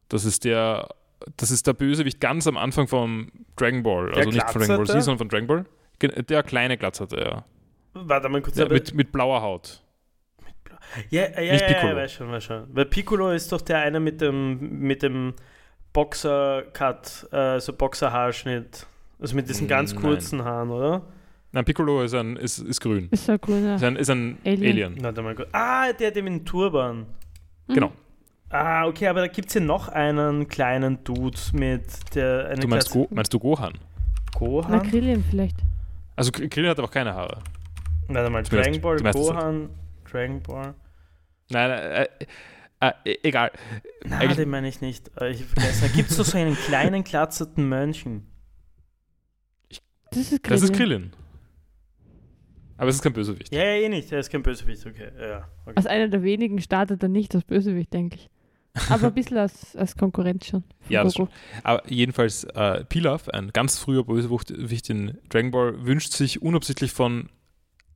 das 0.07 0.25
ist 0.25 0.45
der, 0.45 0.89
das 1.37 1.51
ist 1.51 1.67
der 1.67 1.73
Bösewicht 1.73 2.19
ganz 2.19 2.47
am 2.47 2.57
Anfang 2.57 2.87
von 2.87 3.31
Dragon 3.55 3.83
Ball, 3.83 4.13
also 4.13 4.29
nicht 4.29 4.49
von 4.49 4.61
Dragon 4.61 4.77
Ball 4.77 4.87
Z, 4.87 5.03
sondern 5.03 5.17
von 5.17 5.29
Dragon 5.29 5.47
Ball. 5.47 5.65
Der 6.01 6.43
kleine 6.43 6.77
Glatzerte, 6.77 7.19
ja. 7.19 7.45
warte 7.93 8.29
mal 8.29 8.41
kurz. 8.41 8.57
ja 8.57 8.67
mit, 8.69 8.93
mit 8.93 9.11
blauer 9.11 9.41
Haut. 9.41 9.83
Ja, 11.09 11.21
ja, 11.21 11.41
ja, 11.41 11.51
Nicht 11.53 11.61
ja, 11.61 11.67
Piccolo. 11.67 11.91
ja, 11.91 11.95
weiß 11.97 12.11
schon, 12.13 12.31
weiß 12.31 12.43
schon. 12.43 12.63
Weil 12.73 12.85
Piccolo 12.85 13.31
ist 13.31 13.51
doch 13.51 13.61
der 13.61 13.79
eine 13.79 13.99
mit 13.99 14.21
dem, 14.21 14.79
mit 14.79 15.03
dem 15.03 15.33
Boxer-Cut, 15.93 17.27
äh, 17.31 17.59
so 17.59 17.73
Boxerhaarschnitt. 17.73 18.85
Also 19.19 19.35
mit 19.35 19.49
diesen 19.49 19.67
ganz 19.67 19.93
Nein. 19.93 20.01
kurzen 20.01 20.43
Haaren, 20.43 20.69
oder? 20.69 21.01
Nein, 21.51 21.65
Piccolo 21.65 22.03
ist, 22.03 22.13
ein, 22.13 22.35
ist, 22.37 22.59
ist 22.59 22.79
grün. 22.79 23.07
Ist 23.11 23.29
ein 23.29 23.39
grüner. 23.41 23.75
Ist 23.75 23.83
ein, 23.83 23.95
ist 23.95 24.09
ein 24.09 24.37
Alien. 24.45 25.03
Alien. 25.03 25.35
Kurz. 25.35 25.49
Ah, 25.51 25.91
der, 25.93 26.11
der 26.11 26.23
mit 26.23 26.33
dem 26.33 26.45
Turban. 26.45 27.05
Mhm. 27.67 27.73
Genau. 27.73 27.91
Ah, 28.49 28.85
okay, 28.87 29.07
aber 29.07 29.21
da 29.21 29.27
gibt 29.27 29.49
es 29.49 29.55
ja 29.55 29.61
noch 29.61 29.89
einen 29.89 30.47
kleinen 30.47 31.03
Dude 31.03 31.37
mit 31.53 32.15
der. 32.15 32.47
Eine 32.49 32.61
Du 32.61 32.67
meinst, 32.67 32.89
Go, 32.91 33.07
meinst 33.11 33.33
du 33.33 33.39
Gohan? 33.39 33.73
Na, 33.73 34.39
Gohan? 34.39 34.83
Krillin 34.89 35.23
vielleicht. 35.29 35.57
Also 36.15 36.31
Krillin 36.31 36.69
hat 36.69 36.79
aber 36.79 36.87
keine 36.87 37.13
Haare. 37.13 37.39
Warte 38.07 38.29
mal, 38.31 38.41
Dragon 38.43 38.81
Ball, 38.81 38.97
Gohan, 38.97 39.69
Dragon 40.11 40.41
Ball. 40.41 40.73
Nein, 41.49 41.71
äh, 41.71 42.03
äh, 42.81 42.91
äh, 43.05 43.17
egal. 43.23 43.51
Nein, 44.03 44.13
Eigentlich- 44.21 44.37
den 44.37 44.49
meine 44.49 44.67
ich 44.67 44.81
nicht. 44.81 45.09
Äh, 45.19 45.31
Ich 45.31 45.45
gibt 45.95 46.11
es 46.11 46.17
doch 46.17 46.25
so 46.25 46.37
einen 46.37 46.55
kleinen, 46.55 47.03
glatzerten 47.03 47.67
Mönchen. 47.67 48.27
Das 50.11 50.31
ist 50.31 50.43
Krillin. 50.43 50.59
Das 50.61 50.63
ist 50.63 50.73
Krillin. 50.73 51.11
Aber 52.77 52.89
es 52.89 52.95
ist 52.95 53.01
kein 53.01 53.13
Bösewicht. 53.13 53.53
Ja, 53.53 53.59
ja, 53.63 53.73
eh 53.81 53.89
nicht. 53.89 54.09
Der 54.09 54.19
ist 54.19 54.29
kein 54.31 54.41
Bösewicht. 54.41 54.85
Okay, 54.85 55.09
ja. 55.19 55.49
Okay. 55.65 55.73
Als 55.75 55.85
einer 55.85 56.07
der 56.07 56.23
wenigen 56.23 56.61
startet 56.61 57.03
er 57.03 57.09
nicht 57.09 57.35
als 57.35 57.43
Bösewicht, 57.43 57.93
denke 57.93 58.15
ich. 58.15 58.29
Aber 58.89 59.07
ein 59.07 59.13
bisschen 59.15 59.37
als, 59.37 59.75
als 59.75 59.97
Konkurrenz 59.97 60.45
schon. 60.47 60.63
Ja, 60.87 61.03
das 61.03 61.15
Goku. 61.15 61.29
Aber 61.63 61.83
jedenfalls, 61.91 62.45
äh, 62.45 62.85
Pilaf, 62.85 63.27
ein 63.29 63.51
ganz 63.51 63.77
früher 63.77 64.05
Bösewicht 64.05 64.89
in 64.89 65.17
Dragon 65.27 65.51
Ball, 65.51 65.85
wünscht 65.85 66.13
sich 66.13 66.41
unabsichtlich 66.41 66.91
von 66.93 67.29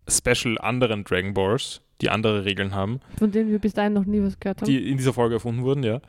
Special 0.08 0.58
anderen 0.60 1.04
Dragon 1.04 1.34
Balls, 1.34 1.82
die 2.01 2.10
andere 2.10 2.45
Regeln 2.45 2.74
haben, 2.74 2.99
Von 3.18 3.32
denen 3.32 3.49
wir 3.51 3.60
bis 3.60 3.74
dahin 3.74 3.93
noch 3.93 4.06
nie 4.06 4.22
was 4.22 4.39
gehört 4.39 4.62
haben. 4.62 4.68
die 4.68 4.89
in 4.89 4.97
dieser 4.97 5.14
Folge 5.14 5.36
erfunden 5.36 5.64
wurden, 5.64 5.84
ja, 5.84 6.01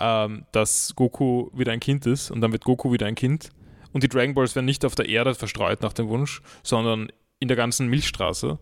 ähm, 0.00 0.44
dass 0.52 0.94
Goku 0.94 1.48
wieder 1.52 1.72
ein 1.72 1.80
Kind 1.80 2.06
ist 2.06 2.30
und 2.30 2.40
dann 2.40 2.52
wird 2.52 2.64
Goku 2.64 2.92
wieder 2.92 3.06
ein 3.06 3.14
Kind. 3.14 3.50
Und 3.92 4.02
die 4.02 4.08
Dragon 4.08 4.34
Balls 4.34 4.54
werden 4.56 4.66
nicht 4.66 4.84
auf 4.84 4.94
der 4.96 5.08
Erde 5.08 5.34
verstreut 5.34 5.80
nach 5.82 5.92
dem 5.92 6.08
Wunsch, 6.08 6.42
sondern 6.62 7.10
in 7.38 7.48
der 7.48 7.56
ganzen 7.56 7.86
Milchstraße. 7.88 8.58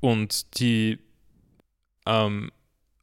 Und 0.00 0.58
die 0.60 0.98
ähm, 2.06 2.50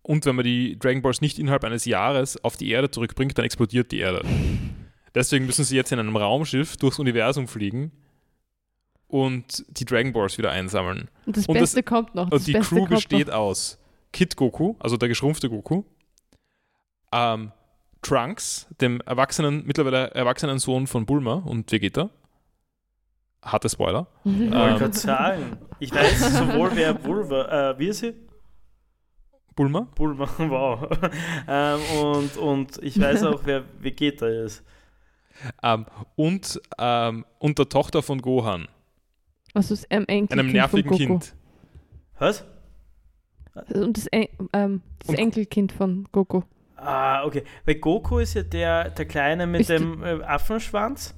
und 0.01 0.25
wenn 0.25 0.35
man 0.35 0.45
die 0.45 0.79
Dragon 0.79 1.01
Balls 1.01 1.21
nicht 1.21 1.37
innerhalb 1.37 1.63
eines 1.63 1.85
Jahres 1.85 2.43
auf 2.43 2.57
die 2.57 2.69
Erde 2.71 2.89
zurückbringt, 2.89 3.37
dann 3.37 3.45
explodiert 3.45 3.91
die 3.91 3.99
Erde. 3.99 4.25
Deswegen 5.15 5.45
müssen 5.45 5.65
sie 5.65 5.75
jetzt 5.75 5.91
in 5.91 5.99
einem 5.99 6.15
Raumschiff 6.15 6.77
durchs 6.77 6.99
Universum 6.99 7.47
fliegen 7.47 7.91
und 9.09 9.65
die 9.77 9.83
Dragon 9.85 10.13
Balls 10.13 10.37
wieder 10.37 10.51
einsammeln. 10.51 11.09
und 11.25 11.35
das 11.35 11.45
und 11.47 11.55
das- 11.55 11.61
Beste 11.73 11.83
kommt 11.83 12.15
noch. 12.15 12.29
Das 12.29 12.39
Und 12.41 12.47
die 12.47 12.53
Beste 12.53 12.75
Crew 12.75 12.85
besteht 12.87 13.27
noch. 13.27 13.33
aus 13.35 13.77
Kid 14.13 14.35
Goku, 14.37 14.75
also 14.79 14.95
der 14.97 15.09
geschrumpfte 15.09 15.49
Goku, 15.49 15.83
ähm, 17.11 17.51
Trunks, 18.01 18.67
dem 18.79 19.01
erwachsenen, 19.01 19.65
mittlerweile 19.65 20.11
erwachsenen 20.11 20.57
Sohn 20.59 20.87
von 20.87 21.05
Bulma 21.05 21.33
und 21.33 21.69
Vegeta. 21.71 22.09
Harte 23.43 23.69
Spoiler. 23.69 24.07
Ich 24.23 24.31
Ähm, 24.31 24.51
wollte 24.53 24.79
gerade 24.79 24.97
sagen, 24.97 25.57
ich 25.79 25.93
weiß 25.93 26.37
sowohl 26.37 26.71
wer 26.75 27.03
Vulva, 27.03 27.71
äh, 27.71 27.79
wie 27.79 27.87
ist 27.87 27.99
sie? 27.99 28.13
Bulma? 29.55 29.87
Bulma, 29.95 30.29
wow. 30.37 30.87
ähm, 31.47 31.79
und, 32.01 32.37
und 32.37 32.77
ich 32.83 32.99
weiß 32.99 33.23
auch, 33.23 33.41
wer 33.43 33.63
Vegeta 33.81 34.27
ist. 34.27 34.63
Ähm, 35.63 35.85
und, 36.15 36.61
ähm, 36.77 37.25
und 37.39 37.59
der 37.59 37.67
Tochter 37.69 38.01
von 38.01 38.21
Gohan, 38.21 38.67
Also 39.53 39.75
das 39.75 39.85
ähm, 39.89 40.05
Enkelkind 40.07 40.39
einem 40.39 40.51
nervigen 40.51 40.89
von 40.89 40.97
Goku. 40.97 41.07
Kind. 41.19 41.35
Was? 42.19 42.45
Und 43.73 43.97
das, 43.97 44.07
En 44.07 44.27
ähm, 44.53 44.81
das 44.99 45.09
Und- 45.09 45.15
Enkelkind 45.15 45.71
von 45.71 46.07
Goku. 46.11 46.41
Ah, 46.75 47.25
okay. 47.25 47.43
Weil 47.65 47.75
Goku 47.75 48.19
ist 48.19 48.35
ja 48.35 48.43
der, 48.43 48.89
der 48.91 49.05
Kleine 49.05 49.45
mit 49.47 49.61
Ist 49.61 49.69
dem 49.69 50.01
äh, 50.03 50.21
Affenschwanz. 50.23 51.13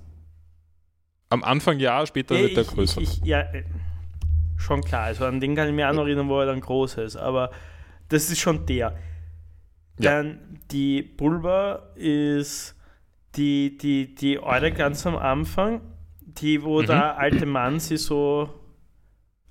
Am 1.29 1.43
Anfang 1.43 1.79
ja, 1.79 2.03
später 2.05 2.36
wird 2.36 2.55
der 2.55 2.63
ich- 2.63 2.69
größer. 2.69 2.99
Ich, 3.01 3.19
ich, 3.21 3.25
ja, 3.25 3.41
äh, 3.41 3.63
schon 4.57 4.82
klar. 4.82 5.03
Also 5.03 5.25
an 5.25 5.39
den 5.39 5.55
kann 5.55 5.67
ich 5.67 5.73
mich 5.75 5.86
auch 5.86 5.93
noch 5.93 6.05
erinnern, 6.05 6.29
wo 6.29 6.39
er 6.39 6.47
dann 6.47 6.61
groß 6.61 6.97
ist. 6.97 7.15
Aber 7.15 7.51
das 8.09 8.29
ist 8.32 8.39
schon 8.39 8.65
der. 8.65 8.97
Ja. 9.99 10.11
Dann 10.23 10.59
die 10.71 11.03
Bulba 11.03 11.89
ist 11.95 12.75
die, 13.36 13.77
die, 13.77 14.15
die 14.15 14.39
Eure 14.39 14.71
ganz 14.71 15.05
am 15.05 15.15
Anfang, 15.15 15.82
die, 16.39 16.63
wo 16.63 16.82
Mhm. 16.82 16.88
der 16.88 17.17
alte 17.17 17.45
Mann 17.45 17.79
sie 17.79 17.97
so 17.97 18.49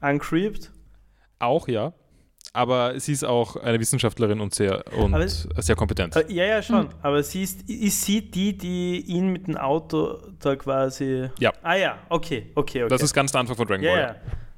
ancreept. 0.01 0.71
Auch 1.39 1.69
ja. 1.69 1.93
Aber 2.53 2.99
sie 2.99 3.13
ist 3.13 3.25
auch 3.25 3.55
eine 3.57 3.79
Wissenschaftlerin 3.79 4.41
und 4.41 4.55
sehr, 4.55 4.83
und 4.99 5.15
Aber- 5.15 5.29
sehr 5.29 5.77
kompetent. 5.77 6.17
Äh, 6.17 6.25
ja, 6.33 6.45
ja, 6.45 6.63
schon. 6.63 6.89
Hm. 6.89 6.95
Aber 7.03 7.23
sie 7.23 7.45
ist, 7.45 7.69
ist 7.71 8.03
sie 8.03 8.29
die, 8.29 8.57
die 8.59 9.01
ihn 9.07 9.29
mit 9.33 9.47
dem 9.47 9.57
Auto 9.57 10.19
da 10.41 10.57
quasi. 10.57 11.29
Ja. 11.39 11.53
Ah 11.63 11.77
ja, 11.77 11.99
okay, 12.09 12.51
okay, 12.57 12.83
okay. 12.83 12.89
Das 12.89 13.03
ist 13.03 13.15
ganz 13.15 13.31
der 13.31 13.43
Anfang 13.43 13.55
von 13.57 13.67
Dragon 13.69 13.85
ja, 13.85 13.93
Ball. 13.93 14.01
ja. 14.01 14.17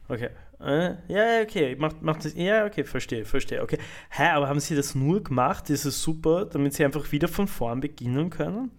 Okay. 0.08 0.28
Äh, 0.60 0.94
ja, 1.12 1.34
ja, 1.36 1.42
okay. 1.42 1.76
Macht, 1.76 2.00
macht 2.02 2.24
das, 2.24 2.34
ja, 2.34 2.64
okay, 2.64 2.84
verstehe, 2.84 3.26
verstehe. 3.26 3.60
Okay. 3.62 3.78
Hä, 4.10 4.28
aber 4.28 4.48
haben 4.48 4.60
sie 4.60 4.74
das 4.74 4.94
nur 4.94 5.22
gemacht? 5.22 5.68
Ist 5.68 5.84
es 5.84 6.00
super, 6.02 6.46
damit 6.46 6.72
sie 6.72 6.84
einfach 6.86 7.10
wieder 7.12 7.28
von 7.28 7.46
vorn 7.46 7.80
beginnen 7.80 8.30
können? 8.30 8.70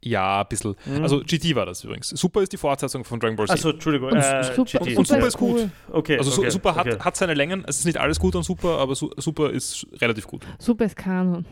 Ja, 0.00 0.40
ein 0.42 0.48
bisschen. 0.48 0.76
Mhm. 0.86 1.02
Also 1.02 1.20
GT 1.20 1.54
war 1.54 1.66
das 1.66 1.84
übrigens. 1.84 2.10
Super 2.10 2.42
ist 2.42 2.52
die 2.52 2.56
Fortsetzung 2.56 3.04
von 3.04 3.18
Dragon 3.20 3.36
Ball 3.36 3.46
Z. 3.46 3.56
Achso, 3.56 3.70
Entschuldigung. 3.70 4.10
Und 4.12 4.18
äh, 4.18 4.44
super, 4.54 4.80
und 4.80 5.06
Super 5.06 5.26
ist 5.26 5.36
gut. 5.36 5.60
cool. 5.60 5.70
Okay, 5.90 6.18
also 6.18 6.40
okay, 6.40 6.50
Super 6.50 6.76
okay. 6.76 6.92
hat, 6.92 7.04
hat 7.04 7.16
seine 7.16 7.34
Längen. 7.34 7.64
Es 7.66 7.80
ist 7.80 7.84
nicht 7.84 7.98
alles 7.98 8.20
gut 8.20 8.36
an 8.36 8.42
Super, 8.42 8.78
aber 8.78 8.94
Su 8.94 9.10
Super 9.16 9.50
ist 9.50 9.86
relativ 10.00 10.26
gut. 10.26 10.46
Super 10.58 10.84
ist 10.84 10.96
Kanon. 10.96 11.44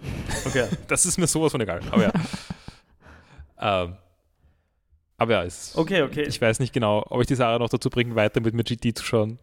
Okay. 0.45 0.67
Das 0.89 1.05
ist 1.05 1.19
mir 1.19 1.27
sowas 1.27 1.53
von 1.53 1.61
egal. 1.61 1.81
Aber 1.91 2.03
ja. 2.03 2.13
ähm, 3.85 3.97
aber 5.19 5.33
ja, 5.33 5.45
es, 5.45 5.77
Okay, 5.77 6.03
okay. 6.03 6.23
ich 6.23 6.41
weiß 6.41 6.61
nicht 6.61 6.73
genau, 6.73 7.05
ob 7.09 7.21
ich 7.21 7.27
die 7.27 7.35
Sarah 7.35 7.59
noch 7.59 7.69
dazu 7.69 7.91
bringen, 7.91 8.15
weiter 8.15 8.41
mit 8.41 8.55
mir 8.55 8.65
GT 8.65 8.97
zu 8.97 9.05
schauen. 9.05 9.39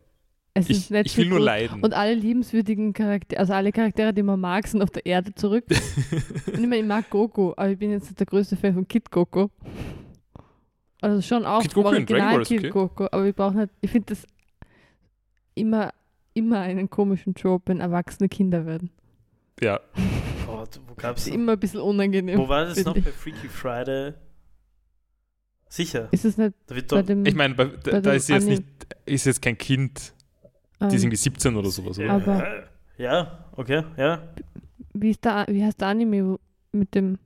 Es 0.55 0.69
Ich, 0.69 0.77
ist 0.77 0.91
nicht 0.91 1.05
ich 1.07 1.17
will 1.17 1.27
nur 1.29 1.39
gut. 1.39 1.45
leiden. 1.45 1.81
Und 1.81 1.93
alle 1.93 2.13
liebenswürdigen 2.13 2.93
Charaktere, 2.93 3.39
also 3.39 3.53
alle 3.53 3.71
Charaktere, 3.71 4.13
die 4.13 4.21
man 4.23 4.39
mag, 4.39 4.67
sind 4.67 4.81
auf 4.83 4.91
der 4.91 5.05
Erde 5.05 5.33
zurück. 5.33 5.65
und 6.47 6.53
ich 6.53 6.59
meine, 6.59 6.77
ich 6.77 6.85
mag 6.85 7.09
Goku, 7.09 7.53
aber 7.57 7.69
ich 7.69 7.77
bin 7.79 7.91
jetzt 7.91 8.05
nicht 8.05 8.19
der 8.19 8.27
größte 8.27 8.55
Fan 8.55 8.73
von 8.75 8.87
Kid 8.87 9.09
Goku. 9.09 9.47
Also 11.01 11.21
schon 11.21 11.45
auch 11.45 11.61
Kid 11.61 11.73
Goku 11.73 11.89
Ball 12.05 12.41
ist 12.41 12.47
Kid 12.47 12.59
okay. 12.59 12.69
Goku, 12.69 13.05
aber 13.11 13.25
ich 13.25 13.35
brauche 13.35 13.55
nicht, 13.57 13.69
ich 13.81 13.89
finde 13.89 14.05
das 14.13 14.25
immer, 15.55 15.91
immer 16.33 16.59
einen 16.61 16.89
komischen 16.89 17.33
Job, 17.33 17.63
wenn 17.65 17.79
erwachsene 17.79 18.29
Kinder 18.29 18.65
werden. 18.65 18.89
ja, 19.59 19.79
Gott, 20.45 20.79
wo 20.87 20.93
Das 20.93 21.01
gab's 21.03 21.27
ist 21.27 21.33
immer 21.33 21.53
ein 21.53 21.59
bisschen 21.59 21.79
unangenehm. 21.81 22.37
Wo 22.37 22.47
war 22.47 22.65
das 22.65 22.83
noch 22.85 22.93
finde 22.93 23.09
bei 23.09 23.15
Freaky 23.15 23.47
Friday? 23.49 24.13
Sicher. 25.67 26.09
Ist 26.11 26.25
es 26.25 26.37
nicht 26.37 26.53
Da 26.67 26.75
wird 26.75 26.87
bei 26.89 27.01
doch, 27.01 27.07
dem. 27.07 27.25
ich 27.25 27.33
meine, 27.33 27.55
da, 27.55 27.65
Bei 27.65 27.99
da 28.01 28.11
ist 28.13 28.29
jetzt 28.29 28.45
nicht, 28.47 28.63
ist 29.07 29.25
jetzt 29.25 29.41
kein 29.41 29.57
Kind, 29.57 30.13
die 30.89 30.95
ist 30.95 31.03
ähm, 31.03 31.07
irgendwie 31.07 31.17
17 31.17 31.55
oder 31.55 31.69
sowas. 31.69 31.97
Oder? 31.99 32.09
Aber- 32.11 32.63
ja, 32.97 33.45
okay, 33.53 33.83
ja. 33.97 34.19
wie, 34.93 35.09
ist 35.09 35.23
der, 35.25 35.45
wie 35.49 35.63
heißt 35.63 35.79
der 35.81 35.87
Anime 35.87 36.37
mit 36.71 36.93
dem 36.95 37.17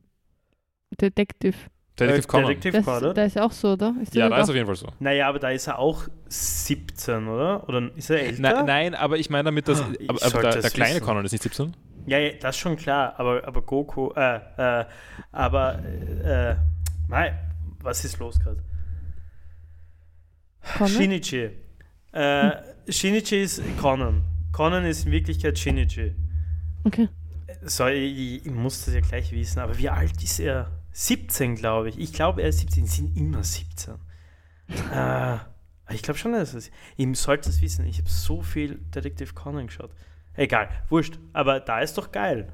Detective? 0.99 1.55
Detective 1.99 2.23
Äh, 2.23 2.27
Conan. 2.27 2.47
Detective 2.49 2.83
Das, 2.85 3.13
da 3.15 3.23
ist 3.23 3.35
er 3.35 3.45
auch 3.45 3.51
so, 3.51 3.73
oder? 3.73 3.95
Ist 4.01 4.13
Ja, 4.13 4.29
da 4.29 4.39
ist 4.39 4.49
auf 4.49 4.55
jeden 4.55 4.67
Fall 4.67 4.75
so. 4.75 4.87
Naja, 4.99 5.27
aber 5.27 5.39
da 5.39 5.49
ist 5.49 5.67
er 5.67 5.79
auch 5.79 6.07
17, 6.27 7.27
oder? 7.27 7.67
Oder 7.67 7.89
ist 7.95 8.09
er 8.11 8.21
älter? 8.21 8.37
Na, 8.39 8.63
nein, 8.63 8.93
aber 8.95 9.17
ich 9.17 9.29
meine 9.29 9.45
damit, 9.45 9.67
dass. 9.67 9.81
Ah, 9.81 9.89
ich 9.99 10.07
aber, 10.09 10.21
aber 10.21 10.29
sollte 10.29 10.49
der, 10.49 10.61
der 10.61 10.69
kleine 10.71 10.95
wissen. 10.95 11.05
Conan 11.05 11.25
ist 11.25 11.31
nicht 11.31 11.41
17. 11.43 11.75
Ja, 12.05 12.19
ja, 12.19 12.31
das 12.39 12.55
ist 12.55 12.59
schon 12.61 12.77
klar, 12.77 13.15
aber, 13.17 13.45
aber 13.47 13.61
Goku, 13.63 14.11
äh, 14.15 14.39
äh, 14.57 14.85
aber, 15.31 15.79
äh, 15.83 16.55
mei, 17.09 17.33
was 17.81 18.05
ist 18.05 18.19
los 18.19 18.39
gerade? 18.39 18.63
Shinichi. 20.87 21.49
Äh, 22.11 22.51
Shinichi 22.89 23.43
ist 23.43 23.61
Conan. 23.79 24.23
Conan 24.51 24.85
ist 24.85 25.05
in 25.05 25.11
Wirklichkeit 25.11 25.57
Shinichi. 25.57 26.15
Okay. 26.83 27.09
So, 27.63 27.87
ich, 27.87 28.45
ich 28.45 28.51
muss 28.51 28.85
das 28.85 28.93
ja 28.93 29.01
gleich 29.01 29.31
wissen, 29.31 29.59
aber 29.59 29.77
wie 29.77 29.89
alt 29.89 30.21
ist 30.23 30.39
er? 30.39 30.71
17, 30.91 31.55
glaube 31.55 31.89
ich. 31.89 31.99
Ich 31.99 32.13
glaube, 32.13 32.41
er 32.41 32.49
ist 32.49 32.59
17. 32.59 32.85
Sie 32.85 32.95
sind 32.97 33.17
immer 33.17 33.43
17. 33.43 33.95
äh, 34.93 35.37
ich 35.89 36.01
glaube 36.01 36.17
schon, 36.17 36.33
dass 36.33 36.53
es. 36.53 36.71
Ich 36.95 37.19
sollte 37.19 37.49
es 37.49 37.61
wissen. 37.61 37.85
Ich 37.85 37.99
habe 37.99 38.09
so 38.09 38.41
viel 38.41 38.79
Detective 38.93 39.33
Conan 39.33 39.67
geschaut. 39.67 39.91
Egal, 40.33 40.69
wurscht. 40.89 41.19
Aber 41.33 41.59
da 41.59 41.81
ist 41.81 41.97
doch 41.97 42.11
geil. 42.11 42.51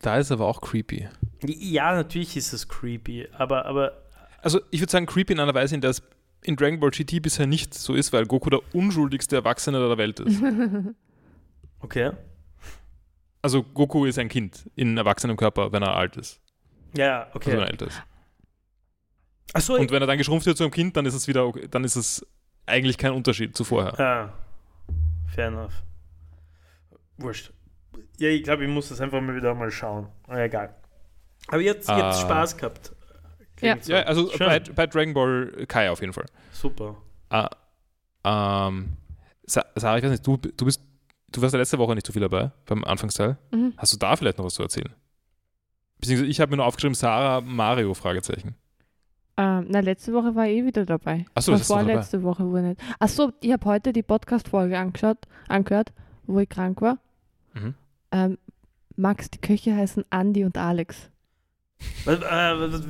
Da 0.00 0.18
ist 0.18 0.32
aber 0.32 0.46
auch 0.46 0.60
creepy. 0.60 1.08
Ja, 1.44 1.94
natürlich 1.94 2.36
ist 2.36 2.52
es 2.52 2.68
creepy, 2.68 3.28
aber, 3.32 3.66
aber 3.66 4.02
Also, 4.42 4.60
ich 4.70 4.80
würde 4.80 4.90
sagen, 4.90 5.06
creepy 5.06 5.32
in 5.32 5.40
einer 5.40 5.54
Weise, 5.54 5.74
in 5.74 5.80
der 5.80 5.90
es 5.90 6.02
in 6.44 6.56
Dragon 6.56 6.80
Ball 6.80 6.90
GT 6.90 7.20
bisher 7.22 7.46
nicht 7.46 7.74
so 7.74 7.94
ist, 7.94 8.12
weil 8.12 8.26
Goku 8.26 8.50
der 8.50 8.60
unschuldigste 8.74 9.36
Erwachsene 9.36 9.78
der 9.78 9.96
Welt 9.98 10.20
ist. 10.20 10.42
okay. 11.80 12.12
Also, 13.42 13.62
Goku 13.62 14.04
ist 14.04 14.18
ein 14.18 14.28
Kind 14.28 14.70
in 14.76 14.96
erwachsenem 14.96 15.36
Körper, 15.36 15.72
wenn 15.72 15.82
er 15.82 15.96
alt 15.96 16.16
ist. 16.16 16.40
Ja, 16.96 17.24
Also, 17.32 17.46
wenn 17.46 17.54
er 17.58 17.62
okay. 17.62 17.70
älter 17.72 17.86
ist. 17.88 18.02
Achso, 19.54 19.74
Und 19.76 19.90
wenn 19.90 20.00
er 20.02 20.06
dann 20.06 20.18
geschrumpft 20.18 20.46
wird 20.46 20.56
zu 20.56 20.62
einem 20.64 20.70
Kind, 20.72 20.96
dann 20.96 21.06
ist 21.06 21.14
es 21.14 21.26
wieder, 21.28 21.44
okay, 21.46 21.66
dann 21.70 21.84
ist 21.84 21.96
es 21.96 22.26
eigentlich 22.66 22.96
kein 22.98 23.12
Unterschied 23.12 23.56
zu 23.56 23.64
vorher. 23.64 23.98
Ah, 24.00 24.32
fair 25.26 25.48
enough. 25.48 25.72
Wurscht. 27.18 27.52
Ja, 28.18 28.28
ich 28.28 28.42
glaube, 28.44 28.64
ich 28.64 28.70
muss 28.70 28.88
das 28.88 29.00
einfach 29.00 29.20
mal 29.20 29.34
wieder 29.36 29.54
mal 29.54 29.70
schauen. 29.70 30.06
Ah, 30.28 30.38
egal. 30.40 30.74
Aber 31.48 31.60
jetzt, 31.60 31.90
Ah. 31.90 31.98
jetzt 32.10 32.20
Spaß 32.20 32.56
gehabt. 32.56 32.92
So. 33.80 33.92
Ja, 33.92 34.02
also 34.02 34.30
bei, 34.38 34.60
bei 34.60 34.86
Dragon 34.86 35.14
Ball 35.14 35.64
Kai 35.68 35.90
auf 35.90 36.00
jeden 36.00 36.12
Fall. 36.12 36.26
Super. 36.52 36.96
Ah, 37.30 37.48
ähm, 38.24 38.96
Sa- 39.46 39.64
Sarah, 39.74 39.98
ich 39.98 40.04
weiß 40.04 40.10
nicht, 40.10 40.26
du, 40.26 40.36
du 40.36 40.64
bist, 40.64 40.80
du 41.30 41.42
warst 41.42 41.52
ja 41.52 41.58
letzte 41.58 41.78
Woche 41.78 41.94
nicht 41.94 42.06
so 42.06 42.12
viel 42.12 42.22
dabei, 42.22 42.52
beim 42.66 42.84
Anfangsteil. 42.84 43.36
Mhm. 43.50 43.72
Hast 43.76 43.92
du 43.92 43.96
da 43.98 44.16
vielleicht 44.16 44.38
noch 44.38 44.44
was 44.44 44.54
zu 44.54 44.62
erzählen? 44.62 44.92
Beziehungsweise 45.98 46.30
ich 46.30 46.40
habe 46.40 46.50
mir 46.50 46.56
nur 46.58 46.66
aufgeschrieben, 46.66 46.94
Sarah, 46.94 47.40
Mario, 47.40 47.94
Fragezeichen. 47.94 48.54
Ähm, 49.36 49.66
na, 49.68 49.80
letzte 49.80 50.12
Woche 50.12 50.34
war 50.34 50.46
ich 50.46 50.58
eh 50.58 50.64
wieder 50.66 50.84
dabei. 50.84 51.24
Ach 51.34 51.42
so, 51.42 51.52
War 51.52 51.58
das 51.58 51.68
dabei. 51.68 51.82
vorletzte 51.84 52.22
Woche 52.22 52.44
wohl 52.50 52.62
nicht. 52.62 52.80
Achso, 52.98 53.32
ich 53.40 53.52
habe 53.52 53.64
heute 53.64 53.92
die 53.92 54.02
Podcast-Folge 54.02 54.78
angeschaut, 54.78 55.18
angehört, 55.48 55.92
wo 56.26 56.38
ich 56.40 56.48
krank 56.48 56.80
war. 56.82 56.98
Mhm. 57.54 57.74
Ähm, 58.10 58.38
Max, 58.96 59.30
die 59.30 59.38
Köche 59.38 59.74
heißen 59.74 60.04
Andy 60.10 60.44
und 60.44 60.58
Alex. 60.58 61.08
Äh, 62.06 62.10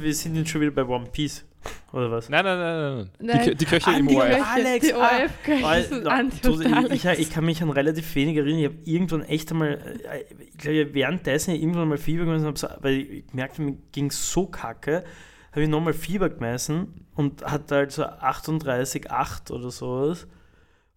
wir 0.01 0.14
sind 0.14 0.36
jetzt 0.36 0.51
schon 0.51 0.61
wieder 0.61 0.70
bei 0.70 0.84
One 0.84 1.07
Piece. 1.11 1.45
Oder 1.93 2.11
was? 2.11 2.28
Nein, 2.28 2.45
nein, 2.45 2.59
nein, 2.59 2.97
nein. 2.97 3.11
nein. 3.20 3.45
Die, 3.45 3.55
die 3.55 3.64
Köche 3.66 3.90
im 3.93 4.09
Andi- 4.09 4.16
ORF. 4.16 4.47
Alex, 4.55 4.86
die 4.86 4.95
ah, 4.95 6.20
und 6.20 6.61
ich, 6.61 6.74
Alex. 6.74 6.95
ich, 6.95 7.05
ich 7.20 7.30
kann 7.30 7.45
mich 7.45 7.62
an 7.62 7.70
relativ 7.70 8.14
wenig 8.14 8.36
erinnern. 8.36 8.59
Ich 8.59 8.64
habe 8.64 8.78
irgendwann 8.84 9.22
echt 9.22 9.51
einmal, 9.53 9.78
äh, 10.11 10.24
ich 10.43 10.59
glaube, 10.59 10.95
währenddessen 10.95 11.55
irgendwann 11.55 11.88
mal 11.88 11.99
Fieber 11.99 12.24
gemessen, 12.24 12.68
weil 12.80 12.95
ich 12.95 13.24
merkte, 13.32 13.62
mir 13.62 13.76
ging 13.93 14.11
so 14.11 14.47
kacke, 14.47 15.05
habe 15.53 15.62
ich 15.62 15.68
nochmal 15.68 15.93
Fieber 15.93 16.30
gemessen 16.30 17.07
und 17.14 17.45
hatte 17.45 17.76
halt 17.76 17.93
so 17.93 18.05
38,8 18.05 19.53
oder 19.53 19.70
sowas. 19.70 20.26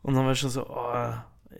Und 0.01 0.13
dann 0.15 0.25
war 0.25 0.31
ich 0.31 0.39
schon 0.39 0.49
so, 0.49 0.65
oh, 0.67 1.13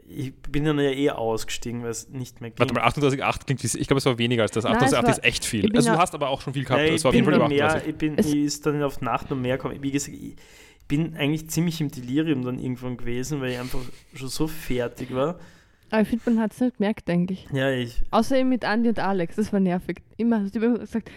ich 0.08 0.34
bin 0.36 0.66
dann 0.66 0.78
ja 0.80 0.92
eh 0.92 1.10
ausgestiegen, 1.10 1.84
weil 1.84 1.90
es 1.92 2.10
nicht 2.10 2.40
mehr 2.42 2.52
ging. 2.52 2.60
Warte 2.60 2.74
mal, 2.74 2.84
38,8 2.84 3.46
klingt 3.46 3.64
wie, 3.64 3.78
ich 3.78 3.88
glaube, 3.88 3.98
es 4.00 4.06
war 4.06 4.18
weniger 4.18 4.44
als 4.44 4.52
das. 4.52 4.64
Nein, 4.64 4.76
38 4.76 4.98
es 5.00 5.04
war- 5.04 5.12
ist 5.18 5.24
echt 5.24 5.44
ich 5.44 5.50
viel. 5.50 5.76
Also 5.76 5.92
du 5.92 5.98
hast 5.98 6.14
aber 6.14 6.30
auch 6.30 6.42
schon 6.42 6.54
viel 6.54 6.64
gehabt. 6.64 6.82
Ja, 6.82 6.88
es 6.88 6.96
ich 6.96 7.04
war 7.04 7.10
auf 7.10 7.16
jeden 7.16 7.26
bin 7.26 7.36
über 7.36 7.48
mehr, 7.48 7.66
38. 7.66 7.90
ich 7.90 7.96
bin, 7.98 8.18
Es- 8.18 8.28
ich 8.28 8.36
ist 8.36 8.66
dann 8.66 8.82
auf 8.84 9.02
Nacht 9.02 9.30
noch 9.30 9.38
mehr 9.38 9.58
gekommen. 9.58 9.78
Wie 9.82 9.92
gesagt, 9.92 10.16
ich 10.16 10.36
bin 10.88 11.16
eigentlich 11.18 11.50
ziemlich 11.50 11.82
im 11.82 11.90
Delirium 11.90 12.44
dann 12.46 12.60
irgendwann 12.60 12.98
gewesen, 12.98 13.42
weil 13.42 13.52
ich 13.54 13.60
einfach 13.60 13.80
schon 14.14 14.28
so 14.30 14.48
fertig 14.48 15.14
war. 15.14 15.40
Aber 15.92 16.02
ich 16.02 16.08
finde, 16.08 16.30
man 16.32 16.40
hat 16.44 16.52
es 16.52 16.60
nicht 16.60 16.78
gemerkt, 16.78 17.10
eigentlich. 17.10 17.48
Ja, 17.54 17.70
ich, 17.72 18.02
Außer 18.12 18.38
eben 18.38 18.50
mit 18.50 18.64
Andy 18.64 18.90
und 18.90 19.00
Alex, 19.00 19.36
das 19.36 19.54
war 19.54 19.60
nervig. 19.60 20.02
Immer 20.18 20.42
hast 20.42 20.56
du 20.56 20.60
immer 20.60 20.80
gesagt, 20.80 21.10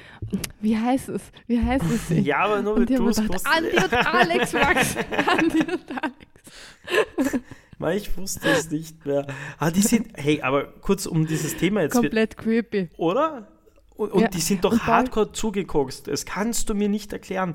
wie 0.61 0.77
heißt 0.77 1.09
es? 1.09 1.23
Wie 1.47 1.59
heißt 1.63 1.85
es? 1.91 2.11
ja 2.25 2.39
aber 2.39 2.63
nur 2.63 2.77
haben 2.77 2.87
du 2.87 3.09
es 3.09 3.17
gedacht. 3.21 3.43
Andy 3.57 3.77
und 3.77 3.93
Alex, 3.93 4.53
Max. 4.53 4.97
Andy 5.39 5.61
und 5.61 5.85
Alex. 6.03 7.41
Weil 7.79 7.97
ich 7.99 8.17
wusste 8.17 8.49
es 8.49 8.71
nicht 8.71 9.07
mehr. 9.07 9.27
Ah, 9.59 9.71
die 9.71 9.83
sind, 9.83 10.09
hey, 10.15 10.43
aber 10.43 10.65
kurz 10.65 11.07
um 11.07 11.27
dieses 11.27 11.57
Thema 11.57 11.83
jetzt, 11.83 11.93
Komplett 11.95 12.37
creepy. 12.37 12.89
oder? 12.97 13.47
Und, 13.95 14.13
und 14.13 14.21
Ja, 14.23 14.29
die 14.29 14.41
sind 14.41 14.65
doch 14.65 14.73
und 14.73 14.87
hardcore 14.87 15.33
zugeguckt. 15.33 16.09
Das 16.09 16.25
kannst 16.27 16.69
du 16.69 16.75
mir 16.75 16.89
nicht 16.89 17.13
erklären. 17.13 17.55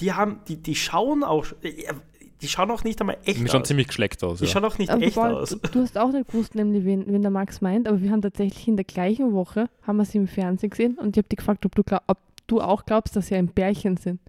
Die 0.00 0.12
haben, 0.12 0.40
die, 0.46 0.56
die 0.56 0.76
schauen 0.76 1.24
auch, 1.24 1.46
äh, 1.62 1.92
die 2.40 2.46
schauen 2.46 2.70
auch 2.70 2.84
nicht 2.84 3.00
einmal 3.00 3.18
echt 3.24 3.40
Mir 3.40 3.48
schon 3.48 3.62
aus. 3.62 3.68
ziemlich 3.68 3.88
geschleckt 3.88 4.22
aus. 4.22 4.38
Die 4.38 4.44
Ja. 4.44 4.50
schauen 4.52 4.64
auch 4.64 4.78
nicht 4.78 4.90
Aber 4.90 5.02
echt 5.02 5.16
Paul, 5.16 5.34
aus. 5.34 5.50
du, 5.72 5.80
hast 5.80 5.98
auch 5.98 6.12
nicht 6.12 6.28
gewusst, 6.30 6.54
nämlich, 6.54 6.84
wen, 6.84 7.04
wen 7.08 7.22
der 7.22 7.32
Max 7.32 7.60
meint, 7.60 7.88
aber 7.88 8.00
wir 8.00 8.12
haben 8.12 8.22
tatsächlich 8.22 8.68
in 8.68 8.76
der 8.76 8.84
gleichen 8.84 9.32
Woche, 9.32 9.68
haben 9.82 9.96
wir 9.96 10.04
sie 10.04 10.18
im 10.18 10.28
Fernsehen 10.28 10.70
gesehen 10.70 10.96
und 10.98 11.16
ich 11.16 11.18
habe 11.20 11.28
dich 11.28 11.38
gefragt, 11.38 11.66
ob 11.66 11.74
du, 11.74 11.82
glaub, 11.82 12.02
ob 12.06 12.18
du 12.46 12.60
auch 12.60 12.84
glaubst, 12.86 13.16
dass 13.16 13.26
sie 13.26 13.34
ein 13.34 13.48
Pärchen 13.48 13.96
sind. 13.96 14.20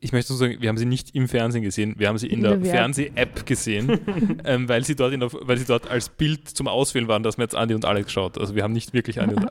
Ich 0.00 0.12
möchte 0.12 0.32
nur 0.32 0.38
sagen, 0.38 0.56
wir 0.60 0.68
haben 0.68 0.76
sie 0.76 0.84
nicht 0.84 1.14
im 1.14 1.26
Fernsehen 1.26 1.62
gesehen, 1.62 1.94
wir 1.98 2.08
haben 2.08 2.18
sie 2.18 2.26
in, 2.26 2.38
In 2.38 2.42
der, 2.42 2.56
der. 2.58 2.70
Fernseh-App 2.70 3.46
gesehen, 3.46 4.40
ähm, 4.44 4.68
weil, 4.68 4.84
sie 4.84 4.94
dort 4.94 5.12
in 5.14 5.20
der, 5.20 5.32
weil 5.32 5.56
sie 5.56 5.64
dort 5.64 5.88
als 5.90 6.10
Bild 6.10 6.48
zum 6.48 6.68
Auswählen 6.68 7.08
waren, 7.08 7.22
dass 7.22 7.38
man 7.38 7.44
jetzt 7.46 7.54
Andi 7.54 7.74
und 7.74 7.84
Alex 7.86 8.12
schaut. 8.12 8.36
Also 8.38 8.54
wir 8.54 8.62
haben 8.62 8.72
nicht 8.74 8.92
wirklich 8.92 9.20
Andi 9.20 9.36
und 9.36 9.46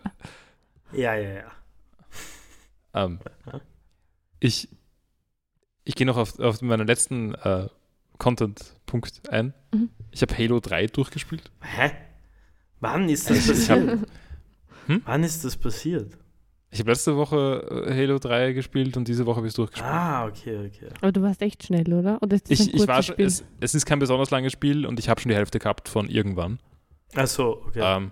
Ja, 0.94 1.16
ja, 1.16 1.30
ja. 1.34 1.52
ähm, 2.94 3.20
Ich, 4.40 4.70
ich 5.84 5.96
gehe 5.96 6.06
noch 6.06 6.18
auf, 6.18 6.40
auf 6.40 6.62
meinen 6.62 6.86
letzten 6.88 7.34
äh, 7.34 7.68
Content-Punkt 8.20 9.30
ein. 9.30 9.54
Mhm. 9.74 9.90
Ich 10.12 10.22
habe 10.22 10.38
Halo 10.38 10.60
3 10.60 10.88
durchgespielt. 10.88 11.50
Hä? 11.62 11.92
Wann 12.80 13.10
ist 13.10 13.30
das 13.30 13.48
passiert? 13.48 13.70
hab- 14.02 14.08
Hm? 14.86 15.02
Wann 15.06 15.24
ist 15.24 15.44
das 15.44 15.58
passiert? 15.58 16.18
Ich 16.72 16.80
habe 16.80 16.92
letzte 16.92 17.16
Woche 17.16 17.86
äh, 17.88 17.94
Halo 17.94 18.20
3 18.20 18.54
gespielt 18.54 18.96
und 18.96 19.08
diese 19.08 19.26
Woche 19.26 19.38
habe 19.38 19.48
ich 19.48 19.52
es 19.52 19.56
durchgespielt. 19.56 19.92
Ah, 19.92 20.28
okay, 20.28 20.68
okay. 20.68 20.90
Aber 21.02 21.12
du 21.12 21.22
warst 21.22 21.42
echt 21.42 21.64
schnell, 21.64 21.92
oder? 21.92 22.22
Oder 22.22 22.36
ist 22.36 22.52
das 22.52 22.60
ein 22.60 22.68
ich, 22.68 22.74
ich 22.76 22.88
war 22.88 23.02
Spiel? 23.02 23.26
es, 23.26 23.44
es 23.60 23.74
ist 23.74 23.86
kein 23.86 23.98
besonders 23.98 24.30
langes 24.30 24.54
Spiel 24.54 24.86
und 24.86 25.00
ich 25.00 25.10
habe 25.10 25.20
schon 25.20 25.30
die 25.30 25.36
Hälfte 25.36 25.58
gehabt 25.58 25.90
von 25.90 26.10
irgendwann. 26.10 26.60
Ach 27.16 27.26
so, 27.26 27.64
okay. 27.66 27.82
Ähm, 27.82 28.12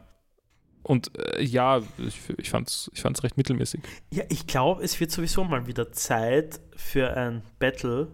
und 0.81 1.11
äh, 1.19 1.43
ja, 1.43 1.81
ich, 1.97 2.19
ich 2.37 2.49
fand 2.49 2.69
es 2.69 2.89
ich 2.93 3.01
fand's 3.01 3.23
recht 3.23 3.37
mittelmäßig. 3.37 3.81
Ja, 4.11 4.23
ich 4.29 4.47
glaube, 4.47 4.83
es 4.83 4.99
wird 4.99 5.11
sowieso 5.11 5.43
mal 5.43 5.67
wieder 5.67 5.91
Zeit 5.91 6.59
für 6.75 7.15
ein 7.15 7.43
Battle, 7.59 8.07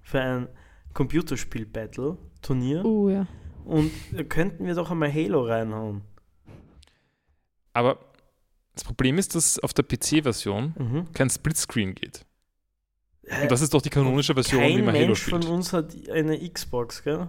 für 0.00 0.20
ein 0.20 0.48
Computerspiel-Battle-Turnier. 0.94 2.84
Uh, 2.84 3.10
ja. 3.10 3.26
Und 3.64 3.90
da 4.12 4.22
könnten 4.22 4.64
wir 4.64 4.74
doch 4.74 4.90
einmal 4.90 5.12
Halo 5.12 5.42
reinhauen. 5.42 6.02
Aber 7.72 7.98
das 8.74 8.84
Problem 8.84 9.18
ist, 9.18 9.34
dass 9.34 9.58
auf 9.60 9.72
der 9.72 9.84
PC-Version 9.84 10.74
Mhm. 10.78 11.12
kein 11.12 11.30
Splitscreen 11.30 11.94
geht. 11.94 12.24
Und 13.42 13.50
das 13.50 13.62
ist 13.62 13.72
doch 13.72 13.80
die 13.80 13.88
kanonische 13.90 14.34
Version, 14.34 14.62
wie 14.62 14.74
Kein 14.74 14.84
man 14.84 14.94
Halo 14.94 15.06
Mensch 15.06 15.22
spielt. 15.22 15.44
von 15.44 15.52
uns 15.54 15.72
hat 15.72 15.94
eine 16.12 16.38
Xbox, 16.50 17.02
gell? 17.02 17.28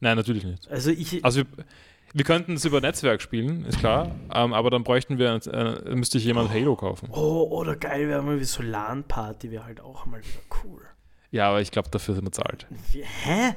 Nein, 0.00 0.16
natürlich 0.16 0.44
nicht. 0.44 0.68
Also 0.68 0.90
ich, 0.90 1.24
Also 1.24 1.40
wir, 1.40 1.46
wir 2.14 2.24
könnten 2.24 2.52
es 2.54 2.64
über 2.64 2.80
Netzwerk 2.80 3.20
spielen, 3.20 3.64
ist 3.64 3.80
klar, 3.80 4.14
ähm, 4.32 4.52
aber 4.52 4.70
dann 4.70 4.84
bräuchten 4.84 5.18
wir, 5.18 5.34
äh, 5.46 5.94
müsste 5.96 6.18
ich 6.18 6.24
jemand 6.24 6.50
Halo 6.50 6.76
kaufen. 6.76 7.08
oh, 7.10 7.48
oder 7.50 7.74
geil 7.74 8.06
wäre 8.08 8.22
mal 8.22 8.38
wie 8.38 8.44
so 8.44 8.62
LAN-Party, 8.62 9.50
wäre 9.50 9.64
halt 9.64 9.80
auch 9.80 10.06
mal 10.06 10.20
wieder 10.20 10.40
cool. 10.64 10.82
Ja, 11.32 11.48
aber 11.48 11.60
ich 11.62 11.72
glaube, 11.72 11.90
dafür 11.90 12.14
sind 12.14 12.24
wir 12.24 12.32
zahlt. 12.32 12.66
Hä? 12.92 13.54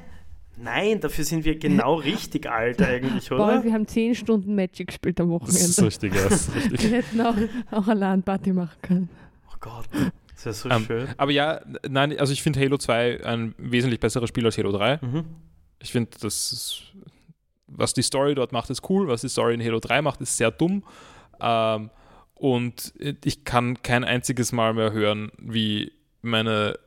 Nein, 0.58 1.00
dafür 1.00 1.24
sind 1.24 1.44
wir 1.46 1.58
genau 1.58 1.96
richtig 1.96 2.50
alt 2.50 2.82
eigentlich, 2.82 3.30
Boah, 3.30 3.36
oder? 3.48 3.64
wir 3.64 3.74
haben 3.74 3.88
10 3.88 4.16
Stunden 4.16 4.56
Magic 4.56 4.88
gespielt 4.88 5.20
am 5.20 5.30
Das 5.40 5.50
ist 5.56 5.78
Wochenende. 5.78 5.88
richtig, 5.88 6.16
ja. 6.16 6.24
Das 6.30 6.48
ist 6.48 6.72
Wir 6.84 6.90
hätten 6.98 7.22
auch, 7.22 7.36
auch 7.72 7.88
eine 7.88 8.00
LAN-Party 8.00 8.54
machen 8.54 8.78
können. 8.82 9.10
Oh 9.50 9.56
Gott, 9.60 9.86
das 10.36 10.46
wäre 10.46 10.54
so 10.56 10.70
Ähm, 10.70 10.86
schön. 10.86 11.08
Aber 11.18 11.32
ja, 11.32 11.62
nein, 11.90 12.18
also 12.20 12.34
ich 12.34 12.44
finde 12.44 12.60
Halo 12.60 12.78
2 12.78 13.26
ein 13.26 13.56
wesentlich 13.58 14.00
besseres 14.00 14.30
Spiel 14.30 14.46
als 14.46 14.58
Halo 14.58 14.72
3. 14.72 15.00
Mhm. 15.02 15.26
Ich 15.80 15.92
finde, 15.92 16.12
das 16.22 16.52
ist, 16.52 16.82
was 17.68 17.94
die 17.94 18.04
Story 18.04 18.36
dort 18.36 18.52
macht, 18.52 18.70
ist 18.70 18.88
cool. 18.90 19.08
Was 19.08 19.22
die 19.22 19.30
Story 19.30 19.56
in 19.56 19.64
Halo 19.64 19.80
3 19.80 20.02
macht, 20.04 20.22
ist 20.22 20.38
sehr 20.38 20.52
dumm. 20.52 20.84
Ähm, 21.40 21.90
und 22.36 22.94
ich 23.24 23.46
kann 23.46 23.82
kein 23.84 24.04
einziges 24.04 24.52
Mal 24.52 24.74
mehr 24.74 24.92
hören, 24.92 25.32
wie 25.40 25.92
meine 26.22 26.78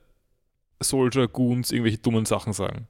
Soldier 0.80 1.26
Goons 1.28 1.70
irgendwelche 1.72 1.98
dummen 1.98 2.24
Sachen 2.24 2.52
sagen. 2.52 2.86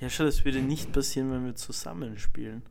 Ja, 0.00 0.08
schau, 0.10 0.24
das 0.24 0.44
würde 0.44 0.60
nicht 0.60 0.92
passieren, 0.92 1.30
wenn 1.32 1.44
wir 1.44 1.54
zusammenspielen. 1.54 2.62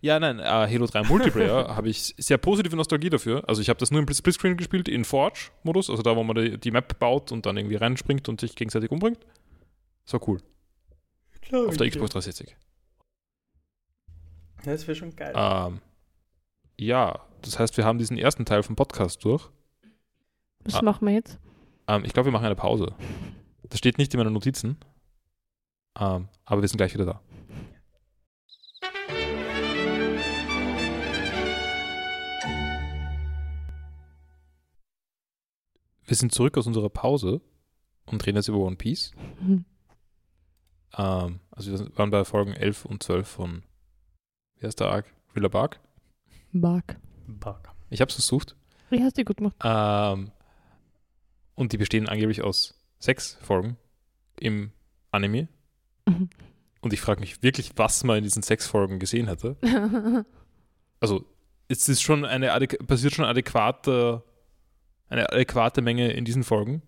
Ja, 0.00 0.18
nein, 0.18 0.38
äh, 0.38 0.42
Halo 0.44 0.86
3 0.86 1.02
Multiplayer 1.04 1.68
habe 1.76 1.88
ich 1.88 2.14
sehr 2.16 2.38
positive 2.38 2.74
Nostalgie 2.76 3.10
dafür. 3.10 3.46
Also 3.48 3.60
ich 3.60 3.68
habe 3.68 3.78
das 3.78 3.90
nur 3.90 4.00
im 4.00 4.12
Splitscreen 4.12 4.56
gespielt, 4.56 4.88
in 4.88 5.04
Forge-Modus, 5.04 5.90
also 5.90 6.02
da, 6.02 6.16
wo 6.16 6.22
man 6.24 6.36
die, 6.36 6.58
die 6.58 6.70
Map 6.70 6.98
baut 6.98 7.30
und 7.30 7.44
dann 7.46 7.56
irgendwie 7.56 7.76
reinspringt 7.76 8.28
und 8.28 8.40
sich 8.40 8.54
gegenseitig 8.56 8.90
umbringt. 8.90 9.18
Das 10.04 10.14
war 10.14 10.28
cool. 10.28 10.40
Auf 11.52 11.76
der 11.76 11.90
Xbox 11.90 12.12
360. 12.12 12.56
Ja, 14.64 14.72
das 14.72 14.86
wäre 14.86 14.94
schon 14.96 15.14
geil. 15.14 15.32
Ähm, 15.36 15.80
ja, 16.78 17.20
das 17.42 17.58
heißt, 17.58 17.76
wir 17.76 17.84
haben 17.84 17.98
diesen 17.98 18.16
ersten 18.16 18.44
Teil 18.44 18.62
vom 18.62 18.76
Podcast 18.76 19.24
durch. 19.24 19.50
Was 20.64 20.76
Ah. 20.76 20.82
machen 20.82 21.06
wir 21.06 21.14
jetzt? 21.14 21.38
Ähm, 21.88 22.04
ich 22.04 22.12
glaube, 22.12 22.28
wir 22.28 22.32
machen 22.32 22.46
eine 22.46 22.54
Pause. 22.56 22.94
Das 23.68 23.78
steht 23.78 23.98
nicht 23.98 24.14
in 24.14 24.18
meinen 24.18 24.32
Notizen. 24.32 24.78
Ähm, 25.98 26.28
aber 26.44 26.62
wir 26.62 26.68
sind 26.68 26.78
gleich 26.78 26.94
wieder 26.94 27.06
da. 27.06 27.20
Wir 36.04 36.16
sind 36.16 36.32
zurück 36.32 36.58
aus 36.58 36.66
unserer 36.66 36.90
Pause 36.90 37.40
und 38.06 38.26
reden 38.26 38.36
jetzt 38.36 38.48
über 38.48 38.58
One 38.58 38.76
Piece. 38.76 39.12
Hm. 39.38 39.64
Ähm, 40.94 41.40
also 41.50 41.72
wir 41.72 41.96
waren 41.96 42.10
bei 42.10 42.22
Folgen 42.22 42.52
11 42.52 42.84
und 42.84 43.02
12 43.02 43.26
von, 43.26 43.62
wie 44.58 44.66
heißt 44.66 44.78
der 44.78 44.90
Arc? 44.90 45.06
Thriller 45.32 45.48
Bark. 45.48 45.80
Mark. 46.50 46.98
Bug. 47.26 47.62
Ich 47.88 48.02
habe 48.02 48.10
es 48.10 48.14
versucht. 48.14 48.56
Wie 48.90 49.02
hast 49.02 49.16
du 49.16 49.24
gut 49.24 49.38
gemacht? 49.38 49.56
Ähm, 49.64 50.30
und 51.54 51.72
die 51.72 51.78
bestehen 51.78 52.08
angeblich 52.08 52.42
aus 52.42 52.78
sechs 52.98 53.38
Folgen 53.40 53.78
im 54.38 54.72
Anime. 55.10 55.48
Mhm. 56.08 56.30
Und 56.80 56.92
ich 56.92 57.00
frage 57.00 57.20
mich 57.20 57.42
wirklich, 57.42 57.72
was 57.76 58.02
man 58.04 58.18
in 58.18 58.24
diesen 58.24 58.42
sechs 58.42 58.66
Folgen 58.66 58.98
gesehen 58.98 59.28
hätte. 59.28 59.56
Also, 61.00 61.24
es 61.66 61.88
ist 61.88 62.00
schon 62.00 62.24
eine 62.24 62.46
passiert 62.86 63.12
schon 63.12 63.24
adäquate, 63.24 64.22
eine 65.08 65.28
adäquate 65.32 65.82
Menge 65.82 66.12
in 66.12 66.24
diesen 66.24 66.44
Folgen, 66.44 66.80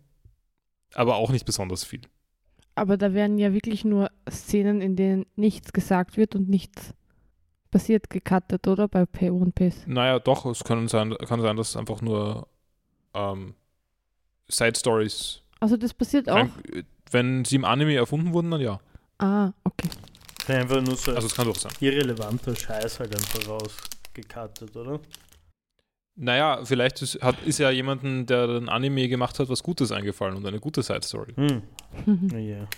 aber 0.94 1.16
auch 1.16 1.30
nicht 1.30 1.44
besonders 1.44 1.82
viel. 1.82 2.02
Aber 2.76 2.96
da 2.96 3.12
werden 3.12 3.38
ja 3.38 3.52
wirklich 3.52 3.84
nur 3.84 4.12
Szenen, 4.30 4.80
in 4.80 4.94
denen 4.94 5.26
nichts 5.34 5.72
gesagt 5.72 6.16
wird 6.16 6.36
und 6.36 6.48
nichts 6.48 6.94
passiert, 7.72 8.08
gecuttet, 8.08 8.68
oder? 8.68 8.86
Bei 8.86 9.04
Pay 9.04 9.30
One 9.30 9.50
Piece. 9.50 9.84
Naja, 9.86 10.20
doch, 10.20 10.46
es 10.46 10.62
kann 10.62 10.86
sein, 10.86 11.12
kann 11.26 11.40
sein 11.40 11.56
dass 11.56 11.76
einfach 11.76 12.00
nur 12.02 12.46
ähm, 13.14 13.54
Side 14.48 14.78
Stories, 14.78 15.42
Also 15.58 15.76
das 15.76 15.92
passiert 15.92 16.30
auch. 16.30 16.46
wenn 17.10 17.44
sie 17.44 17.56
im 17.56 17.64
Anime 17.64 17.94
erfunden 17.96 18.32
wurden, 18.32 18.50
dann 18.52 18.60
ja. 18.60 18.80
Ah, 19.18 19.52
okay. 19.64 19.88
Einfach 20.48 20.82
nur 20.82 20.96
so 20.96 21.12
Also, 21.14 21.26
es 21.26 21.34
kann 21.34 21.46
doch 21.46 21.56
sein. 21.56 21.72
irrelevanter 21.80 22.54
Scheiß 22.54 23.00
halt 23.00 23.14
einfach 23.14 23.48
rausgekattet, 23.48 24.76
oder? 24.76 25.00
Naja, 26.16 26.64
vielleicht 26.64 27.02
ist, 27.02 27.20
hat, 27.22 27.42
ist 27.44 27.58
ja 27.58 27.70
jemanden, 27.70 28.26
der 28.26 28.46
den 28.46 28.68
Anime 28.68 29.08
gemacht 29.08 29.38
hat, 29.38 29.48
was 29.48 29.62
Gutes 29.62 29.90
eingefallen 29.90 30.36
und 30.36 30.46
eine 30.46 30.60
gute 30.60 30.82
Side 30.82 31.02
Story. 31.02 31.32
Hm. 31.34 31.62
Ja. 32.38 32.68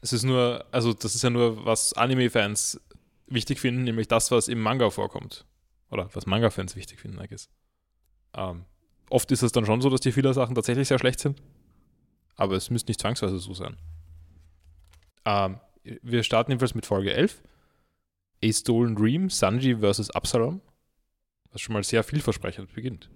Es 0.00 0.12
ist 0.12 0.22
nur, 0.22 0.64
also 0.70 0.92
das 0.92 1.14
ist 1.16 1.22
ja 1.22 1.30
nur, 1.30 1.64
was 1.64 1.92
Anime-Fans 1.92 2.80
wichtig 3.26 3.58
finden, 3.58 3.82
nämlich 3.82 4.06
das, 4.06 4.30
was 4.30 4.46
im 4.48 4.60
Manga 4.60 4.90
vorkommt. 4.90 5.44
Oder 5.90 6.08
was 6.14 6.26
Manga-Fans 6.26 6.76
wichtig 6.76 7.00
finden, 7.00 7.20
I 7.20 7.26
guess. 7.26 7.48
Ähm, 8.34 8.64
oft 9.10 9.30
ist 9.32 9.42
es 9.42 9.50
dann 9.52 9.66
schon 9.66 9.80
so, 9.80 9.90
dass 9.90 10.00
die 10.00 10.12
viele 10.12 10.32
Sachen 10.34 10.54
tatsächlich 10.54 10.86
sehr 10.88 10.98
schlecht 11.00 11.18
sind. 11.18 11.42
Aber 12.36 12.54
es 12.54 12.70
müsste 12.70 12.90
nicht 12.90 13.00
zwangsweise 13.00 13.38
so 13.38 13.54
sein. 13.54 13.76
Ähm, 15.28 15.60
wir 16.02 16.22
starten 16.22 16.50
jedenfalls 16.50 16.74
mit 16.74 16.86
Folge 16.86 17.12
11. 17.12 17.42
A 18.44 18.52
Stolen 18.52 18.94
Dream, 18.96 19.28
Sanji 19.30 19.76
vs. 19.76 20.10
Absalom. 20.10 20.60
Was 21.52 21.60
schon 21.60 21.72
mal 21.72 21.82
sehr 21.84 22.02
vielversprechend 22.04 22.72
beginnt. 22.74 23.10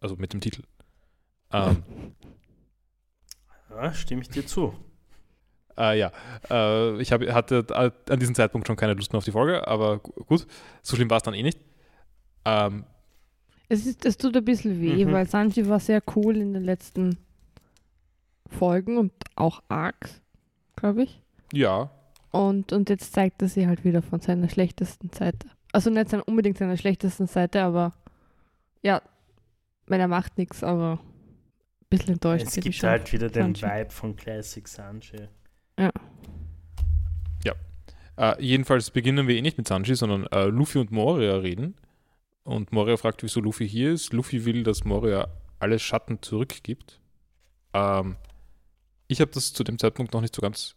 Also 0.00 0.16
mit 0.16 0.32
dem 0.32 0.40
Titel. 0.40 0.62
Ähm, 1.52 1.82
ja, 3.70 3.92
stimme 3.94 4.22
ich 4.22 4.28
dir 4.28 4.46
zu. 4.46 4.74
Äh, 5.76 5.98
ja, 5.98 6.12
äh, 6.50 7.00
ich 7.00 7.12
hab, 7.12 7.22
hatte 7.22 7.64
an 8.10 8.18
diesem 8.20 8.34
Zeitpunkt 8.34 8.66
schon 8.66 8.76
keine 8.76 8.94
Lust 8.94 9.12
mehr 9.12 9.18
auf 9.18 9.24
die 9.24 9.30
Folge, 9.32 9.66
aber 9.68 9.98
gu- 10.00 10.24
gut, 10.24 10.46
so 10.82 10.96
schlimm 10.96 11.08
war 11.10 11.18
es 11.18 11.22
dann 11.22 11.34
eh 11.34 11.42
nicht. 11.42 11.58
Ähm, 12.44 12.84
Es, 13.68 13.86
ist, 13.86 14.04
es 14.04 14.16
tut 14.18 14.36
ein 14.36 14.44
bisschen 14.44 14.80
weh, 14.80 15.04
Mhm. 15.04 15.12
weil 15.12 15.28
Sanji 15.28 15.68
war 15.68 15.78
sehr 15.80 16.02
cool 16.16 16.36
in 16.36 16.52
den 16.52 16.64
letzten 16.64 17.16
Folgen 18.50 18.98
und 18.98 19.12
auch 19.36 19.62
Arcs, 19.68 20.20
glaube 20.80 21.04
ich. 21.04 21.22
ja, 21.52 21.90
Und, 22.30 22.72
und 22.72 22.90
jetzt 22.90 23.12
zeigt 23.12 23.42
er 23.42 23.48
sie 23.48 23.66
halt 23.66 23.84
wieder 23.84 24.02
von 24.02 24.20
seiner 24.20 24.48
schlechtesten 24.48 25.10
Seite. 25.10 25.48
Also 25.72 25.90
nicht 25.90 26.10
sein, 26.10 26.22
unbedingt 26.22 26.58
seiner 26.58 26.76
schlechtesten 26.76 27.26
Seite, 27.26 27.62
aber 27.62 27.92
ja, 28.82 29.02
wenn 29.86 30.00
er 30.00 30.08
macht 30.08 30.38
nichts, 30.38 30.62
aber 30.62 31.00
ein 31.00 31.86
bisschen 31.90 32.14
enttäuscht. 32.14 32.46
Es 32.46 32.54
gibt 32.54 32.74
schon. 32.74 32.88
halt 32.88 33.12
wieder 33.12 33.28
den 33.28 33.54
Sanji. 33.54 33.80
Vibe 33.80 33.90
von 33.90 34.16
Classic 34.16 34.66
Sanji. 34.66 35.28
äh, 38.18 38.34
jedenfalls 38.42 38.90
beginnen 38.90 39.28
wir 39.28 39.36
eh 39.36 39.42
nicht 39.42 39.58
mit 39.58 39.68
Sanji, 39.68 39.94
sondern 39.94 40.26
äh, 40.26 40.46
Luffy 40.46 40.78
und 40.78 40.90
Moria 40.90 41.36
reden. 41.36 41.76
Und 42.42 42.72
Moria 42.72 42.96
fragt, 42.96 43.22
wieso 43.22 43.40
Luffy 43.40 43.68
hier 43.68 43.92
ist. 43.92 44.12
Luffy 44.12 44.44
will, 44.44 44.64
dass 44.64 44.84
Moria 44.84 45.28
alle 45.60 45.78
Schatten 45.78 46.20
zurückgibt. 46.20 47.00
Ähm, 47.74 48.16
ich 49.08 49.20
habe 49.20 49.30
das 49.32 49.52
zu 49.52 49.64
dem 49.64 49.78
Zeitpunkt 49.78 50.12
noch 50.14 50.20
nicht 50.20 50.34
so 50.34 50.40
ganz 50.42 50.76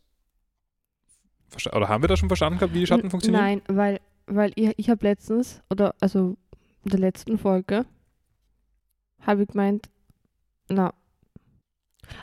verstanden. 1.50 1.78
Oder 1.78 1.90
haben 1.90 2.04
wir 2.04 2.08
das 2.08 2.20
schon 2.20 2.30
verstanden 2.30 2.60
gehabt, 2.60 2.74
wie 2.74 2.80
die 2.80 2.88
Schatten 2.88 3.06
N- 3.06 3.10
funktionieren? 3.12 3.44
Nein, 3.44 3.62
weil, 3.68 4.00
weil 4.26 4.52
ich, 4.56 4.74
ich 4.78 4.90
habe 4.90 5.06
letztens, 5.06 5.62
oder 5.70 5.94
also 6.00 6.38
in 6.84 6.90
der 6.92 7.00
letzten 7.00 7.38
Folge, 7.38 7.86
habe 9.22 9.44
ich 9.44 9.50
gemeint, 9.50 9.90
na, 10.70 10.94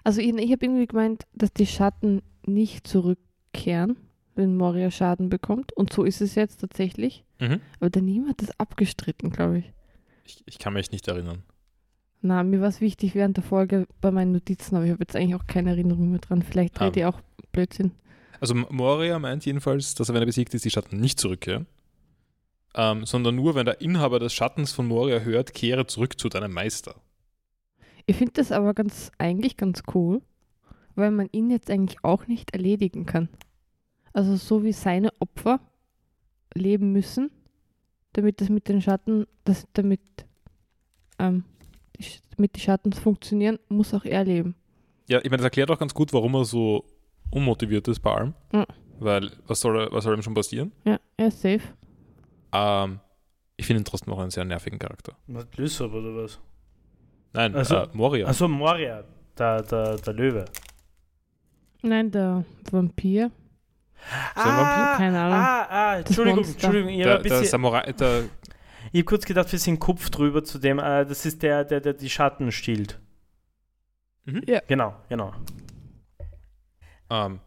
Also 0.03 0.21
ich, 0.21 0.29
ich 0.35 0.51
habe 0.53 0.65
irgendwie 0.67 0.87
gemeint, 0.87 1.27
dass 1.33 1.53
die 1.53 1.67
Schatten 1.67 2.23
nicht 2.47 2.87
zurückkehren, 2.87 3.97
wenn 4.35 4.57
Moria 4.57 4.91
Schaden 4.91 5.29
bekommt. 5.29 5.73
Und 5.75 5.93
so 5.93 6.05
ist 6.05 6.21
es 6.21 6.35
jetzt 6.35 6.61
tatsächlich. 6.61 7.25
Mhm. 7.41 7.61
Aber 7.79 7.91
der 7.91 8.03
Niem 8.03 8.29
hat 8.29 8.41
das 8.43 8.59
abgestritten, 8.59 9.31
glaube 9.31 9.59
ich. 9.59 9.73
Ich, 10.25 10.43
ich 10.47 10.59
kann 10.59 10.73
mich 10.73 10.91
nicht 10.91 11.07
erinnern. 11.09 11.43
Na, 12.21 12.43
mir 12.43 12.61
war 12.61 12.69
es 12.69 12.81
wichtig 12.81 13.15
während 13.15 13.37
der 13.37 13.45
Folge 13.45 13.87
bei 14.01 14.11
meinen 14.11 14.33
Notizen, 14.33 14.75
aber 14.77 14.85
ich 14.87 14.91
habe 14.91 15.03
jetzt 15.03 15.15
eigentlich 15.15 15.37
auch 15.37 15.47
keine 15.47 15.71
Erinnerung 15.71 16.11
mehr 16.11 16.21
dran. 16.21 16.43
Vielleicht 16.43 16.81
Ah. 16.81 16.87
rede 16.87 17.01
ich 17.01 17.07
auch 17.07 17.21
Blödsinn. 17.53 17.93
Also 18.41 18.55
Moria 18.55 19.19
meint 19.19 19.45
jedenfalls, 19.47 19.95
dass 19.95 20.09
er, 20.09 20.15
wenn 20.15 20.23
er 20.23 20.27
besiegt 20.27 20.55
ist, 20.55 20.65
die 20.65 20.71
Schatten 20.71 20.99
nicht 21.01 21.19
zurückkehren. 21.21 21.67
Ähm, 22.75 23.07
sondern 23.07 23.35
nur, 23.35 23.55
wenn 23.55 23.67
der 23.67 23.81
Inhaber 23.81 24.19
des 24.19 24.33
Schattens 24.35 24.73
von 24.73 24.87
Moria 24.87 25.21
hört, 25.21 25.55
kehre 25.55 25.87
zurück 25.87 26.19
zu 26.21 26.29
deinem 26.29 26.53
Meister. 26.53 26.95
Ich 28.07 28.17
finde 28.17 28.35
das 28.35 28.53
aber 28.53 28.75
ganz, 28.75 29.11
eigentlich 29.19 29.57
ganz 29.57 29.83
cool, 29.95 30.21
weil 30.95 31.11
man 31.11 31.29
ihn 31.33 31.51
jetzt 31.51 31.71
eigentlich 31.71 32.03
auch 32.05 32.27
nicht 32.27 32.53
erledigen 32.53 33.07
kann. 33.07 33.29
Also 34.13 34.37
so 34.37 34.65
wie 34.65 34.73
seine 34.73 35.11
Opfer 35.19 35.61
leben 36.55 36.93
müssen, 36.93 37.31
damit 38.13 38.41
das 38.41 38.49
mit 38.49 38.69
den 38.69 38.83
Schatten, 38.83 39.27
das, 39.45 39.67
damit, 39.73 40.01
ähm, 41.19 41.45
damit 42.37 42.55
die 42.57 42.61
Schatten 42.61 42.93
funktionieren, 42.93 43.59
muss 43.69 43.93
auch 43.95 44.05
er 44.05 44.25
leben. 44.25 44.55
Ja, 45.09 45.19
ich 45.19 45.25
meine, 45.25 45.39
das 45.39 45.45
erklärt 45.45 45.71
auch 45.71 45.79
ganz 45.79 45.95
gut, 45.95 46.13
warum 46.13 46.35
er 46.35 46.45
so 46.45 46.85
unmotiviert 47.31 47.89
ist 47.89 48.01
bei 48.01 48.13
allem. 48.15 48.35
Ja. 48.53 48.67
Weil, 49.01 49.31
was 49.47 49.61
soll, 49.61 49.79
er- 49.81 49.93
was 49.93 50.05
soll 50.05 50.17
ihm 50.17 50.23
schon 50.23 50.35
passieren? 50.35 50.73
Ja, 50.85 50.99
er 51.17 51.29
ist 51.29 51.41
safe. 51.41 51.61
Ähm, 52.53 53.01
ich 53.57 53.67
finde 53.67 53.83
ihn 53.83 53.85
trotzdem 53.85 54.13
auch 54.15 54.19
einen 54.19 54.31
sehr 54.31 54.45
nervigen 54.45 54.79
Charakter. 54.79 55.15
Was, 55.27 55.47
Lysop 55.57 55.93
oder 55.93 56.15
was? 56.25 56.39
Nein, 57.33 57.55
Also- 57.55 57.77
äh, 57.77 57.89
Moria. 57.93 58.27
Also 58.27 58.49
Moria, 58.49 59.05
der, 59.39 59.63
der, 59.63 59.97
der 59.97 60.13
Löwe. 60.15 60.45
Nein, 61.83 62.11
der 62.11 62.45
Vampir. 62.71 63.31
ein 64.35 64.45
Vampir? 64.45 64.97
Keine 64.97 65.19
Ahnung. 65.21 65.39
Ah, 65.39 65.67
ah, 65.69 65.99
Entschuldigung. 65.99 66.45
Entschuldigung. 66.45 66.89
Ich 66.91 67.03
der, 67.03 67.19
der 67.19 67.45
Samurai, 67.45 67.93
der, 67.93 68.25
hab 68.95 69.07
kurz 69.07 69.25
gedacht, 69.25 69.51
wir 69.53 69.59
sind 69.59 69.81
Kopf 69.81 70.11
drüber 70.11 70.45
zu 70.45 70.59
dem. 70.59 70.79
Äh, 70.79 71.05
das 71.05 71.27
ist 71.27 71.43
der, 71.43 71.65
der, 71.65 71.81
der 71.81 71.95
die 71.95 72.11
Schatten 72.11 72.53
stiehlt. 72.53 72.99
Mhm. 74.25 74.43
Ja. 74.47 74.61
Genau, 74.67 74.95
genau. 75.09 75.33
ähm, 77.11 77.41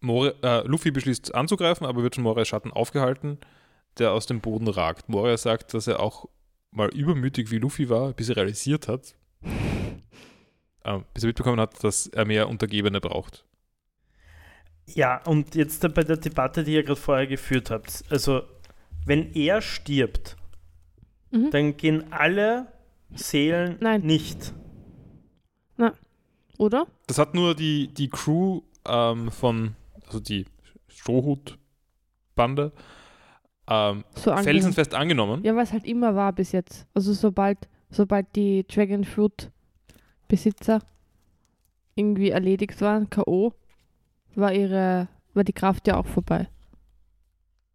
Moria, 0.00 0.32
äh, 0.42 0.66
Luffy 0.66 0.90
beschließt 0.90 1.34
anzugreifen, 1.34 1.86
aber 1.86 2.02
wird 2.02 2.16
von 2.16 2.24
Morias 2.24 2.48
Schatten 2.48 2.72
aufgehalten, 2.72 3.38
der 3.98 4.12
aus 4.12 4.26
dem 4.26 4.40
Boden 4.40 4.68
ragt. 4.68 5.08
Moria 5.08 5.36
sagt, 5.36 5.74
dass 5.74 5.86
er 5.86 6.00
auch 6.00 6.28
mal 6.72 6.88
übermütig 6.88 7.50
wie 7.50 7.58
Luffy 7.58 7.88
war, 7.88 8.12
bis 8.12 8.28
er 8.28 8.36
realisiert 8.36 8.88
hat, 8.88 9.14
ähm, 10.84 11.04
bis 11.14 11.22
er 11.22 11.28
mitbekommen 11.28 11.60
hat, 11.60 11.84
dass 11.84 12.08
er 12.08 12.24
mehr 12.24 12.48
Untergebene 12.48 13.00
braucht. 13.00 13.44
Ja, 14.86 15.22
und 15.24 15.54
jetzt 15.54 15.82
bei 15.94 16.02
der 16.02 16.16
Debatte, 16.16 16.64
die 16.64 16.74
ihr 16.74 16.82
gerade 16.82 17.00
vorher 17.00 17.28
geführt 17.28 17.70
habt. 17.70 18.04
Also, 18.10 18.42
wenn 19.06 19.32
er 19.34 19.62
stirbt, 19.62 20.36
Mhm. 21.32 21.50
dann 21.50 21.76
gehen 21.76 22.12
alle 22.12 22.66
Seelen 23.14 23.76
Nein. 23.80 24.02
nicht. 24.02 24.54
Oder? 26.58 26.86
Das 27.08 27.18
hat 27.18 27.34
nur 27.34 27.54
die, 27.56 27.88
die 27.88 28.08
Crew 28.08 28.60
ähm, 28.86 29.30
von, 29.32 29.74
also 30.06 30.20
die 30.20 30.44
Strohhut-Bande, 30.86 32.72
ähm, 33.68 34.04
So 34.14 34.30
angenommen. 34.30 34.44
felsenfest 34.44 34.94
angenommen. 34.94 35.42
Ja, 35.44 35.56
was 35.56 35.72
halt 35.72 35.84
immer 35.84 36.14
war 36.14 36.32
bis 36.32 36.52
jetzt. 36.52 36.86
Also 36.94 37.12
sobald, 37.14 37.58
sobald 37.90 38.36
die 38.36 38.64
Dragon 38.66 39.02
Fruit 39.04 39.50
Besitzer 40.28 40.80
irgendwie 41.96 42.30
erledigt 42.30 42.80
waren, 42.80 43.10
K.O., 43.10 43.52
war 44.34 44.52
ihre, 44.52 45.08
war 45.34 45.44
die 45.44 45.52
Kraft 45.52 45.88
ja 45.88 45.96
auch 45.96 46.06
vorbei. 46.06 46.48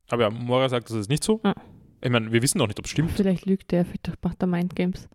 Aber 0.10 0.24
ja, 0.24 0.30
Moria 0.30 0.70
sagt, 0.70 0.90
das 0.90 0.96
ist 0.98 1.10
nicht 1.10 1.24
so. 1.24 1.40
Ah. 1.44 1.56
Ich 2.02 2.10
meine, 2.10 2.32
wir 2.32 2.42
wissen 2.42 2.62
auch 2.62 2.68
nicht, 2.68 2.80
ob 2.80 2.86
es 2.86 2.92
stimmt. 2.92 3.12
Vielleicht 3.12 3.46
lügt 3.46 3.74
er, 3.74 3.86
vielleicht 3.86 4.24
macht 4.24 4.42
er 4.42 4.48
Mindgames. 4.48 5.08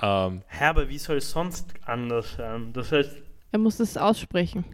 Ähm, 0.00 0.42
Hä, 0.48 0.64
aber 0.64 0.88
wie 0.88 0.98
soll 0.98 1.16
es 1.18 1.30
sonst 1.30 1.72
anders 1.84 2.34
sein? 2.36 2.72
Das 2.72 2.92
heißt, 2.92 3.16
Er 3.52 3.58
muss 3.58 3.76
das 3.78 3.96
aussprechen. 3.96 4.64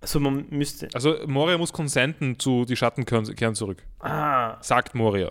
also 0.00 0.20
man 0.20 0.46
müsste. 0.50 0.88
also 0.94 1.16
Moria 1.26 1.56
muss 1.58 1.72
consenten 1.72 2.38
zu 2.38 2.64
die 2.64 2.76
Schatten 2.76 3.04
kehren, 3.04 3.54
zurück. 3.54 3.82
Ah, 4.00 4.56
Sagt 4.62 4.94
Moria. 4.94 5.30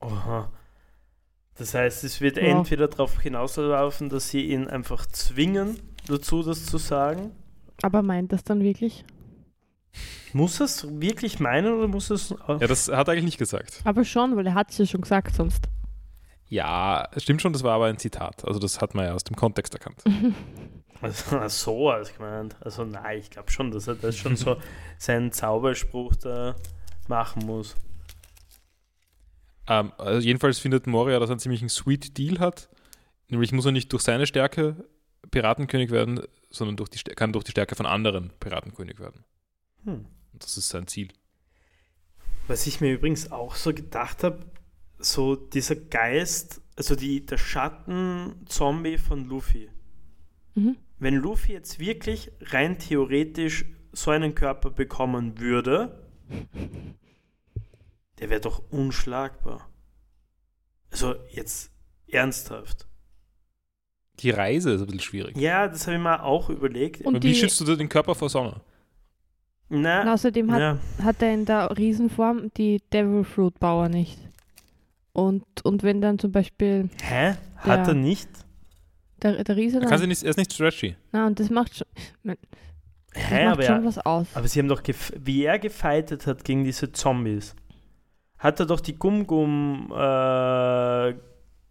Aha. 0.00 0.50
Das 1.56 1.74
heißt, 1.74 2.02
es 2.04 2.20
wird 2.20 2.36
Ja. 2.36 2.42
entweder 2.44 2.88
darauf 2.88 3.20
hinauslaufen, 3.20 4.08
dass 4.08 4.28
sie 4.30 4.42
ihn 4.46 4.66
einfach 4.66 5.06
zwingen, 5.06 5.78
dazu 6.08 6.42
das 6.42 6.66
zu 6.66 6.78
sagen. 6.78 7.30
Aber 7.82 8.02
meint 8.02 8.32
das 8.32 8.42
dann 8.44 8.62
wirklich? 8.62 9.04
Muss 10.32 10.60
er 10.60 10.66
es 10.66 10.86
wirklich 11.00 11.40
meinen 11.40 11.72
oder 11.74 11.88
muss 11.88 12.10
es. 12.10 12.34
Ja, 12.48 12.58
das 12.58 12.88
hat 12.88 13.08
er 13.08 13.12
eigentlich 13.12 13.24
nicht 13.24 13.38
gesagt. 13.38 13.80
Aber 13.84 14.04
schon, 14.04 14.36
weil 14.36 14.46
er 14.46 14.54
hat 14.54 14.70
es 14.70 14.78
ja 14.78 14.86
schon 14.86 15.02
gesagt 15.02 15.34
sonst. 15.34 15.68
Ja, 16.48 17.08
es 17.12 17.22
stimmt 17.22 17.42
schon, 17.42 17.52
das 17.52 17.62
war 17.62 17.74
aber 17.74 17.86
ein 17.86 17.98
Zitat. 17.98 18.44
Also 18.44 18.58
das 18.58 18.80
hat 18.80 18.94
man 18.94 19.06
ja 19.06 19.14
aus 19.14 19.24
dem 19.24 19.36
Kontext 19.36 19.74
erkannt. 19.74 20.02
Also, 21.00 21.36
ach 21.36 21.50
so 21.50 21.90
als 21.90 22.16
gemeint. 22.16 22.56
Also 22.60 22.82
nein, 22.84 23.18
ich 23.18 23.28
glaube 23.28 23.50
schon, 23.50 23.70
dass 23.70 23.88
er 23.88 23.94
das 23.94 24.16
schon 24.16 24.36
so 24.36 24.56
seinen 24.98 25.32
Zauberspruch 25.32 26.14
da 26.16 26.56
machen 27.08 27.44
muss. 27.44 27.76
Ähm, 29.68 29.92
also 29.98 30.26
jedenfalls 30.26 30.58
findet 30.58 30.86
Moria, 30.86 31.18
dass 31.18 31.28
er 31.28 31.32
einen 31.32 31.40
ziemlichen 31.40 31.68
sweet 31.68 32.16
Deal 32.16 32.38
hat. 32.38 32.70
Nämlich 33.28 33.52
muss 33.52 33.66
er 33.66 33.72
nicht 33.72 33.92
durch 33.92 34.02
seine 34.02 34.26
Stärke 34.26 34.76
Piratenkönig 35.30 35.90
werden, 35.90 36.22
sondern 36.50 36.76
durch 36.76 36.88
die, 36.88 36.98
kann 37.02 37.32
durch 37.32 37.44
die 37.44 37.50
Stärke 37.50 37.74
von 37.74 37.84
anderen 37.86 38.30
Piratenkönig 38.40 38.98
werden. 38.98 39.24
Hm. 39.84 40.06
Das 40.32 40.56
ist 40.56 40.68
sein 40.68 40.86
Ziel. 40.86 41.08
Was 42.46 42.66
ich 42.66 42.80
mir 42.80 42.92
übrigens 42.92 43.32
auch 43.32 43.54
so 43.54 43.72
gedacht 43.72 44.22
habe, 44.24 44.44
so 44.98 45.36
dieser 45.36 45.76
Geist, 45.76 46.60
also 46.76 46.96
die, 46.96 47.24
der 47.24 47.38
Schatten-Zombie 47.38 48.98
von 48.98 49.26
Luffy. 49.26 49.70
Mhm. 50.54 50.76
Wenn 50.98 51.14
Luffy 51.14 51.52
jetzt 51.52 51.78
wirklich 51.78 52.30
rein 52.40 52.78
theoretisch 52.78 53.64
so 53.92 54.10
einen 54.10 54.34
Körper 54.34 54.70
bekommen 54.70 55.38
würde, 55.38 56.06
der 58.18 58.30
wäre 58.30 58.40
doch 58.40 58.62
unschlagbar. 58.70 59.68
Also 60.90 61.14
jetzt 61.30 61.72
ernsthaft. 62.06 62.86
Die 64.20 64.30
Reise 64.30 64.72
ist 64.72 64.80
ein 64.80 64.86
bisschen 64.86 65.00
schwierig. 65.00 65.36
Ja, 65.36 65.66
das 65.66 65.86
habe 65.86 65.96
ich 65.96 66.02
mir 66.02 66.22
auch 66.22 66.48
überlegt. 66.48 67.00
Und 67.00 67.16
Aber 67.16 67.24
wie 67.24 67.34
schützt 67.34 67.60
du 67.60 67.76
den 67.76 67.88
Körper 67.88 68.14
vor 68.14 68.28
Sonne? 68.28 68.60
Und 69.70 69.82
Na, 69.82 70.12
außerdem 70.12 70.52
hat, 70.52 70.60
ja. 70.60 70.78
hat 71.02 71.22
er 71.22 71.32
in 71.34 71.44
der 71.46 71.76
Riesenform 71.76 72.50
die 72.56 72.82
Devil 72.92 73.24
Fruit 73.24 73.58
Power 73.58 73.88
nicht. 73.88 74.18
Und, 75.12 75.44
und 75.64 75.82
wenn 75.82 76.00
dann 76.00 76.18
zum 76.18 76.32
Beispiel 76.32 76.90
Hä? 77.02 77.34
Hat 77.56 77.86
Ja. 77.86 77.92
er 77.92 77.94
nicht? 77.94 78.28
der, 79.22 79.42
der 79.42 79.56
Riese 79.56 79.80
Er, 79.80 79.88
kann 79.88 80.06
nicht, 80.06 80.22
er 80.22 80.30
ist 80.30 80.36
nicht 80.36 80.52
stretchy. 80.52 80.96
Na, 81.12 81.26
und 81.26 81.40
das 81.40 81.48
macht 81.48 81.76
schon, 81.76 81.86
das 82.24 82.36
Hä, 83.14 83.44
macht 83.46 83.52
aber, 83.54 83.62
schon 83.62 83.74
er, 83.76 83.84
was 83.84 83.98
aus. 84.04 84.26
aber 84.34 84.48
sie 84.48 84.58
haben 84.58 84.68
doch, 84.68 84.82
gef- 84.82 85.14
wie 85.18 85.44
er 85.44 85.58
gefightet 85.58 86.26
hat 86.26 86.44
gegen 86.44 86.64
diese 86.64 86.92
Zombies, 86.92 87.54
hat 88.38 88.60
er 88.60 88.66
doch 88.66 88.80
die 88.80 88.96
Gum-Gum 88.98 89.86
äh, 89.92 91.14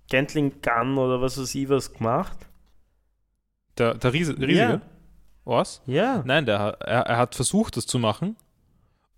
Gatling 0.09 0.53
Gun 0.61 0.97
oder 0.97 1.21
was 1.21 1.39
weiß 1.39 1.53
ich 1.53 1.69
was 1.69 1.93
gemacht. 1.93 2.37
Der, 3.77 3.93
der 3.95 4.13
Riese, 4.13 4.33
der 4.35 4.47
Riesige? 4.47 4.69
Ja. 4.73 4.81
Was? 5.45 5.81
Ja. 5.85 6.23
Nein, 6.25 6.45
der, 6.45 6.57
er, 6.79 7.01
er 7.01 7.17
hat 7.17 7.35
versucht, 7.35 7.77
das 7.77 7.85
zu 7.85 7.99
machen 7.99 8.37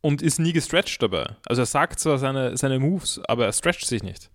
und 0.01 0.21
ist 0.21 0.39
nie 0.39 0.53
gestretched 0.53 1.01
dabei. 1.01 1.35
Also 1.45 1.61
er 1.61 1.65
sagt 1.65 1.99
zwar 1.99 2.17
seine, 2.17 2.57
seine 2.57 2.79
Moves, 2.79 3.21
aber 3.27 3.45
er 3.45 3.53
stretcht 3.53 3.85
sich 3.85 4.03
nicht. 4.03 4.29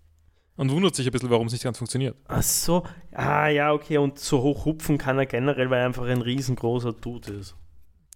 Und 0.57 0.69
wundert 0.69 0.95
sich 0.95 1.05
ein 1.07 1.11
bisschen, 1.11 1.29
warum 1.29 1.47
es 1.47 1.53
nicht 1.53 1.63
ganz 1.63 1.77
funktioniert. 1.77 2.15
Ach 2.27 2.43
so. 2.43 2.83
Ah, 3.13 3.47
ja, 3.47 3.71
okay. 3.71 3.97
Und 3.97 4.19
so 4.19 4.41
hoch 4.41 4.65
hupfen 4.65 4.97
kann 4.97 5.17
er 5.17 5.25
generell, 5.25 5.69
weil 5.69 5.79
er 5.79 5.85
einfach 5.85 6.05
ein 6.05 6.21
riesengroßer 6.21 6.93
Dude 6.93 7.33
ist. 7.33 7.55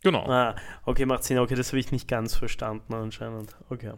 Genau. 0.04 0.26
Ah, 0.28 0.56
okay, 0.86 1.06
macht 1.06 1.24
Sinn. 1.24 1.40
Okay, 1.40 1.56
das 1.56 1.70
habe 1.70 1.80
ich 1.80 1.92
nicht 1.92 2.08
ganz 2.08 2.36
verstanden 2.36 2.94
anscheinend. 2.94 3.56
Okay. 3.70 3.94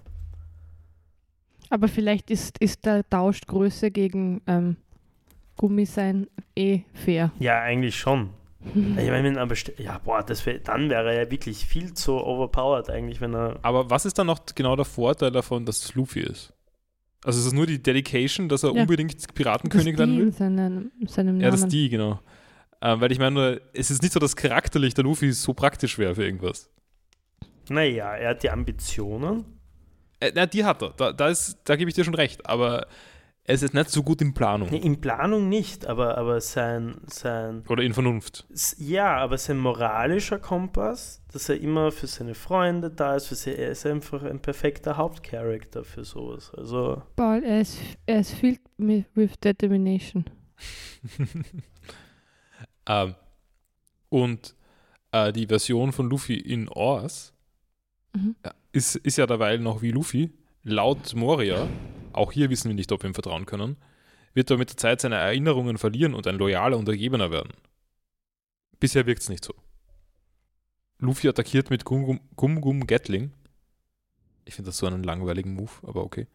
Aber 1.69 1.87
vielleicht 1.87 2.31
ist, 2.31 2.57
ist 2.59 2.85
der 2.85 3.07
Tausch 3.09 3.41
Größe 3.41 3.91
gegen 3.91 4.41
ähm, 4.47 4.77
Gummi 5.57 5.85
sein 5.85 6.27
eh 6.55 6.81
fair. 6.93 7.31
Ja, 7.39 7.61
eigentlich 7.61 7.97
schon. 7.97 8.29
Ich 8.75 9.09
meine, 9.09 9.39
aber 9.39 9.55
st- 9.55 9.81
ja, 9.81 9.97
boah, 9.99 10.23
das 10.23 10.45
wär, 10.45 10.59
dann 10.59 10.89
wäre 10.89 11.13
er 11.13 11.23
ja 11.23 11.31
wirklich 11.31 11.65
viel 11.65 11.93
zu 11.93 12.13
overpowered 12.13 12.89
eigentlich, 12.89 13.21
wenn 13.21 13.33
er. 13.35 13.59
Aber 13.61 13.89
was 13.89 14.05
ist 14.05 14.17
dann 14.19 14.27
noch 14.27 14.39
genau 14.55 14.75
der 14.75 14.85
Vorteil 14.85 15.31
davon, 15.31 15.65
dass 15.65 15.83
es 15.83 15.95
Luffy 15.95 16.21
ist? 16.21 16.53
Also 17.23 17.39
ist 17.39 17.45
es 17.47 17.53
nur 17.53 17.65
die 17.65 17.81
Dedication, 17.81 18.47
dass 18.47 18.63
er 18.63 18.73
Ja. 18.73 18.81
unbedingt 18.81 19.33
Piratenkönig 19.33 19.95
das 19.95 19.99
werden 19.99 20.17
will? 20.17 20.27
in 20.27 21.07
seinem, 21.07 21.39
Ja, 21.41 21.49
das 21.51 21.61
Namen. 21.61 21.69
die, 21.71 21.89
genau. 21.89 22.19
Ähm, 22.81 23.01
weil 23.01 23.11
ich 23.11 23.17
meine, 23.19 23.31
nur, 23.31 23.61
es 23.73 23.89
ist 23.89 24.01
nicht 24.03 24.13
so, 24.13 24.19
dass 24.19 24.35
charakterlich 24.35 24.93
der 24.93 25.03
Luffy 25.03 25.31
so 25.31 25.53
praktisch 25.53 25.97
wäre 25.97 26.13
für 26.15 26.23
irgendwas. 26.25 26.69
Naja, 27.69 28.13
er 28.15 28.29
hat 28.29 28.43
die 28.43 28.49
Ambitionen. 28.49 29.45
Äh, 30.19 30.31
na, 30.35 30.45
die 30.45 30.63
hat 30.63 30.81
er. 30.81 30.91
Da, 30.91 31.11
da, 31.11 31.27
ist, 31.29 31.57
da 31.65 31.75
gebe 31.75 31.89
ich 31.89 31.95
dir 31.95 32.03
schon 32.03 32.15
recht. 32.15 32.45
Aber 32.47 32.87
Er 33.49 33.55
ist 33.55 33.73
nicht 33.73 33.89
so 33.89 34.03
gut 34.03 34.21
in 34.21 34.33
Planung. 34.33 34.67
Nee, 34.69 34.77
in 34.79 34.99
Planung 34.99 35.47
nicht, 35.47 35.85
aber, 35.87 36.17
aber 36.17 36.41
sein, 36.41 36.95
sein 37.05 37.63
Oder 37.69 37.81
in 37.81 37.93
Vernunft. 37.93 38.45
Ja, 38.77 39.15
aber 39.15 39.37
sein 39.37 39.57
moralischer 39.57 40.37
Kompass, 40.37 41.23
dass 41.31 41.47
er 41.47 41.57
immer 41.61 41.93
für 41.93 42.07
seine 42.07 42.35
Freunde 42.35 42.91
da 42.91 43.15
ist, 43.15 43.27
für 43.27 43.35
sie, 43.35 43.55
er 43.55 43.69
ist 43.71 43.85
einfach 43.85 44.21
ein 44.23 44.41
perfekter 44.41 44.97
Hauptcharakter 44.97 45.85
für 45.85 46.03
sowas. 46.03 46.51
Also, 46.57 47.01
Paul, 47.15 47.41
er 47.45 47.61
ist, 47.61 47.79
er 48.05 48.19
ist 48.19 48.33
filled 48.33 48.59
with, 48.77 49.05
with 49.15 49.31
determination. 49.39 50.25
Ähm, 52.89 53.15
und 54.07 54.55
äh, 55.11 55.33
die 55.33 55.45
Version 55.45 55.91
von 55.91 56.09
Luffy 56.09 56.35
in 56.35 56.69
Oars 56.69 57.33
Mhm. 58.15 58.35
ist, 58.71 58.95
ist 58.95 59.17
ja 59.17 59.27
derweil 59.27 59.59
noch 59.59 59.81
wie 59.81 59.91
Luffy. 59.91 60.31
Laut 60.63 61.13
Moria, 61.13 61.67
auch 62.17 62.31
hier 62.31 62.49
wissen 62.49 62.69
wir 62.69 62.75
nicht, 62.75 62.91
ob 62.91 63.03
wir 63.03 63.09
ihm 63.09 63.13
vertrauen 63.13 63.45
können, 63.45 63.77
wird 64.33 64.51
er 64.51 64.57
mit 64.57 64.69
der 64.69 64.77
Zeit 64.77 65.01
seine 65.01 65.15
Erinnerungen 65.15 65.77
verlieren 65.77 66.13
und 66.13 66.27
ein 66.27 66.35
loyaler 66.35 66.77
Untergebener 66.77 67.31
werden. 67.31 67.53
Bisher 68.79 69.05
wirkt 69.05 69.23
es 69.23 69.29
nicht 69.29 69.43
so. 69.43 69.53
Luffy 70.99 71.27
attackiert 71.27 71.69
mit 71.69 71.85
Gum 71.85 72.19
Gum, 72.35 72.61
Gum, 72.61 72.87
Gatling. 72.87 73.31
Ich 74.45 74.55
finde 74.55 74.69
das 74.69 74.77
so 74.77 74.87
einen 74.87 75.03
langweiligen 75.03 75.53
Move, 75.53 75.71
aber 75.83 76.03
okay. 76.03 76.27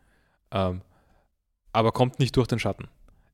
Ähm, 0.51 0.83
aber 1.72 1.93
kommt 1.93 2.18
nicht 2.18 2.37
durch 2.37 2.49
den 2.49 2.59
Schatten. 2.59 2.89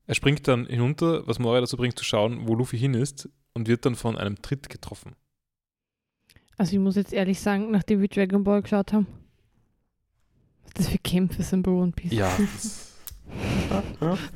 Er 0.07 0.15
springt 0.15 0.47
dann 0.47 0.65
hinunter, 0.65 1.27
was 1.27 1.39
Moria 1.39 1.61
dazu 1.61 1.77
bringt, 1.77 1.97
zu 1.97 2.03
schauen, 2.03 2.47
wo 2.47 2.55
Luffy 2.55 2.77
hin 2.77 2.93
ist 2.93 3.29
und 3.53 3.67
wird 3.67 3.85
dann 3.85 3.95
von 3.95 4.17
einem 4.17 4.41
Tritt 4.41 4.69
getroffen. 4.69 5.15
Also 6.57 6.73
ich 6.73 6.79
muss 6.79 6.95
jetzt 6.95 7.13
ehrlich 7.13 7.39
sagen, 7.39 7.71
nachdem 7.71 8.01
wir 8.01 8.07
Dragon 8.07 8.43
Ball 8.43 8.61
geschaut 8.61 8.91
haben, 8.91 9.07
das 10.75 10.87
für 10.89 10.97
Kämpfe 10.97 11.43
sind 11.43 11.63
bei 11.63 11.71
One 11.71 11.91
Piece. 11.91 12.13
Ja. 12.13 12.31
ja, 14.01 14.17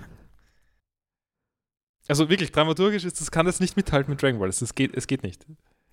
Also 2.07 2.29
wirklich, 2.29 2.51
dramaturgisch 2.51 3.05
ist 3.05 3.21
das, 3.21 3.31
kann 3.31 3.45
das 3.45 3.59
nicht 3.59 3.77
mithalten 3.77 4.11
mit 4.11 4.21
Dragon 4.21 4.39
Ball. 4.39 4.49
Es, 4.49 4.75
geht, 4.75 4.93
es 4.95 5.07
geht 5.07 5.23
nicht. 5.23 5.45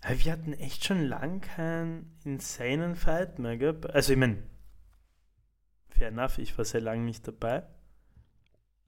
Aber 0.02 0.18
wir 0.18 0.32
hatten 0.32 0.52
echt 0.54 0.84
schon 0.84 1.04
lang 1.06 1.40
keinen 1.40 2.16
insanen 2.24 2.96
Fight 2.96 3.38
mehr, 3.38 3.56
gell? 3.56 3.78
Also, 3.92 4.12
ich 4.14 4.18
meine, 4.18 4.38
fair 5.88 6.08
enough, 6.08 6.38
ich 6.38 6.56
war 6.58 6.64
sehr 6.64 6.80
lange 6.80 7.04
nicht 7.04 7.26
dabei. 7.28 7.62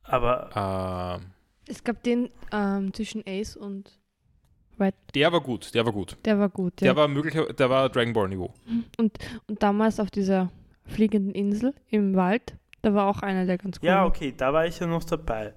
Aber, 0.03 1.21
Ähm, 1.23 1.31
Es 1.69 1.85
gab 1.85 2.03
den 2.03 2.29
ähm, 2.51 2.93
zwischen 2.93 3.23
Ace 3.27 3.57
und 3.57 3.99
der 5.15 5.31
war 5.31 5.41
gut, 5.41 5.73
der 5.75 5.85
war 5.87 5.93
gut. 5.93 6.17
der 6.25 6.39
war 6.41 6.49
gut. 6.49 6.81
Der 6.81 6.89
Ja. 6.89 6.97
war 6.97 7.07
möglicher, 7.07 7.53
der 7.53 7.71
war 7.71 7.89
Dragon 7.89 8.13
Ball 8.13 8.29
Niveau. 8.29 8.53
Und 8.99 9.17
damals 9.47 10.01
auf 10.01 10.11
dieser 10.11 10.51
fliegenden 10.87 11.35
Insel 11.35 11.75
im 11.89 12.15
Wald, 12.15 12.57
da 12.83 12.95
war 12.95 13.07
auch 13.07 13.21
einer, 13.23 13.47
der 13.47 13.59
ganz 13.59 13.79
cool 13.81 13.89
ja, 13.89 14.05
okay, 14.05 14.35
da 14.37 14.53
war 14.53 14.67
ich 14.67 14.79
ja 14.81 14.87
noch 14.87 15.05
dabei. 15.05 15.55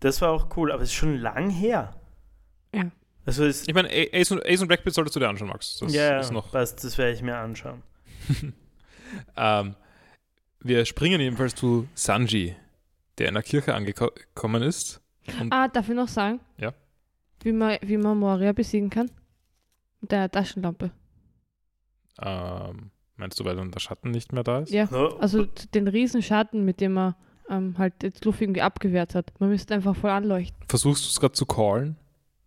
Das 0.00 0.20
war 0.20 0.30
auch 0.30 0.56
cool, 0.56 0.72
aber 0.72 0.82
es 0.82 0.90
ist 0.90 0.94
schon 0.94 1.16
lang 1.18 1.50
her. 1.50 1.94
Ja. 2.74 2.90
Also, 3.26 3.44
es, 3.44 3.68
Ich 3.68 3.74
meine, 3.74 3.88
Ace 3.90 4.32
und, 4.32 4.44
Ace 4.44 4.62
und 4.62 4.68
Blackbeard 4.68 4.94
solltest 4.94 5.14
du 5.14 5.20
dir 5.20 5.28
anschauen, 5.28 5.48
Max. 5.48 5.78
Das 5.78 5.92
ja, 5.92 6.18
ist 6.18 6.32
noch. 6.32 6.50
passt, 6.50 6.82
das 6.82 6.96
werde 6.98 7.12
ich 7.12 7.22
mir 7.22 7.36
anschauen. 7.36 7.82
ähm, 9.36 9.76
wir 10.60 10.84
springen 10.84 11.20
jedenfalls 11.20 11.54
zu 11.54 11.88
Sanji, 11.94 12.56
der 13.18 13.28
in 13.28 13.34
der 13.34 13.42
Kirche 13.42 13.74
angekommen 13.74 14.62
ist. 14.62 15.00
Ah, 15.50 15.68
darf 15.68 15.88
ich 15.88 15.94
noch 15.94 16.08
sagen? 16.08 16.40
Ja. 16.56 16.72
Wie 17.42 17.52
man, 17.52 17.78
wie 17.82 17.96
man 17.96 18.18
Moria 18.18 18.52
besiegen 18.52 18.90
kann? 18.90 19.10
Mit 20.00 20.12
der 20.12 20.30
Taschenlampe. 20.30 20.90
Ähm, 22.20 22.90
meinst 23.20 23.38
du, 23.38 23.44
weil 23.44 23.54
dann 23.56 23.70
der 23.70 23.78
Schatten 23.80 24.10
nicht 24.10 24.32
mehr 24.32 24.42
da 24.42 24.58
ist? 24.60 24.72
Ja. 24.72 24.88
Also 25.20 25.46
den 25.74 25.86
riesen 25.88 26.22
Schatten, 26.22 26.64
mit 26.64 26.80
dem 26.80 26.98
er 26.98 27.16
ähm, 27.48 27.76
halt 27.78 28.02
jetzt 28.02 28.24
Luffy 28.24 28.44
irgendwie 28.44 28.62
abgewehrt 28.62 29.14
hat. 29.14 29.32
Man 29.38 29.48
müsste 29.50 29.74
einfach 29.74 29.94
voll 29.96 30.10
anleuchten. 30.10 30.58
Versuchst 30.68 31.04
du 31.04 31.08
es 31.08 31.20
gerade 31.20 31.32
zu 31.32 31.46
callen? 31.46 31.96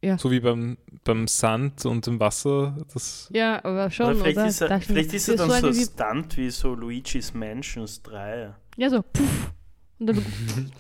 Ja. 0.02 0.18
So 0.18 0.32
wie 0.32 0.42
beim, 0.42 0.78
beim 1.06 1.28
Sand 1.30 1.86
und 1.86 2.06
im 2.08 2.20
Wasser. 2.20 2.76
Das, 2.94 3.30
Ja, 3.32 3.64
aber 3.64 3.90
schon, 3.90 4.08
Oder 4.08 4.16
oder? 4.16 4.24
vielleicht, 4.32 4.50
Ist 4.50 4.62
er, 4.62 4.68
Taschenlampe. 4.68 4.86
vielleicht 4.94 5.14
ist 5.14 5.28
er 5.30 5.36
dann 5.38 5.52
eine 5.52 5.62
so 5.62 5.68
ein 5.68 5.76
wie- 5.76 5.84
Stunt 5.86 6.38
wie 6.38 6.50
so 6.50 6.74
Luigi's 6.76 7.34
Mansions 7.34 8.02
3. 8.04 8.54
Ja, 8.76 8.90
so. 8.90 9.02
Puff. 9.02 9.54
Und 10.00 10.08
dann, 10.08 10.18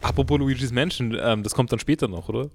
Apropos 0.00 0.38
Luigi's 0.38 0.72
Mansion, 0.72 1.16
ähm, 1.20 1.42
das 1.42 1.54
kommt 1.54 1.72
dann 1.72 1.78
später 1.78 2.08
noch, 2.08 2.28
oder? 2.28 2.50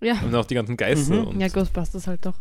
ja. 0.00 0.14
Und 0.22 0.34
auch 0.34 0.44
die 0.46 0.54
ganzen 0.54 0.76
Geister. 0.76 1.14
Mhm. 1.14 1.26
Und, 1.28 1.40
Ja, 1.40 1.46
ja, 1.46 1.52
Ghostbusters 1.52 2.06
halt 2.06 2.24
doch. 2.26 2.38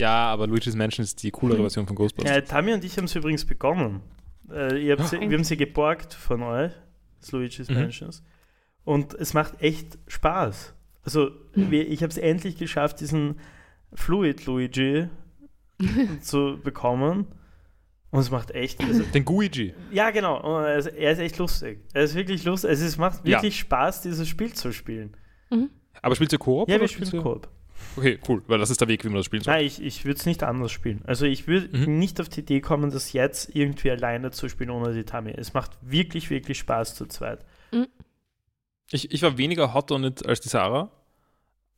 Aber 0.00 0.46
Luigi's 0.46 0.74
Mansion 0.74 1.04
ist 1.04 1.22
die 1.22 1.30
coolere 1.30 1.58
Mhm. 1.58 1.62
Version 1.64 1.86
von 1.86 1.96
Ghostbusters. 1.96 2.34
Ja, 2.34 2.40
Tami 2.40 2.72
und 2.72 2.84
ich 2.84 2.96
haben 2.96 3.04
es 3.04 3.14
übrigens 3.14 3.44
bekommen. 3.44 4.00
Äh, 4.50 4.84
ihr 4.84 4.96
habt 4.96 5.08
sie, 5.08 5.20
wir 5.20 5.36
haben 5.36 5.44
sie 5.44 5.56
geborgt 5.56 6.14
von 6.14 6.42
euch, 6.42 6.72
das 7.20 7.32
Luigi's 7.32 7.68
Mhm. 7.68 7.74
Mansions. 7.76 8.22
Und 8.84 9.14
es 9.14 9.32
macht 9.34 9.60
echt 9.62 9.98
Spaß. 10.08 10.74
Also, 11.04 11.30
Mhm. 11.54 11.70
wir, 11.70 11.88
ich 11.88 12.02
habe 12.02 12.10
es 12.10 12.18
endlich 12.18 12.56
geschafft, 12.56 13.00
diesen 13.00 13.36
Fluid 13.94 14.46
Luigi 14.46 15.08
zu 16.20 16.58
bekommen. 16.62 17.26
Und 18.10 18.20
es 18.20 18.30
macht 18.30 18.50
echt. 18.50 18.80
Also, 18.84 19.02
Den 19.04 19.24
Guigi. 19.24 19.72
ja, 19.90 20.10
genau. 20.10 20.36
Und 20.58 20.64
er 20.64 20.76
ist, 20.76 20.86
er 20.86 21.12
ist 21.12 21.18
echt 21.18 21.38
lustig. 21.38 21.80
Er 21.94 22.02
ist 22.02 22.14
wirklich 22.14 22.44
lustig. 22.44 22.68
Also, 22.70 22.84
es 22.84 22.98
macht 22.98 23.26
Ja. 23.26 23.38
wirklich 23.38 23.58
Spaß, 23.58 24.02
dieses 24.02 24.28
Spiel 24.28 24.52
zu 24.52 24.70
spielen. 24.72 25.16
Mhm. 25.50 25.70
Aber 26.02 26.14
spielt 26.14 26.32
ihr 26.32 26.38
Koop? 26.38 26.68
Ja, 26.68 26.74
oder 26.74 26.82
wir 26.82 26.88
spielen 26.88 27.22
Koop. 27.22 27.48
Okay, 27.96 28.18
cool, 28.28 28.42
weil 28.46 28.58
das 28.58 28.70
ist 28.70 28.80
der 28.80 28.88
Weg, 28.88 29.04
wie 29.04 29.08
man 29.08 29.16
das 29.18 29.26
spielen 29.26 29.42
soll. 29.42 29.54
Nein, 29.54 29.64
ich, 29.66 29.82
ich 29.82 30.04
würde 30.04 30.18
es 30.18 30.26
nicht 30.26 30.42
anders 30.42 30.72
spielen. 30.72 31.00
Also 31.04 31.26
ich 31.26 31.46
würde 31.46 31.68
Mhm. 31.76 31.98
nicht 31.98 32.20
auf 32.20 32.28
die 32.28 32.40
Idee 32.40 32.60
kommen, 32.60 32.90
das 32.90 33.12
jetzt 33.12 33.54
irgendwie 33.54 33.90
alleine 33.90 34.30
zu 34.30 34.48
spielen 34.48 34.70
ohne 34.70 34.94
die 34.94 35.04
Tami. 35.04 35.32
Es 35.36 35.52
macht 35.54 35.72
wirklich, 35.82 36.30
wirklich 36.30 36.58
Spaß 36.58 36.94
zu 36.94 37.06
zweit. 37.06 37.44
Ich, 38.90 39.10
ich 39.10 39.22
war 39.22 39.38
weniger 39.38 39.72
hot 39.74 39.90
on 39.90 40.04
it 40.04 40.26
als 40.26 40.40
die 40.40 40.48
Sarah, 40.48 40.90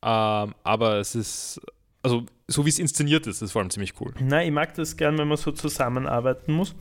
ähm, 0.03 0.55
aber 0.65 0.97
es 0.99 1.15
ist, 1.15 1.61
also 2.03 2.25
so 2.49 2.65
wie 2.67 2.71
es 2.71 2.79
inszeniert 2.79 3.27
ist, 3.27 3.41
ist 3.41 3.53
vor 3.53 3.61
allem 3.63 3.71
ziemlich 3.71 4.01
cool. 4.01 4.13
Nein, 4.21 4.49
ich 4.49 4.53
mag 4.53 4.75
das 4.75 4.97
gern, 4.97 5.17
wenn 5.19 5.29
man 5.29 5.37
so 5.37 5.53
zusammenarbeiten 5.53 6.53
muss. 6.53 6.75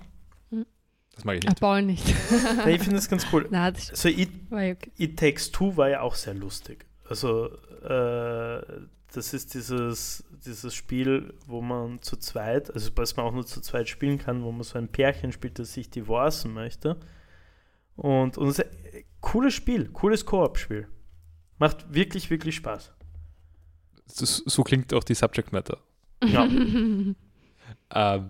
Das 1.16 1.26
mag 1.26 1.38
ich 1.38 1.44
nicht. 1.44 1.60
Paul 1.60 1.84
nicht. 1.84 2.04
Nein, 2.58 2.70
ich 2.76 2.82
finde 2.82 2.96
das 2.96 3.08
ganz 3.08 3.28
cool. 3.32 3.48
Na, 3.52 3.70
das 3.70 3.88
So 3.94 4.10
It, 4.10 4.30
war 4.50 4.64
ja 4.64 4.74
okay. 4.74 4.92
It 4.98 5.20
Takes 5.20 5.52
Two 5.52 5.78
war 5.78 5.88
ja 5.90 6.02
auch 6.02 6.16
sehr 6.16 6.34
lustig. 6.34 6.86
Also 7.08 7.50
äh, 7.88 8.62
das 9.14 9.34
ist 9.34 9.54
dieses, 9.54 10.24
dieses 10.44 10.74
Spiel, 10.74 11.36
wo 11.46 11.62
man 11.62 12.02
zu 12.02 12.18
zweit, 12.18 12.74
also 12.74 12.90
was 12.96 13.16
man 13.16 13.28
auch 13.28 13.32
nur 13.32 13.46
zu 13.46 13.62
zweit 13.62 13.88
spielen 13.88 14.18
kann, 14.18 14.44
wo 14.44 14.52
man 14.52 14.64
so 14.64 14.80
ein 14.80 14.88
Pärchen 14.88 15.32
spielt, 15.32 15.60
das 15.60 15.74
sich 15.74 15.92
divorcen 15.92 16.52
möchte. 16.52 16.98
Und, 17.96 18.40
und 18.40 18.48
es 18.48 18.58
ist 18.58 18.66
ein 18.66 19.04
cooles 19.22 19.54
Spiel, 19.54 19.90
cooles 19.90 20.26
Koop-Spiel. 20.26 20.88
Macht 21.60 21.94
wirklich, 21.94 22.32
wirklich 22.32 22.56
Spaß. 22.56 22.92
Das, 24.18 24.38
so 24.38 24.64
klingt 24.64 24.92
auch 24.96 25.04
die 25.04 25.14
Subject 25.14 25.54
Matter. 25.54 25.80
Ja. 26.24 26.48
Ähm, 27.96 28.30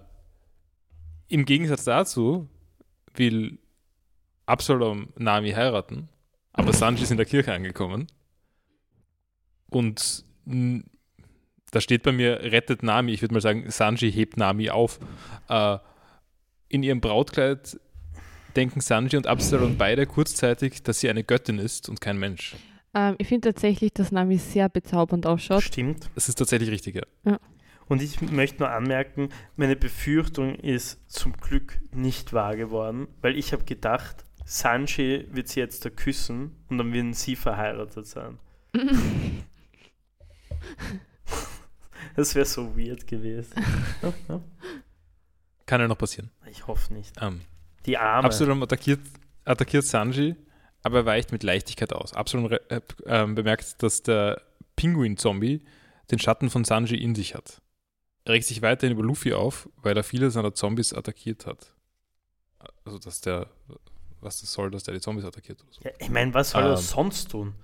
Im 1.27 1.45
Gegensatz 1.45 1.85
dazu 1.85 2.49
will 3.15 3.57
Absalom 4.45 5.09
Nami 5.17 5.51
heiraten, 5.51 6.09
aber 6.51 6.73
Sanji 6.73 7.03
ist 7.03 7.11
in 7.11 7.17
der 7.17 7.25
Kirche 7.25 7.53
angekommen. 7.53 8.07
Und 9.69 10.25
da 10.45 11.81
steht 11.81 12.03
bei 12.03 12.11
mir, 12.11 12.39
rettet 12.51 12.83
Nami. 12.83 13.11
Ich 13.11 13.21
würde 13.21 13.33
mal 13.33 13.41
sagen, 13.41 13.69
Sanji 13.69 14.11
hebt 14.11 14.37
Nami 14.37 14.69
auf. 14.69 14.99
Äh, 15.49 15.77
in 16.69 16.83
ihrem 16.83 17.01
Brautkleid 17.01 17.79
denken 18.55 18.81
Sanji 18.81 19.17
und 19.17 19.27
Absalom 19.27 19.77
beide 19.77 20.05
kurzzeitig, 20.05 20.83
dass 20.83 20.99
sie 20.99 21.09
eine 21.09 21.23
Göttin 21.23 21.59
ist 21.59 21.89
und 21.89 22.01
kein 22.01 22.17
Mensch. 22.17 22.55
ähm, 22.93 23.15
ich 23.17 23.27
finde 23.27 23.53
tatsächlich, 23.53 23.93
dass 23.93 24.11
Nami 24.11 24.37
sehr 24.37 24.69
bezaubernd 24.69 25.25
ausschaut. 25.25 25.63
Stimmt. 25.63 26.09
Das 26.15 26.29
ist 26.29 26.35
tatsächlich 26.35 26.69
richtig, 26.69 26.95
ja. 27.23 27.39
Und 27.87 28.01
ich 28.01 28.21
möchte 28.21 28.59
nur 28.59 28.69
anmerken, 28.69 29.29
meine 29.55 29.75
Befürchtung 29.75 30.55
ist 30.55 31.11
zum 31.11 31.33
Glück 31.33 31.79
nicht 31.91 32.33
wahr 32.33 32.55
geworden, 32.55 33.07
weil 33.21 33.37
ich 33.37 33.51
habe 33.51 33.65
gedacht, 33.65 34.23
Sanji 34.45 35.27
wird 35.31 35.47
sie 35.47 35.59
jetzt 35.59 35.85
da 35.85 35.89
küssen 35.89 36.55
und 36.69 36.77
dann 36.77 36.93
werden 36.93 37.13
sie 37.13 37.35
verheiratet 37.35 38.07
sein. 38.07 38.39
Das 42.15 42.35
wäre 42.35 42.45
so 42.45 42.77
weird 42.77 43.07
gewesen. 43.07 43.53
Kann 45.65 45.81
ja 45.81 45.87
noch 45.87 45.97
passieren. 45.97 46.29
Ich 46.51 46.67
hoffe 46.67 46.93
nicht. 46.93 47.15
Ähm, 47.19 47.41
Die 47.85 47.97
Arme. 47.97 48.25
Absalom 48.27 48.61
attackiert, 48.61 48.99
attackiert 49.45 49.85
Sanji, 49.85 50.35
aber 50.83 50.99
er 50.99 51.05
weicht 51.05 51.31
mit 51.31 51.41
Leichtigkeit 51.41 51.91
aus. 51.93 52.13
Absalom 52.13 52.51
äh, 52.51 52.81
ähm, 53.05 53.33
bemerkt, 53.35 53.81
dass 53.81 54.03
der 54.03 54.41
Pinguin-Zombie 54.75 55.63
den 56.11 56.19
Schatten 56.19 56.49
von 56.51 56.63
Sanji 56.65 56.97
in 57.01 57.15
sich 57.15 57.33
hat. 57.33 57.61
Er 58.25 58.33
regt 58.33 58.45
sich 58.45 58.61
weiterhin 58.61 58.95
über 58.95 59.03
Luffy 59.05 59.33
auf, 59.33 59.67
weil 59.77 59.97
er 59.97 60.03
viele 60.03 60.29
seiner 60.29 60.53
Zombies 60.53 60.93
attackiert 60.93 61.45
hat. 61.47 61.73
Also, 62.85 62.99
dass 62.99 63.21
der, 63.21 63.47
was 64.21 64.39
das 64.41 64.53
soll, 64.53 64.69
dass 64.71 64.83
der 64.83 64.93
die 64.93 65.01
Zombies 65.01 65.25
attackiert 65.25 65.61
oder 65.63 65.71
so. 65.73 65.81
Ja, 65.83 65.91
ich 65.97 66.09
meine, 66.09 66.33
was 66.33 66.51
soll 66.51 66.63
er 66.63 66.71
Ähm, 66.71 66.77
sonst 66.77 67.31
tun? 67.31 67.55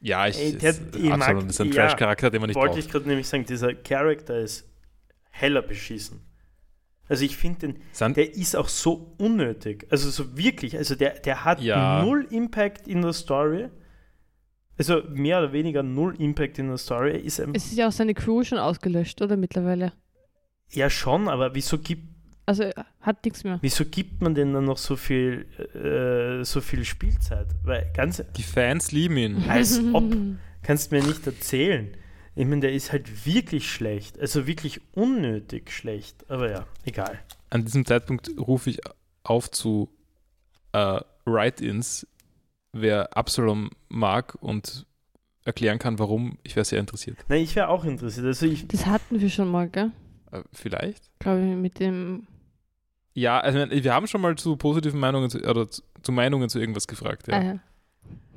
Ja, 0.00 0.26
ich, 0.26 0.38
Ey, 0.38 0.56
der- 0.56 0.70
ich 0.96 1.12
Absalom 1.12 1.42
mag- 1.42 1.50
ist 1.50 1.60
ein 1.60 1.68
ja, 1.68 1.74
Trash-Charakter, 1.74 2.30
den 2.30 2.40
man 2.40 2.48
nicht 2.48 2.56
Wollte 2.56 2.74
braucht. 2.74 2.84
ich 2.86 2.90
gerade 2.90 3.06
nämlich 3.08 3.28
sagen, 3.28 3.44
dieser 3.44 3.74
Charakter 3.74 4.38
ist 4.38 4.66
heller 5.30 5.62
beschissen. 5.62 6.20
Also 7.08 7.24
ich 7.24 7.36
finde 7.36 7.58
den, 7.72 7.78
San 7.92 8.14
der 8.14 8.34
ist 8.34 8.54
auch 8.56 8.68
so 8.68 9.14
unnötig. 9.18 9.86
Also 9.90 10.08
so 10.10 10.36
wirklich, 10.38 10.76
also 10.78 10.94
der, 10.94 11.14
der 11.20 11.44
hat 11.44 11.60
Ja. 11.60 12.02
null 12.04 12.26
Impact 12.30 12.86
in 12.88 13.02
der 13.02 13.12
Story. 13.12 13.68
Also 14.78 15.02
mehr 15.10 15.38
oder 15.38 15.52
weniger 15.52 15.82
null 15.82 16.14
Impact 16.20 16.58
in 16.58 16.68
der 16.68 16.78
Story. 16.78 17.18
Ist 17.18 17.38
Es 17.40 17.66
ist 17.66 17.76
ja 17.76 17.88
auch 17.88 17.92
seine 17.92 18.14
Crew 18.14 18.42
schon 18.44 18.58
ausgelöscht, 18.58 19.20
oder 19.20 19.36
mittlerweile? 19.36 19.92
ja 20.72 20.88
schon, 20.88 21.28
aber 21.28 21.52
wieso 21.54 21.78
gibt, 21.78 22.04
Also 22.50 22.64
er 22.64 22.84
hat 23.00 23.24
nichts 23.24 23.44
mehr. 23.44 23.60
wieso 23.62 23.84
gibt 23.84 24.22
man 24.22 24.34
denn 24.34 24.52
dann 24.52 24.64
noch 24.64 24.76
so 24.76 24.96
viel, 24.96 25.46
äh, 25.72 26.44
so 26.44 26.60
viel 26.60 26.84
Spielzeit? 26.84 27.46
Weil 27.62 27.88
ganz, 27.94 28.20
die 28.36 28.42
Fans 28.42 28.90
lieben 28.90 29.16
ihn. 29.18 29.44
als 29.48 29.80
ob, 29.92 30.12
kannst 30.64 30.90
du 30.90 30.96
mir 30.96 31.04
nicht 31.06 31.24
erzählen. 31.28 31.96
Ich 32.34 32.44
meine, 32.44 32.62
der 32.62 32.72
ist 32.72 32.90
halt 32.90 33.24
wirklich 33.24 33.70
schlecht. 33.70 34.18
Also 34.18 34.48
wirklich 34.48 34.80
unnötig 34.94 35.70
schlecht. 35.70 36.28
Aber 36.28 36.50
ja, 36.50 36.66
egal. 36.84 37.20
An 37.50 37.64
diesem 37.64 37.86
Zeitpunkt 37.86 38.28
rufe 38.36 38.70
ich 38.70 38.80
auf 39.22 39.48
zu 39.52 39.88
äh, 40.72 41.00
Write-ins, 41.26 42.04
wer 42.72 43.16
Absalom 43.16 43.70
mag 43.88 44.36
und 44.40 44.86
erklären 45.44 45.78
kann, 45.78 46.00
warum. 46.00 46.36
Ich 46.42 46.56
wäre 46.56 46.64
sehr 46.64 46.80
interessiert. 46.80 47.16
Nein, 47.28 47.42
ich 47.42 47.54
wäre 47.54 47.68
auch 47.68 47.84
interessiert. 47.84 48.26
Also 48.26 48.46
ich, 48.46 48.66
Das 48.66 48.86
hatten 48.86 49.20
wir 49.20 49.30
schon 49.30 49.48
mal, 49.48 49.68
gell? 49.68 49.92
Äh, 50.32 50.42
vielleicht? 50.52 51.10
Glaube 51.20 51.42
ich, 51.42 51.54
mit 51.54 51.78
dem. 51.78 52.26
Ja, 53.20 53.38
also 53.40 53.58
wir 53.70 53.94
haben 53.94 54.06
schon 54.06 54.20
mal 54.20 54.34
zu 54.36 54.56
positiven 54.56 54.98
Meinungen 54.98 55.28
zu, 55.30 55.38
oder 55.40 55.68
zu, 55.70 55.82
zu 56.02 56.12
Meinungen 56.12 56.48
zu 56.48 56.58
irgendwas 56.58 56.86
gefragt. 56.86 57.28
Ja. 57.28 57.34
Ah, 57.38 57.42
ja. 57.42 57.58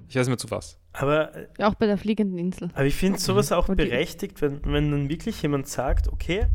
Ich 0.10 0.16
weiß 0.16 0.28
nicht 0.28 0.32
mehr 0.32 0.38
zu 0.38 0.52
was. 0.52 0.78
aber 0.92 1.32
auch 1.60 1.76
bei 1.76 1.86
der 1.88 1.98
fliegenden 1.98 2.38
Insel. 2.38 2.70
Aber 2.74 2.86
ich 2.86 2.96
finde 2.96 3.18
sowas 3.20 3.52
auch 3.52 3.70
Und 3.70 3.80
die- 3.80 3.86
berechtigt, 3.86 4.42
wenn, 4.42 4.64
wenn 4.66 4.92
dann 4.92 5.10
wirklich 5.10 5.42
jemand 5.42 5.68
sagt, 5.68 6.08
okay, 6.10 6.48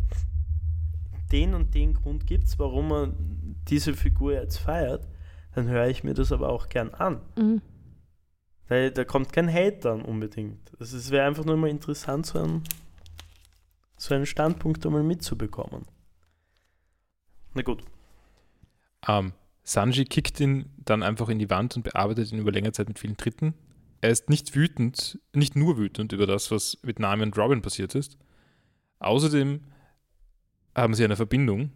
den 1.33 1.55
und 1.55 1.75
den 1.75 1.95
Grund 1.95 2.27
gibt 2.27 2.45
es, 2.45 2.59
warum 2.59 2.89
man 2.89 3.15
diese 3.69 3.95
Figur 3.95 4.33
jetzt 4.35 4.59
feiert, 4.59 5.09
dann 5.55 5.67
höre 5.69 5.89
ich 5.89 6.05
mir 6.05 6.15
das 6.15 6.31
aber 6.31 6.51
auch 6.51 6.69
gern 6.69 6.91
an. 6.95 7.21
Mhm. 7.37 7.63
Weil 8.69 8.91
da 8.91 9.05
kommt 9.05 9.33
kein 9.33 9.53
Hate 9.53 9.79
dann 9.81 10.03
unbedingt. 10.03 10.71
Also 10.79 10.97
es 10.99 11.11
wäre 11.11 11.27
einfach 11.27 11.45
nur 11.47 11.57
mal 11.57 11.71
interessant, 11.71 12.27
so 12.27 12.39
einen, 12.39 12.63
so 13.97 14.15
einen 14.15 14.27
Standpunkt 14.27 14.85
einmal 14.87 15.03
mitzubekommen. 15.03 15.87
Na 17.55 17.63
gut. 17.63 17.83
Ähm, 19.07 19.33
Sanji 19.63 20.05
kickt 20.05 20.41
ihn 20.41 20.71
dann 20.79 21.03
einfach 21.03 21.29
in 21.29 21.39
die 21.39 21.51
Wand 21.51 21.77
und 21.77 21.83
bearbeitet 21.83 22.33
ihn 22.33 22.39
über 22.39 22.53
längere 22.53 22.73
Zeit 22.73 22.89
mit 22.89 22.99
vielen 22.99 23.17
Tritten. 23.17 23.55
Er 24.01 24.11
ist 24.11 24.31
nicht 24.31 24.55
wütend, 24.55 25.19
nicht 25.35 25.57
nur 25.57 25.77
wütend 25.77 26.13
über 26.13 26.27
das, 26.27 26.51
was 26.51 26.79
mit 26.83 26.99
Nami 26.99 27.23
und 27.25 27.37
Robin 27.37 27.63
passiert 27.63 27.95
ist. 27.95 28.17
Außerdem 29.01 29.61
haben 30.75 30.95
sie 30.95 31.05
eine 31.05 31.17
Verbindung. 31.17 31.73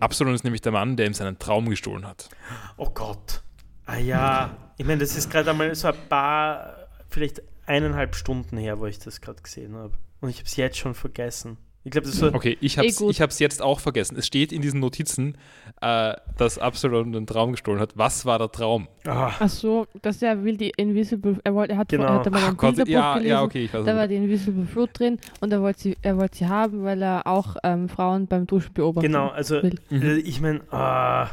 Absalom 0.00 0.34
ist 0.34 0.44
nämlich 0.44 0.60
der 0.62 0.72
Mann, 0.72 0.96
der 0.96 1.06
ihm 1.06 1.14
seinen 1.14 1.38
Traum 1.38 1.68
gestohlen 1.68 2.06
hat. 2.06 2.28
Oh 2.76 2.90
Gott. 2.90 3.42
Ah 3.86 3.96
ja, 3.96 4.72
ich 4.76 4.86
meine, 4.86 5.00
das 5.00 5.16
ist 5.16 5.30
gerade 5.30 5.50
einmal 5.50 5.74
so 5.74 5.88
ein 5.88 6.08
paar, 6.08 6.88
vielleicht 7.08 7.42
eineinhalb 7.66 8.14
Stunden 8.14 8.56
her, 8.56 8.78
wo 8.78 8.86
ich 8.86 8.98
das 8.98 9.20
gerade 9.20 9.42
gesehen 9.42 9.74
habe. 9.74 9.96
Und 10.20 10.30
ich 10.30 10.38
habe 10.38 10.46
es 10.46 10.56
jetzt 10.56 10.78
schon 10.78 10.94
vergessen. 10.94 11.58
Ich 11.86 11.90
glaube, 11.90 12.06
das 12.06 12.14
ist 12.14 12.20
so, 12.20 12.32
Okay, 12.32 12.56
ich 12.62 12.78
Eh 12.78 12.80
hab's, 12.80 12.96
gut. 12.96 13.10
ich 13.10 13.20
hab's 13.20 13.38
jetzt 13.38 13.60
auch 13.60 13.78
vergessen. 13.78 14.16
Es 14.16 14.26
steht 14.26 14.52
in 14.52 14.62
diesen 14.62 14.80
Notizen, 14.80 15.36
äh, 15.82 16.14
dass 16.38 16.58
Absalom 16.58 17.12
den 17.12 17.26
Traum 17.26 17.52
gestohlen 17.52 17.78
hat. 17.78 17.92
Was 17.96 18.24
war 18.24 18.38
der 18.38 18.50
Traum? 18.50 18.88
Ah, 19.06 19.32
Ach 19.38 19.48
so, 19.50 19.86
dass 20.00 20.22
er 20.22 20.42
will 20.44 20.56
die 20.56 20.70
Invisible. 20.76 21.38
Er, 21.44 21.54
wollte, 21.54 21.74
er, 21.74 21.78
hat, 21.78 21.88
Genau. 21.90 22.04
er 22.04 22.14
hat 22.14 22.26
einmal 22.26 22.42
ein 22.42 22.48
Ach 22.52 22.56
Gott, 22.56 22.70
Bilderbuch 22.76 22.90
ja, 22.92 23.14
gelesen. 23.14 23.30
ja, 23.30 23.42
okay, 23.42 23.64
ich 23.66 23.74
weiß 23.74 23.84
Da 23.84 23.94
war 23.96 24.04
es. 24.04 24.08
die 24.08 24.16
Invisible 24.16 24.66
Fruit 24.66 24.90
drin 24.98 25.18
und 25.40 25.52
er 25.52 25.60
wollte 25.60 25.80
sie, 25.80 25.96
er 26.00 26.16
wollte 26.16 26.38
sie 26.38 26.46
haben, 26.48 26.84
weil 26.84 27.02
er 27.02 27.26
auch 27.26 27.56
ähm, 27.62 27.90
Frauen 27.90 28.28
beim 28.28 28.46
Duschen 28.46 28.72
beobachtet. 28.72 29.10
genau, 29.12 29.28
also 29.28 29.62
will. 29.62 29.74
Mhm. 29.90 30.02
äh, 30.02 30.14
ich 30.16 30.40
meine, 30.40 30.60
ah, 30.72 31.28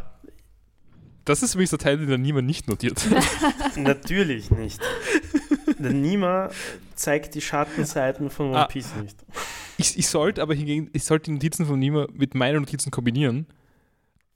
Das 1.23 1.43
ist 1.43 1.53
übrigens 1.53 1.69
der 1.69 1.79
Teil, 1.79 1.97
den 1.97 2.09
dann 2.09 2.21
niemand 2.21 2.45
nicht 2.47 2.67
notiert. 2.67 3.01
natürlich 3.77 4.51
nicht. 4.51 4.81
Der 5.81 5.93
Nima 5.93 6.49
zeigt 6.95 7.35
die 7.35 7.41
Schattenseiten 7.41 8.29
von 8.29 8.49
One 8.49 8.59
Ah. 8.59 8.65
Piece 8.65 8.95
nicht. 8.95 9.17
Ich, 9.77 9.97
ich 9.97 10.07
sollte 10.07 10.41
aber 10.41 10.53
hingegen, 10.53 10.89
ich 10.93 11.03
sollte 11.05 11.25
die 11.25 11.31
Notizen 11.31 11.65
von 11.65 11.79
Nima 11.79 12.07
mit 12.13 12.35
meinen 12.35 12.59
Notizen 12.61 12.91
kombinieren. 12.91 13.47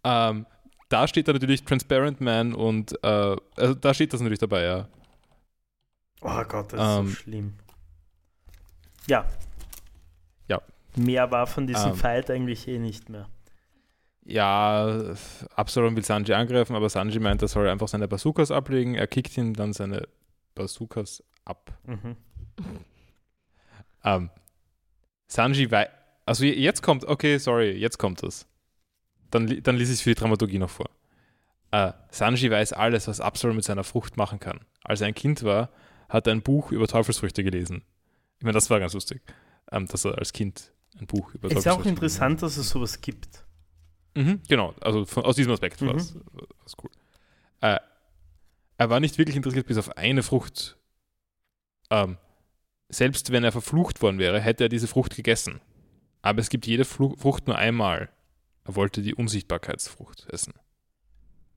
Ähm, 0.04 0.46
da 0.90 1.08
steht 1.08 1.28
da 1.28 1.34
natürlich 1.34 1.64
Transparent 1.64 2.22
Man 2.22 2.54
und 2.54 2.94
äh, 3.04 3.36
also 3.56 3.74
da 3.76 3.94
steht 3.94 4.14
das 4.14 4.22
natürlich 4.22 4.40
dabei, 4.40 4.64
ja. 4.64 4.88
Oh 6.22 6.44
Gott, 6.48 6.74
das 6.74 6.80
ist 6.80 6.98
Ähm. 7.00 7.08
so 7.08 7.16
schlimm. 7.16 7.54
Ja. 9.08 9.26
Ja. 10.48 10.62
Mehr 10.96 11.30
war 11.32 11.46
von 11.48 11.68
diesem 11.68 11.92
Ähm. 11.92 11.96
Fight 11.96 12.32
eigentlich 12.32 12.68
eh 12.68 12.80
nicht 12.80 13.10
mehr. 13.10 13.28
Ja, 14.28 15.14
Absalom 15.56 15.96
will 15.96 16.04
Sanji 16.04 16.34
angreifen, 16.34 16.76
aber 16.76 16.90
Sanji 16.90 17.20
meint, 17.20 17.44
er 17.44 17.48
soll 17.48 17.70
einfach 17.70 17.88
seine 17.88 18.08
Bazookas 18.08 18.50
ablegen. 18.50 18.96
Er 18.96 19.06
kickt 19.06 19.38
ihm 19.38 19.54
dann 19.54 19.72
seine 19.74 20.08
Bazookas 20.56 21.24
ab. 21.46 21.78
Mhm. 21.86 22.16
Ähm, 24.04 24.30
Sanji 25.28 25.72
wei 25.72 25.90
Also 26.26 26.44
je- 26.46 26.54
jetzt 26.60 26.82
kommt, 26.82 27.06
okay, 27.06 27.38
sorry, 27.38 27.72
jetzt 27.72 27.98
kommt 27.98 28.24
das. 28.24 28.48
Dann, 29.32 29.62
dann 29.64 29.76
lese 29.76 29.92
ich 29.94 30.00
es 30.00 30.02
für 30.02 30.10
die 30.12 30.16
Dramaturgie 30.20 30.60
noch 30.60 30.70
vor. 30.70 30.90
Äh, 31.72 31.94
Sanji 32.10 32.50
weiß 32.50 32.74
alles, 32.74 33.08
was 33.08 33.20
Absalom 33.22 33.56
mit 33.56 33.66
seiner 33.66 33.84
Frucht 33.84 34.18
machen 34.18 34.40
kann. 34.40 34.60
Als 34.84 35.02
er 35.02 35.08
ein 35.08 35.16
Kind 35.16 35.44
war, 35.44 35.70
hat 36.10 36.28
er 36.28 36.34
ein 36.34 36.42
Buch 36.42 36.72
über 36.72 36.88
Teufelsfrüchte 36.88 37.44
gelesen. 37.44 37.84
Ich 38.38 38.44
meine, 38.44 38.54
das 38.54 38.70
war 38.70 38.80
ganz 38.80 38.94
lustig, 38.94 39.22
ähm, 39.72 39.88
dass 39.88 40.06
er 40.06 40.18
als 40.18 40.32
Kind 40.34 40.72
ein 41.00 41.08
Buch 41.08 41.34
über 41.34 41.48
Ist 41.48 41.54
Teufelsfrüchte 41.64 41.72
auch 41.72 41.78
gelesen 41.78 41.86
hat. 41.86 41.98
interessant, 42.04 42.42
dass 42.44 42.58
es 42.58 42.70
sowas 42.70 43.02
gibt. 43.02 43.44
Mhm, 44.16 44.42
genau, 44.48 44.74
also 44.82 45.06
von, 45.06 45.26
aus 45.26 45.36
diesem 45.36 45.52
Aspekt 45.52 45.82
war 45.82 45.94
Mhm. 45.94 46.00
es 46.00 46.16
war's 46.16 46.76
cool. 46.82 46.90
Äh, 47.62 47.80
er 48.78 48.90
war 48.90 49.00
nicht 49.00 49.18
wirklich 49.18 49.36
interessiert 49.36 49.68
bis 49.68 49.78
auf 49.78 49.98
eine 49.98 50.24
Frucht. 50.24 50.78
Ähm, 51.90 52.18
selbst 52.90 53.32
wenn 53.32 53.44
er 53.44 53.52
verflucht 53.52 54.02
worden 54.02 54.20
wäre, 54.20 54.40
hätte 54.40 54.66
er 54.66 54.70
diese 54.70 54.88
Frucht 54.88 55.16
gegessen. 55.16 55.62
Aber 56.22 56.40
es 56.40 56.50
gibt 56.50 56.66
jede 56.66 56.86
Frucht 56.86 57.48
nur 57.48 57.58
einmal. 57.58 58.10
Er 58.64 58.76
wollte 58.76 59.02
die 59.02 59.14
Unsichtbarkeitsfrucht 59.14 60.28
essen. 60.30 60.54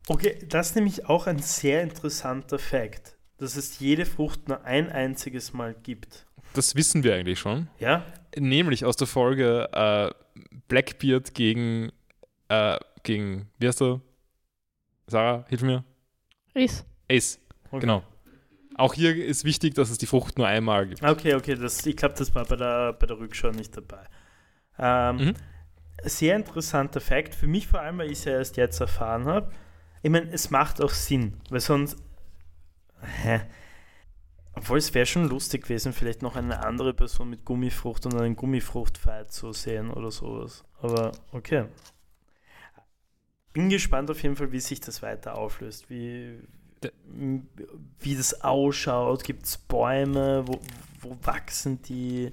Okay, 0.08 0.38
das 0.48 0.70
ist 0.70 0.76
nämlich 0.76 1.06
auch 1.06 1.26
ein 1.26 1.38
sehr 1.38 1.82
interessanter 1.82 2.58
Fakt, 2.58 3.16
dass 3.36 3.56
es 3.56 3.78
jede 3.78 4.06
Frucht 4.06 4.48
nur 4.48 4.64
ein 4.64 4.90
einziges 4.90 5.52
Mal 5.52 5.74
gibt. 5.74 6.26
Das 6.54 6.74
wissen 6.74 7.04
wir 7.04 7.14
eigentlich 7.14 7.38
schon. 7.38 7.68
Ja? 7.78 8.04
Nämlich 8.36 8.84
aus 8.84 8.96
der 8.96 9.06
Folge 9.06 9.68
äh, 9.72 10.10
Blackbeard 10.68 11.34
gegen, 11.34 11.92
äh, 12.48 12.78
gegen, 13.02 13.50
wie 13.58 13.68
heißt 13.68 13.82
er? 13.82 14.00
Sarah, 15.06 15.44
hilf 15.48 15.62
mir. 15.62 15.84
Ist. 16.54 16.84
Ace, 17.10 17.38
Okay. 17.70 17.80
genau. 17.80 18.02
Auch 18.78 18.94
hier 18.94 19.14
ist 19.24 19.44
wichtig, 19.44 19.74
dass 19.74 19.90
es 19.90 19.98
die 19.98 20.06
Frucht 20.06 20.38
nur 20.38 20.46
einmal 20.46 20.86
gibt. 20.86 21.02
Okay, 21.02 21.34
okay, 21.34 21.56
das, 21.56 21.84
ich 21.84 21.96
glaube, 21.96 22.14
das 22.16 22.34
war 22.34 22.44
bei 22.44 22.56
der, 22.56 22.92
bei 22.94 23.06
der 23.06 23.18
Rückschau 23.18 23.50
nicht 23.50 23.76
dabei. 23.76 24.04
Ähm, 24.78 25.16
Mhm. 25.16 25.34
Sehr 26.04 26.36
interessanter 26.36 27.00
Fakt, 27.00 27.34
für 27.34 27.48
mich 27.48 27.66
vor 27.66 27.80
allem, 27.80 27.98
weil 27.98 28.06
ich 28.12 28.20
es 28.20 28.24
ja 28.24 28.32
erst 28.32 28.56
jetzt 28.56 28.80
erfahren 28.80 29.24
habe. 29.24 29.50
Ich 30.00 30.10
meine, 30.10 30.30
es 30.30 30.50
macht 30.50 30.80
auch 30.80 30.90
Sinn, 30.90 31.40
weil 31.50 31.58
sonst. 31.58 31.96
Hä? 33.22 33.40
Obwohl 34.52 34.78
es 34.78 34.94
wäre 34.94 35.06
schon 35.06 35.28
lustig 35.28 35.64
gewesen, 35.64 35.92
vielleicht 35.92 36.22
noch 36.22 36.36
eine 36.36 36.64
andere 36.64 36.94
Person 36.94 37.30
mit 37.30 37.44
Gummifrucht 37.44 38.06
und 38.06 38.14
einen 38.14 38.36
Gummifrucht-Fight 38.36 39.32
zu 39.32 39.52
sehen 39.52 39.90
oder 39.90 40.12
sowas. 40.12 40.64
Aber 40.80 41.12
okay. 41.32 41.64
Bin 43.52 43.68
gespannt 43.68 44.08
auf 44.10 44.22
jeden 44.22 44.36
Fall, 44.36 44.52
wie 44.52 44.60
sich 44.60 44.80
das 44.80 45.02
weiter 45.02 45.36
auflöst. 45.36 45.90
Wie, 45.90 46.38
wie 48.00 48.16
das 48.16 48.40
ausschaut. 48.42 49.24
Gibt 49.24 49.44
es 49.46 49.58
Bäume? 49.58 50.46
Wo, 50.46 50.60
wo 51.00 51.16
wachsen 51.22 51.80
die? 51.82 52.32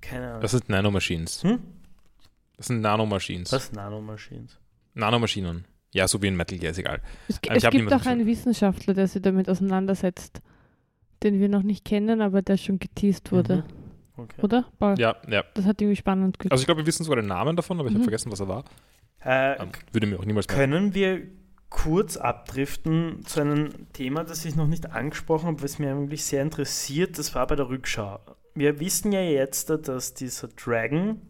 Keine 0.00 0.28
Ahnung. 0.28 0.40
Das 0.42 0.50
sind 0.52 0.68
Nanomachines. 0.68 1.42
Hm? 1.42 1.60
Das 2.56 2.66
sind 2.68 2.80
Nanomachines. 2.80 3.52
Was? 3.52 3.72
Nanomaschinen? 3.72 4.48
Nanomaschinen. 4.94 5.64
Ja, 5.92 6.06
so 6.08 6.20
wie 6.22 6.26
in 6.28 6.36
Metal 6.36 6.58
Gear, 6.58 6.70
ist 6.72 6.78
egal. 6.78 7.00
Es, 7.28 7.38
Ich 7.42 7.50
es 7.50 7.70
gibt 7.70 7.92
auch 7.92 8.06
einen 8.06 8.26
Wissenschaftler, 8.26 8.94
der 8.94 9.06
sich 9.08 9.22
damit 9.22 9.48
auseinandersetzt, 9.48 10.40
den 11.22 11.40
wir 11.40 11.48
noch 11.48 11.62
nicht 11.62 11.84
kennen, 11.84 12.20
aber 12.20 12.42
der 12.42 12.56
schon 12.56 12.78
geteased 12.78 13.32
wurde. 13.32 13.58
Mhm. 14.16 14.22
Okay. 14.22 14.42
Oder? 14.42 14.64
Paul? 14.78 14.94
Ja, 14.98 15.16
ja. 15.28 15.44
Das 15.54 15.64
hat 15.64 15.80
irgendwie 15.80 15.96
spannend 15.96 16.38
geklungen. 16.38 16.52
Also 16.52 16.62
ich 16.62 16.66
glaube, 16.66 16.82
wir 16.82 16.86
wissen 16.86 17.02
sogar 17.04 17.20
den 17.20 17.26
Namen 17.28 17.56
davon, 17.56 17.78
aber 17.80 17.88
ich 17.88 17.92
Mhm. 17.94 17.98
habe 17.98 18.04
vergessen, 18.04 18.30
was 18.30 18.40
er 18.40 18.48
war. 18.48 18.64
Äh, 19.24 19.56
Ähm, 19.60 19.70
würde 19.92 20.06
mir 20.06 20.18
auch 20.20 20.24
niemals 20.24 20.46
können 20.46 20.94
wir 20.94 21.22
kurz 21.74 22.16
abdriften 22.16 23.26
zu 23.26 23.40
einem 23.40 23.92
Thema, 23.92 24.22
das 24.22 24.44
ich 24.44 24.54
noch 24.54 24.68
nicht 24.68 24.92
angesprochen 24.92 25.48
habe, 25.48 25.62
was 25.62 25.80
mir 25.80 25.90
eigentlich 25.90 26.24
sehr 26.24 26.40
interessiert. 26.40 27.18
Das 27.18 27.34
war 27.34 27.48
bei 27.48 27.56
der 27.56 27.68
Rückschau. 27.68 28.20
Wir 28.54 28.78
wissen 28.78 29.10
ja 29.10 29.20
jetzt, 29.20 29.70
dass 29.70 30.14
dieser 30.14 30.46
Dragon 30.48 31.20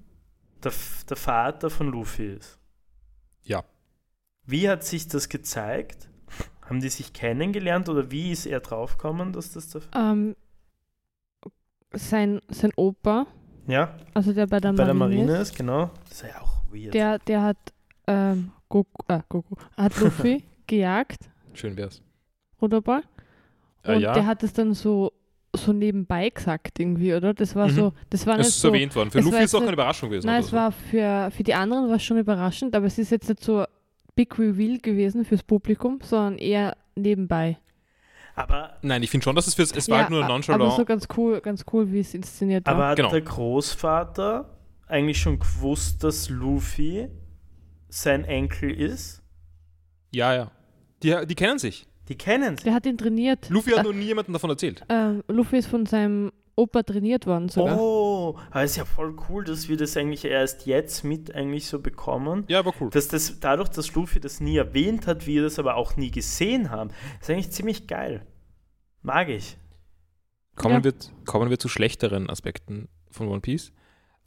der, 0.63 0.73
der 1.09 1.17
Vater 1.17 1.71
von 1.71 1.89
Luffy 1.89 2.35
ist. 2.35 2.59
Ja. 3.43 3.65
Wie 4.45 4.69
hat 4.69 4.85
sich 4.85 5.09
das 5.09 5.31
gezeigt? 5.31 6.11
Haben 6.61 6.81
die 6.81 6.91
sich 6.91 7.15
kennengelernt 7.15 7.89
oder 7.89 8.11
wie 8.11 8.31
ist 8.31 8.45
er 8.45 8.61
draufgekommen, 8.61 9.33
dass 9.33 9.53
das 9.53 9.71
der. 9.71 9.81
ähm, 9.97 10.37
sein, 11.93 12.43
sein 12.49 12.73
Opa, 12.77 13.27
Ja, 13.67 13.97
also 14.13 14.35
der 14.35 14.47
bei 14.47 14.61
der 14.61 14.73
bei 14.75 14.85
Marine, 14.85 14.87
der 14.87 14.95
Marine 14.95 15.37
ist, 15.37 15.51
ist, 15.53 15.57
genau. 15.57 15.91
Das 16.09 16.23
ist 16.23 16.29
ja 16.29 16.43
auch 16.43 16.65
weird. 16.71 16.93
Der, 16.93 17.19
der 17.21 17.43
hat 17.43 17.57
ähm, 18.07 18.53
Goku, 18.75 19.03
äh, 19.07 19.21
Goku, 19.29 19.55
hat 19.77 20.01
Luffy 20.01 20.43
gejagt, 20.67 21.31
Schön 21.53 21.77
wär's. 21.77 22.03
Ruderball. 22.61 23.03
Äh, 23.85 23.95
Und 23.95 24.01
ja, 24.01 24.13
der 24.13 24.27
hat 24.27 24.43
es 24.43 24.53
dann 24.53 24.75
so, 24.75 25.13
so 25.55 25.73
nebenbei 25.73 26.31
gesagt 26.31 26.81
irgendwie, 26.81 27.15
oder? 27.15 27.35
Das 27.35 27.55
war 27.55 27.69
Mhm. 27.69 27.73
so, 27.75 27.93
das 28.11 28.27
war 28.27 28.35
es 28.35 28.39
nicht 28.39 28.49
ist 28.49 28.61
so. 28.61 28.69
erwähnt 28.69 28.97
worden. 28.97 29.13
Für 29.13 29.19
es 29.21 29.25
Luffy 29.27 29.37
war 29.37 29.43
ist 29.45 29.51
es 29.51 29.55
auch 29.55 29.63
eine 29.63 29.73
Überraschung 29.73 30.11
gewesen. 30.11 30.27
Nein, 30.27 30.41
es 30.41 30.49
so. 30.49 30.57
war 30.57 30.73
für, 30.73 31.31
für 31.31 31.45
die 31.45 31.55
anderen 31.55 31.89
war 31.89 31.97
es 31.97 32.03
schon 32.03 32.19
überraschend, 32.19 32.75
aber 32.75 32.87
es 32.87 32.99
ist 32.99 33.11
jetzt 33.11 33.29
nicht 33.29 33.45
so 33.45 33.65
Big 34.17 34.37
Reveal 34.39 34.79
gewesen 34.79 35.25
fürs 35.25 35.45
Publikum, 35.45 36.01
sondern 36.03 36.39
eher 36.39 36.77
nebenbei. 36.97 37.59
aber 38.35 38.77
Nein, 38.83 39.05
ich 39.05 39.11
finde 39.11 39.23
schon, 39.23 39.37
dass 39.37 39.47
es 39.47 39.55
fürs. 39.55 39.71
Es 39.71 39.89
war 39.89 39.99
halt 40.01 40.11
nur 40.11 40.27
nonchalant. 40.27 40.63
aber 40.63 40.73
so 40.73 40.85
ganz 40.85 41.07
cool, 41.17 41.41
ganz 41.41 41.65
cool, 41.73 41.93
wie 41.93 42.01
es 42.01 42.13
inszeniert 42.15 42.67
aber 42.67 42.79
war. 42.81 42.89
hat 42.91 42.97
Genau. 42.97 43.11
der 43.11 43.21
Großvater 43.23 44.51
eigentlich 44.89 45.21
schon 45.21 45.39
gewusst, 45.39 46.03
dass 46.03 46.29
Luffy 46.29 47.09
sein 47.95 48.25
Enkel 48.25 48.71
ist? 48.71 49.23
ja, 50.13 50.35
ja. 50.35 50.51
Die, 51.03 51.15
die 51.27 51.35
kennen 51.35 51.59
sich. 51.59 51.87
Die 52.09 52.17
kennen 52.17 52.57
sich. 52.57 52.65
Der 52.65 52.73
hat 52.75 52.87
ihn 52.87 52.97
trainiert. 52.97 53.51
Luffy 53.51 53.71
hat 53.73 53.81
Äh, 53.81 53.83
noch 53.85 53.93
nie 53.93 54.05
jemandem 54.07 54.33
davon 54.33 54.49
erzählt. 54.51 54.83
ähm, 54.89 55.23
Luffy 55.29 55.59
ist 55.59 55.67
von 55.69 55.85
seinem 55.87 56.33
Opa 56.57 56.83
trainiert 56.83 57.27
worden 57.27 57.49
sogar. 57.51 57.79
Oh, 57.79 58.39
ist 58.63 58.77
ja 58.77 58.85
voll 58.85 59.15
cool, 59.29 59.45
dass 59.45 59.69
wir 59.69 59.77
das 59.77 59.97
eigentlich 59.97 60.25
erst 60.25 60.67
jetzt 60.67 61.03
mit 61.05 61.35
eigentlich 61.35 61.67
so 61.67 61.81
bekommen. 61.81 62.45
Ja, 62.49 62.61
aber 62.61 62.73
cool. 62.81 62.91
Dass 62.91 63.09
das, 63.09 63.39
dadurch, 63.41 63.69
dass 63.71 63.95
Luffy 63.95 64.21
das 64.21 64.41
nie 64.41 64.57
erwähnt 64.57 65.07
hat, 65.07 65.27
wir 65.27 65.43
das 65.43 65.59
aber 65.59 65.75
auch 65.77 65.97
nie 65.97 66.11
gesehen 66.11 66.71
haben, 66.71 66.91
ist 67.21 67.29
eigentlich 67.29 67.51
ziemlich 67.51 67.87
geil. 67.87 68.25
Mag 69.03 69.29
ich. 69.29 69.57
Kommen, 70.57 70.77
Ja. 70.77 70.85
wir, 70.85 70.95
kommen 71.27 71.51
wir 71.51 71.59
zu 71.59 71.69
schlechteren 71.69 72.31
Aspekten 72.31 72.89
von 73.11 73.29
One 73.29 73.41
Piece. 73.41 73.73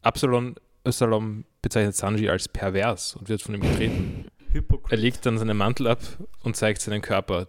Absalom, 0.02 0.56
Absalom 0.88 1.46
bezeichnet 1.62 1.96
Sanji 1.96 2.30
als 2.30 2.48
pervers 2.48 3.16
und 3.16 3.30
wird 3.30 3.42
von 3.42 3.56
ihm 3.56 3.62
getreten. 3.62 4.26
Hypokrit. 4.52 4.92
Er 4.92 4.98
legt 4.98 5.26
dann 5.26 5.38
seinen 5.38 5.58
Mantel 5.58 5.88
ab 5.88 6.00
und 6.44 6.56
zeigt 6.56 6.82
seinen 6.82 7.02
Körper, 7.02 7.48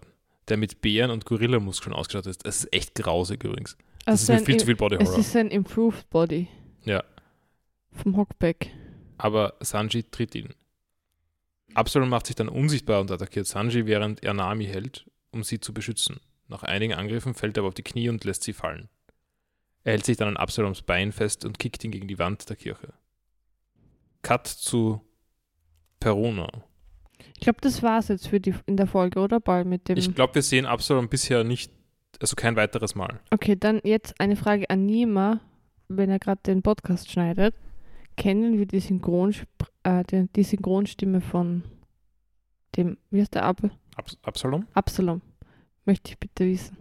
der 0.49 0.57
mit 0.57 0.81
Bären 0.81 1.11
und 1.11 1.25
Gorillamuskeln 1.25 1.95
ausgestattet 1.95 2.31
ist. 2.31 2.47
Das 2.47 2.57
ist 2.65 2.73
echt 2.73 2.95
grausig 2.97 3.45
übrigens. 3.45 3.77
Das 4.05 4.21
Also 4.23 4.33
ist 4.33 4.41
mir 4.41 4.47
viel 4.47 4.57
zu 4.57 4.67
viel 4.67 4.77
Body 4.77 4.97
Es 5.01 5.09
Horror. 5.09 5.19
ist 5.21 5.37
ein 5.37 5.49
Improved 5.51 6.11
Body. 6.11 6.49
Ja. 6.85 7.05
Vom 7.93 8.17
Hockback. 8.17 8.71
Aber 9.19 9.55
Sanji 9.61 10.03
tritt 10.05 10.35
ihn. 10.35 10.55
Absalom 11.75 12.09
macht 12.09 12.27
sich 12.27 12.37
dann 12.37 12.49
unsichtbar 12.49 13.01
und 13.01 13.11
attackiert 13.11 13.47
Sanji, 13.47 13.87
während 13.87 14.23
er 14.25 14.35
Nami 14.35 14.65
hält, 14.67 15.07
um 15.31 15.45
sie 15.45 15.61
zu 15.61 15.73
beschützen. 15.73 16.19
Nach 16.49 16.63
einigen 16.63 16.95
Angriffen 16.95 17.35
fällt 17.35 17.57
er 17.57 17.61
aber 17.61 17.69
auf 17.69 17.75
die 17.75 17.83
Knie 17.83 18.09
und 18.09 18.25
lässt 18.25 18.43
sie 18.43 18.55
fallen. 18.55 18.89
Er 19.85 19.93
hält 19.93 20.07
sich 20.07 20.17
dann 20.17 20.29
an 20.29 20.37
Absaloms 20.37 20.83
Bein 20.83 21.13
fest 21.13 21.45
und 21.45 21.59
kickt 21.59 21.85
ihn 21.85 21.91
gegen 21.91 22.09
die 22.09 22.19
Wand 22.19 22.49
der 22.49 22.57
Kirche. 22.57 22.95
Cut 24.23 24.47
zu 24.47 25.01
Perona. 26.01 26.49
Ich 27.35 27.41
glaube, 27.41 27.61
das 27.61 27.83
war's 27.83 28.09
jetzt 28.09 28.29
für 28.29 28.41
die 28.41 28.55
in 28.67 28.77
der 28.77 28.87
Folge, 28.87 29.21
oder? 29.21 29.41
Ball 29.41 29.65
mit 29.65 29.89
dem. 29.89 29.97
Ich 29.97 30.15
glaube, 30.15 30.35
wir 30.37 30.43
sehen 30.43 30.67
Absalom 30.67 31.09
bisher 31.09 31.45
nicht, 31.45 31.73
also 32.21 32.35
kein 32.37 32.57
weiteres 32.57 32.95
Mal. 32.95 33.21
Okay, 33.31 33.57
dann 33.57 33.81
jetzt 33.85 34.21
eine 34.21 34.37
Frage 34.37 34.69
an 34.71 34.87
Nima, 34.87 35.41
wenn 35.89 36.11
er 36.11 36.19
gerade 36.19 36.41
den 36.45 36.63
Podcast 36.63 37.11
schneidet. 37.11 37.55
Kennen 38.17 38.59
wir 38.59 38.67
die, 38.67 38.81
Synchronspr 38.81 39.69
äh, 39.85 40.03
die, 40.05 40.29
die 40.35 40.43
Synchronstimme 40.43 41.21
von 41.21 41.63
dem, 42.77 42.99
wie 43.11 43.21
heißt 43.21 43.35
der 43.35 43.45
Ab 43.45 43.63
Abs 43.95 44.19
Absalom? 44.23 44.67
Absalom? 44.75 45.23
Möchte 45.85 46.11
ich 46.11 46.19
bitte 46.19 46.45
wissen. 46.47 46.77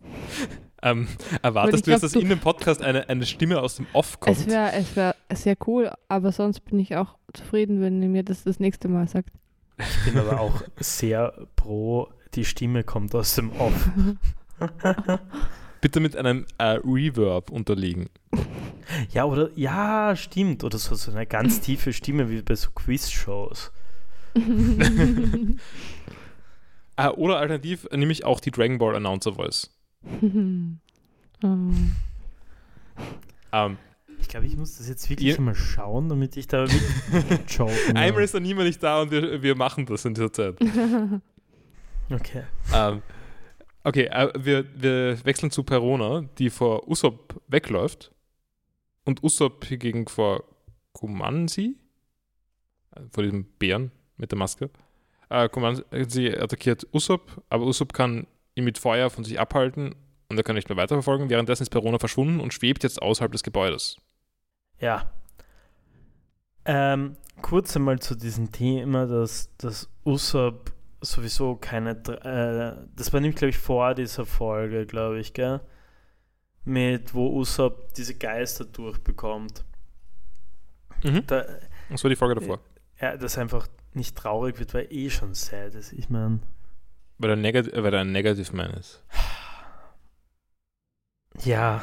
Ähm, 0.82 1.08
erwartest 1.42 1.86
du 1.86 1.90
jetzt, 1.90 2.02
dass 2.02 2.12
du- 2.12 2.20
in 2.20 2.28
dem 2.28 2.38
Podcast 2.40 2.82
eine, 2.82 3.08
eine 3.08 3.26
Stimme 3.26 3.60
aus 3.60 3.76
dem 3.76 3.86
Off 3.92 4.18
kommt? 4.20 4.36
Es 4.38 4.46
wäre 4.46 4.72
es 4.72 4.96
wär 4.96 5.14
sehr 5.32 5.56
cool, 5.66 5.92
aber 6.08 6.32
sonst 6.32 6.60
bin 6.60 6.78
ich 6.78 6.96
auch 6.96 7.16
zufrieden, 7.34 7.80
wenn 7.80 8.02
ihr 8.02 8.08
mir 8.08 8.22
das 8.22 8.44
das 8.44 8.60
nächste 8.60 8.88
Mal 8.88 9.06
sagt. 9.08 9.30
Ich 9.78 10.04
bin 10.12 10.18
aber 10.20 10.40
auch 10.40 10.62
sehr 10.78 11.46
pro, 11.56 12.08
die 12.34 12.44
Stimme 12.44 12.84
kommt 12.84 13.14
aus 13.14 13.34
dem 13.34 13.50
Off. 13.58 13.90
Bitte 15.80 16.00
mit 16.00 16.16
einem 16.16 16.44
äh, 16.58 16.78
Reverb 16.84 17.50
unterlegen. 17.50 18.08
Ja, 19.12 19.24
oder? 19.24 19.50
Ja, 19.54 20.14
stimmt. 20.16 20.62
Oder 20.64 20.76
so, 20.78 20.94
so 20.94 21.10
eine 21.10 21.24
ganz 21.26 21.60
tiefe 21.60 21.92
Stimme 21.94 22.28
wie 22.28 22.42
bei 22.42 22.54
so 22.56 22.70
Quiz-Shows. 22.70 23.72
Äh, 26.96 27.08
oder 27.08 27.38
alternativ 27.38 27.86
nehme 27.92 28.12
ich 28.12 28.24
auch 28.26 28.40
die 28.40 28.50
Dragon 28.50 28.76
Ball 28.76 28.94
Announcer 28.94 29.32
Voice. 29.32 29.70
oh. 31.42 31.48
Ähm, 33.52 33.78
Ich 34.20 34.28
glaube, 34.28 34.46
ich 34.46 34.56
muss 34.56 34.78
das 34.78 34.88
jetzt 34.88 35.08
wirklich 35.10 35.28
Ihr- 35.36 35.40
mal 35.40 35.54
schauen, 35.54 36.08
damit 36.08 36.36
ich 36.36 36.46
da 36.46 36.62
mit 37.30 37.50
joken 37.50 37.96
Einmal 37.96 38.22
ist 38.24 38.34
dann 38.34 38.42
niemand 38.42 38.66
nicht 38.66 38.82
da 38.82 39.02
und 39.02 39.10
wir, 39.10 39.42
wir 39.42 39.54
machen 39.56 39.86
das 39.86 40.04
in 40.04 40.14
dieser 40.14 40.32
Zeit. 40.32 40.56
Okay. 42.12 42.42
ähm, 42.74 43.02
okay, 43.84 44.06
äh, 44.06 44.32
wir, 44.36 44.64
wir 44.74 45.24
wechseln 45.24 45.52
zu 45.52 45.62
Perona, 45.62 46.22
die 46.38 46.50
vor 46.50 46.88
Usopp 46.88 47.40
wegläuft 47.46 48.10
und 49.04 49.22
Usopp 49.22 49.64
hingegen 49.66 50.08
vor 50.08 50.42
Kumansi, 50.92 51.76
äh, 52.96 53.00
vor 53.12 53.22
diesem 53.22 53.44
Bären 53.60 53.92
mit 54.16 54.32
der 54.32 54.38
Maske. 54.40 54.70
Äh, 55.28 55.48
Kumansi 55.50 56.30
attackiert 56.36 56.84
Usopp, 56.92 57.44
aber 57.48 57.64
Usopp 57.66 57.92
kann 57.92 58.26
ihn 58.60 58.64
mit 58.64 58.78
Feuer 58.78 59.10
von 59.10 59.24
sich 59.24 59.38
abhalten 59.40 59.94
und 60.28 60.36
er 60.36 60.44
kann 60.44 60.54
nicht 60.54 60.68
mehr 60.68 60.76
weiterverfolgen. 60.76 61.28
Währenddessen 61.30 61.62
ist 61.64 61.70
Perona 61.70 61.98
verschwunden 61.98 62.40
und 62.40 62.54
schwebt 62.54 62.82
jetzt 62.84 63.02
außerhalb 63.02 63.32
des 63.32 63.42
Gebäudes. 63.42 63.96
Ja. 64.78 65.12
Ähm, 66.64 67.16
kurz 67.42 67.74
einmal 67.76 67.98
zu 67.98 68.14
diesem 68.14 68.52
Thema, 68.52 69.06
dass, 69.06 69.54
dass 69.56 69.88
Usopp 70.04 70.72
sowieso 71.00 71.56
keine. 71.56 71.90
Äh, 71.92 72.86
das 72.94 73.12
war 73.12 73.20
nämlich, 73.20 73.36
glaube 73.36 73.50
ich, 73.50 73.58
vor 73.58 73.94
dieser 73.94 74.26
Folge, 74.26 74.86
glaube 74.86 75.18
ich, 75.18 75.32
gell? 75.32 75.60
Mit 76.64 77.14
wo 77.14 77.28
Usopp 77.38 77.94
diese 77.94 78.14
Geister 78.14 78.66
durchbekommt. 78.66 79.64
Mhm. 81.02 81.26
Da, 81.26 81.44
Das 81.88 82.04
war 82.04 82.10
die 82.10 82.16
Folge 82.16 82.34
davor. 82.40 82.60
ja, 83.00 83.16
dass 83.16 83.38
einfach 83.38 83.66
nicht 83.94 84.16
traurig 84.16 84.58
wird, 84.58 84.74
war 84.74 84.82
eh 84.92 85.08
schon 85.10 85.34
sad. 85.34 85.74
ist. 85.74 85.92
Ich 85.92 86.10
meine. 86.10 86.40
Weil 87.20 87.30
er, 87.30 87.36
negat 87.36 87.66
weil 87.72 87.92
er 87.92 88.00
ein 88.00 88.12
Negative 88.12 88.56
Man 88.56 88.70
ist. 88.72 89.04
Ja, 91.44 91.82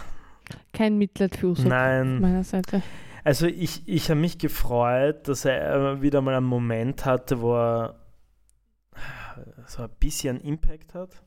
Kein 0.73 0.97
Mitleid 0.97 1.35
für 1.35 1.47
Usopp 1.47 1.67
nein. 1.67 2.05
von 2.05 2.21
meiner 2.21 2.43
Seite. 2.43 2.81
Also 3.23 3.47
ich, 3.47 3.87
ich 3.87 4.09
habe 4.09 4.19
mich 4.19 4.37
gefreut, 4.37 5.27
dass 5.27 5.45
er 5.45 6.01
wieder 6.01 6.21
mal 6.21 6.35
einen 6.35 6.45
Moment 6.45 7.05
hatte, 7.05 7.41
wo 7.41 7.55
er 7.55 7.95
so 9.65 9.83
ein 9.83 9.89
bisschen 9.99 10.39
Impact 10.41 10.93
hat. 10.93 11.21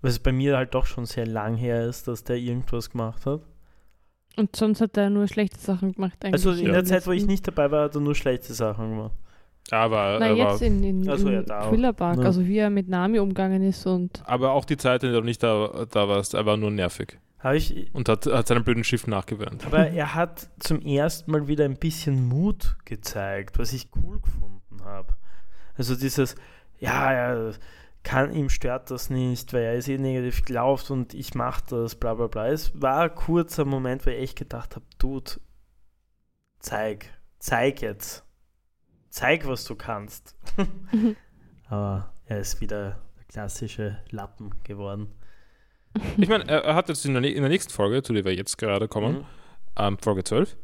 Weil 0.00 0.10
es 0.10 0.18
bei 0.18 0.32
mir 0.32 0.56
halt 0.56 0.74
doch 0.74 0.86
schon 0.86 1.06
sehr 1.06 1.26
lang 1.26 1.56
her 1.56 1.86
ist, 1.86 2.06
dass 2.06 2.24
der 2.24 2.36
irgendwas 2.36 2.90
gemacht 2.90 3.26
hat. 3.26 3.40
Und 4.36 4.54
sonst 4.54 4.80
hat 4.80 4.96
er 4.96 5.10
nur 5.10 5.26
schlechte 5.28 5.58
Sachen 5.58 5.92
gemacht. 5.92 6.24
Eigentlich 6.24 6.34
Also 6.34 6.52
in 6.52 6.72
der 6.72 6.84
Zeit, 6.84 7.06
wo 7.06 7.12
ich 7.12 7.26
nicht 7.26 7.46
dabei 7.46 7.70
war, 7.70 7.84
hat 7.84 7.94
er 7.94 8.00
nur 8.00 8.14
schlechte 8.14 8.52
Sachen 8.52 8.90
gemacht. 8.90 9.16
Aber, 9.70 10.18
Na, 10.20 10.26
aber, 10.26 10.36
jetzt 10.36 10.62
in, 10.62 10.82
in, 10.84 11.08
Also, 11.08 11.30
ja, 11.30 11.40
in 11.40 11.46
da 11.46 11.60
auch. 11.62 11.68
Thriller 11.70 11.92
Park, 11.94 12.18
Ja. 12.18 12.24
also 12.24 12.46
wie 12.46 12.58
er 12.58 12.68
mit 12.70 12.88
Nami 12.88 13.18
umgegangen 13.18 13.62
ist 13.62 13.86
und 13.86 14.22
aber 14.26 14.52
auch 14.52 14.64
die 14.66 14.76
Zeit, 14.76 15.02
in 15.04 15.10
der 15.12 15.20
du 15.20 15.24
nicht 15.26 15.42
da, 15.42 15.86
da 15.90 16.06
warst, 16.08 16.34
er 16.34 16.44
war 16.44 16.56
nur 16.58 16.70
nervig 16.70 17.18
Habe 17.38 17.56
ich, 17.56 17.92
und 17.94 18.08
hat, 18.08 18.26
hat 18.26 18.46
seinem 18.46 18.62
blöden 18.64 18.84
Schiff 18.84 19.06
nachgewöhnt. 19.06 19.64
aber 19.66 19.88
er 19.88 20.14
hat 20.14 20.50
zum 20.58 20.82
ersten 20.82 21.30
Mal 21.30 21.48
wieder 21.48 21.64
ein 21.64 21.76
bisschen 21.78 22.28
Mut 22.28 22.76
gezeigt, 22.84 23.58
was 23.58 23.72
ich 23.72 23.88
cool 23.96 24.20
gefunden 24.20 24.84
habe. 24.84 25.14
Also 25.76 25.94
dieses, 25.96 26.34
ja, 26.78 27.10
er 27.12 27.52
kann, 28.02 28.34
ihm 28.34 28.50
stört 28.50 28.90
das 28.90 29.08
nicht, 29.08 29.54
weil 29.54 29.62
er 29.62 29.74
ist 29.76 29.88
eh 29.88 29.96
negativ 29.96 30.44
gelaufen 30.44 30.92
und 30.92 31.14
ich 31.14 31.34
mache 31.34 31.62
das, 31.70 31.94
bla 31.94 32.12
bla 32.12 32.26
bla. 32.26 32.48
Es 32.48 32.70
war 32.80 33.04
ein 33.04 33.14
kurzer 33.14 33.64
Moment, 33.64 34.04
wo 34.04 34.10
ich 34.10 34.18
echt 34.20 34.36
gedacht 34.38 34.76
habe, 34.76 34.84
Dude, 34.98 35.30
zeig, 36.58 37.06
zeig 37.38 37.80
jetzt. 37.80 38.24
Zeig, 39.14 39.46
was 39.46 39.64
du 39.64 39.76
kannst. 39.76 40.34
Aber 41.68 42.12
er 42.26 42.40
ist 42.40 42.60
wieder 42.60 43.00
der 43.16 43.24
klassische 43.28 43.98
Lappen 44.10 44.50
geworden. 44.64 45.12
Ich 46.16 46.28
meine, 46.28 46.48
er, 46.48 46.64
er 46.64 46.74
hat 46.74 46.88
jetzt 46.88 47.06
in 47.06 47.14
der, 47.14 47.22
in 47.22 47.40
der 47.42 47.48
nächsten 47.48 47.72
Folge, 47.72 48.02
zu 48.02 48.12
der 48.12 48.24
wir 48.24 48.34
jetzt 48.34 48.58
gerade 48.58 48.88
kommen, 48.88 49.18
Mhm. 49.18 49.26
ähm, 49.76 49.98
Folge 49.98 50.24
12, 50.24 50.56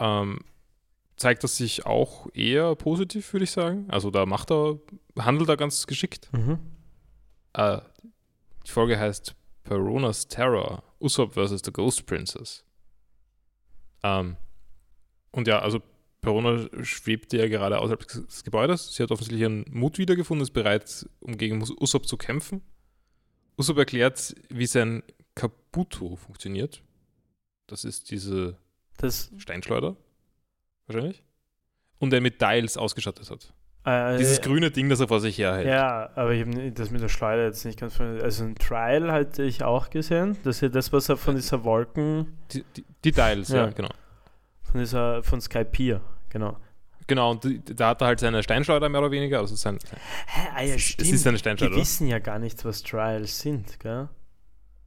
ähm, 0.00 0.40
zeigt 1.16 1.44
das 1.44 1.56
sich 1.58 1.86
auch 1.86 2.26
eher 2.34 2.74
positiv, 2.74 3.32
würde 3.32 3.44
ich 3.44 3.52
sagen. 3.52 3.86
Also 3.88 4.10
da 4.10 4.26
macht 4.26 4.50
er, 4.50 4.80
handelt 5.20 5.48
er 5.48 5.56
ganz 5.56 5.86
geschickt. 5.86 6.28
Mhm. 6.32 6.58
Äh, 7.52 7.78
die 8.66 8.70
Folge 8.72 8.98
heißt 8.98 9.36
Perona's 9.62 10.26
Terror, 10.26 10.82
Usopp 10.98 11.34
vs. 11.34 11.62
The 11.64 11.72
Ghost 11.72 12.04
Princess. 12.06 12.64
Ähm, 14.02 14.36
und 15.30 15.46
ja, 15.46 15.60
also 15.60 15.80
Perona 16.20 16.68
schwebte 16.82 17.38
ja 17.38 17.48
gerade 17.48 17.78
außerhalb 17.78 18.06
des 18.06 18.44
Gebäudes. 18.44 18.94
Sie 18.94 19.02
hat 19.02 19.10
offensichtlich 19.10 19.40
ihren 19.40 19.64
Mut 19.70 19.98
wiedergefunden, 19.98 20.42
ist 20.42 20.52
bereit, 20.52 21.08
um 21.20 21.36
gegen 21.38 21.60
Us- 21.60 21.74
Usopp 21.80 22.06
zu 22.06 22.16
kämpfen. 22.16 22.62
Usopp 23.58 23.78
erklärt, 23.78 24.34
wie 24.48 24.66
sein 24.66 25.02
Kabuto 25.34 26.16
funktioniert. 26.16 26.82
Das 27.66 27.84
ist 27.84 28.10
diese 28.10 28.56
Das, 28.98 29.30
Steinschleuder. 29.38 29.96
wahrscheinlich. 30.86 31.22
Und 31.98 32.12
er 32.12 32.20
mit 32.20 32.40
Dials 32.40 32.76
ausgestattet 32.76 33.30
hat. 33.30 33.52
Äh, 33.84 34.18
Dieses 34.18 34.40
grüne 34.42 34.70
Ding, 34.70 34.88
das 34.90 35.00
er 35.00 35.08
vor 35.08 35.20
sich 35.20 35.38
herhält. 35.38 35.66
Ja, 35.66 36.10
aber 36.14 36.32
ich 36.32 36.46
habe 36.46 36.72
das 36.72 36.90
mit 36.90 37.00
der 37.00 37.08
Schleuder 37.08 37.44
jetzt 37.46 37.64
nicht 37.64 37.78
ganz 37.78 37.94
verstanden. 37.94 38.22
Also 38.22 38.44
ein 38.44 38.54
Trial 38.56 39.10
hatte 39.10 39.42
ich 39.42 39.62
auch 39.62 39.88
gesehen. 39.88 40.36
Das 40.44 40.56
ist 40.56 40.60
ja 40.62 40.68
das, 40.68 40.92
was 40.92 41.08
er 41.08 41.16
von 41.16 41.34
dieser 41.34 41.64
Wolken, 41.64 42.36
Die, 42.52 42.62
die, 42.76 42.84
die 43.04 43.12
Dials, 43.12 43.48
ja. 43.48 43.66
Ja. 43.66 43.70
genau. 43.70 43.88
Von 44.70 44.80
dieser, 44.80 45.22
von 45.22 45.40
Skypier, 45.40 46.00
genau. 46.28 46.56
Genau, 47.06 47.32
und 47.32 47.42
die, 47.44 47.60
da 47.64 47.88
hat 47.88 48.00
er 48.02 48.06
halt 48.06 48.20
seine 48.20 48.42
Steinschleuder 48.42 48.88
mehr 48.88 49.00
oder 49.00 49.10
weniger. 49.10 49.40
Also 49.40 49.56
sein, 49.56 49.78
Hä, 50.26 50.40
ah 50.54 50.62
ja, 50.62 50.74
es, 50.76 50.94
es 50.96 51.10
ist 51.10 51.22
seine 51.24 51.34
Die 51.36 51.40
Steinschleuder. 51.40 51.74
wissen 51.76 52.06
ja 52.06 52.20
gar 52.20 52.38
nicht, 52.38 52.64
was 52.64 52.82
Trials 52.84 53.40
sind, 53.40 53.80
gell? 53.80 54.08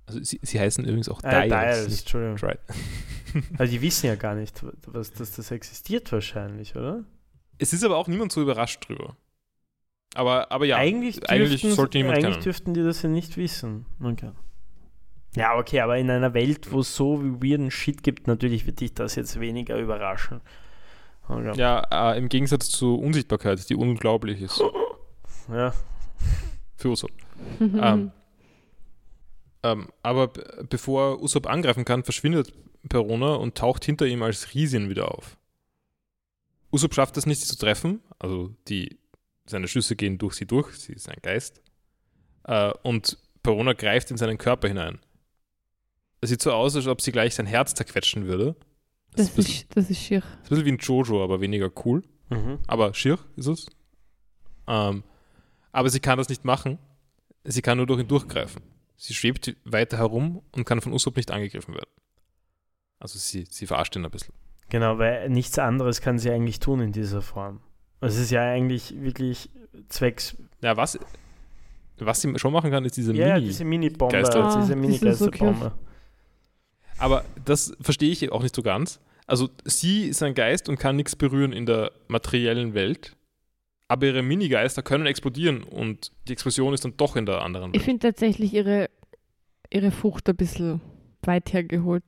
Also 0.05 0.21
sie, 0.23 0.39
sie 0.41 0.59
heißen 0.59 0.83
übrigens 0.85 1.09
auch 1.09 1.21
Ah, 1.23 1.45
Dials. 1.45 1.99
Entschuldigung. 1.99 2.37
Tri 2.37 2.55
Aber 3.55 3.67
die 3.67 3.81
wissen 3.81 4.07
ja 4.07 4.15
gar 4.15 4.35
nicht, 4.35 4.63
was, 4.87 5.11
dass 5.11 5.31
das 5.31 5.51
existiert 5.51 6.11
wahrscheinlich, 6.11 6.75
oder? 6.75 7.03
es 7.57 7.71
ist 7.73 7.83
aber 7.83 7.97
auch 7.97 8.07
niemand 8.07 8.31
so 8.31 8.41
überrascht 8.41 8.87
drüber. 8.87 9.15
Aber, 10.15 10.51
aber 10.51 10.65
ja, 10.65 10.77
eigentlich 10.77 11.29
eigentlich 11.29 11.61
dürften- 11.61 11.75
sollte 11.75 11.97
niemand 11.97 12.17
Eigentlich 12.17 12.33
kennen. 12.35 12.43
dürften 12.43 12.73
die 12.73 12.83
das 12.83 13.01
ja 13.01 13.09
nicht 13.09 13.35
wissen. 13.37 13.85
Okay. 14.01 14.31
Ja, 15.35 15.57
okay, 15.57 15.79
aber 15.79 15.97
in 15.97 16.09
einer 16.09 16.33
Welt, 16.33 16.71
wo 16.71 16.81
es 16.81 16.95
so 16.95 17.23
wie 17.23 17.51
weirden 17.51 17.71
Shit 17.71 18.03
gibt, 18.03 18.27
natürlich 18.27 18.65
wird 18.65 18.79
dich 18.79 18.93
das 18.93 19.15
jetzt 19.15 19.39
weniger 19.39 19.77
überraschen. 19.77 20.41
Okay. 21.27 21.53
ja 21.57 22.11
äh, 22.13 22.17
im 22.17 22.27
Gegensatz 22.27 22.69
zur 22.69 22.99
Unsichtbarkeit, 22.99 23.69
die 23.69 23.75
unglaublich 23.75 24.41
ist 24.41 24.61
Ja. 25.49 25.73
für 26.75 26.89
Usopp. 26.89 27.11
Mhm. 27.59 27.79
Ähm, 27.81 28.11
ähm, 29.63 29.87
aber 30.03 30.27
bevor 30.69 31.21
Usopp 31.21 31.47
angreifen 31.47 31.85
kann, 31.85 32.03
verschwindet 32.03 32.53
Perona 32.89 33.35
und 33.35 33.55
taucht 33.55 33.85
hinter 33.85 34.05
ihm 34.05 34.21
als 34.21 34.53
Riesin 34.53 34.89
wieder 34.89 35.11
auf. 35.11 35.37
Usopp 36.73 36.93
schafft 36.93 37.15
es 37.17 37.25
nicht, 37.25 37.39
sie 37.39 37.47
zu 37.47 37.57
treffen, 37.57 38.01
also 38.19 38.53
die, 38.67 38.99
seine 39.45 39.67
Schüsse 39.69 39.95
gehen 39.95 40.17
durch 40.17 40.35
sie 40.35 40.45
durch, 40.45 40.75
sie 40.75 40.93
ist 40.93 41.07
ein 41.07 41.19
Geist. 41.21 41.61
Äh, 42.43 42.73
und 42.83 43.17
Perona 43.43 43.73
greift 43.73 44.11
in 44.11 44.17
seinen 44.17 44.37
Körper 44.37 44.67
hinein. 44.67 44.99
Es 46.23 46.29
sieht 46.29 46.41
so 46.41 46.53
aus, 46.53 46.73
als 46.77 46.87
ob 46.87 47.01
sie 47.01 47.11
gleich 47.11 47.35
sein 47.35 47.45
Herz 47.45 47.73
zerquetschen 47.75 48.27
würde. 48.27 48.55
Das 49.13 49.25
ist 49.27 49.33
ein 49.33 49.35
bisschen, 49.35 49.53
ist, 49.67 49.75
das 49.77 49.89
ist 49.89 49.99
schier. 49.99 50.19
ist 50.19 50.25
ein 50.25 50.49
bisschen 50.49 50.65
wie 50.65 50.71
ein 50.71 50.77
Jojo, 50.77 51.21
aber 51.21 51.41
weniger 51.41 51.69
cool. 51.83 52.01
Mhm. 52.29 52.59
Aber 52.65 52.93
schier 52.93 53.19
ist 53.35 53.47
es. 53.47 53.65
Ähm, 54.65 55.03
aber 55.73 55.89
sie 55.89 55.99
kann 55.99 56.17
das 56.17 56.29
nicht 56.29 56.45
machen. 56.45 56.79
Sie 57.43 57.61
kann 57.61 57.75
nur 57.77 57.87
durch 57.87 57.99
ihn 57.99 58.07
durchgreifen. 58.07 58.61
Sie 58.95 59.13
schwebt 59.13 59.53
weiter 59.65 59.97
herum 59.97 60.41
und 60.55 60.63
kann 60.63 60.79
von 60.79 60.93
Usopp 60.93 61.17
nicht 61.17 61.29
angegriffen 61.29 61.73
werden. 61.73 61.89
Also 62.99 63.19
sie, 63.19 63.45
sie 63.49 63.67
verarscht 63.67 63.95
ihn 63.97 64.05
ein 64.05 64.09
bisschen. 64.11 64.33
Genau, 64.69 64.97
weil 64.99 65.29
nichts 65.29 65.59
anderes 65.59 65.99
kann 65.99 66.19
sie 66.19 66.31
eigentlich 66.31 66.59
tun 66.61 66.79
in 66.79 66.93
dieser 66.93 67.21
Form. 67.21 67.59
Also 67.99 68.15
es 68.17 68.23
ist 68.23 68.31
ja 68.31 68.43
eigentlich 68.43 68.95
wirklich 69.01 69.49
zwecks. 69.89 70.37
Ja, 70.61 70.77
was, 70.77 70.97
was 71.97 72.21
sie 72.21 72.39
schon 72.39 72.53
machen 72.53 72.71
kann, 72.71 72.85
ist 72.85 72.95
diese 72.95 73.13
Ja, 73.13 73.27
ja, 73.27 73.33
Mini. 73.35 73.47
diese 73.47 73.65
Mini-Bombe, 73.65 74.13
Geister. 74.13 74.41
diese 74.43 74.47
Ah, 74.47 74.61
die 74.61 74.67
sind 74.67 74.81
so 74.81 74.81
Mini-Geisterbombe. 74.87 75.73
Aber 76.97 77.25
das 77.45 77.75
verstehe 77.81 78.11
ich 78.11 78.31
auch 78.31 78.43
nicht 78.43 78.55
so 78.55 78.61
ganz. 78.63 78.99
Also 79.25 79.49
sie 79.63 80.05
ist 80.07 80.21
ein 80.23 80.33
Geist 80.35 80.67
und 80.69 80.77
kann 80.79 80.95
nichts 80.95 81.15
berühren 81.15 81.53
in 81.53 81.65
der 81.65 81.91
materiellen 82.07 82.73
Welt. 82.73 83.15
Aber 83.87 84.07
ihre 84.07 84.23
Minigeister 84.23 84.81
können 84.81 85.05
explodieren 85.05 85.63
und 85.63 86.11
die 86.27 86.33
Explosion 86.33 86.73
ist 86.73 86.83
dann 86.85 86.97
doch 86.97 87.15
in 87.15 87.25
der 87.25 87.41
anderen 87.41 87.71
Ich 87.71 87.79
Welt. 87.81 87.85
finde 87.85 88.07
tatsächlich 88.07 88.53
ihre, 88.53 88.89
ihre 89.69 89.91
Frucht 89.91 90.27
ein 90.29 90.35
bisschen 90.35 90.81
weit 91.23 91.53
hergeholt. 91.53 92.03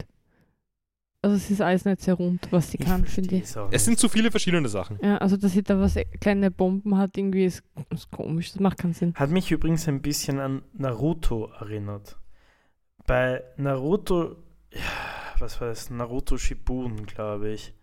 Also 1.22 1.38
es 1.38 1.50
ist 1.50 1.62
alles 1.62 1.86
nicht 1.86 2.02
sehr 2.02 2.14
rund, 2.16 2.48
was 2.52 2.70
sie 2.72 2.78
kann, 2.78 3.04
finde 3.06 3.36
ich. 3.38 3.58
auch 3.58 3.68
Es 3.68 3.72
nicht. 3.72 3.82
sind 3.86 4.00
zu 4.00 4.10
viele 4.10 4.30
verschiedene 4.30 4.68
Sachen. 4.70 5.00
Ja, 5.02 5.18
also 5.18 5.38
dass 5.38 5.54
sie 5.54 5.64
da 5.64 5.80
was 5.80 5.96
äh, 5.96 6.06
kleine 6.06 6.52
Bomben 6.52 6.98
hat, 6.98 7.18
irgendwie 7.18 7.46
ist, 7.46 7.64
ist 7.90 8.12
komisch. 8.12 8.52
Das 8.52 8.60
macht 8.60 8.78
keinen 8.78 8.94
Sinn. 8.94 9.14
Hat 9.16 9.32
mich 9.32 9.52
übrigens 9.52 9.88
ein 9.88 10.02
bisschen 10.02 10.40
an 10.40 10.62
Naruto 10.74 11.50
erinnert. 11.60 12.18
Bei 13.08 13.44
Naruto, 13.58 14.36
ja, 14.76 15.40
was 15.40 15.60
war 15.62 15.70
das? 15.70 15.90
Naruto 15.90 16.38
Shippuden, 16.38 17.06
glaube 17.06 17.50
ich. 17.50 17.74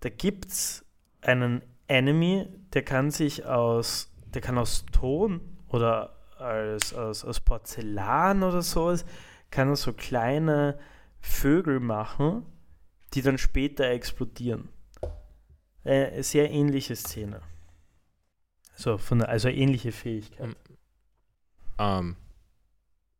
Da 0.00 0.08
gibt 0.08 0.46
es 0.46 0.84
einen 1.20 1.62
Enemy, 1.88 2.48
der 2.72 2.82
kann 2.82 3.10
sich 3.10 3.44
aus, 3.44 4.12
der 4.26 4.40
kann 4.40 4.58
aus 4.58 4.86
Ton 4.92 5.40
oder 5.68 6.14
als, 6.38 6.94
aus, 6.94 7.24
aus 7.24 7.40
Porzellan 7.40 8.42
oder 8.42 8.62
sowas, 8.62 9.04
kann 9.50 9.68
er 9.68 9.76
so 9.76 9.92
kleine 9.92 10.78
Vögel 11.20 11.80
machen, 11.80 12.46
die 13.14 13.22
dann 13.22 13.38
später 13.38 13.88
explodieren. 13.88 14.68
Äh, 15.82 16.22
sehr 16.22 16.50
ähnliche 16.50 16.94
Szene. 16.94 17.40
So, 18.74 18.98
von 18.98 19.22
also 19.22 19.48
ähnliche 19.48 19.90
Fähigkeit. 19.90 20.54
Ähm, 21.78 22.16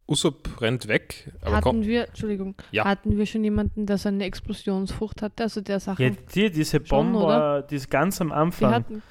Usopp 0.09 0.61
rennt 0.63 0.89
weg, 0.89 1.33
aber 1.43 1.57
hatten 1.57 1.83
wir, 1.85 2.09
Entschuldigung, 2.09 2.55
Ja. 2.71 2.85
hatten 2.87 3.17
wir 3.19 3.27
schon 3.27 3.45
jemanden, 3.45 3.85
der 3.87 3.99
so 3.99 4.09
eine 4.09 4.25
Explosionsfrucht 4.25 5.21
hatte, 5.23 5.43
also 5.43 5.61
der 5.61 5.81
Sachen, 5.81 6.03
Ja, 6.03 6.11
die, 6.35 6.51
diese 6.51 6.81
Bombe, 6.81 7.67
die 7.71 7.77
ist 7.77 7.91
ganz 7.91 8.21
am 8.21 8.33
Anfang. 8.33 8.73
hatten, 8.75 9.03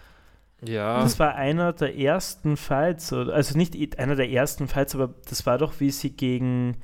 Ja, 0.65 1.01
Das 1.03 1.19
war 1.19 1.35
einer 1.35 1.71
der 1.73 1.95
ersten 1.97 2.57
Fights, 2.57 3.13
also 3.13 3.55
nicht 3.57 3.99
einer 3.99 4.15
der 4.15 4.29
ersten 4.31 4.67
Fights, 4.67 4.95
aber 4.95 5.13
das 5.29 5.45
war 5.45 5.59
doch, 5.59 5.79
wie 5.79 5.91
sie 5.91 6.09
gegen, 6.17 6.77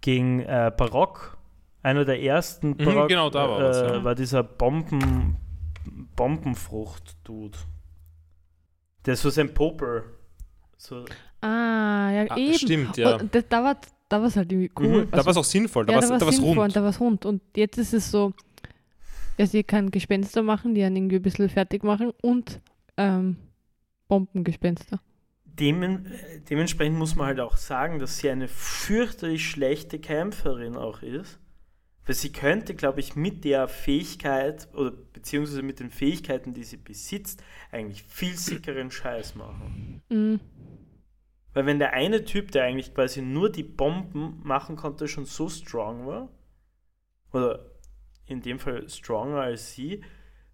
gegen 0.00 0.40
äh, 0.40 0.72
Barock, 0.76 1.38
einer 1.84 2.04
der 2.04 2.20
ersten 2.20 2.70
Mhm, 2.70 2.76
Barock, 2.84 3.08
genau, 3.08 3.30
da 3.30 3.48
war 3.48 3.60
äh, 3.60 3.62
was, 3.62 3.76
ja. 3.80 4.04
war 4.04 4.14
dieser 4.16 4.42
Bomben, 4.42 5.36
Bombenfrucht-Dude. 6.16 7.58
Der 9.04 9.14
ist 9.14 9.22
so 9.22 9.30
sein 9.30 9.54
Popel. 9.54 10.02
So, 10.76 11.04
ah, 11.40 12.10
ja, 12.10 12.26
ah, 12.28 12.36
eben. 12.36 12.54
stimmt, 12.54 12.96
ja. 12.96 13.16
Und 13.16 13.34
da 13.48 13.64
war 13.64 13.76
da 14.08 14.20
war 14.20 14.28
es 14.28 14.36
halt 14.36 14.52
irgendwie 14.52 14.70
cool. 14.78 15.04
Mhm, 15.04 15.10
da 15.10 15.24
war 15.24 15.28
es 15.28 15.36
auch 15.36 15.44
sinnvoll, 15.44 15.86
da 15.86 15.92
ja, 15.92 15.98
war 15.98 16.04
es 16.04 16.08
da 16.10 16.18
da 16.18 16.26
war's 16.26 16.40
rund. 16.40 16.58
und 16.58 16.76
da 16.76 16.82
war 16.82 16.90
es 16.90 17.00
rund. 17.00 17.24
Und 17.24 17.42
jetzt 17.56 17.78
ist 17.78 17.92
es 17.92 18.10
so, 18.10 18.32
ja, 19.38 19.46
sie 19.46 19.64
kann 19.64 19.90
Gespenster 19.90 20.42
machen, 20.42 20.74
die 20.74 20.82
einen 20.84 20.96
irgendwie 20.96 21.16
ein 21.16 21.22
bisschen 21.22 21.48
fertig 21.48 21.82
machen 21.82 22.12
und 22.22 22.60
ähm, 22.96 23.36
Bombengespenster. 24.08 25.00
Demen, 25.44 26.12
dementsprechend 26.50 26.98
muss 26.98 27.16
man 27.16 27.28
halt 27.28 27.40
auch 27.40 27.56
sagen, 27.56 27.98
dass 27.98 28.18
sie 28.18 28.30
eine 28.30 28.46
fürchterlich 28.46 29.48
schlechte 29.48 29.98
Kämpferin 29.98 30.76
auch 30.76 31.02
ist. 31.02 31.38
Weil 32.04 32.14
sie 32.14 32.30
könnte, 32.30 32.76
glaube 32.76 33.00
ich, 33.00 33.16
mit 33.16 33.44
der 33.44 33.66
Fähigkeit 33.66 34.68
oder 34.74 34.92
beziehungsweise 34.92 35.62
mit 35.62 35.80
den 35.80 35.90
Fähigkeiten, 35.90 36.54
die 36.54 36.62
sie 36.62 36.76
besitzt, 36.76 37.42
eigentlich 37.72 38.04
viel 38.04 38.36
sickeren 38.36 38.92
Scheiß 38.92 39.34
machen. 39.34 40.02
Mhm. 40.08 40.38
Weil 41.56 41.64
wenn 41.64 41.78
der 41.78 41.94
eine 41.94 42.26
Typ, 42.26 42.50
der 42.50 42.64
eigentlich 42.64 42.92
quasi 42.92 43.22
nur 43.22 43.50
die 43.50 43.62
Bomben 43.62 44.42
machen 44.44 44.76
konnte, 44.76 45.08
schon 45.08 45.24
so 45.24 45.48
strong 45.48 46.06
war, 46.06 46.28
oder 47.32 47.70
in 48.26 48.42
dem 48.42 48.58
Fall 48.58 48.86
stronger 48.90 49.40
als 49.40 49.72
sie, 49.72 50.04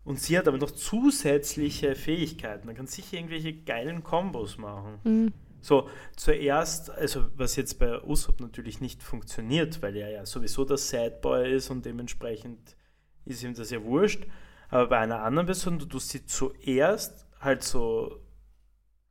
und 0.04 0.20
sie 0.20 0.38
hat 0.38 0.46
aber 0.46 0.58
noch 0.58 0.70
zusätzliche 0.70 1.96
Fähigkeiten, 1.96 2.68
dann 2.68 2.76
kann 2.76 2.86
sie 2.86 3.02
sicher 3.02 3.16
irgendwelche 3.16 3.52
geilen 3.52 4.04
Kombos 4.04 4.58
machen. 4.58 5.00
Mhm. 5.02 5.32
So, 5.60 5.88
zuerst, 6.14 6.90
also 6.90 7.24
was 7.34 7.56
jetzt 7.56 7.80
bei 7.80 8.00
Usopp 8.04 8.38
natürlich 8.38 8.80
nicht 8.80 9.02
funktioniert, 9.02 9.82
weil 9.82 9.96
er 9.96 10.08
ja 10.08 10.24
sowieso 10.24 10.64
der 10.64 10.76
Sadboy 10.76 11.52
ist 11.52 11.68
und 11.70 11.84
dementsprechend 11.84 12.76
ist 13.24 13.42
ihm 13.42 13.54
das 13.54 13.72
ja 13.72 13.82
wurscht. 13.82 14.24
Aber 14.68 14.86
bei 14.86 14.98
einer 14.98 15.24
anderen 15.24 15.46
Person, 15.46 15.80
du 15.80 15.86
tust 15.86 16.10
sie 16.10 16.26
zuerst 16.26 17.26
halt 17.40 17.64
so, 17.64 18.20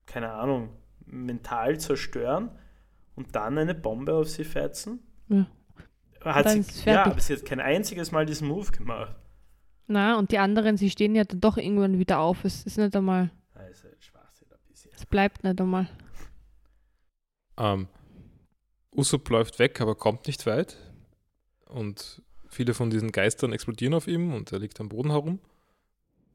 keine 0.05 0.31
Ahnung, 0.31 0.69
mental 1.11 1.79
zerstören 1.79 2.49
und 3.15 3.35
dann 3.35 3.57
eine 3.57 3.75
Bombe 3.75 4.13
auf 4.13 4.29
sie 4.29 4.43
fetzen. 4.43 4.99
Ja. 5.29 5.45
Hat 6.21 6.45
dann 6.45 6.63
sie, 6.63 6.89
ja, 6.89 7.05
aber 7.05 7.19
sie 7.19 7.33
hat 7.33 7.45
kein 7.45 7.59
einziges 7.59 8.11
Mal 8.11 8.25
diesen 8.25 8.47
Move 8.47 8.71
gemacht. 8.71 9.15
Na, 9.87 10.17
und 10.17 10.31
die 10.31 10.37
anderen, 10.37 10.77
sie 10.77 10.89
stehen 10.89 11.15
ja 11.15 11.23
dann 11.23 11.41
doch 11.41 11.57
irgendwann 11.57 11.99
wieder 11.99 12.19
auf. 12.19 12.45
Es 12.45 12.63
ist 12.63 12.77
nicht 12.77 12.95
einmal, 12.95 13.31
Also, 13.53 13.87
Schwachsinn 13.99 14.47
ein 14.51 14.57
bisschen. 14.69 14.91
es 14.95 15.05
bleibt 15.05 15.43
nicht 15.43 15.59
einmal. 15.59 15.89
Ähm, 17.57 17.87
Usopp 18.95 19.29
läuft 19.29 19.59
weg, 19.59 19.81
aber 19.81 19.95
kommt 19.95 20.27
nicht 20.27 20.45
weit. 20.45 20.77
Und 21.65 22.21
viele 22.47 22.73
von 22.73 22.89
diesen 22.89 23.11
Geistern 23.11 23.53
explodieren 23.53 23.93
auf 23.93 24.07
ihm 24.07 24.33
und 24.33 24.51
er 24.51 24.59
liegt 24.59 24.79
am 24.79 24.89
Boden 24.89 25.11
herum. 25.11 25.39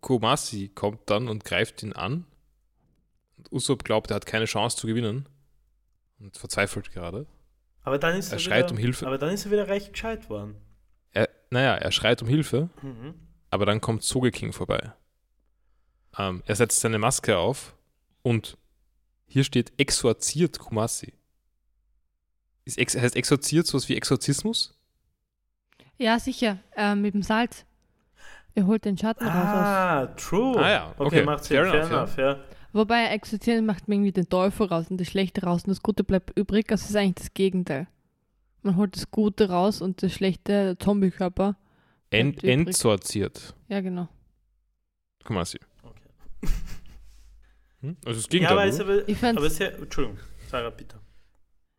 Komasi 0.01 0.69
kommt 0.75 1.01
dann 1.07 1.29
und 1.29 1.45
greift 1.45 1.83
ihn 1.83 1.93
an. 1.93 2.27
Usopp 3.53 3.85
glaubt, 3.85 4.11
er 4.11 4.17
hat 4.17 4.27
keine 4.27 4.45
Chance 4.47 4.77
zu 4.77 4.87
gewinnen. 4.87 5.29
Und 6.19 6.37
verzweifelt 6.37 6.93
gerade. 6.93 7.27
Aber 7.83 7.99
dann 7.99 8.17
ist 8.17 8.29
Er 8.29 8.35
er, 8.35 8.39
schreit 8.39 8.65
wieder, 8.67 8.73
um 8.73 8.79
Hilfe. 8.79 9.07
Aber 9.07 9.19
dann 9.19 9.31
ist 9.31 9.45
er 9.45 9.51
wieder 9.53 9.69
recht 9.69 9.93
gescheit 9.93 10.29
worden. 10.31 10.57
Er, 11.13 11.29
naja, 11.51 11.75
er 11.75 11.93
schreit 11.93 12.23
um 12.23 12.29
Hilfe, 12.29 12.71
Mhm. 12.83 13.15
aber 13.51 13.67
dann 13.67 13.81
kommt 13.81 14.03
Sogeking 14.03 14.53
vorbei. 14.53 14.93
Ähm, 16.19 16.43
er 16.47 16.57
setzt 16.57 16.81
seine 16.81 16.99
Maske 16.99 17.37
auf 17.37 17.77
und 18.23 18.57
hier 19.27 19.45
steht 19.45 19.73
exorziert 19.79 20.59
Kumasi. 20.59 21.13
Ist 22.65 22.79
ex 22.79 22.97
heißt 22.97 23.15
exorziert 23.17 23.67
sowas 23.67 23.89
wie 23.89 23.97
Exorzismus? 23.97 24.75
Ja, 25.99 26.19
sicher, 26.19 26.59
äh, 26.77 26.95
mit 26.95 27.15
dem 27.15 27.23
Salz. 27.23 27.65
Er 28.55 28.67
holt 28.67 28.85
den 28.87 28.97
Schatten 28.97 29.27
raus. 29.27 29.35
Aus. 29.35 29.45
Ah, 29.45 30.07
true. 30.17 30.57
Ah 30.59 30.71
ja, 30.71 30.91
okay. 30.93 31.05
okay. 31.05 31.23
macht 31.25 31.45
Sinn. 31.45 31.59
Fair 31.59 31.71
Fair, 31.71 31.81
enough, 31.83 31.93
enough, 31.93 32.17
ja. 32.19 32.45
Wobei 32.73 33.07
exorzieren 33.09 33.65
macht 33.67 33.89
man 33.89 33.97
irgendwie 33.99 34.13
den 34.13 34.29
Teufel 34.29 34.67
raus 34.67 34.87
und 34.91 35.01
das 35.01 35.07
Schlechte 35.09 35.43
raus 35.43 35.65
und 35.65 35.71
das 35.71 35.83
Gute 35.83 36.05
bleibt 36.05 36.37
übrig. 36.39 36.71
Also 36.71 36.85
es 36.85 36.91
ist 36.91 36.97
eigentlich 36.97 37.15
das 37.27 37.35
Gegenteil. 37.35 37.89
Man 38.63 38.77
holt 38.77 38.97
das 38.97 39.11
Gute 39.11 39.49
raus 39.49 39.81
und 39.81 40.03
das 40.03 40.13
schlechte 40.13 40.53
der 40.53 40.79
Zombie-Körper. 40.79 41.57
Ent, 42.11 42.37
übrig. 42.39 42.51
entsortiert. 42.51 43.55
Ja, 43.69 43.81
genau. 43.81 44.09
Guck 45.25 45.31
mal, 45.35 45.45
sie. 45.45 45.59
Okay. 45.83 46.49
Hm? 47.81 47.97
Also 48.05 48.21
das 48.21 48.25
Ja, 48.25 48.29
Gegenteil. 48.31 48.59
aber, 48.59 48.67
ist 48.67 48.81
aber, 48.81 49.09
Ich 49.09 49.19
fand's, 49.19 49.39
aber 49.39 49.51
sehr, 49.51 49.77
Entschuldigung, 49.79 50.19
Sarah, 50.51 50.71
bitte. 50.71 50.99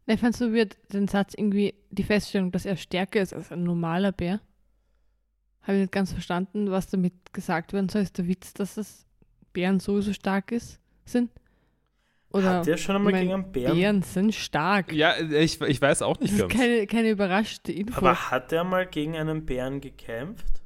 ich 0.05 0.19
fand's 0.19 0.37
so 0.39 0.53
weird, 0.53 0.77
den 0.93 1.07
Satz 1.07 1.33
irgendwie, 1.35 1.73
die 1.91 2.03
Feststellung, 2.03 2.51
dass 2.51 2.65
er 2.65 2.77
stärker 2.77 3.21
ist 3.21 3.33
als 3.33 3.51
ein 3.51 3.63
normaler 3.63 4.11
Bär. 4.11 4.41
Habe 5.61 5.73
ich 5.77 5.81
nicht 5.81 5.91
ganz 5.91 6.11
verstanden, 6.13 6.71
was 6.71 6.87
damit 6.87 7.33
gesagt 7.33 7.73
werden 7.73 7.89
soll. 7.89 8.03
Ist 8.03 8.17
der 8.17 8.27
Witz, 8.27 8.53
dass 8.53 8.77
es 8.77 9.05
Bären 9.57 9.79
sowieso 9.79 10.13
stark 10.13 10.51
ist, 10.51 10.79
sind? 11.03 11.31
Oder 12.29 12.57
Hat 12.59 12.67
der 12.67 12.77
schon 12.77 12.95
einmal 12.95 13.13
gegen 13.13 13.33
einen 13.33 13.51
Bären? 13.51 13.75
Bären 13.75 14.01
sind 14.03 14.35
stark. 14.35 14.93
ja, 14.93 15.17
ich, 15.17 15.59
ich 15.61 15.81
weiß 15.81 16.03
auch 16.03 16.15
das 16.17 16.29
nicht 16.29 16.33
ist 16.33 16.39
ganz. 16.41 16.53
keine, 16.53 16.85
keine 16.85 17.09
überraschte 17.09 17.71
Info. 17.71 17.97
Aber 17.97 18.29
hat 18.29 18.51
er 18.51 18.63
mal 18.63 18.85
gegen 18.85 19.17
einen 19.17 19.47
Bären 19.47 19.81
gekämpft? 19.81 20.61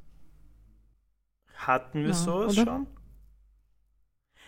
Hatten 1.55 2.01
wir 2.01 2.09
Ja, 2.09 2.13
sowas 2.13 2.57
oder? 2.57 2.65
schon? 2.65 2.87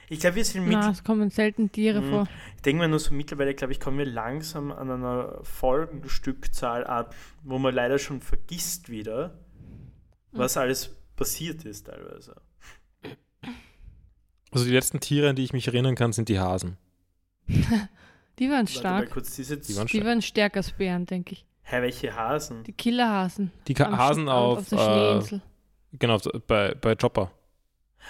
Ich 0.10 0.20
glaube, 0.20 0.36
wir 0.36 0.44
sind 0.44 0.66
mit. 0.66 0.74
Na, 0.74 0.90
es 0.92 1.06
kommen 1.06 1.30
selten 1.30 1.72
Tiere 1.72 2.02
Mhm. 2.02 2.10
vor. 2.10 2.28
Ich 2.58 2.62
denke 2.64 2.82
mir 2.82 2.90
nur 2.90 3.00
so 3.00 3.14
mittlerweile, 3.14 3.54
glaube 3.54 3.72
ich, 3.72 3.80
kommen 3.80 3.98
wir 3.98 4.06
langsam 4.06 4.74
an 4.74 4.92
einer 4.92 5.40
Folgenstückzahl 5.44 6.84
ab, 6.84 7.16
wo 7.44 7.60
man 7.60 7.74
leider 7.74 7.98
schon 7.98 8.20
vergisst 8.20 8.90
wieder, 8.90 9.40
was 10.34 10.58
alles 10.58 10.94
passiert 11.16 11.64
ist 11.64 11.86
teilweise. 11.88 12.36
Also 14.54 14.66
die 14.66 14.72
letzten 14.72 15.00
Tiere, 15.00 15.30
an 15.30 15.36
die 15.36 15.44
ich 15.44 15.54
mich 15.54 15.68
erinnern 15.68 15.96
kann, 15.96 16.14
sind 16.14 16.30
die 16.30 16.40
Hasen. 16.40 16.78
Die 18.40 18.50
waren 18.50 18.66
stark. 18.66 19.12
kurz, 19.12 19.36
diese 19.36 19.58
Die 19.58 19.76
waren 19.76 19.86
Die 19.86 19.98
stark. 19.98 20.06
waren 20.08 20.22
stärker 20.24 20.58
als 20.58 20.72
Bären, 20.72 21.06
denke 21.06 21.34
ich. 21.34 21.46
Hä, 21.62 21.82
welche 21.84 22.16
Hasen? 22.16 22.64
Die 22.64 22.72
Killerhasen. 22.74 23.52
Die 23.68 23.76
Ka 23.76 23.96
Hasen 23.96 24.26
Sch- 24.26 24.32
auf, 24.32 24.58
auf 24.58 24.70
der 24.70 24.80
äh, 24.80 24.84
Schneeinsel. 24.84 25.42
genau, 26.00 26.18
bei, 26.48 26.74
bei 26.74 26.96
Chopper. 26.96 27.32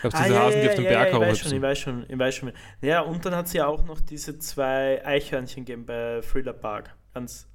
Gab 0.01 0.13
es 0.13 0.19
Ah, 0.19 0.23
diese 0.23 0.39
Hasen, 0.39 0.61
die 0.61 0.69
auf 0.69 0.75
den 0.75 0.83
Berg 0.85 1.09
ich 1.13 1.19
weiß 1.19 1.39
schon, 1.39 1.53
ich 1.53 1.61
weiß 1.61 1.77
schon, 1.77 2.05
ich 2.09 2.17
weiß 2.17 2.35
schon. 2.35 2.51
Ja, 2.81 3.01
und 3.01 3.25
dann 3.25 3.35
hat 3.35 3.49
sie 3.49 3.61
auch 3.61 3.83
noch 3.83 3.99
diese 3.99 4.39
zwei 4.39 5.05
Eichhörnchen 5.05 5.65
gegeben 5.65 5.85
bei 5.85 6.21
Thriller 6.21 6.53
Park. 6.53 6.95
Ganz 7.13 7.47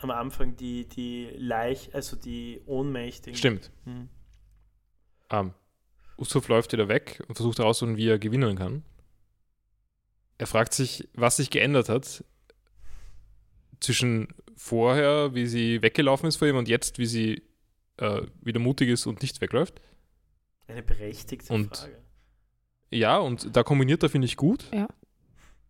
am 0.00 0.10
Anfang 0.10 0.56
die, 0.56 0.86
die 0.88 1.30
Leich, 1.36 1.94
also 1.94 2.16
die 2.16 2.60
Ohnmächtigen. 2.66 3.38
Stimmt. 3.38 3.70
Hm. 3.84 4.08
Ähm, 5.30 5.54
Usopp 6.18 6.48
läuft 6.48 6.72
wieder 6.72 6.88
weg 6.88 7.22
und 7.28 7.34
versucht 7.36 7.58
herauszufinden, 7.58 7.96
wie 7.96 8.08
er 8.08 8.18
gewinnen 8.18 8.56
kann. 8.56 8.82
Er 10.38 10.46
fragt 10.46 10.74
sich, 10.74 11.08
was 11.14 11.36
sich 11.36 11.50
geändert 11.50 11.88
hat 11.88 12.24
zwischen 13.80 14.28
vorher, 14.56 15.34
wie 15.34 15.46
sie 15.46 15.82
weggelaufen 15.82 16.28
ist 16.28 16.36
vor 16.36 16.48
ihm, 16.48 16.56
und 16.56 16.68
jetzt, 16.68 16.98
wie 16.98 17.06
sie 17.06 17.42
äh, 17.98 18.22
wieder 18.42 18.60
mutig 18.60 18.88
ist 18.88 19.06
und 19.06 19.22
nicht 19.22 19.40
wegläuft. 19.40 19.80
Eine 20.66 20.82
berechtigte 20.82 21.52
Und- 21.52 21.76
Frage. 21.76 21.96
Ja, 22.90 23.18
und 23.18 23.54
da 23.54 23.62
kombiniert 23.62 24.02
er, 24.02 24.08
finde 24.08 24.24
ich, 24.26 24.36
gut. 24.36 24.64
Ja. 24.72 24.88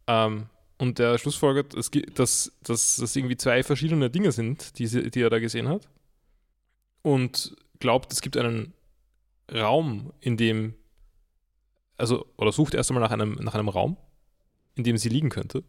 Ähm, 0.07 0.47
und 0.79 1.01
der 1.01 1.19
schlussfolgert, 1.19 1.75
gi- 1.91 2.03
dass, 2.03 2.53
dass 2.63 2.97
das 2.97 3.17
irgendwie 3.17 3.37
zwei 3.37 3.65
verschiedene 3.65 4.09
Dinge 4.09 4.31
sind, 4.31 4.79
die, 4.79 4.87
sie, 4.87 5.11
die 5.11 5.21
er 5.23 5.31
da 5.31 5.41
gesehen 5.41 5.67
hat. 5.69 5.89
Und 7.03 7.57
glaubt, 7.81 8.13
es 8.13 8.21
gibt 8.21 8.37
einen 8.37 8.73
Raum, 9.53 10.13
in 10.21 10.37
dem, 10.37 10.75
also, 11.97 12.27
oder 12.37 12.53
sucht 12.53 12.75
erst 12.75 12.91
einmal 12.91 13.03
nach 13.03 13.11
einem, 13.11 13.35
nach 13.35 13.55
einem 13.55 13.69
Raum, 13.69 13.97
in 14.75 14.85
dem 14.85 14.97
sie 14.99 15.09
liegen 15.09 15.31
könnte. 15.31 15.65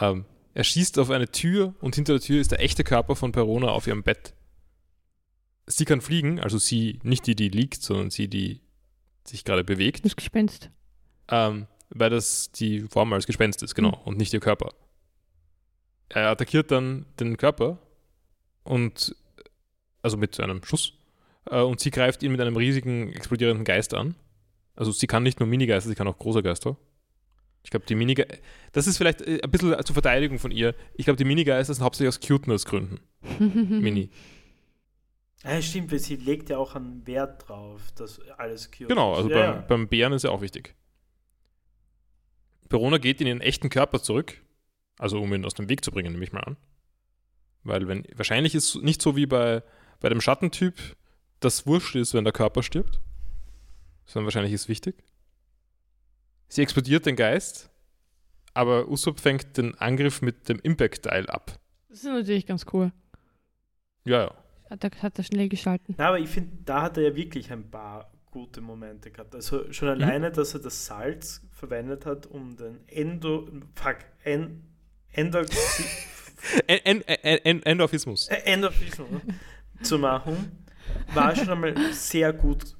Ähm, 0.00 0.24
er 0.54 0.64
schießt 0.64 0.98
auf 0.98 1.10
eine 1.10 1.30
Tür 1.30 1.74
und 1.80 1.94
hinter 1.94 2.14
der 2.14 2.22
Tür 2.22 2.40
ist 2.40 2.50
der 2.52 2.60
echte 2.60 2.84
Körper 2.84 3.16
von 3.16 3.32
Perona 3.32 3.68
auf 3.68 3.86
ihrem 3.86 4.02
Bett. 4.02 4.34
Sie 5.66 5.84
kann 5.84 6.00
fliegen, 6.00 6.40
also 6.40 6.58
sie, 6.58 6.98
nicht 7.02 7.26
die, 7.26 7.36
die 7.36 7.48
liegt, 7.50 7.82
sondern 7.82 8.10
sie, 8.10 8.28
die 8.28 8.60
sich 9.26 9.44
gerade 9.44 9.64
bewegt. 9.64 10.04
Das 10.04 10.16
Gespenst. 10.16 10.70
Ähm, 11.28 11.66
weil 11.90 12.10
das 12.10 12.50
die 12.52 12.80
Form 12.82 13.12
als 13.12 13.26
Gespenst 13.26 13.62
ist, 13.62 13.74
genau, 13.74 13.90
Mhm. 13.90 14.02
und 14.04 14.18
nicht 14.18 14.32
ihr 14.32 14.40
Körper. 14.40 14.70
Er 16.08 16.30
attackiert 16.30 16.70
dann 16.70 17.04
den 17.20 17.36
Körper 17.36 17.78
und 18.64 19.14
also 20.00 20.16
mit 20.16 20.40
einem 20.40 20.64
Schuss 20.64 20.94
äh, 21.50 21.62
und 21.62 21.80
sie 21.80 21.90
greift 21.90 22.22
ihn 22.22 22.32
mit 22.32 22.40
einem 22.40 22.56
riesigen 22.56 23.12
explodierenden 23.12 23.64
Geist 23.64 23.94
an. 23.94 24.14
Also 24.74 24.92
sie 24.92 25.06
kann 25.06 25.22
nicht 25.22 25.40
nur 25.40 25.48
Minigeister, 25.48 25.88
sie 25.88 25.94
kann 25.94 26.08
auch 26.08 26.18
große 26.18 26.42
Geister. 26.42 26.76
Ich 27.64 27.70
glaube, 27.70 27.86
die 27.86 27.94
Minigeister, 27.94 28.38
das 28.72 28.86
ist 28.86 28.96
vielleicht 28.96 29.22
äh, 29.22 29.40
ein 29.42 29.50
bisschen 29.50 29.76
zur 29.84 29.94
Verteidigung 29.94 30.38
von 30.38 30.50
ihr. 30.50 30.74
Ich 30.94 31.04
glaube, 31.04 31.16
die 31.16 31.24
Minigeister 31.24 31.74
sind 31.74 31.84
hauptsächlich 31.84 32.08
aus 32.08 32.20
Cuteness-Gründen. 32.20 33.00
Mini. 33.38 34.10
Ah, 35.44 35.60
stimmt, 35.62 35.92
weil 35.92 35.98
sie 35.98 36.16
legt 36.16 36.50
ja 36.50 36.58
auch 36.58 36.74
einen 36.74 37.06
Wert 37.06 37.48
drauf, 37.48 37.92
dass 37.96 38.20
alles 38.38 38.70
cute 38.70 38.88
Genau, 38.88 39.14
also 39.14 39.30
ja, 39.30 39.52
beim, 39.52 39.66
beim 39.66 39.88
Bären 39.88 40.12
ist 40.12 40.24
ja 40.24 40.30
auch 40.30 40.40
wichtig. 40.40 40.74
Perona 42.68 42.98
geht 42.98 43.20
in 43.20 43.26
ihren 43.26 43.40
echten 43.40 43.70
Körper 43.70 44.02
zurück, 44.02 44.42
also 44.98 45.20
um 45.20 45.32
ihn 45.32 45.44
aus 45.44 45.54
dem 45.54 45.68
Weg 45.68 45.84
zu 45.84 45.90
bringen, 45.90 46.12
nehme 46.12 46.24
ich 46.24 46.32
mal 46.32 46.40
an. 46.40 46.56
Weil 47.62 47.86
wenn, 47.88 48.04
wahrscheinlich 48.14 48.54
ist 48.54 48.74
es 48.74 48.82
nicht 48.82 49.00
so 49.00 49.16
wie 49.16 49.26
bei, 49.26 49.62
bei 50.00 50.08
dem 50.08 50.20
Schattentyp, 50.20 50.74
das 51.40 51.66
wurscht 51.66 51.94
ist, 51.94 52.14
wenn 52.14 52.24
der 52.24 52.32
Körper 52.32 52.62
stirbt, 52.62 53.00
sondern 54.04 54.26
wahrscheinlich 54.26 54.52
ist 54.52 54.68
wichtig. 54.68 54.96
Sie 56.48 56.62
explodiert 56.62 57.06
den 57.06 57.16
Geist, 57.16 57.70
aber 58.54 58.88
Usopp 58.88 59.20
fängt 59.20 59.56
den 59.56 59.74
Angriff 59.76 60.22
mit 60.22 60.48
dem 60.48 60.58
Impact-Teil 60.60 61.28
ab. 61.28 61.58
Das 61.88 61.98
ist 61.98 62.04
natürlich 62.04 62.46
ganz 62.46 62.66
cool. 62.72 62.92
Ja, 64.04 64.24
ja. 64.24 64.34
Hat 64.70 64.84
er, 64.84 64.90
hat 65.02 65.18
er 65.18 65.24
schnell 65.24 65.48
geschalten. 65.48 65.94
Na, 65.98 66.08
aber 66.08 66.18
ich 66.18 66.28
finde, 66.28 66.56
da 66.64 66.82
hat 66.82 66.96
er 66.96 67.04
ja 67.04 67.16
wirklich 67.16 67.50
ein 67.52 67.70
paar 67.70 68.10
gute 68.30 68.60
Momente 68.60 69.10
gehabt. 69.10 69.34
Also 69.34 69.72
schon 69.72 69.88
alleine, 69.88 70.30
dass 70.30 70.54
er 70.54 70.60
das 70.60 70.86
Salz 70.86 71.42
verwendet 71.52 72.04
hat, 72.04 72.26
um 72.26 72.56
den 72.56 72.86
Endo, 72.86 73.48
fuck, 73.74 73.98
en, 74.24 74.62
Endoxy, 75.12 75.84
En 76.66 76.78
en 76.84 77.02
en 77.02 77.38
en 77.44 77.62
Endorphismus. 77.62 78.28
Endorphismus 78.28 79.22
zu 79.82 79.98
machen, 79.98 80.57
war 81.14 81.34
schon 81.34 81.50
einmal 81.50 81.92
sehr 81.92 82.32
gut 82.32 82.76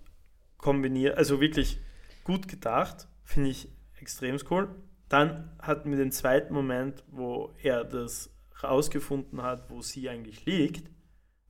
kombiniert, 0.57 1.17
also 1.17 1.41
wirklich 1.41 1.81
gut 2.25 2.49
gedacht, 2.49 3.09
finde 3.25 3.51
ich 3.51 3.69
extrem 4.01 4.39
cool. 4.51 4.69
Dann 5.09 5.51
hatten 5.61 5.91
wir 5.91 5.97
den 5.97 6.13
zweiten 6.13 6.53
Moment, 6.53 7.03
wo 7.11 7.55
er 7.63 7.85
das 7.85 8.31
rausgefunden 8.63 9.43
hat, 9.43 9.71
wo 9.71 9.81
sie 9.81 10.09
eigentlich 10.09 10.45
liegt. 10.45 10.91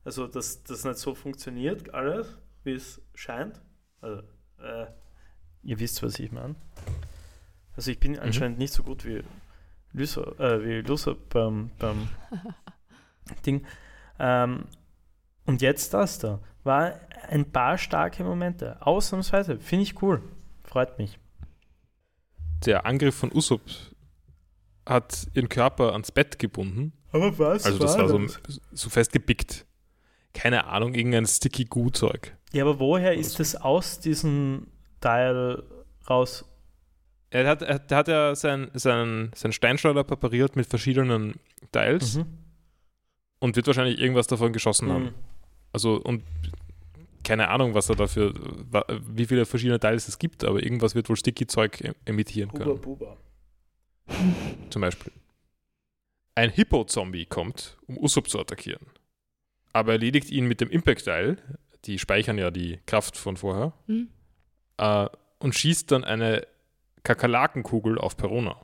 Also, 0.05 0.27
dass 0.27 0.63
das 0.63 0.85
nicht 0.85 0.97
so 0.97 1.13
funktioniert, 1.13 1.93
alles, 1.93 2.37
wie 2.63 2.73
es 2.73 3.01
scheint. 3.13 3.61
Also, 3.99 4.21
äh, 4.59 4.85
ihr 5.63 5.79
wisst, 5.79 6.01
was 6.01 6.19
ich 6.19 6.31
meine. 6.31 6.55
Also, 7.75 7.91
ich 7.91 7.99
bin 7.99 8.17
anscheinend 8.17 8.59
nicht 8.59 8.73
so 8.73 8.83
gut 8.83 9.05
wie 9.05 9.21
Lucer, 9.91 10.39
äh, 10.39 10.63
wie 10.63 11.15
beim, 11.29 11.71
beim 11.79 12.07
Ding. 13.45 13.65
Ähm, 14.19 14.65
und 15.49 15.61
jetzt 15.61 15.93
das 15.93 16.19
da. 16.19 16.39
War 16.63 16.93
ein 17.27 17.51
paar 17.51 17.77
starke 17.77 18.23
Momente. 18.23 18.77
Ausnahmsweise. 18.85 19.59
Finde 19.59 19.83
ich 19.83 20.01
cool. 20.01 20.21
Freut 20.63 20.97
mich. 20.99 21.17
Der 22.65 22.85
Angriff 22.85 23.15
von 23.15 23.31
Usopp 23.33 23.61
hat 24.85 25.27
ihren 25.33 25.49
Körper 25.49 25.93
ans 25.93 26.11
Bett 26.11 26.37
gebunden 26.39 26.93
Aber 27.11 27.37
was? 27.39 27.65
Also 27.65 27.79
das 27.79 27.97
war 27.97 28.07
so, 28.07 28.21
so 28.71 28.89
festgepickt. 28.89 29.65
Keine 30.33 30.65
Ahnung, 30.65 30.93
irgendein 30.93 31.25
sticky 31.25 31.65
Goo-Zeug. 31.65 32.35
Ja, 32.51 32.63
aber 32.63 32.79
woher 32.79 33.13
ist 33.15 33.39
das 33.39 33.55
aus 33.55 33.99
diesem 33.99 34.67
Teil 35.01 35.63
raus? 36.09 36.45
Er 37.31 37.47
hat, 37.47 37.61
er, 37.61 37.79
der 37.79 37.97
hat 37.97 38.07
ja 38.07 38.35
sein, 38.35 38.69
sein, 38.73 39.31
sein 39.35 39.51
Steinschleuder 39.51 40.03
präpariert 40.03 40.55
mit 40.55 40.67
verschiedenen 40.67 41.39
Teils 41.71 42.17
Mhm. 42.17 42.25
und 43.39 43.55
wird 43.55 43.67
wahrscheinlich 43.67 43.99
irgendwas 43.99 44.27
davon 44.27 44.51
geschossen 44.53 44.91
haben. 44.91 45.13
Mhm. 45.69 45.73
Also 45.73 45.95
und 46.01 46.23
keine 47.23 47.49
Ahnung, 47.49 47.73
was 47.75 47.89
er 47.89 47.95
dafür, 47.95 48.33
wie 49.07 49.25
viele 49.25 49.45
verschiedene 49.45 49.79
Teils 49.79 50.07
es 50.07 50.17
gibt, 50.17 50.43
aber 50.43 50.63
irgendwas 50.63 50.95
wird 50.95 51.09
wohl 51.09 51.15
sticky 51.17 51.45
Zeug 51.47 51.79
em- 51.81 51.93
emittieren 52.05 52.49
Buba, 52.49 52.63
können. 52.63 52.81
buba. 52.81 53.17
Zum 54.69 54.81
Beispiel. 54.81 55.11
Ein 56.35 56.49
Hippo-Zombie 56.49 57.25
kommt, 57.25 57.77
um 57.87 57.97
Usopp 57.97 58.29
zu 58.29 58.39
attackieren. 58.39 58.85
Aber 59.73 59.91
erledigt 59.91 60.31
ihn 60.31 60.45
mit 60.47 60.61
dem 60.61 60.69
Impact-Teil, 60.71 61.37
die 61.85 61.99
speichern 61.99 62.37
ja 62.37 62.49
die 62.51 62.79
Kraft 62.85 63.17
von 63.17 63.37
vorher, 63.37 63.73
Hm? 63.87 64.07
äh, 64.77 65.07
und 65.39 65.53
schießt 65.53 65.91
dann 65.91 66.03
eine 66.03 66.47
Kakerlakenkugel 67.03 67.97
auf 67.99 68.17
Perona. 68.17 68.55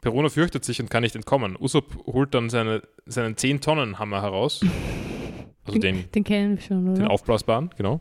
Perona 0.00 0.28
fürchtet 0.30 0.64
sich 0.64 0.80
und 0.80 0.90
kann 0.90 1.02
nicht 1.02 1.14
entkommen. 1.14 1.56
Usopp 1.60 1.94
holt 2.06 2.34
dann 2.34 2.50
seine, 2.50 2.82
seinen 3.04 3.36
10-Tonnen-Hammer 3.36 4.22
heraus. 4.22 4.60
Also 5.66 5.78
den, 5.78 6.10
Den 6.12 6.24
kennen 6.24 6.56
wir 6.56 6.62
schon, 6.62 6.88
oder? 6.88 6.98
den 7.02 7.08
aufblasbaren, 7.08 7.70
genau. 7.76 8.00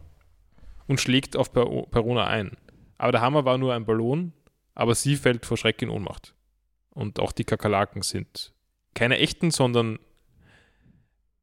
und 0.88 1.00
schlägt 1.00 1.36
auf 1.36 1.52
per 1.52 1.66
Perona 1.66 2.28
ein. 2.28 2.52
Aber 2.98 3.12
der 3.12 3.22
Hammer 3.22 3.44
war 3.46 3.58
nur 3.58 3.74
ein 3.74 3.86
Ballon, 3.86 4.34
aber 4.74 4.96
sie 4.96 5.16
fällt 5.16 5.46
vor 5.46 5.58
Schreck 5.58 5.82
in 5.82 5.90
Ohnmacht. 5.90 6.34
Und 6.92 7.20
auch 7.20 7.32
die 7.32 7.44
Kakerlaken 7.44 8.02
sind 8.04 8.54
keine 8.94 9.18
echten, 9.18 9.52
sondern 9.52 10.00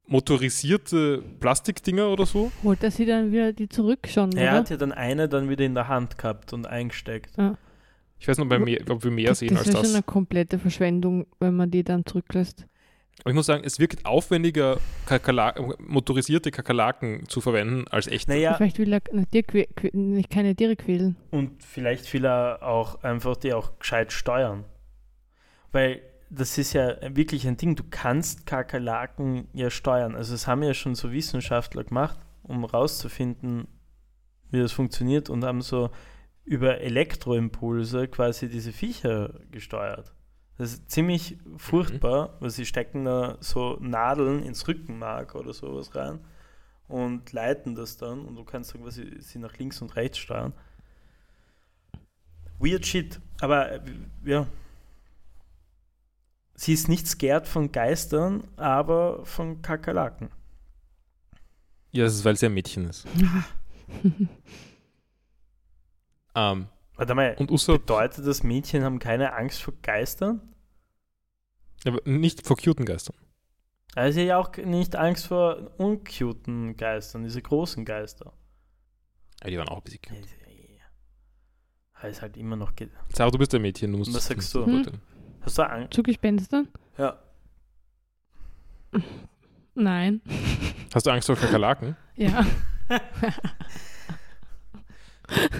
motorisierte 0.06 1.22
Plastikdinger 1.40 2.08
oder 2.08 2.26
so. 2.26 2.50
Holt 2.62 2.82
er 2.82 2.90
sie 2.90 3.06
dann 3.06 3.32
wieder 3.32 3.52
die 3.52 3.68
zurück 3.68 4.08
schon, 4.08 4.32
Er 4.32 4.50
oder? 4.50 4.58
hat 4.60 4.70
ja 4.70 4.76
dann 4.76 4.92
eine 4.92 5.28
dann 5.28 5.48
wieder 5.48 5.64
in 5.64 5.74
der 5.74 5.88
Hand 5.88 6.18
gehabt 6.18 6.52
und 6.52 6.66
eingesteckt. 6.66 7.36
Ich 8.18 8.28
weiß 8.28 8.38
nicht, 8.38 8.44
ob 8.46 8.50
wir 8.50 8.58
mehr, 8.58 8.80
ob 8.88 9.02
wir 9.04 9.10
mehr 9.10 9.28
das 9.30 9.40
sehen 9.40 9.50
das 9.50 9.58
als 9.66 9.72
schon 9.72 9.82
das. 9.82 9.94
eine 9.94 10.02
komplette 10.02 10.58
Verschwendung, 10.58 11.26
wenn 11.40 11.54
man 11.56 11.70
die 11.70 11.82
dann 11.84 12.04
zurücklässt. 12.06 12.66
Aber 13.22 13.30
ich 13.30 13.36
muss 13.36 13.46
sagen, 13.46 13.62
es 13.64 13.78
wirkt 13.78 14.04
aufwendiger, 14.04 14.78
Kakerla 15.06 15.54
motorisierte 15.78 16.50
Kakerlaken 16.50 17.28
zu 17.28 17.40
verwenden 17.40 17.86
als 17.88 18.08
echte. 18.08 18.30
Naja, 18.32 18.54
Vielleicht 18.54 18.78
will 18.78 18.92
er 18.92 19.00
eine 19.12 19.26
Tier 19.26 19.42
que- 19.44 19.68
que- 19.76 19.96
nicht 19.96 20.30
keine 20.30 20.54
Tiere 20.56 20.74
quälen. 20.76 21.16
und 21.30 21.62
vielleicht 21.62 22.12
will 22.12 22.24
er 22.26 22.62
auch 22.62 23.02
einfach 23.04 23.36
die 23.36 23.52
auch 23.52 23.78
gescheit 23.78 24.12
steuern. 24.12 24.64
Weil 25.70 26.02
das 26.30 26.58
ist 26.58 26.72
ja 26.72 26.96
wirklich 27.16 27.46
ein 27.46 27.56
Ding, 27.56 27.76
du 27.76 27.84
kannst 27.90 28.46
Kakerlaken 28.46 29.46
ja 29.52 29.70
steuern. 29.70 30.16
Also 30.16 30.34
es 30.34 30.46
haben 30.46 30.62
ja 30.62 30.74
schon 30.74 30.94
so 30.94 31.12
Wissenschaftler 31.12 31.84
gemacht, 31.84 32.18
um 32.42 32.64
rauszufinden, 32.64 33.68
wie 34.50 34.58
das 34.60 34.72
funktioniert 34.72 35.30
und 35.30 35.44
haben 35.44 35.60
so 35.62 35.90
über 36.44 36.80
Elektroimpulse 36.80 38.08
quasi 38.08 38.48
diese 38.48 38.72
Viecher 38.72 39.40
gesteuert. 39.52 40.12
Das 40.58 40.74
ist 40.74 40.90
ziemlich 40.90 41.38
furchtbar, 41.56 42.36
weil 42.40 42.50
sie 42.50 42.66
stecken 42.66 43.04
da 43.04 43.36
so 43.40 43.78
Nadeln 43.80 44.42
ins 44.42 44.68
Rückenmark 44.68 45.34
oder 45.34 45.52
sowas 45.52 45.94
rein 45.94 46.20
und 46.88 47.32
leiten 47.32 47.74
das 47.74 47.96
dann 47.96 48.24
und 48.24 48.36
du 48.36 48.44
kannst 48.44 48.74
dann 48.74 48.82
quasi 48.82 49.16
sie 49.20 49.38
nach 49.38 49.56
links 49.56 49.80
und 49.80 49.96
rechts 49.96 50.18
steuern. 50.18 50.52
Weird 52.58 52.86
shit, 52.86 53.20
aber 53.40 53.72
äh, 53.72 53.80
ja. 54.24 54.46
Sie 56.54 56.74
ist 56.74 56.88
nicht 56.88 57.08
scared 57.08 57.48
von 57.48 57.72
Geistern, 57.72 58.46
aber 58.56 59.24
von 59.24 59.62
Kakerlaken. 59.62 60.30
Ja, 61.90 62.04
das 62.04 62.14
ist, 62.14 62.24
weil 62.24 62.36
sie 62.36 62.46
ein 62.46 62.54
Mädchen 62.54 62.88
ist. 62.88 63.06
Ähm, 66.34 66.68
Warte 66.96 67.14
mal, 67.14 67.34
und 67.38 67.50
Usopp, 67.50 67.86
bedeutet 67.86 68.26
das, 68.26 68.42
Mädchen 68.42 68.84
haben 68.84 68.98
keine 68.98 69.32
Angst 69.34 69.62
vor 69.62 69.74
Geistern? 69.82 70.40
aber 71.84 72.00
nicht 72.04 72.46
vor 72.46 72.56
cuten 72.56 72.84
Geistern. 72.84 73.16
Also 73.94 74.20
ja 74.20 74.38
auch 74.38 74.56
nicht 74.56 74.96
Angst 74.96 75.26
vor 75.26 75.72
uncuten 75.78 76.76
Geistern, 76.76 77.24
diese 77.24 77.42
großen 77.42 77.84
Geister. 77.84 78.32
Ja, 79.42 79.50
die 79.50 79.58
waren 79.58 79.68
auch 79.68 79.78
ein 79.78 79.82
bisschen 79.82 80.00
cute. 80.02 80.28
Aber 81.94 82.08
ist 82.08 82.22
halt 82.22 82.36
immer 82.36 82.56
noch. 82.56 82.72
Sarah, 83.12 83.30
du 83.30 83.38
bist 83.38 83.54
ein 83.54 83.62
Mädchen, 83.62 83.92
du 83.92 83.98
musst 83.98 84.14
Was 84.14 84.26
sagst 84.26 84.54
du? 84.54 84.64
beurteilen. 84.64 85.00
Hast 85.40 85.58
du 85.58 85.62
Angst? 85.62 85.94
Zu 85.94 86.02
Gespenstern? 86.02 86.68
Ja. 86.98 87.18
Nein. 89.74 90.20
Hast 90.94 91.06
du 91.06 91.10
Angst 91.10 91.26
vor 91.26 91.36
Kakerlaken? 91.36 91.96
Ja. 92.16 92.44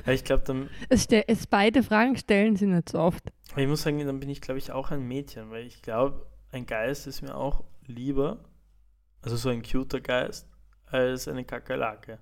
ja 0.07 0.13
ich 0.13 0.25
glaube, 0.25 0.45
dann. 0.45 0.71
es, 0.89 1.07
es 1.07 1.47
beide 1.47 1.83
Fragen 1.83 2.17
stellen 2.17 2.57
sie 2.57 2.67
nicht 2.67 2.91
so 2.91 2.99
oft. 2.99 3.33
Ich 3.57 3.67
muss 3.67 3.83
sagen, 3.83 4.05
dann 4.07 4.21
bin 4.21 4.31
ich, 4.31 4.41
glaube 4.41 4.59
ich, 4.59 4.73
auch 4.73 4.91
ein 4.91 5.07
Mädchen, 5.07 5.51
weil 5.51 5.67
ich 5.67 5.83
glaube, 5.83 6.27
ein 6.53 6.67
Geist 6.67 7.07
ist 7.07 7.23
mir 7.23 7.37
auch 7.37 7.65
lieber, 7.87 8.45
also 9.23 9.37
so 9.37 9.49
ein 9.49 9.63
cuter 9.63 10.01
Geist, 10.01 10.47
als 10.87 11.29
eine 11.29 11.45
Kakerlake. 11.45 12.19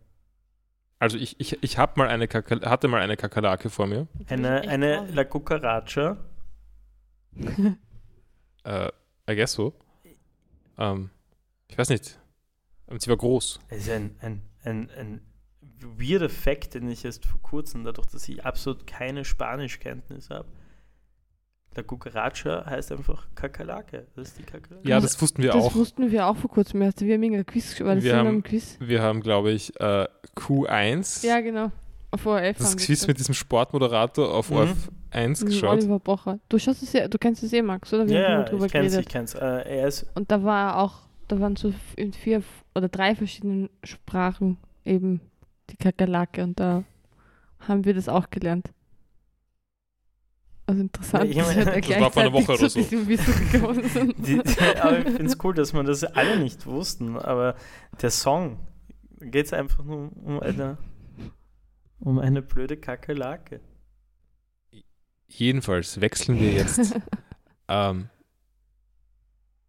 Also 0.99 1.17
ich, 1.17 1.41
ich, 1.41 1.63
ich 1.63 1.79
hab 1.79 1.97
mal 1.97 2.09
eine 2.09 2.29
Kaker 2.29 2.69
hatte 2.69 2.87
mal 2.87 3.01
eine 3.01 3.17
Kakerlake 3.17 3.71
vor 3.71 3.87
mir. 3.87 4.07
Eine, 4.29 4.61
eine 4.69 5.07
La 5.11 5.25
Cucaracha. 5.25 6.17
Äh, 8.63 8.91
I 9.31 9.37
guess 9.37 9.53
so. 9.53 9.73
Ähm, 10.77 11.09
ich 11.69 11.79
weiß 11.79 11.89
nicht. 11.89 12.19
Sie 12.99 13.09
war 13.09 13.17
groß. 13.17 13.59
Das 13.71 13.79
ist 13.79 13.89
ein, 13.89 14.17
ein, 14.21 14.43
ein, 14.65 14.91
ein 14.91 15.21
weird 15.99 16.23
Effekt, 16.23 16.75
den 16.75 16.89
ich 16.91 17.05
erst 17.05 17.25
vor 17.27 17.41
kurzem, 17.43 17.85
dadurch, 17.85 18.07
dass 18.09 18.29
ich 18.29 18.45
absolut 18.45 18.87
keine 18.87 19.25
Spanischkenntnis 19.25 20.31
habe. 20.31 20.47
La 21.77 21.83
Cucaracha 21.85 22.67
heißt 22.67 22.91
einfach 22.93 23.29
Kakerlake. 23.37 24.07
Das 24.17 24.29
ist 24.29 24.39
die 24.39 24.43
Kakerlake. 24.43 24.89
Ja, 24.89 24.99
das 25.01 25.21
wussten 25.23 25.41
wir 25.43 25.53
das 25.53 25.65
auch. 25.67 25.75
wussten 25.77 26.11
wir 26.11 26.27
auch 26.27 26.37
vor 26.37 26.51
kurzem 26.51 26.83
erst. 26.83 27.01
Wir 27.01 27.15
haben 27.15 27.23
irgendein 27.23 27.47
Quiz, 27.47 27.77
das 27.79 28.03
Wir 28.03 28.17
haben- 28.17 28.43
Quiz? 28.43 28.77
Wir 28.81 29.03
haben, 29.03 29.21
glaube 29.21 29.53
ich, 29.53 29.79
äh, 29.81 30.09
Q1, 30.35 31.25
Ja, 31.25 31.41
genau. 31.41 31.71
Auf 32.11 32.27
ORF 32.27 32.59
das 32.59 32.77
Quiz 32.77 33.01
das. 33.01 33.07
mit 33.07 33.19
diesem 33.21 33.35
Sportmoderator 33.35 34.35
auf 34.35 34.51
Mhm. 34.51 34.57
ORF 34.57 34.91
1 35.11 35.41
Mit 35.43 35.51
geschaut. 35.53 35.79
Oliver 35.79 36.01
Bocher. 36.01 36.41
Du 36.49 36.59
schaust 36.59 36.83
es 36.83 36.93
ja, 36.93 37.07
du 37.07 37.19
kennst 37.19 37.45
es 37.45 37.53
eh, 37.53 37.63
Max, 37.63 37.93
oder? 37.95 38.09
Wir 38.09 38.17
haben 38.25 38.33
Ja, 38.33 38.43
drüber 38.43 38.67
ich 38.67 38.73
kenn's, 38.73 38.91
geredet. 38.93 39.07
ich 39.07 39.13
kenn's. 39.13 39.35
Äh, 39.35 39.39
er 39.79 39.87
ist, 39.87 40.07
Und 40.17 40.29
da 40.33 40.43
war 40.43 40.77
auch, 40.79 41.03
da 41.29 41.39
waren 41.39 41.55
so 41.55 41.73
in 41.95 42.13
vier 42.13 42.43
oder 42.75 42.89
drei 42.89 43.15
verschiedenen 43.15 43.71
Sprachen 43.85 44.59
eben 44.85 45.21
die 45.71 45.77
Kakerlake 45.77 46.43
und 46.43 46.59
da 46.61 46.85
haben 47.61 47.85
wir 47.85 47.95
das 47.95 48.09
auch 48.09 48.31
gelernt. 48.31 48.71
Also 50.67 50.83
interessant, 50.83 51.25
Ja, 51.25 51.31
ich 51.31 51.57
wir 51.57 51.65
meine- 51.65 51.81
da 51.81 51.81
Das 51.89 52.01
war 52.01 52.11
vor 52.13 52.23
einer 52.23 52.33
Woche 52.33 52.53
oder 52.53 52.71
so. 52.71 52.81
die, 52.83 54.41
aber 54.81 54.99
ich 54.99 55.05
finde 55.05 55.25
es 55.27 55.37
cool, 55.43 55.55
dass 55.55 55.73
man 55.73 55.87
das 55.87 56.05
alle 56.05 56.39
nicht 56.39 56.67
wussten, 56.67 57.17
aber 57.19 57.57
der 58.01 58.11
Song, 58.11 58.59
geht 59.21 59.47
es 59.47 59.53
einfach 59.53 59.85
nur 59.85 60.11
um 60.25 60.41
eine, 60.41 60.79
um 61.99 62.19
eine 62.19 62.41
blöde 62.43 62.77
Kakerlake. 62.77 63.61
Jedenfalls 65.29 66.01
wechseln 66.01 66.41
wir 66.41 66.53
jetzt 66.53 66.95
ähm, 67.69 68.09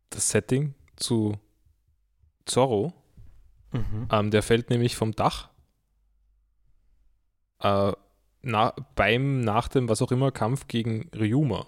das 0.09 0.29
Setting 0.29 0.73
zu 0.95 1.37
Zorro. 2.45 2.93
Mhm. 3.71 4.07
Ähm, 4.11 4.31
der 4.31 4.43
fällt 4.43 4.69
nämlich 4.69 4.95
vom 4.95 5.13
Dach. 5.13 5.49
Äh, 7.61 7.93
na, 8.43 8.73
beim, 8.95 9.41
nach 9.41 9.67
dem, 9.67 9.87
was 9.87 10.01
auch 10.01 10.11
immer, 10.11 10.31
Kampf 10.31 10.67
gegen 10.67 11.09
Ryuma. 11.15 11.65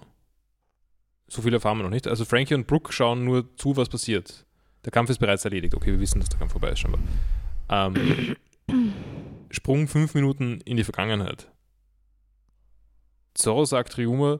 So 1.27 1.41
viel 1.41 1.53
erfahren 1.53 1.77
wir 1.77 1.83
noch 1.83 1.89
nicht. 1.89 2.07
Also 2.07 2.25
Frankie 2.25 2.55
und 2.55 2.67
Brooke 2.67 2.91
schauen 2.91 3.23
nur 3.23 3.55
zu, 3.57 3.77
was 3.77 3.89
passiert. 3.89 4.45
Der 4.85 4.91
Kampf 4.91 5.09
ist 5.09 5.19
bereits 5.19 5.45
erledigt. 5.45 5.75
Okay, 5.75 5.91
wir 5.91 5.99
wissen, 5.99 6.19
dass 6.19 6.29
der 6.29 6.39
Kampf 6.39 6.51
vorbei 6.51 6.69
ist 6.69 6.79
scheinbar. 6.79 7.01
Ähm, 7.69 8.35
Sprung 9.49 9.87
fünf 9.87 10.13
Minuten 10.15 10.61
in 10.61 10.77
die 10.77 10.83
Vergangenheit. 10.83 11.49
Zorro 13.35 13.65
sagt 13.65 13.97
Ryuma, 13.97 14.39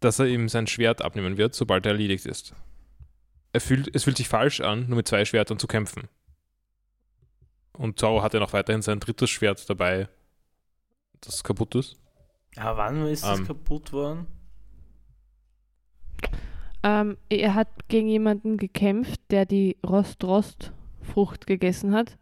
dass 0.00 0.18
er 0.18 0.26
ihm 0.26 0.48
sein 0.48 0.66
Schwert 0.66 1.02
abnehmen 1.02 1.36
wird, 1.36 1.54
sobald 1.54 1.86
er 1.86 1.92
erledigt 1.92 2.26
ist. 2.26 2.54
Er 3.52 3.60
fühlt, 3.60 3.94
es 3.94 4.04
fühlt 4.04 4.16
sich 4.16 4.28
falsch 4.28 4.60
an, 4.60 4.86
nur 4.88 4.96
mit 4.96 5.08
zwei 5.08 5.24
Schwertern 5.24 5.58
zu 5.58 5.66
kämpfen. 5.66 6.08
Und 7.72 7.98
Zorro 7.98 8.22
hat 8.22 8.34
ja 8.34 8.40
noch 8.40 8.52
weiterhin 8.52 8.82
sein 8.82 9.00
drittes 9.00 9.30
Schwert 9.30 9.68
dabei, 9.68 10.08
das 11.26 11.42
kaputt 11.44 11.74
ist. 11.74 11.96
Ja, 12.56 12.76
wann 12.76 13.06
ist 13.06 13.24
das 13.24 13.40
Ähm. 13.40 13.46
kaputt 13.46 13.92
worden? 13.92 14.26
ähm, 16.82 17.16
er 17.28 17.54
hat 17.54 17.88
gegen 17.88 18.08
jemanden 18.08 18.56
gekämpft, 18.58 19.20
der 19.30 19.44
die 19.44 19.76
Rost-Rost-Frucht 19.86 21.46
gegessen 21.46 21.92
hat 21.94 22.16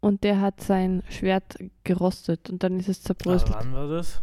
und 0.00 0.22
der 0.24 0.40
hat 0.40 0.60
sein 0.60 1.02
Schwert 1.08 1.56
gerostet 1.84 2.48
und 2.50 2.62
dann 2.62 2.78
ist 2.78 2.88
es 2.88 3.02
zerbröselt. 3.02 3.52
wann 3.54 3.72
war 3.72 3.88
das? 3.88 4.22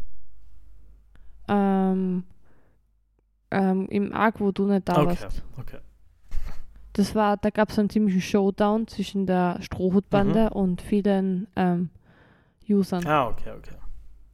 Ähm, 1.50 2.24
ähm, 3.52 3.88
Im 3.90 4.14
Arc, 4.14 4.40
wo 4.40 4.52
du 4.52 4.66
nicht 4.66 4.88
da 4.88 5.02
Okay, 5.02 5.18
warst. 5.22 5.44
okay. 5.60 5.80
Das 6.94 7.16
war, 7.16 7.38
da 7.38 7.50
gab 7.50 7.70
es 7.70 7.80
einen 7.80 7.90
ziemlichen 7.90 8.22
Showdown 8.22 8.88
zwischen 8.88 9.26
der 9.26 9.58
Strohhutbande 9.62 10.52
und 10.52 10.82
vielen 10.82 11.48
ähm, 11.56 11.90
Usern. 12.70 13.06
Ah, 13.06 13.28
okay, 13.28 13.52
okay. 13.58 13.76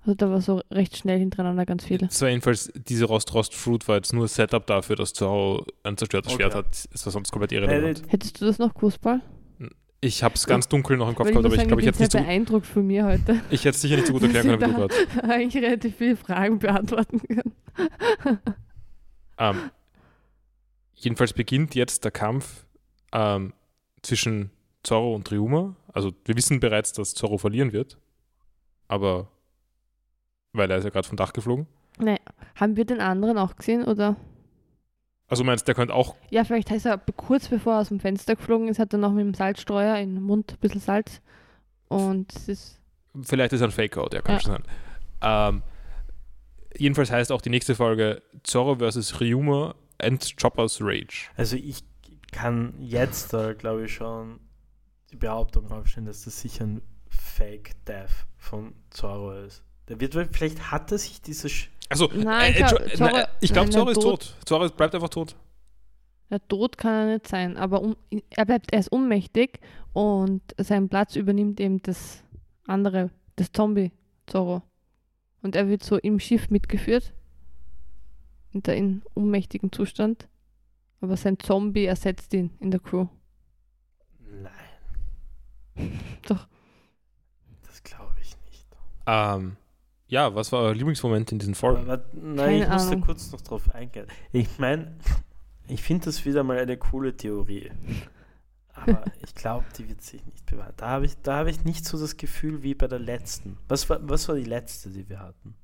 Also 0.10 0.15
da 0.15 0.31
war 0.31 0.41
so 0.41 0.64
recht 0.72 0.98
schnell 0.98 1.19
hintereinander 1.19 1.68
ganz 1.68 1.86
viele. 1.86 2.07
Es 2.07 2.19
war 2.19 2.30
jedenfalls, 2.30 2.72
diese 2.73 3.06
Rost-Rost-Fruit 3.06 3.88
war 3.88 3.98
jetzt 3.98 4.11
nur 4.11 4.27
Setup 4.27 4.65
dafür, 4.65 4.95
dass 4.95 5.14
Zorro 5.14 5.64
ein 5.84 5.98
zerstörtes 5.98 6.34
Okay. 6.34 6.41
Schwert 6.41 6.56
hat. 6.56 6.90
Es 6.91 7.06
war 7.06 7.14
sonst 7.14 7.31
komplett 7.31 7.52
irrelevant. 7.52 8.02
Hättest 8.07 8.41
du 8.41 8.45
das 8.45 8.57
noch 8.57 8.73
gewusst, 8.73 9.02
Paul? 9.02 9.22
Ich 10.02 10.23
habe 10.23 10.34
es 10.34 10.48
ganz 10.48 10.68
dunkel 10.68 10.98
noch 10.98 11.10
im 11.10 11.14
Kopf 11.14 11.27
gehabt, 11.27 11.45
aber 11.45 11.53
ich 11.53 11.68
glaube, 11.68 11.81
ich 11.81 11.88
hätte 11.88 11.98
es 11.98 11.99
nicht, 11.99 12.11
sehr 12.14 12.23
beeindruckt 12.23 12.65
von 12.65 12.88
mir 12.88 13.06
heute. 13.06 13.36
so, 13.36 13.41
ich 13.52 13.65
hätte 13.65 13.76
es 13.76 13.81
sicher 13.81 13.98
nicht 13.98 14.07
so 14.07 14.14
gut 14.14 14.23
erklären 14.23 14.48
können, 14.60 14.61
wie 14.61 14.65
du 14.65 14.88
gerade. 14.88 15.30
eigentlich 15.31 15.64
relativ 15.64 15.95
viele 15.95 16.15
Fragen 16.15 16.57
beantworten 16.57 17.22
kann. 17.27 18.40
Ähm, 19.41 19.72
jedenfalls 20.95 21.31
beginnt 21.31 21.76
jetzt 21.76 22.03
der 22.03 22.11
Kampf 22.11 22.65
ähm, 23.14 23.53
zwischen 24.02 24.49
Zorro 24.84 25.15
und 25.15 25.31
Ryuma. 25.31 25.77
Also 25.94 26.11
wir 26.26 26.36
wissen 26.36 26.60
bereits, 26.60 26.91
dass 26.91 27.14
Zorro 27.14 27.38
verlieren 27.38 27.72
wird, 27.72 27.98
aber 28.90 29.30
weil 30.53 30.69
er 30.71 30.77
ist 30.77 30.84
ja 30.84 30.89
gerade 30.89 31.07
vom 31.07 31.17
Dach 31.17 31.34
geflogen. 31.34 31.67
Nee, 31.99 32.17
haben 32.55 32.76
wir 32.77 32.85
den 32.85 33.01
anderen 33.01 33.38
auch 33.38 33.55
gesehen 33.55 33.84
oder? 33.85 34.15
Also 35.27 35.43
du 35.43 35.47
meinst, 35.47 35.67
der 35.67 35.76
könnte 35.76 35.93
auch, 35.93 36.15
Ja, 36.31 36.43
vielleicht 36.43 36.71
heißt 36.71 36.85
er 36.88 36.97
kurz 36.97 37.47
bevor 37.49 37.73
er 37.73 37.80
aus 37.81 37.89
dem 37.89 37.99
Fenster 37.99 38.35
geflogen 38.35 38.67
ist, 38.67 38.80
hat 38.80 38.93
er 38.93 38.99
noch 38.99 39.11
mit 39.11 39.26
dem 39.26 39.34
Salzstreuer 39.34 39.97
in 39.97 40.15
den 40.15 40.23
Mund 40.23 40.53
ein 40.53 40.57
bisschen 40.59 40.81
Salz. 40.81 41.21
Und 41.88 42.34
es 42.35 42.47
ist 42.47 42.81
Vielleicht 43.23 43.53
ist 43.53 43.61
er 43.61 43.67
ein 43.67 43.71
Fake-Out, 43.71 44.13
ja, 44.13 44.21
kann 44.21 44.35
Ja. 44.35 44.41
schon 44.41 44.51
sein. 44.51 44.63
Ähm, 45.21 45.63
jedenfalls 46.77 47.11
heißt 47.11 47.31
auch 47.31 47.41
die 47.41 47.49
nächste 47.49 47.76
Folge 47.76 48.21
Zorro 48.43 48.76
vs. 48.77 49.19
Ryuma 49.19 49.76
and 50.01 50.35
Chopper's 50.39 50.80
Rage. 50.81 51.30
Also 51.35 51.57
ich 51.57 51.84
kann 52.31 52.73
jetzt, 52.80 53.34
äh, 53.34 53.55
glaube 53.55 53.85
ich, 53.85 53.93
schon 53.93 54.39
die 55.11 55.15
Behauptung 55.17 55.69
aufstellen, 55.71 56.05
dass 56.05 56.23
das 56.23 56.39
sicher 56.39 56.65
ein 56.65 56.81
Fake-Death 57.09 58.27
von 58.38 58.73
Zorro 58.91 59.34
ist. 59.34 59.63
Der 59.89 59.99
wird, 59.99 60.13
vielleicht 60.35 60.71
hat 60.71 60.91
er 60.91 60.97
sich 60.99 61.21
diese... 61.21 61.49
Sch 61.49 61.69
Also, 61.89 62.09
Nein, 62.13 62.53
äh, 62.53 62.59
ich 62.59 62.63
glaub, 62.67 62.79
Entschuldigung, 62.81 62.97
Zorro- 62.97 63.11
nein, 63.17 63.25
ich 63.41 63.51
glaube, 63.53 63.65
nein, 63.65 63.71
Zorro 63.73 63.85
der 63.85 63.91
ist 63.93 64.01
tot. 64.03 64.35
Zorro 64.45 64.69
bleibt 64.69 64.95
einfach 64.95 65.09
tot. 65.09 65.35
Ja, 66.29 66.37
tot 66.39 66.77
kann 66.77 66.91
er 66.93 67.13
nicht 67.15 67.27
sein, 67.27 67.57
aber 67.57 67.81
um, 67.81 67.95
er 68.29 68.45
bleibt, 68.45 68.71
er 68.71 68.79
ist 68.79 68.91
ohnmächtig 68.91 69.59
und 69.93 70.43
seinen 70.57 70.87
Platz 70.87 71.15
übernimmt 71.15 71.59
eben 71.59 71.81
das 71.81 72.23
andere, 72.67 73.09
das 73.35 73.51
Zombie 73.51 73.91
Zorro. 74.27 74.61
Und 75.41 75.55
er 75.55 75.67
wird 75.67 75.83
so 75.83 75.97
im 75.97 76.19
Schiff 76.19 76.51
mitgeführt, 76.51 77.13
in 78.51 78.61
der 78.61 78.75
in 78.77 79.01
ohnmächtigen 79.15 79.71
Zustand, 79.71 80.27
aber 81.01 81.17
sein 81.17 81.39
Zombie 81.39 81.85
ersetzt 81.85 82.31
ihn 82.35 82.51
in 82.59 82.69
der 82.69 82.79
Crew. 82.79 83.07
Nein. 84.29 84.51
Doch. 86.27 86.47
Das 87.65 87.81
glaube 87.81 88.13
ich 88.21 88.35
nicht. 88.45 88.67
Ähm, 89.07 89.55
ja, 90.10 90.36
was 90.36 90.52
war 90.52 90.61
euer 90.64 90.76
Lieblingsmoment 90.76 91.31
in 91.31 91.40
diesen 91.40 91.56
Folgen? 91.56 91.90
Aber, 91.90 92.03
nein, 92.14 92.36
Keine 92.36 92.64
ich 92.64 92.69
muss 92.69 92.86
da 92.86 92.91
Ahnung. 92.91 93.02
kurz 93.06 93.31
noch 93.31 93.41
drauf 93.41 93.73
eingehen. 93.73 94.07
Ich 94.34 94.60
meine, 94.60 94.95
ich 95.68 95.81
finde 95.81 96.06
das 96.06 96.26
wieder 96.26 96.44
mal 96.44 96.57
eine 96.57 96.77
coole 96.77 97.15
Theorie. 97.15 97.72
Aber 98.73 99.03
ich 99.23 99.36
glaube, 99.36 99.65
die 99.77 99.88
wird 99.88 100.02
sich 100.02 100.26
nicht 100.26 100.45
bewahren. 100.45 100.73
Da 100.77 100.88
habe 100.90 101.06
ich, 101.06 101.15
da 101.22 101.38
habe 101.38 101.49
ich 101.49 101.64
nicht 101.64 101.86
so 101.86 101.99
das 101.99 102.18
Gefühl 102.18 102.64
wie 102.64 102.73
bei 102.73 102.88
der 102.88 102.99
letzten. 102.99 103.57
Was 103.68 103.90
war, 103.90 103.99
was 104.02 104.27
war 104.27 104.36
die 104.36 104.44
letzte, 104.44 104.90
die 104.90 105.07
wir 105.07 105.19
hatten? 105.19 105.56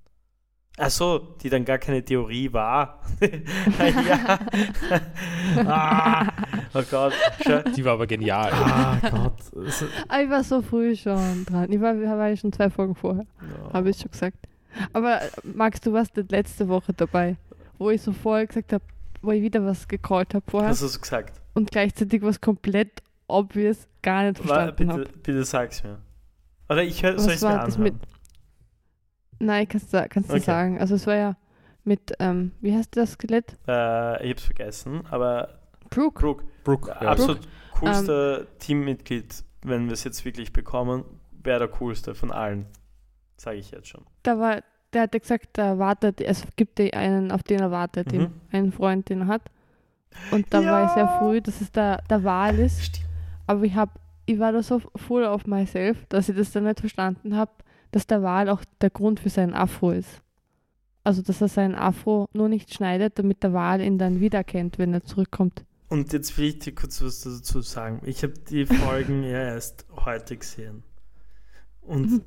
Ach 0.77 0.89
so, 0.89 1.19
die 1.41 1.49
dann 1.49 1.63
gar 1.63 1.77
keine 1.77 2.03
Theorie 2.03 2.51
war. 2.51 2.99
ja. 3.21 4.39
ah, 5.65 6.27
oh 6.73 6.83
Gott. 6.89 7.13
Schau. 7.45 7.61
Die 7.75 7.85
war 7.85 7.93
aber 7.93 8.07
genial. 8.07 8.51
Ah 8.51 8.97
Gott. 9.09 9.37
Ah, 10.09 10.19
ich 10.21 10.29
war 10.29 10.43
so 10.43 10.61
früh 10.61 10.95
schon 10.95 11.45
dran. 11.45 11.71
Ich 11.71 11.79
war, 11.79 11.97
war 11.99 12.27
ja 12.29 12.35
schon 12.35 12.51
zwei 12.51 12.69
Folgen 12.69 12.95
vorher, 12.95 13.25
Ja. 13.41 13.73
habe 13.73 13.89
ich 13.89 13.97
schon 13.97 14.11
gesagt. 14.11 14.37
Aber 14.91 15.21
äh, 15.21 15.29
Max, 15.43 15.79
du 15.79 15.93
warst 15.93 16.17
nicht 16.17 16.31
letzte 16.31 16.67
Woche 16.67 16.91
dabei, 16.93 17.37
wo 17.77 17.89
ich 17.89 18.01
so 18.01 18.11
vorher 18.11 18.45
gesagt 18.45 18.73
habe, 18.73 18.83
wo 19.21 19.31
ich 19.31 19.41
wieder 19.41 19.65
was 19.65 19.87
gecallt 19.87 20.33
habe 20.33 20.43
vorher 20.49 20.71
Was 20.71 20.81
hast 20.81 20.95
du 20.95 20.99
gesagt? 20.99 21.39
und 21.53 21.71
gleichzeitig 21.71 22.21
was 22.21 22.41
komplett 22.41 23.01
obvious 23.27 23.87
gar 24.01 24.23
nicht 24.23 24.37
verstanden 24.39 24.89
habe. 24.91 25.03
bitte, 25.05 25.17
bitte 25.23 25.43
sag's 25.45 25.83
mir. 25.83 25.99
Oder 26.67 26.83
ich 26.83 27.01
hör, 27.01 27.15
Was 27.15 27.23
soll 27.23 27.31
ich 27.31 27.37
es 27.37 27.77
mir 27.77 27.85
anhören? 27.85 27.99
Nein, 29.39 29.67
kannst 29.67 29.93
du 29.93 30.07
kannst 30.09 30.29
du 30.29 30.33
Okay. 30.35 30.43
sagen. 30.43 30.79
Also 30.79 30.95
es 30.95 31.05
war 31.07 31.15
ja 31.15 31.35
mit, 31.83 32.13
ähm, 32.19 32.51
wie 32.61 32.75
heißt 32.75 32.95
das 32.97 33.13
Skelett? 33.13 33.57
Äh, 33.67 34.23
ich 34.25 34.31
hab's 34.31 34.43
vergessen, 34.45 35.03
aber 35.09 35.59
Brooke. 35.89 36.19
Brooke, 36.21 36.45
Brooke, 36.63 36.89
ja. 36.89 37.09
absolut 37.09 37.39
coolster 37.71 38.39
Ähm, 38.41 38.47
Teammitglied, 38.59 39.43
wenn 39.63 39.85
wir 39.85 39.93
es 39.93 40.03
jetzt 40.03 40.25
wirklich 40.25 40.51
bekommen, 40.53 41.03
wäre 41.43 41.59
der 41.59 41.67
coolste 41.67 42.15
von 42.15 42.31
allen. 42.31 42.65
Sage 43.37 43.57
ich 43.57 43.71
jetzt 43.71 43.87
schon. 43.89 44.03
Da 44.23 44.39
war, 44.39 44.61
der 44.93 45.03
hat 45.03 45.13
ja 45.13 45.19
gesagt, 45.19 45.57
er 45.57 45.77
wartet, 45.77 46.21
es 46.21 46.43
gibt 46.55 46.79
ja 46.79 46.87
einen, 46.93 47.31
auf 47.31 47.43
den 47.43 47.59
er 47.59 47.69
wartet, 47.71 48.07
Mhm. 48.07 48.11
den, 48.11 48.41
einen 48.51 48.71
Freund, 48.71 49.09
den 49.09 49.21
er 49.21 49.27
hat. 49.27 49.41
Und 50.31 50.51
da 50.53 50.63
war 50.65 50.85
ich 50.85 50.91
sehr 50.91 51.03
Ja. 51.03 51.17
früh, 51.19 51.41
dass 51.41 51.59
es 51.61 51.71
der, 51.71 52.01
der 52.09 52.23
Wahl 52.23 52.57
ist. 52.57 52.81
Stimmt. 52.83 53.05
Aber 53.47 53.63
ich 53.63 53.75
hab, 53.75 53.99
ich 54.25 54.39
war 54.39 54.53
da 54.53 54.63
so 54.63 54.79
full 54.95 55.23
of 55.25 55.45
myself, 55.45 56.03
dass 56.07 56.29
ich 56.29 56.35
das 56.37 56.51
dann 56.51 56.63
nicht 56.63 56.79
verstanden 56.79 57.35
habe, 57.35 57.51
dass 57.95 58.07
der 58.07 58.21
Wal 58.23 58.49
auch 58.49 58.63
der 58.81 58.89
Grund 58.89 59.21
für 59.21 59.29
seinen 59.29 59.53
Afro 59.53 59.91
ist. 59.91 60.21
Also, 61.05 61.21
dass 61.21 61.41
er 61.41 61.47
seinen 61.47 61.75
Afro 61.75 62.27
nur 62.33 62.49
nicht 62.49 62.73
schneidet, 62.73 63.17
damit 63.19 63.41
der 63.43 63.53
Wal 63.53 63.79
ihn 63.81 63.97
dann 63.97 64.19
wiedererkennt, 64.19 64.77
wenn 64.77 64.93
er 64.93 65.03
zurückkommt. 65.05 65.63
Und 65.87 66.11
jetzt 66.13 66.37
will 66.37 66.45
ich 66.47 66.59
dir 66.59 66.75
kurz 66.75 67.01
was 67.01 67.21
dazu 67.21 67.61
sagen. 67.61 68.01
Ich 68.05 68.23
habe 68.23 68.33
die 68.49 68.65
Folgen 68.65 69.23
ja 69.23 69.39
erst 69.43 69.85
heute 70.05 70.35
gesehen. 70.37 70.83
Und 71.81 72.11
Mhm. 72.11 72.23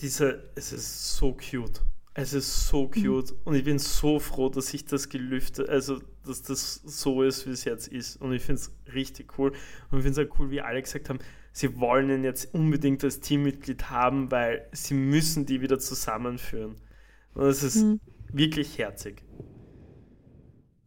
diese, 0.00 0.50
es 0.54 0.72
ist 0.72 1.16
so 1.16 1.32
cute. 1.34 1.82
Es 2.14 2.32
ist 2.32 2.68
so 2.68 2.88
cute. 2.88 3.34
Und 3.44 3.54
ich 3.54 3.64
bin 3.64 3.78
so 3.78 4.18
froh, 4.18 4.48
dass 4.48 4.72
ich 4.72 4.84
das 4.86 5.08
gelüftet, 5.10 5.68
also 5.68 6.00
dass 6.24 6.42
das 6.42 6.74
so 6.84 7.22
ist, 7.22 7.46
wie 7.46 7.50
es 7.50 7.64
jetzt 7.64 7.88
ist. 7.88 8.16
Und 8.16 8.32
ich 8.32 8.42
finde 8.42 8.60
es 8.62 8.72
richtig 8.94 9.38
cool. 9.38 9.50
Und 9.90 9.98
ich 9.98 10.04
finde 10.04 10.22
es 10.22 10.28
auch 10.28 10.38
cool, 10.38 10.50
wie 10.50 10.60
alle 10.62 10.80
gesagt 10.80 11.10
haben, 11.10 11.18
sie 11.56 11.80
wollen 11.80 12.10
ihn 12.10 12.22
jetzt 12.22 12.52
unbedingt 12.52 13.02
als 13.02 13.20
Teammitglied 13.20 13.88
haben, 13.88 14.30
weil 14.30 14.68
sie 14.72 14.92
müssen 14.92 15.46
die 15.46 15.62
wieder 15.62 15.78
zusammenführen. 15.78 16.74
Und 17.32 17.44
das 17.44 17.62
ist 17.62 17.76
Mhm. 17.82 17.98
wirklich 18.30 18.76
herzig. 18.76 19.24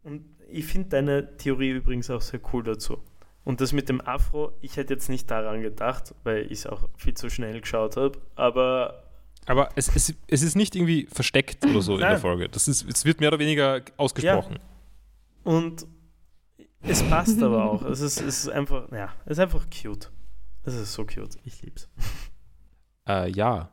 Und 0.04 0.26
ich 0.48 0.66
finde 0.66 0.90
deine 0.90 1.38
Theorie 1.38 1.72
übrigens 1.72 2.12
auch 2.12 2.22
sehr 2.22 2.40
cool 2.54 2.64
dazu. 2.64 3.00
Und 3.44 3.62
das 3.62 3.74
mit 3.74 3.90
dem 3.90 4.00
Afro, 4.02 4.52
ich 4.62 4.78
hätte 4.78 4.94
jetzt 4.94 5.10
nicht 5.10 5.32
daran 5.32 5.62
gedacht, 5.62 6.14
weil 6.24 6.46
ich 6.46 6.60
es 6.60 6.68
auch 6.68 6.88
viel 6.98 7.16
zu 7.16 7.32
schnell 7.32 7.60
geschaut 7.62 7.98
habe, 7.98 8.20
aber 8.36 9.06
Aber 9.48 9.70
es, 9.76 9.90
es, 9.96 10.14
es 10.28 10.44
ist 10.44 10.56
nicht 10.56 10.76
irgendwie 10.76 11.08
versteckt 11.12 11.66
oder 11.66 11.82
so 11.82 11.94
in 11.94 12.02
der 12.02 12.10
Nein. 12.12 12.20
Folge. 12.20 12.48
Das 12.48 12.68
ist, 12.68 12.88
es 12.88 13.06
wird 13.06 13.20
mehr 13.22 13.30
oder 13.30 13.40
weniger 13.40 13.82
ausgesprochen. 13.98 14.60
und 15.44 15.88
es 16.82 17.02
passt 17.10 17.42
aber 17.42 17.66
auch. 17.66 17.82
Es 17.86 18.02
ist, 18.02 18.22
es 18.22 18.46
ist 18.46 18.50
einfach, 18.50 18.92
ja, 18.92 19.12
es 19.26 19.32
ist 19.32 19.40
einfach 19.40 19.66
cute. 19.72 20.12
Es 20.70 20.76
ist 20.76 20.94
so 20.94 21.04
cute. 21.04 21.36
Ich 21.46 21.62
lieb's. 21.64 21.90
Äh, 23.08 23.32
ja. 23.32 23.72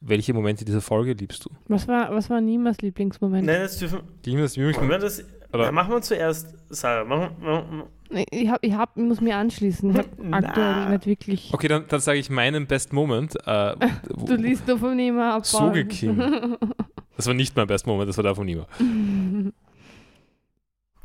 Welche 0.00 0.32
Momente 0.32 0.64
dieser 0.64 0.80
Folge 0.80 1.12
liebst 1.12 1.44
du? 1.44 1.50
Was 1.66 1.86
war, 1.88 2.14
was 2.14 2.30
war 2.30 2.40
Nimas 2.40 2.78
Lieblingsmoment? 2.80 3.44
Nein, 3.46 3.62
jetzt 3.62 3.80
dürfen 3.80 4.00
das 4.24 4.56
wollen 4.56 4.88
wir 4.88 4.98
das. 4.98 5.24
Oder- 5.52 5.64
Ja, 5.64 5.72
machen 5.72 5.92
wir 5.92 6.00
zuerst, 6.02 6.54
Sarah. 6.70 7.04
Machen, 7.04 7.36
machen, 7.42 7.82
Ich, 8.30 8.48
hab, 8.48 8.64
ich, 8.64 8.72
hab, 8.72 8.96
ich 8.96 9.02
muss 9.02 9.20
mir 9.20 9.36
anschließen. 9.36 9.90
Ich 9.90 9.98
habe 9.98 10.08
Na. 10.22 10.36
aktuell 10.38 10.88
nicht 10.90 11.06
wirklich. 11.06 11.50
Okay, 11.52 11.68
dann, 11.68 11.84
dann 11.88 12.00
sage 12.00 12.18
ich 12.18 12.30
meinen 12.30 12.66
Best 12.66 12.92
Moment. 12.92 13.34
Äh, 13.46 13.74
Du 14.26 14.34
liest 14.36 14.66
nur 14.66 14.78
von 14.78 14.96
Nima 14.96 15.36
ab. 15.36 15.44
Soge 15.46 15.84
King. 15.86 16.16
das 17.16 17.26
war 17.26 17.34
nicht 17.34 17.56
mein 17.56 17.66
Best 17.66 17.86
Moment, 17.86 18.08
das 18.08 18.16
war 18.16 18.24
der 18.24 18.34
von 18.34 18.46
Nima. 18.46 18.66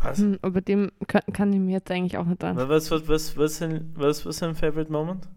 Was? 0.04 0.20
Hm, 0.20 0.40
Aber 0.42 0.62
dem 0.62 0.92
kann, 1.08 1.22
kann 1.32 1.54
ich 1.54 1.60
mir 1.60 1.74
jetzt 1.74 1.92
eigentlich 1.92 2.18
auch 2.18 2.26
nicht 2.26 2.44
an. 2.44 2.58
Was, 2.58 2.92
was, 2.92 3.08
was, 3.08 3.38
was, 3.38 3.70
was 3.96 4.26
war 4.26 4.34
sein 4.34 4.56
Favorite 4.56 4.92
Moment? 4.92 5.28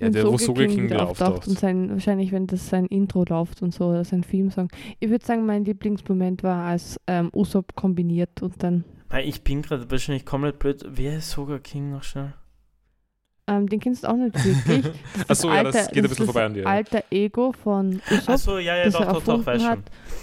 Ja, 0.00 0.08
der, 0.10 0.24
wo 0.24 0.32
Soge 0.32 0.44
Soge 0.44 0.66
King 0.66 0.84
wieder 0.84 1.08
auftaucht. 1.08 1.46
Und 1.46 1.58
sein, 1.58 1.90
wahrscheinlich, 1.90 2.32
wenn 2.32 2.46
das 2.46 2.68
sein 2.68 2.86
Intro 2.86 3.24
läuft 3.28 3.62
und 3.62 3.72
so, 3.72 3.86
oder 3.88 4.04
sein 4.04 4.22
Theme-Song. 4.22 4.68
Ich 4.98 5.10
würde 5.10 5.24
sagen, 5.24 5.46
mein 5.46 5.64
Lieblingsmoment 5.64 6.42
war, 6.42 6.66
als 6.66 6.98
ähm, 7.06 7.30
Usopp 7.32 7.76
kombiniert 7.76 8.42
und 8.42 8.62
dann, 8.62 8.84
Weil 9.08 9.28
ich 9.28 9.42
bin 9.42 9.62
gerade 9.62 9.90
wahrscheinlich 9.90 10.24
komplett 10.26 10.58
blöd. 10.58 10.84
Wer 10.88 11.18
ist 11.18 11.30
Sogar 11.30 11.58
King 11.60 11.90
noch 11.90 12.02
schnell? 12.02 12.34
Ähm, 13.50 13.68
den 13.68 13.80
kennst 13.80 14.04
du 14.04 14.08
auch 14.08 14.14
nicht 14.14 14.34
wirklich. 14.44 14.94
Achso, 15.28 15.52
ja, 15.52 15.64
das 15.64 15.88
geht 15.90 16.04
ein 16.04 16.08
bisschen 16.08 16.26
vorbei 16.26 16.44
an 16.44 16.54
dir. 16.54 16.62
das 16.62 16.72
alter 16.72 17.04
Ego 17.10 17.52
von 17.52 18.00
Usopp, 18.10 18.28
Achso, 18.28 18.58
ja, 18.58 18.76
ja, 18.76 18.84
das 18.84 18.92
doch, 18.94 19.00
er 19.00 19.12
doch, 19.12 19.24
doch, 19.24 19.46
weiß 19.46 19.64
hat, 19.64 19.80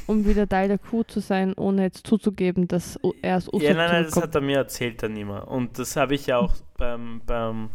um 0.08 0.26
wieder 0.26 0.48
Teil 0.48 0.70
der 0.70 0.78
Crew 0.78 1.04
zu 1.04 1.20
sein, 1.20 1.54
ohne 1.56 1.84
jetzt 1.84 2.08
zuzugeben, 2.08 2.68
dass 2.68 2.98
er 3.22 3.36
als 3.36 3.48
Usopp 3.50 3.62
Ja, 3.62 3.74
nein, 3.74 3.92
nein, 3.92 4.04
das 4.06 4.16
hat 4.16 4.34
er 4.34 4.42
mir 4.42 4.58
erzählt 4.58 5.04
dann 5.04 5.18
immer. 5.18 5.48
Und 5.50 5.78
das 5.78 5.98
habe 5.98 6.16
ich 6.16 6.28
ja 6.28 6.38
auch 6.38 6.54
beim, 6.78 7.22
beim, 7.26 7.70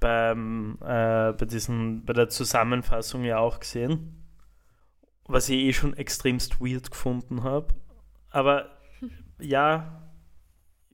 beim 0.00 0.78
äh, 0.80 1.32
bei 1.32 1.44
diesen, 1.44 2.04
bei 2.06 2.14
der 2.14 2.30
Zusammenfassung 2.30 3.24
ja 3.24 3.38
auch 3.38 3.60
gesehen. 3.60 4.16
Was 5.26 5.48
ich 5.50 5.58
eh 5.58 5.72
schon 5.74 5.94
extremst 5.96 6.60
weird 6.60 6.90
gefunden 6.90 7.44
habe. 7.44 7.68
Aber 8.30 8.70
ja, 9.38 9.99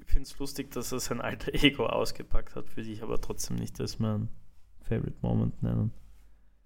finde 0.06 0.22
es 0.22 0.38
lustig, 0.38 0.70
dass 0.70 0.92
er 0.92 1.00
sein 1.00 1.20
alter 1.20 1.54
Ego 1.54 1.86
ausgepackt 1.86 2.56
hat, 2.56 2.76
würde 2.76 2.90
ich 2.90 3.02
aber 3.02 3.20
trotzdem 3.20 3.56
nicht 3.56 3.80
als 3.80 3.98
mein 3.98 4.28
Favorite 4.82 5.16
Moment 5.22 5.62
nennen. 5.62 5.92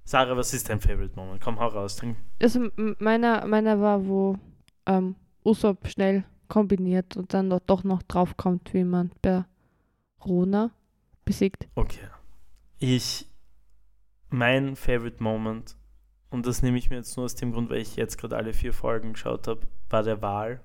Sarah, 0.05 0.37
was 0.37 0.53
ist 0.55 0.69
dein 0.69 0.81
Favorite 0.81 1.15
Moment? 1.15 1.41
Komm, 1.41 1.61
hau 1.61 1.69
raus. 1.69 1.97
Dann 1.97 2.17
Also 2.43 2.69
meiner, 2.99 3.47
meiner 3.47 3.81
war, 3.81 4.07
wo 4.07 4.39
ähm, 4.87 5.15
Usopp 5.45 5.87
schnell 5.89 6.25
kombiniert 6.49 7.17
und 7.17 7.33
dann 7.33 7.51
doch, 7.67 7.85
noch 7.85 8.03
draufkommt, 8.03 8.75
wie 8.75 8.85
man 8.85 9.13
bei 9.23 9.45
Rona 10.25 10.71
besiegt. 11.25 11.69
Okay. 11.77 12.09
Ich, 12.79 13.27
mein 14.31 14.77
Favorite 14.77 15.23
Moment, 15.23 15.77
und 16.31 16.47
das 16.47 16.63
nehme 16.63 16.79
ich 16.79 16.91
mir 16.91 16.97
jetzt 16.97 17.17
nur 17.17 17.25
aus 17.25 17.35
dem 17.35 17.53
Grund, 17.53 17.71
weil 17.71 17.81
ich 17.81 17.97
jetzt 17.97 18.19
gerade 18.19 18.37
alle 18.37 18.53
vier 18.53 18.73
Folgen 18.73 19.13
geschaut 19.13 19.49
habe, 19.49 19.61
war 19.89 20.03
der 20.03 20.23
Wahl. 20.23 20.61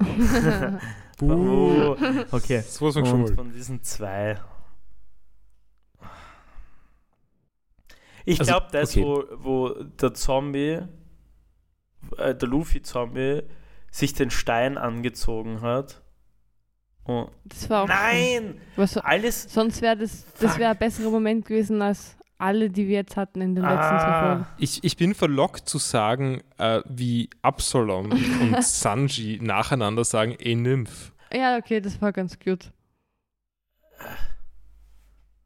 Oh, 1.22 1.96
okay. 2.32 2.60
Sowas 2.62 2.94
von 2.94 2.96
Und 2.96 3.02
geschummelt. 3.04 3.34
von 3.36 3.52
diesen 3.52 3.82
zwei. 3.84 4.36
Ich 8.24 8.40
Also, 8.40 8.52
glaube, 8.52 8.66
das, 8.72 8.90
okay. 8.90 9.04
wo, 9.04 9.24
wo 9.36 9.68
der 9.84 10.14
Zombie, 10.14 10.80
äh, 12.16 12.34
der 12.34 12.48
Luffy-Zombie, 12.48 13.42
sich 13.90 14.12
den 14.14 14.30
Stein 14.30 14.76
angezogen 14.76 15.60
hat. 15.60 16.02
Und 17.04 17.30
Das 17.44 17.68
war 17.70 17.84
auch 17.84 17.88
Nein! 17.88 18.60
Was, 18.76 18.96
Alles 18.96 19.42
sonst 19.52 19.82
wäre 19.82 19.96
das, 19.96 20.24
das 20.40 20.58
wäre 20.58 20.70
ein 20.70 20.78
besserer 20.78 21.10
Moment 21.10 21.44
gewesen 21.46 21.80
als 21.82 22.16
alle, 22.38 22.70
die 22.70 22.86
wir 22.88 22.94
jetzt 22.96 23.16
hatten 23.16 23.40
in 23.40 23.54
den 23.54 23.64
letzten 23.64 23.78
zwei 23.78 24.04
Ah, 24.06 24.34
Folgen. 24.36 24.46
Ich, 24.58 24.82
ich 24.84 24.96
bin 24.96 25.14
verlockt 25.14 25.68
zu 25.68 25.78
sagen, 25.78 26.42
äh, 26.58 26.82
wie 26.86 27.30
Absalom 27.42 28.10
und 28.12 28.62
Sanji 28.64 29.38
nacheinander 29.42 30.04
sagen, 30.04 30.36
ey 30.38 30.54
Nymph. 30.54 31.12
Ja, 31.32 31.56
okay, 31.56 31.80
das 31.80 32.00
war 32.02 32.12
ganz 32.12 32.38
cute. 32.38 32.72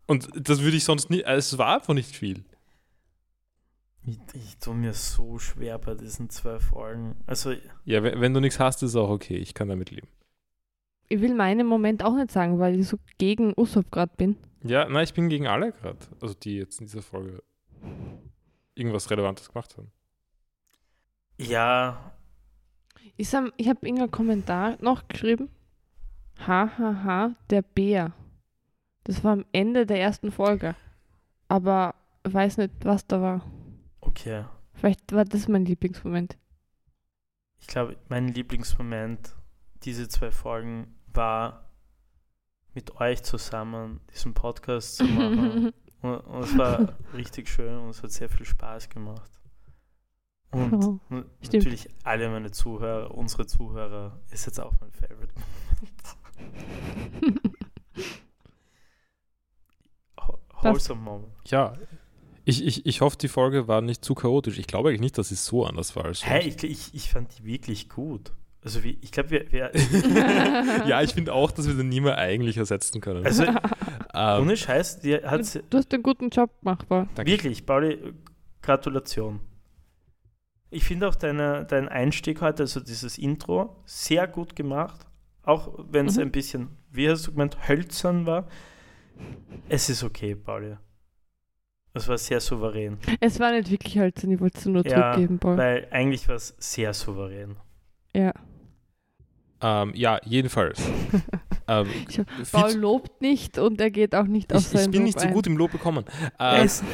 Und 0.06 0.28
das 0.34 0.62
würde 0.62 0.76
ich 0.76 0.84
sonst 0.84 1.10
nicht, 1.10 1.26
also 1.26 1.54
es 1.54 1.58
war 1.58 1.76
einfach 1.76 1.94
nicht 1.94 2.14
viel. 2.16 2.44
ich, 4.06 4.18
ich 4.34 4.56
tue 4.58 4.74
mir 4.74 4.94
so 4.94 5.38
schwer 5.38 5.78
bei 5.78 5.94
diesen 5.94 6.30
zwei 6.30 6.58
Folgen. 6.60 7.16
Also, 7.26 7.52
Ja, 7.84 8.02
wenn, 8.02 8.20
wenn 8.20 8.32
du 8.34 8.40
nichts 8.40 8.58
hast, 8.58 8.82
ist 8.82 8.96
auch 8.96 9.10
okay, 9.10 9.36
ich 9.36 9.52
kann 9.54 9.68
damit 9.68 9.90
leben. 9.90 10.08
Ich 11.08 11.20
will 11.20 11.34
meinen 11.34 11.66
Moment 11.66 12.04
auch 12.04 12.14
nicht 12.14 12.30
sagen, 12.30 12.58
weil 12.58 12.78
ich 12.78 12.86
so 12.88 12.98
gegen 13.18 13.54
Usopp 13.56 13.90
gerade 13.90 14.12
bin. 14.16 14.36
Ja, 14.62 14.88
nein, 14.88 15.04
ich 15.04 15.14
bin 15.14 15.28
gegen 15.28 15.46
alle 15.46 15.72
gerade, 15.72 15.98
also 16.20 16.34
die 16.34 16.56
jetzt 16.56 16.80
in 16.80 16.86
dieser 16.86 17.02
Folge 17.02 17.42
irgendwas 18.74 19.10
Relevantes 19.10 19.48
gemacht 19.48 19.76
haben. 19.76 19.90
ja, 21.38 22.12
Ich, 23.16 23.28
sam- 23.28 23.52
ich 23.56 23.68
habe 23.68 23.80
irgendeinen 23.86 24.10
Kommentar 24.10 24.76
noch 24.80 25.06
geschrieben. 25.08 25.48
Hahaha, 26.46 27.34
der 27.50 27.62
Bär. 27.62 28.12
Das 29.04 29.24
war 29.24 29.32
am 29.32 29.44
Ende 29.52 29.86
der 29.86 30.00
ersten 30.00 30.30
Folge. 30.30 30.76
Aber 31.48 31.94
ich 32.26 32.32
weiß 32.34 32.58
nicht, 32.58 32.72
was 32.84 33.06
da 33.06 33.20
war. 33.20 33.50
okay. 34.00 34.44
Vielleicht 34.74 35.12
war 35.12 35.24
das 35.24 35.48
mein 35.48 35.64
Lieblingsmoment. 35.64 36.38
Ich 37.58 37.66
glaube, 37.66 37.96
mein 38.08 38.28
Lieblingsmoment 38.28 39.34
diese 39.82 40.08
zwei 40.08 40.30
Folgen 40.30 40.94
war 41.14 41.70
mit 42.74 42.96
euch 43.00 43.22
zusammen 43.22 44.00
diesen 44.14 44.34
Podcast 44.34 44.96
zu 44.96 45.04
machen. 45.04 45.72
und, 46.02 46.16
und 46.18 46.42
es 46.44 46.56
war 46.56 46.94
richtig 47.14 47.48
schön 47.48 47.78
und 47.78 47.90
es 47.90 48.02
hat 48.02 48.12
sehr 48.12 48.28
viel 48.28 48.46
Spaß 48.46 48.88
gemacht. 48.88 49.30
Und 50.50 50.72
Oh, 50.72 50.98
stimmt. 51.42 51.52
natürlich 51.64 51.88
alle 52.04 52.30
meine 52.30 52.50
Zuhörer, 52.50 53.14
unsere 53.14 53.46
Zuhörer, 53.46 54.18
ist 54.30 54.46
jetzt 54.46 54.58
auch 54.60 54.72
mein 54.80 54.92
Favorite. 54.92 55.34
Ho- 60.20 60.38
Wholesome 60.62 61.00
Moment. 61.00 61.32
Ja, 61.46 61.74
ich, 62.44 62.64
ich, 62.64 62.86
ich 62.86 63.00
hoffe, 63.02 63.18
die 63.18 63.28
Folge 63.28 63.68
war 63.68 63.82
nicht 63.82 64.04
zu 64.04 64.14
chaotisch. 64.14 64.58
Ich 64.58 64.66
glaube 64.66 64.88
eigentlich 64.88 65.00
nicht, 65.02 65.18
dass 65.18 65.30
es 65.30 65.44
so 65.44 65.66
anders 65.66 65.94
war 65.96 66.06
als 66.06 66.24
Hey, 66.24 66.48
ich, 66.48 66.62
ich, 66.64 66.94
ich 66.94 67.10
fand 67.10 67.38
die 67.38 67.44
wirklich 67.44 67.88
gut. 67.90 68.32
Also 68.68 68.84
wie, 68.84 68.98
ich 69.00 69.12
glaube, 69.12 69.30
wir, 69.30 69.50
wir 69.50 69.70
Ja, 70.86 71.00
ich 71.00 71.14
finde 71.14 71.32
auch, 71.32 71.50
dass 71.50 71.66
wir 71.66 71.72
den 71.72 71.88
nie 71.88 72.02
mehr 72.02 72.18
eigentlich 72.18 72.58
ersetzen 72.58 73.00
können. 73.00 73.24
also 73.24 73.44
ähm, 73.44 74.42
ohne 74.42 74.58
Scheiß, 74.58 75.00
die 75.00 75.14
hat 75.14 75.40
du 75.70 75.78
hast 75.78 75.94
einen 75.94 76.02
guten 76.02 76.28
Job 76.28 76.50
danke. 76.62 77.24
Wirklich, 77.24 77.64
Pauli, 77.64 78.12
Gratulation. 78.60 79.40
Ich 80.68 80.84
finde 80.84 81.08
auch 81.08 81.14
deine, 81.14 81.64
dein 81.64 81.88
Einstieg 81.88 82.42
heute, 82.42 82.64
also 82.64 82.80
dieses 82.80 83.16
Intro, 83.16 83.82
sehr 83.86 84.26
gut 84.28 84.54
gemacht. 84.54 85.06
Auch 85.44 85.72
wenn 85.90 86.04
es 86.04 86.16
Mhm. 86.16 86.24
ein 86.24 86.30
bisschen, 86.30 86.68
wie 86.90 87.08
hast 87.08 87.26
du 87.26 87.32
gemeint, 87.32 87.56
hölzern 87.70 88.26
war. 88.26 88.48
Es 89.70 89.88
ist 89.88 90.04
okay, 90.04 90.34
Pauli. 90.34 90.76
Es 91.94 92.06
war 92.06 92.18
sehr 92.18 92.40
souverän. 92.42 92.98
Es 93.20 93.40
war 93.40 93.50
nicht 93.52 93.70
wirklich 93.70 93.98
hölzern, 93.98 94.30
ich 94.30 94.40
wollte 94.40 94.58
es 94.58 94.66
nur 94.66 94.86
Ja, 94.86 95.12
zurückgeben, 95.14 95.38
Paul. 95.38 95.56
Weil 95.56 95.88
eigentlich 95.90 96.28
war 96.28 96.34
es 96.36 96.54
sehr 96.58 96.92
souverän. 96.92 97.56
Ja. 98.14 98.34
Ähm, 99.60 99.92
ja, 99.94 100.20
jedenfalls. 100.24 100.80
ähm, 101.68 101.88
Paul 102.52 102.72
lobt 102.72 103.20
nicht 103.20 103.58
und 103.58 103.80
er 103.80 103.90
geht 103.90 104.14
auch 104.14 104.26
nicht 104.26 104.52
auf 104.54 104.60
ich, 104.60 104.68
sein 104.68 104.82
ich 104.82 104.90
bin 104.90 105.00
Lob 105.00 105.06
nicht 105.06 105.20
so 105.20 105.26
ein. 105.26 105.34
gut 105.34 105.46
im 105.46 105.56
Lob 105.56 105.72
bekommen. 105.72 106.04
Er 106.38 106.64
ist 106.64 106.84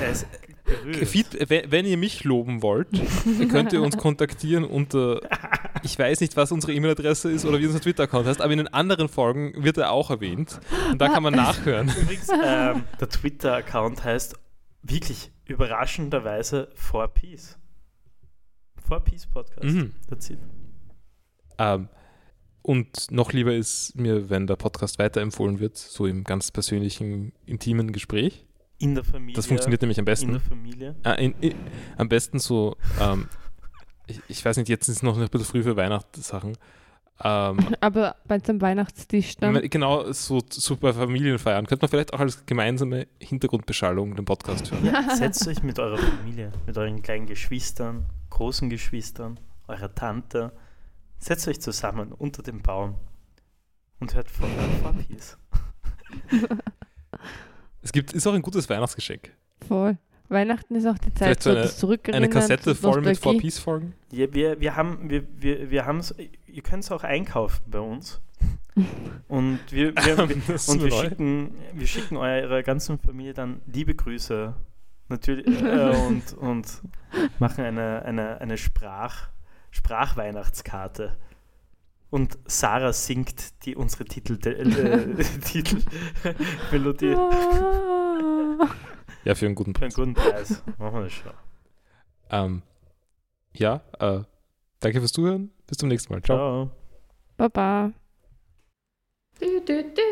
berührt. 0.64 1.08
Feed, 1.08 1.50
wenn, 1.50 1.86
ihr 1.86 1.96
mich 1.96 2.24
loben 2.24 2.62
wollt, 2.62 2.88
dann 2.92 3.48
könnt 3.48 3.72
ihr 3.72 3.82
uns 3.82 3.96
kontaktieren 3.98 4.64
unter, 4.64 5.20
ich 5.82 5.98
weiß 5.98 6.20
nicht, 6.20 6.36
was 6.36 6.52
unsere 6.52 6.72
E-Mail-Adresse 6.72 7.30
ist 7.30 7.44
oder 7.44 7.58
wie 7.60 7.66
unser 7.66 7.80
Twitter-Account 7.80 8.26
heißt, 8.26 8.40
aber 8.40 8.52
in 8.52 8.58
den 8.58 8.72
anderen 8.72 9.08
Folgen 9.08 9.62
wird 9.62 9.76
er 9.78 9.90
auch 9.90 10.10
erwähnt. 10.10 10.60
Und 10.90 11.00
da 11.00 11.08
kann 11.08 11.22
man 11.22 11.34
nachhören. 11.34 11.92
Übrigens, 12.02 12.28
ähm, 12.30 12.84
der 13.00 13.08
Twitter-Account 13.08 14.04
heißt 14.04 14.36
wirklich 14.82 15.30
überraschenderweise 15.46 16.70
4Peace. 16.76 17.56
4Peace 18.88 19.30
Podcast. 19.30 19.64
Mhm. 19.64 19.94
That's 20.08 20.30
it. 20.30 20.38
Ähm, 21.58 21.88
und 22.64 23.10
noch 23.10 23.34
lieber 23.34 23.54
ist 23.54 23.94
mir, 23.94 24.30
wenn 24.30 24.46
der 24.46 24.56
Podcast 24.56 24.98
weiterempfohlen 24.98 25.60
wird, 25.60 25.76
so 25.76 26.06
im 26.06 26.24
ganz 26.24 26.50
persönlichen, 26.50 27.34
intimen 27.44 27.92
Gespräch. 27.92 28.46
In 28.78 28.94
der 28.94 29.04
Familie. 29.04 29.36
Das 29.36 29.44
funktioniert 29.44 29.82
nämlich 29.82 29.98
am 29.98 30.02
in 30.02 30.06
der 30.06 30.12
besten. 30.12 30.40
Familie. 30.40 30.96
Äh, 31.04 31.26
in, 31.26 31.34
in, 31.42 31.54
am 31.98 32.08
besten 32.08 32.38
so, 32.38 32.76
ähm, 32.98 33.28
ich, 34.06 34.18
ich 34.28 34.42
weiß 34.42 34.56
nicht, 34.56 34.70
jetzt 34.70 34.88
ist 34.88 34.96
es 34.96 35.02
noch 35.02 35.18
ein 35.18 35.28
bisschen 35.28 35.44
früh 35.46 35.62
für 35.62 35.76
Weihnachtssachen. 35.76 36.56
Ähm, 37.22 37.58
Aber 37.82 38.16
bei 38.26 38.38
seinem 38.38 38.62
Weihnachtstisch 38.62 39.36
dann. 39.36 39.60
Genau, 39.68 40.10
so, 40.12 40.40
so 40.48 40.76
bei 40.76 40.94
Familienfeiern 40.94 41.66
könnte 41.66 41.82
man 41.82 41.90
vielleicht 41.90 42.14
auch 42.14 42.20
als 42.20 42.46
gemeinsame 42.46 43.08
Hintergrundbeschallung 43.20 44.16
den 44.16 44.24
Podcast 44.24 44.72
hören. 44.72 44.86
Ja, 44.86 45.14
setzt 45.14 45.46
euch 45.46 45.62
mit 45.62 45.78
eurer 45.78 45.98
Familie, 45.98 46.50
mit 46.66 46.78
euren 46.78 47.02
kleinen 47.02 47.26
Geschwistern, 47.26 48.06
großen 48.30 48.70
Geschwistern, 48.70 49.38
eurer 49.68 49.94
Tante, 49.94 50.52
setzt 51.24 51.48
euch 51.48 51.60
zusammen 51.60 52.12
unter 52.12 52.42
dem 52.42 52.62
Baum 52.62 52.96
und 54.00 54.14
hört 54.14 54.30
von 54.30 54.48
4Peace. 54.48 55.36
Es 57.82 57.92
gibt, 57.92 58.14
ist 58.14 58.26
auch 58.26 58.32
ein 58.32 58.40
gutes 58.40 58.68
Weihnachtsgeschenk. 58.70 59.30
Voll. 59.68 59.98
Weihnachten 60.30 60.74
ist 60.74 60.86
auch 60.86 60.96
die 60.96 61.12
Zeit, 61.12 61.42
so 61.42 61.50
eine- 61.50 61.68
Zurückerinnern. 61.68 62.24
Eine 62.24 62.32
Kassette 62.32 62.74
voll 62.74 63.02
mit 63.02 63.10
Nostalgie. 63.10 63.38
4-Piece-Folgen. 63.40 63.92
Ja, 64.10 64.32
wir, 64.32 64.58
wir 64.58 64.74
haben, 64.74 65.10
wir, 65.10 65.22
wir, 65.36 65.70
wir 65.70 65.84
haben's, 65.84 66.14
ihr 66.46 66.62
könnt 66.62 66.84
es 66.84 66.90
auch 66.90 67.04
einkaufen 67.04 67.62
bei 67.70 67.80
uns. 67.80 68.22
Und 69.28 69.60
wir, 69.70 69.94
wir, 69.94 70.16
wir, 70.28 70.68
und 70.68 70.82
wir 70.82 70.90
schicken, 70.90 71.54
wir 71.74 71.86
schicken 71.86 72.16
eurer 72.16 72.62
ganzen 72.62 72.98
Familie 72.98 73.34
dann 73.34 73.60
liebe 73.66 73.94
Grüße. 73.94 74.54
Natürlich 75.08 75.46
äh, 75.62 76.06
und, 76.06 76.32
und 76.32 76.66
machen 77.38 77.64
eine, 77.64 78.02
eine, 78.02 78.40
eine 78.40 78.56
Sprach, 78.56 79.28
Sprachweihnachtskarte. 79.74 81.16
Und 82.10 82.38
Sarah 82.46 82.92
singt 82.92 83.64
die 83.66 83.74
unsere 83.74 84.04
Titel, 84.04 84.38
äh, 84.48 85.24
Titelmelodie 85.40 87.14
Ah. 87.16 88.68
Ja, 89.24 89.34
für 89.34 89.46
einen 89.46 89.56
guten 89.56 89.74
für 89.74 89.82
einen 89.84 89.90
Preis. 89.90 89.94
guten 89.94 90.14
Preis. 90.14 90.62
Machen 90.78 90.94
wir 90.94 91.02
das 91.02 91.12
schon. 91.12 91.32
Ähm, 92.30 92.62
ja, 93.52 93.82
äh, 93.98 94.20
danke 94.78 95.00
fürs 95.00 95.12
Zuhören. 95.12 95.50
Bis 95.66 95.78
zum 95.78 95.88
nächsten 95.88 96.12
Mal. 96.12 96.22
Ciao. 96.22 96.36
Ciao. 96.36 96.70
Baba. 97.36 97.92
do 99.40 99.60
do 99.66 99.82
do 99.82 100.04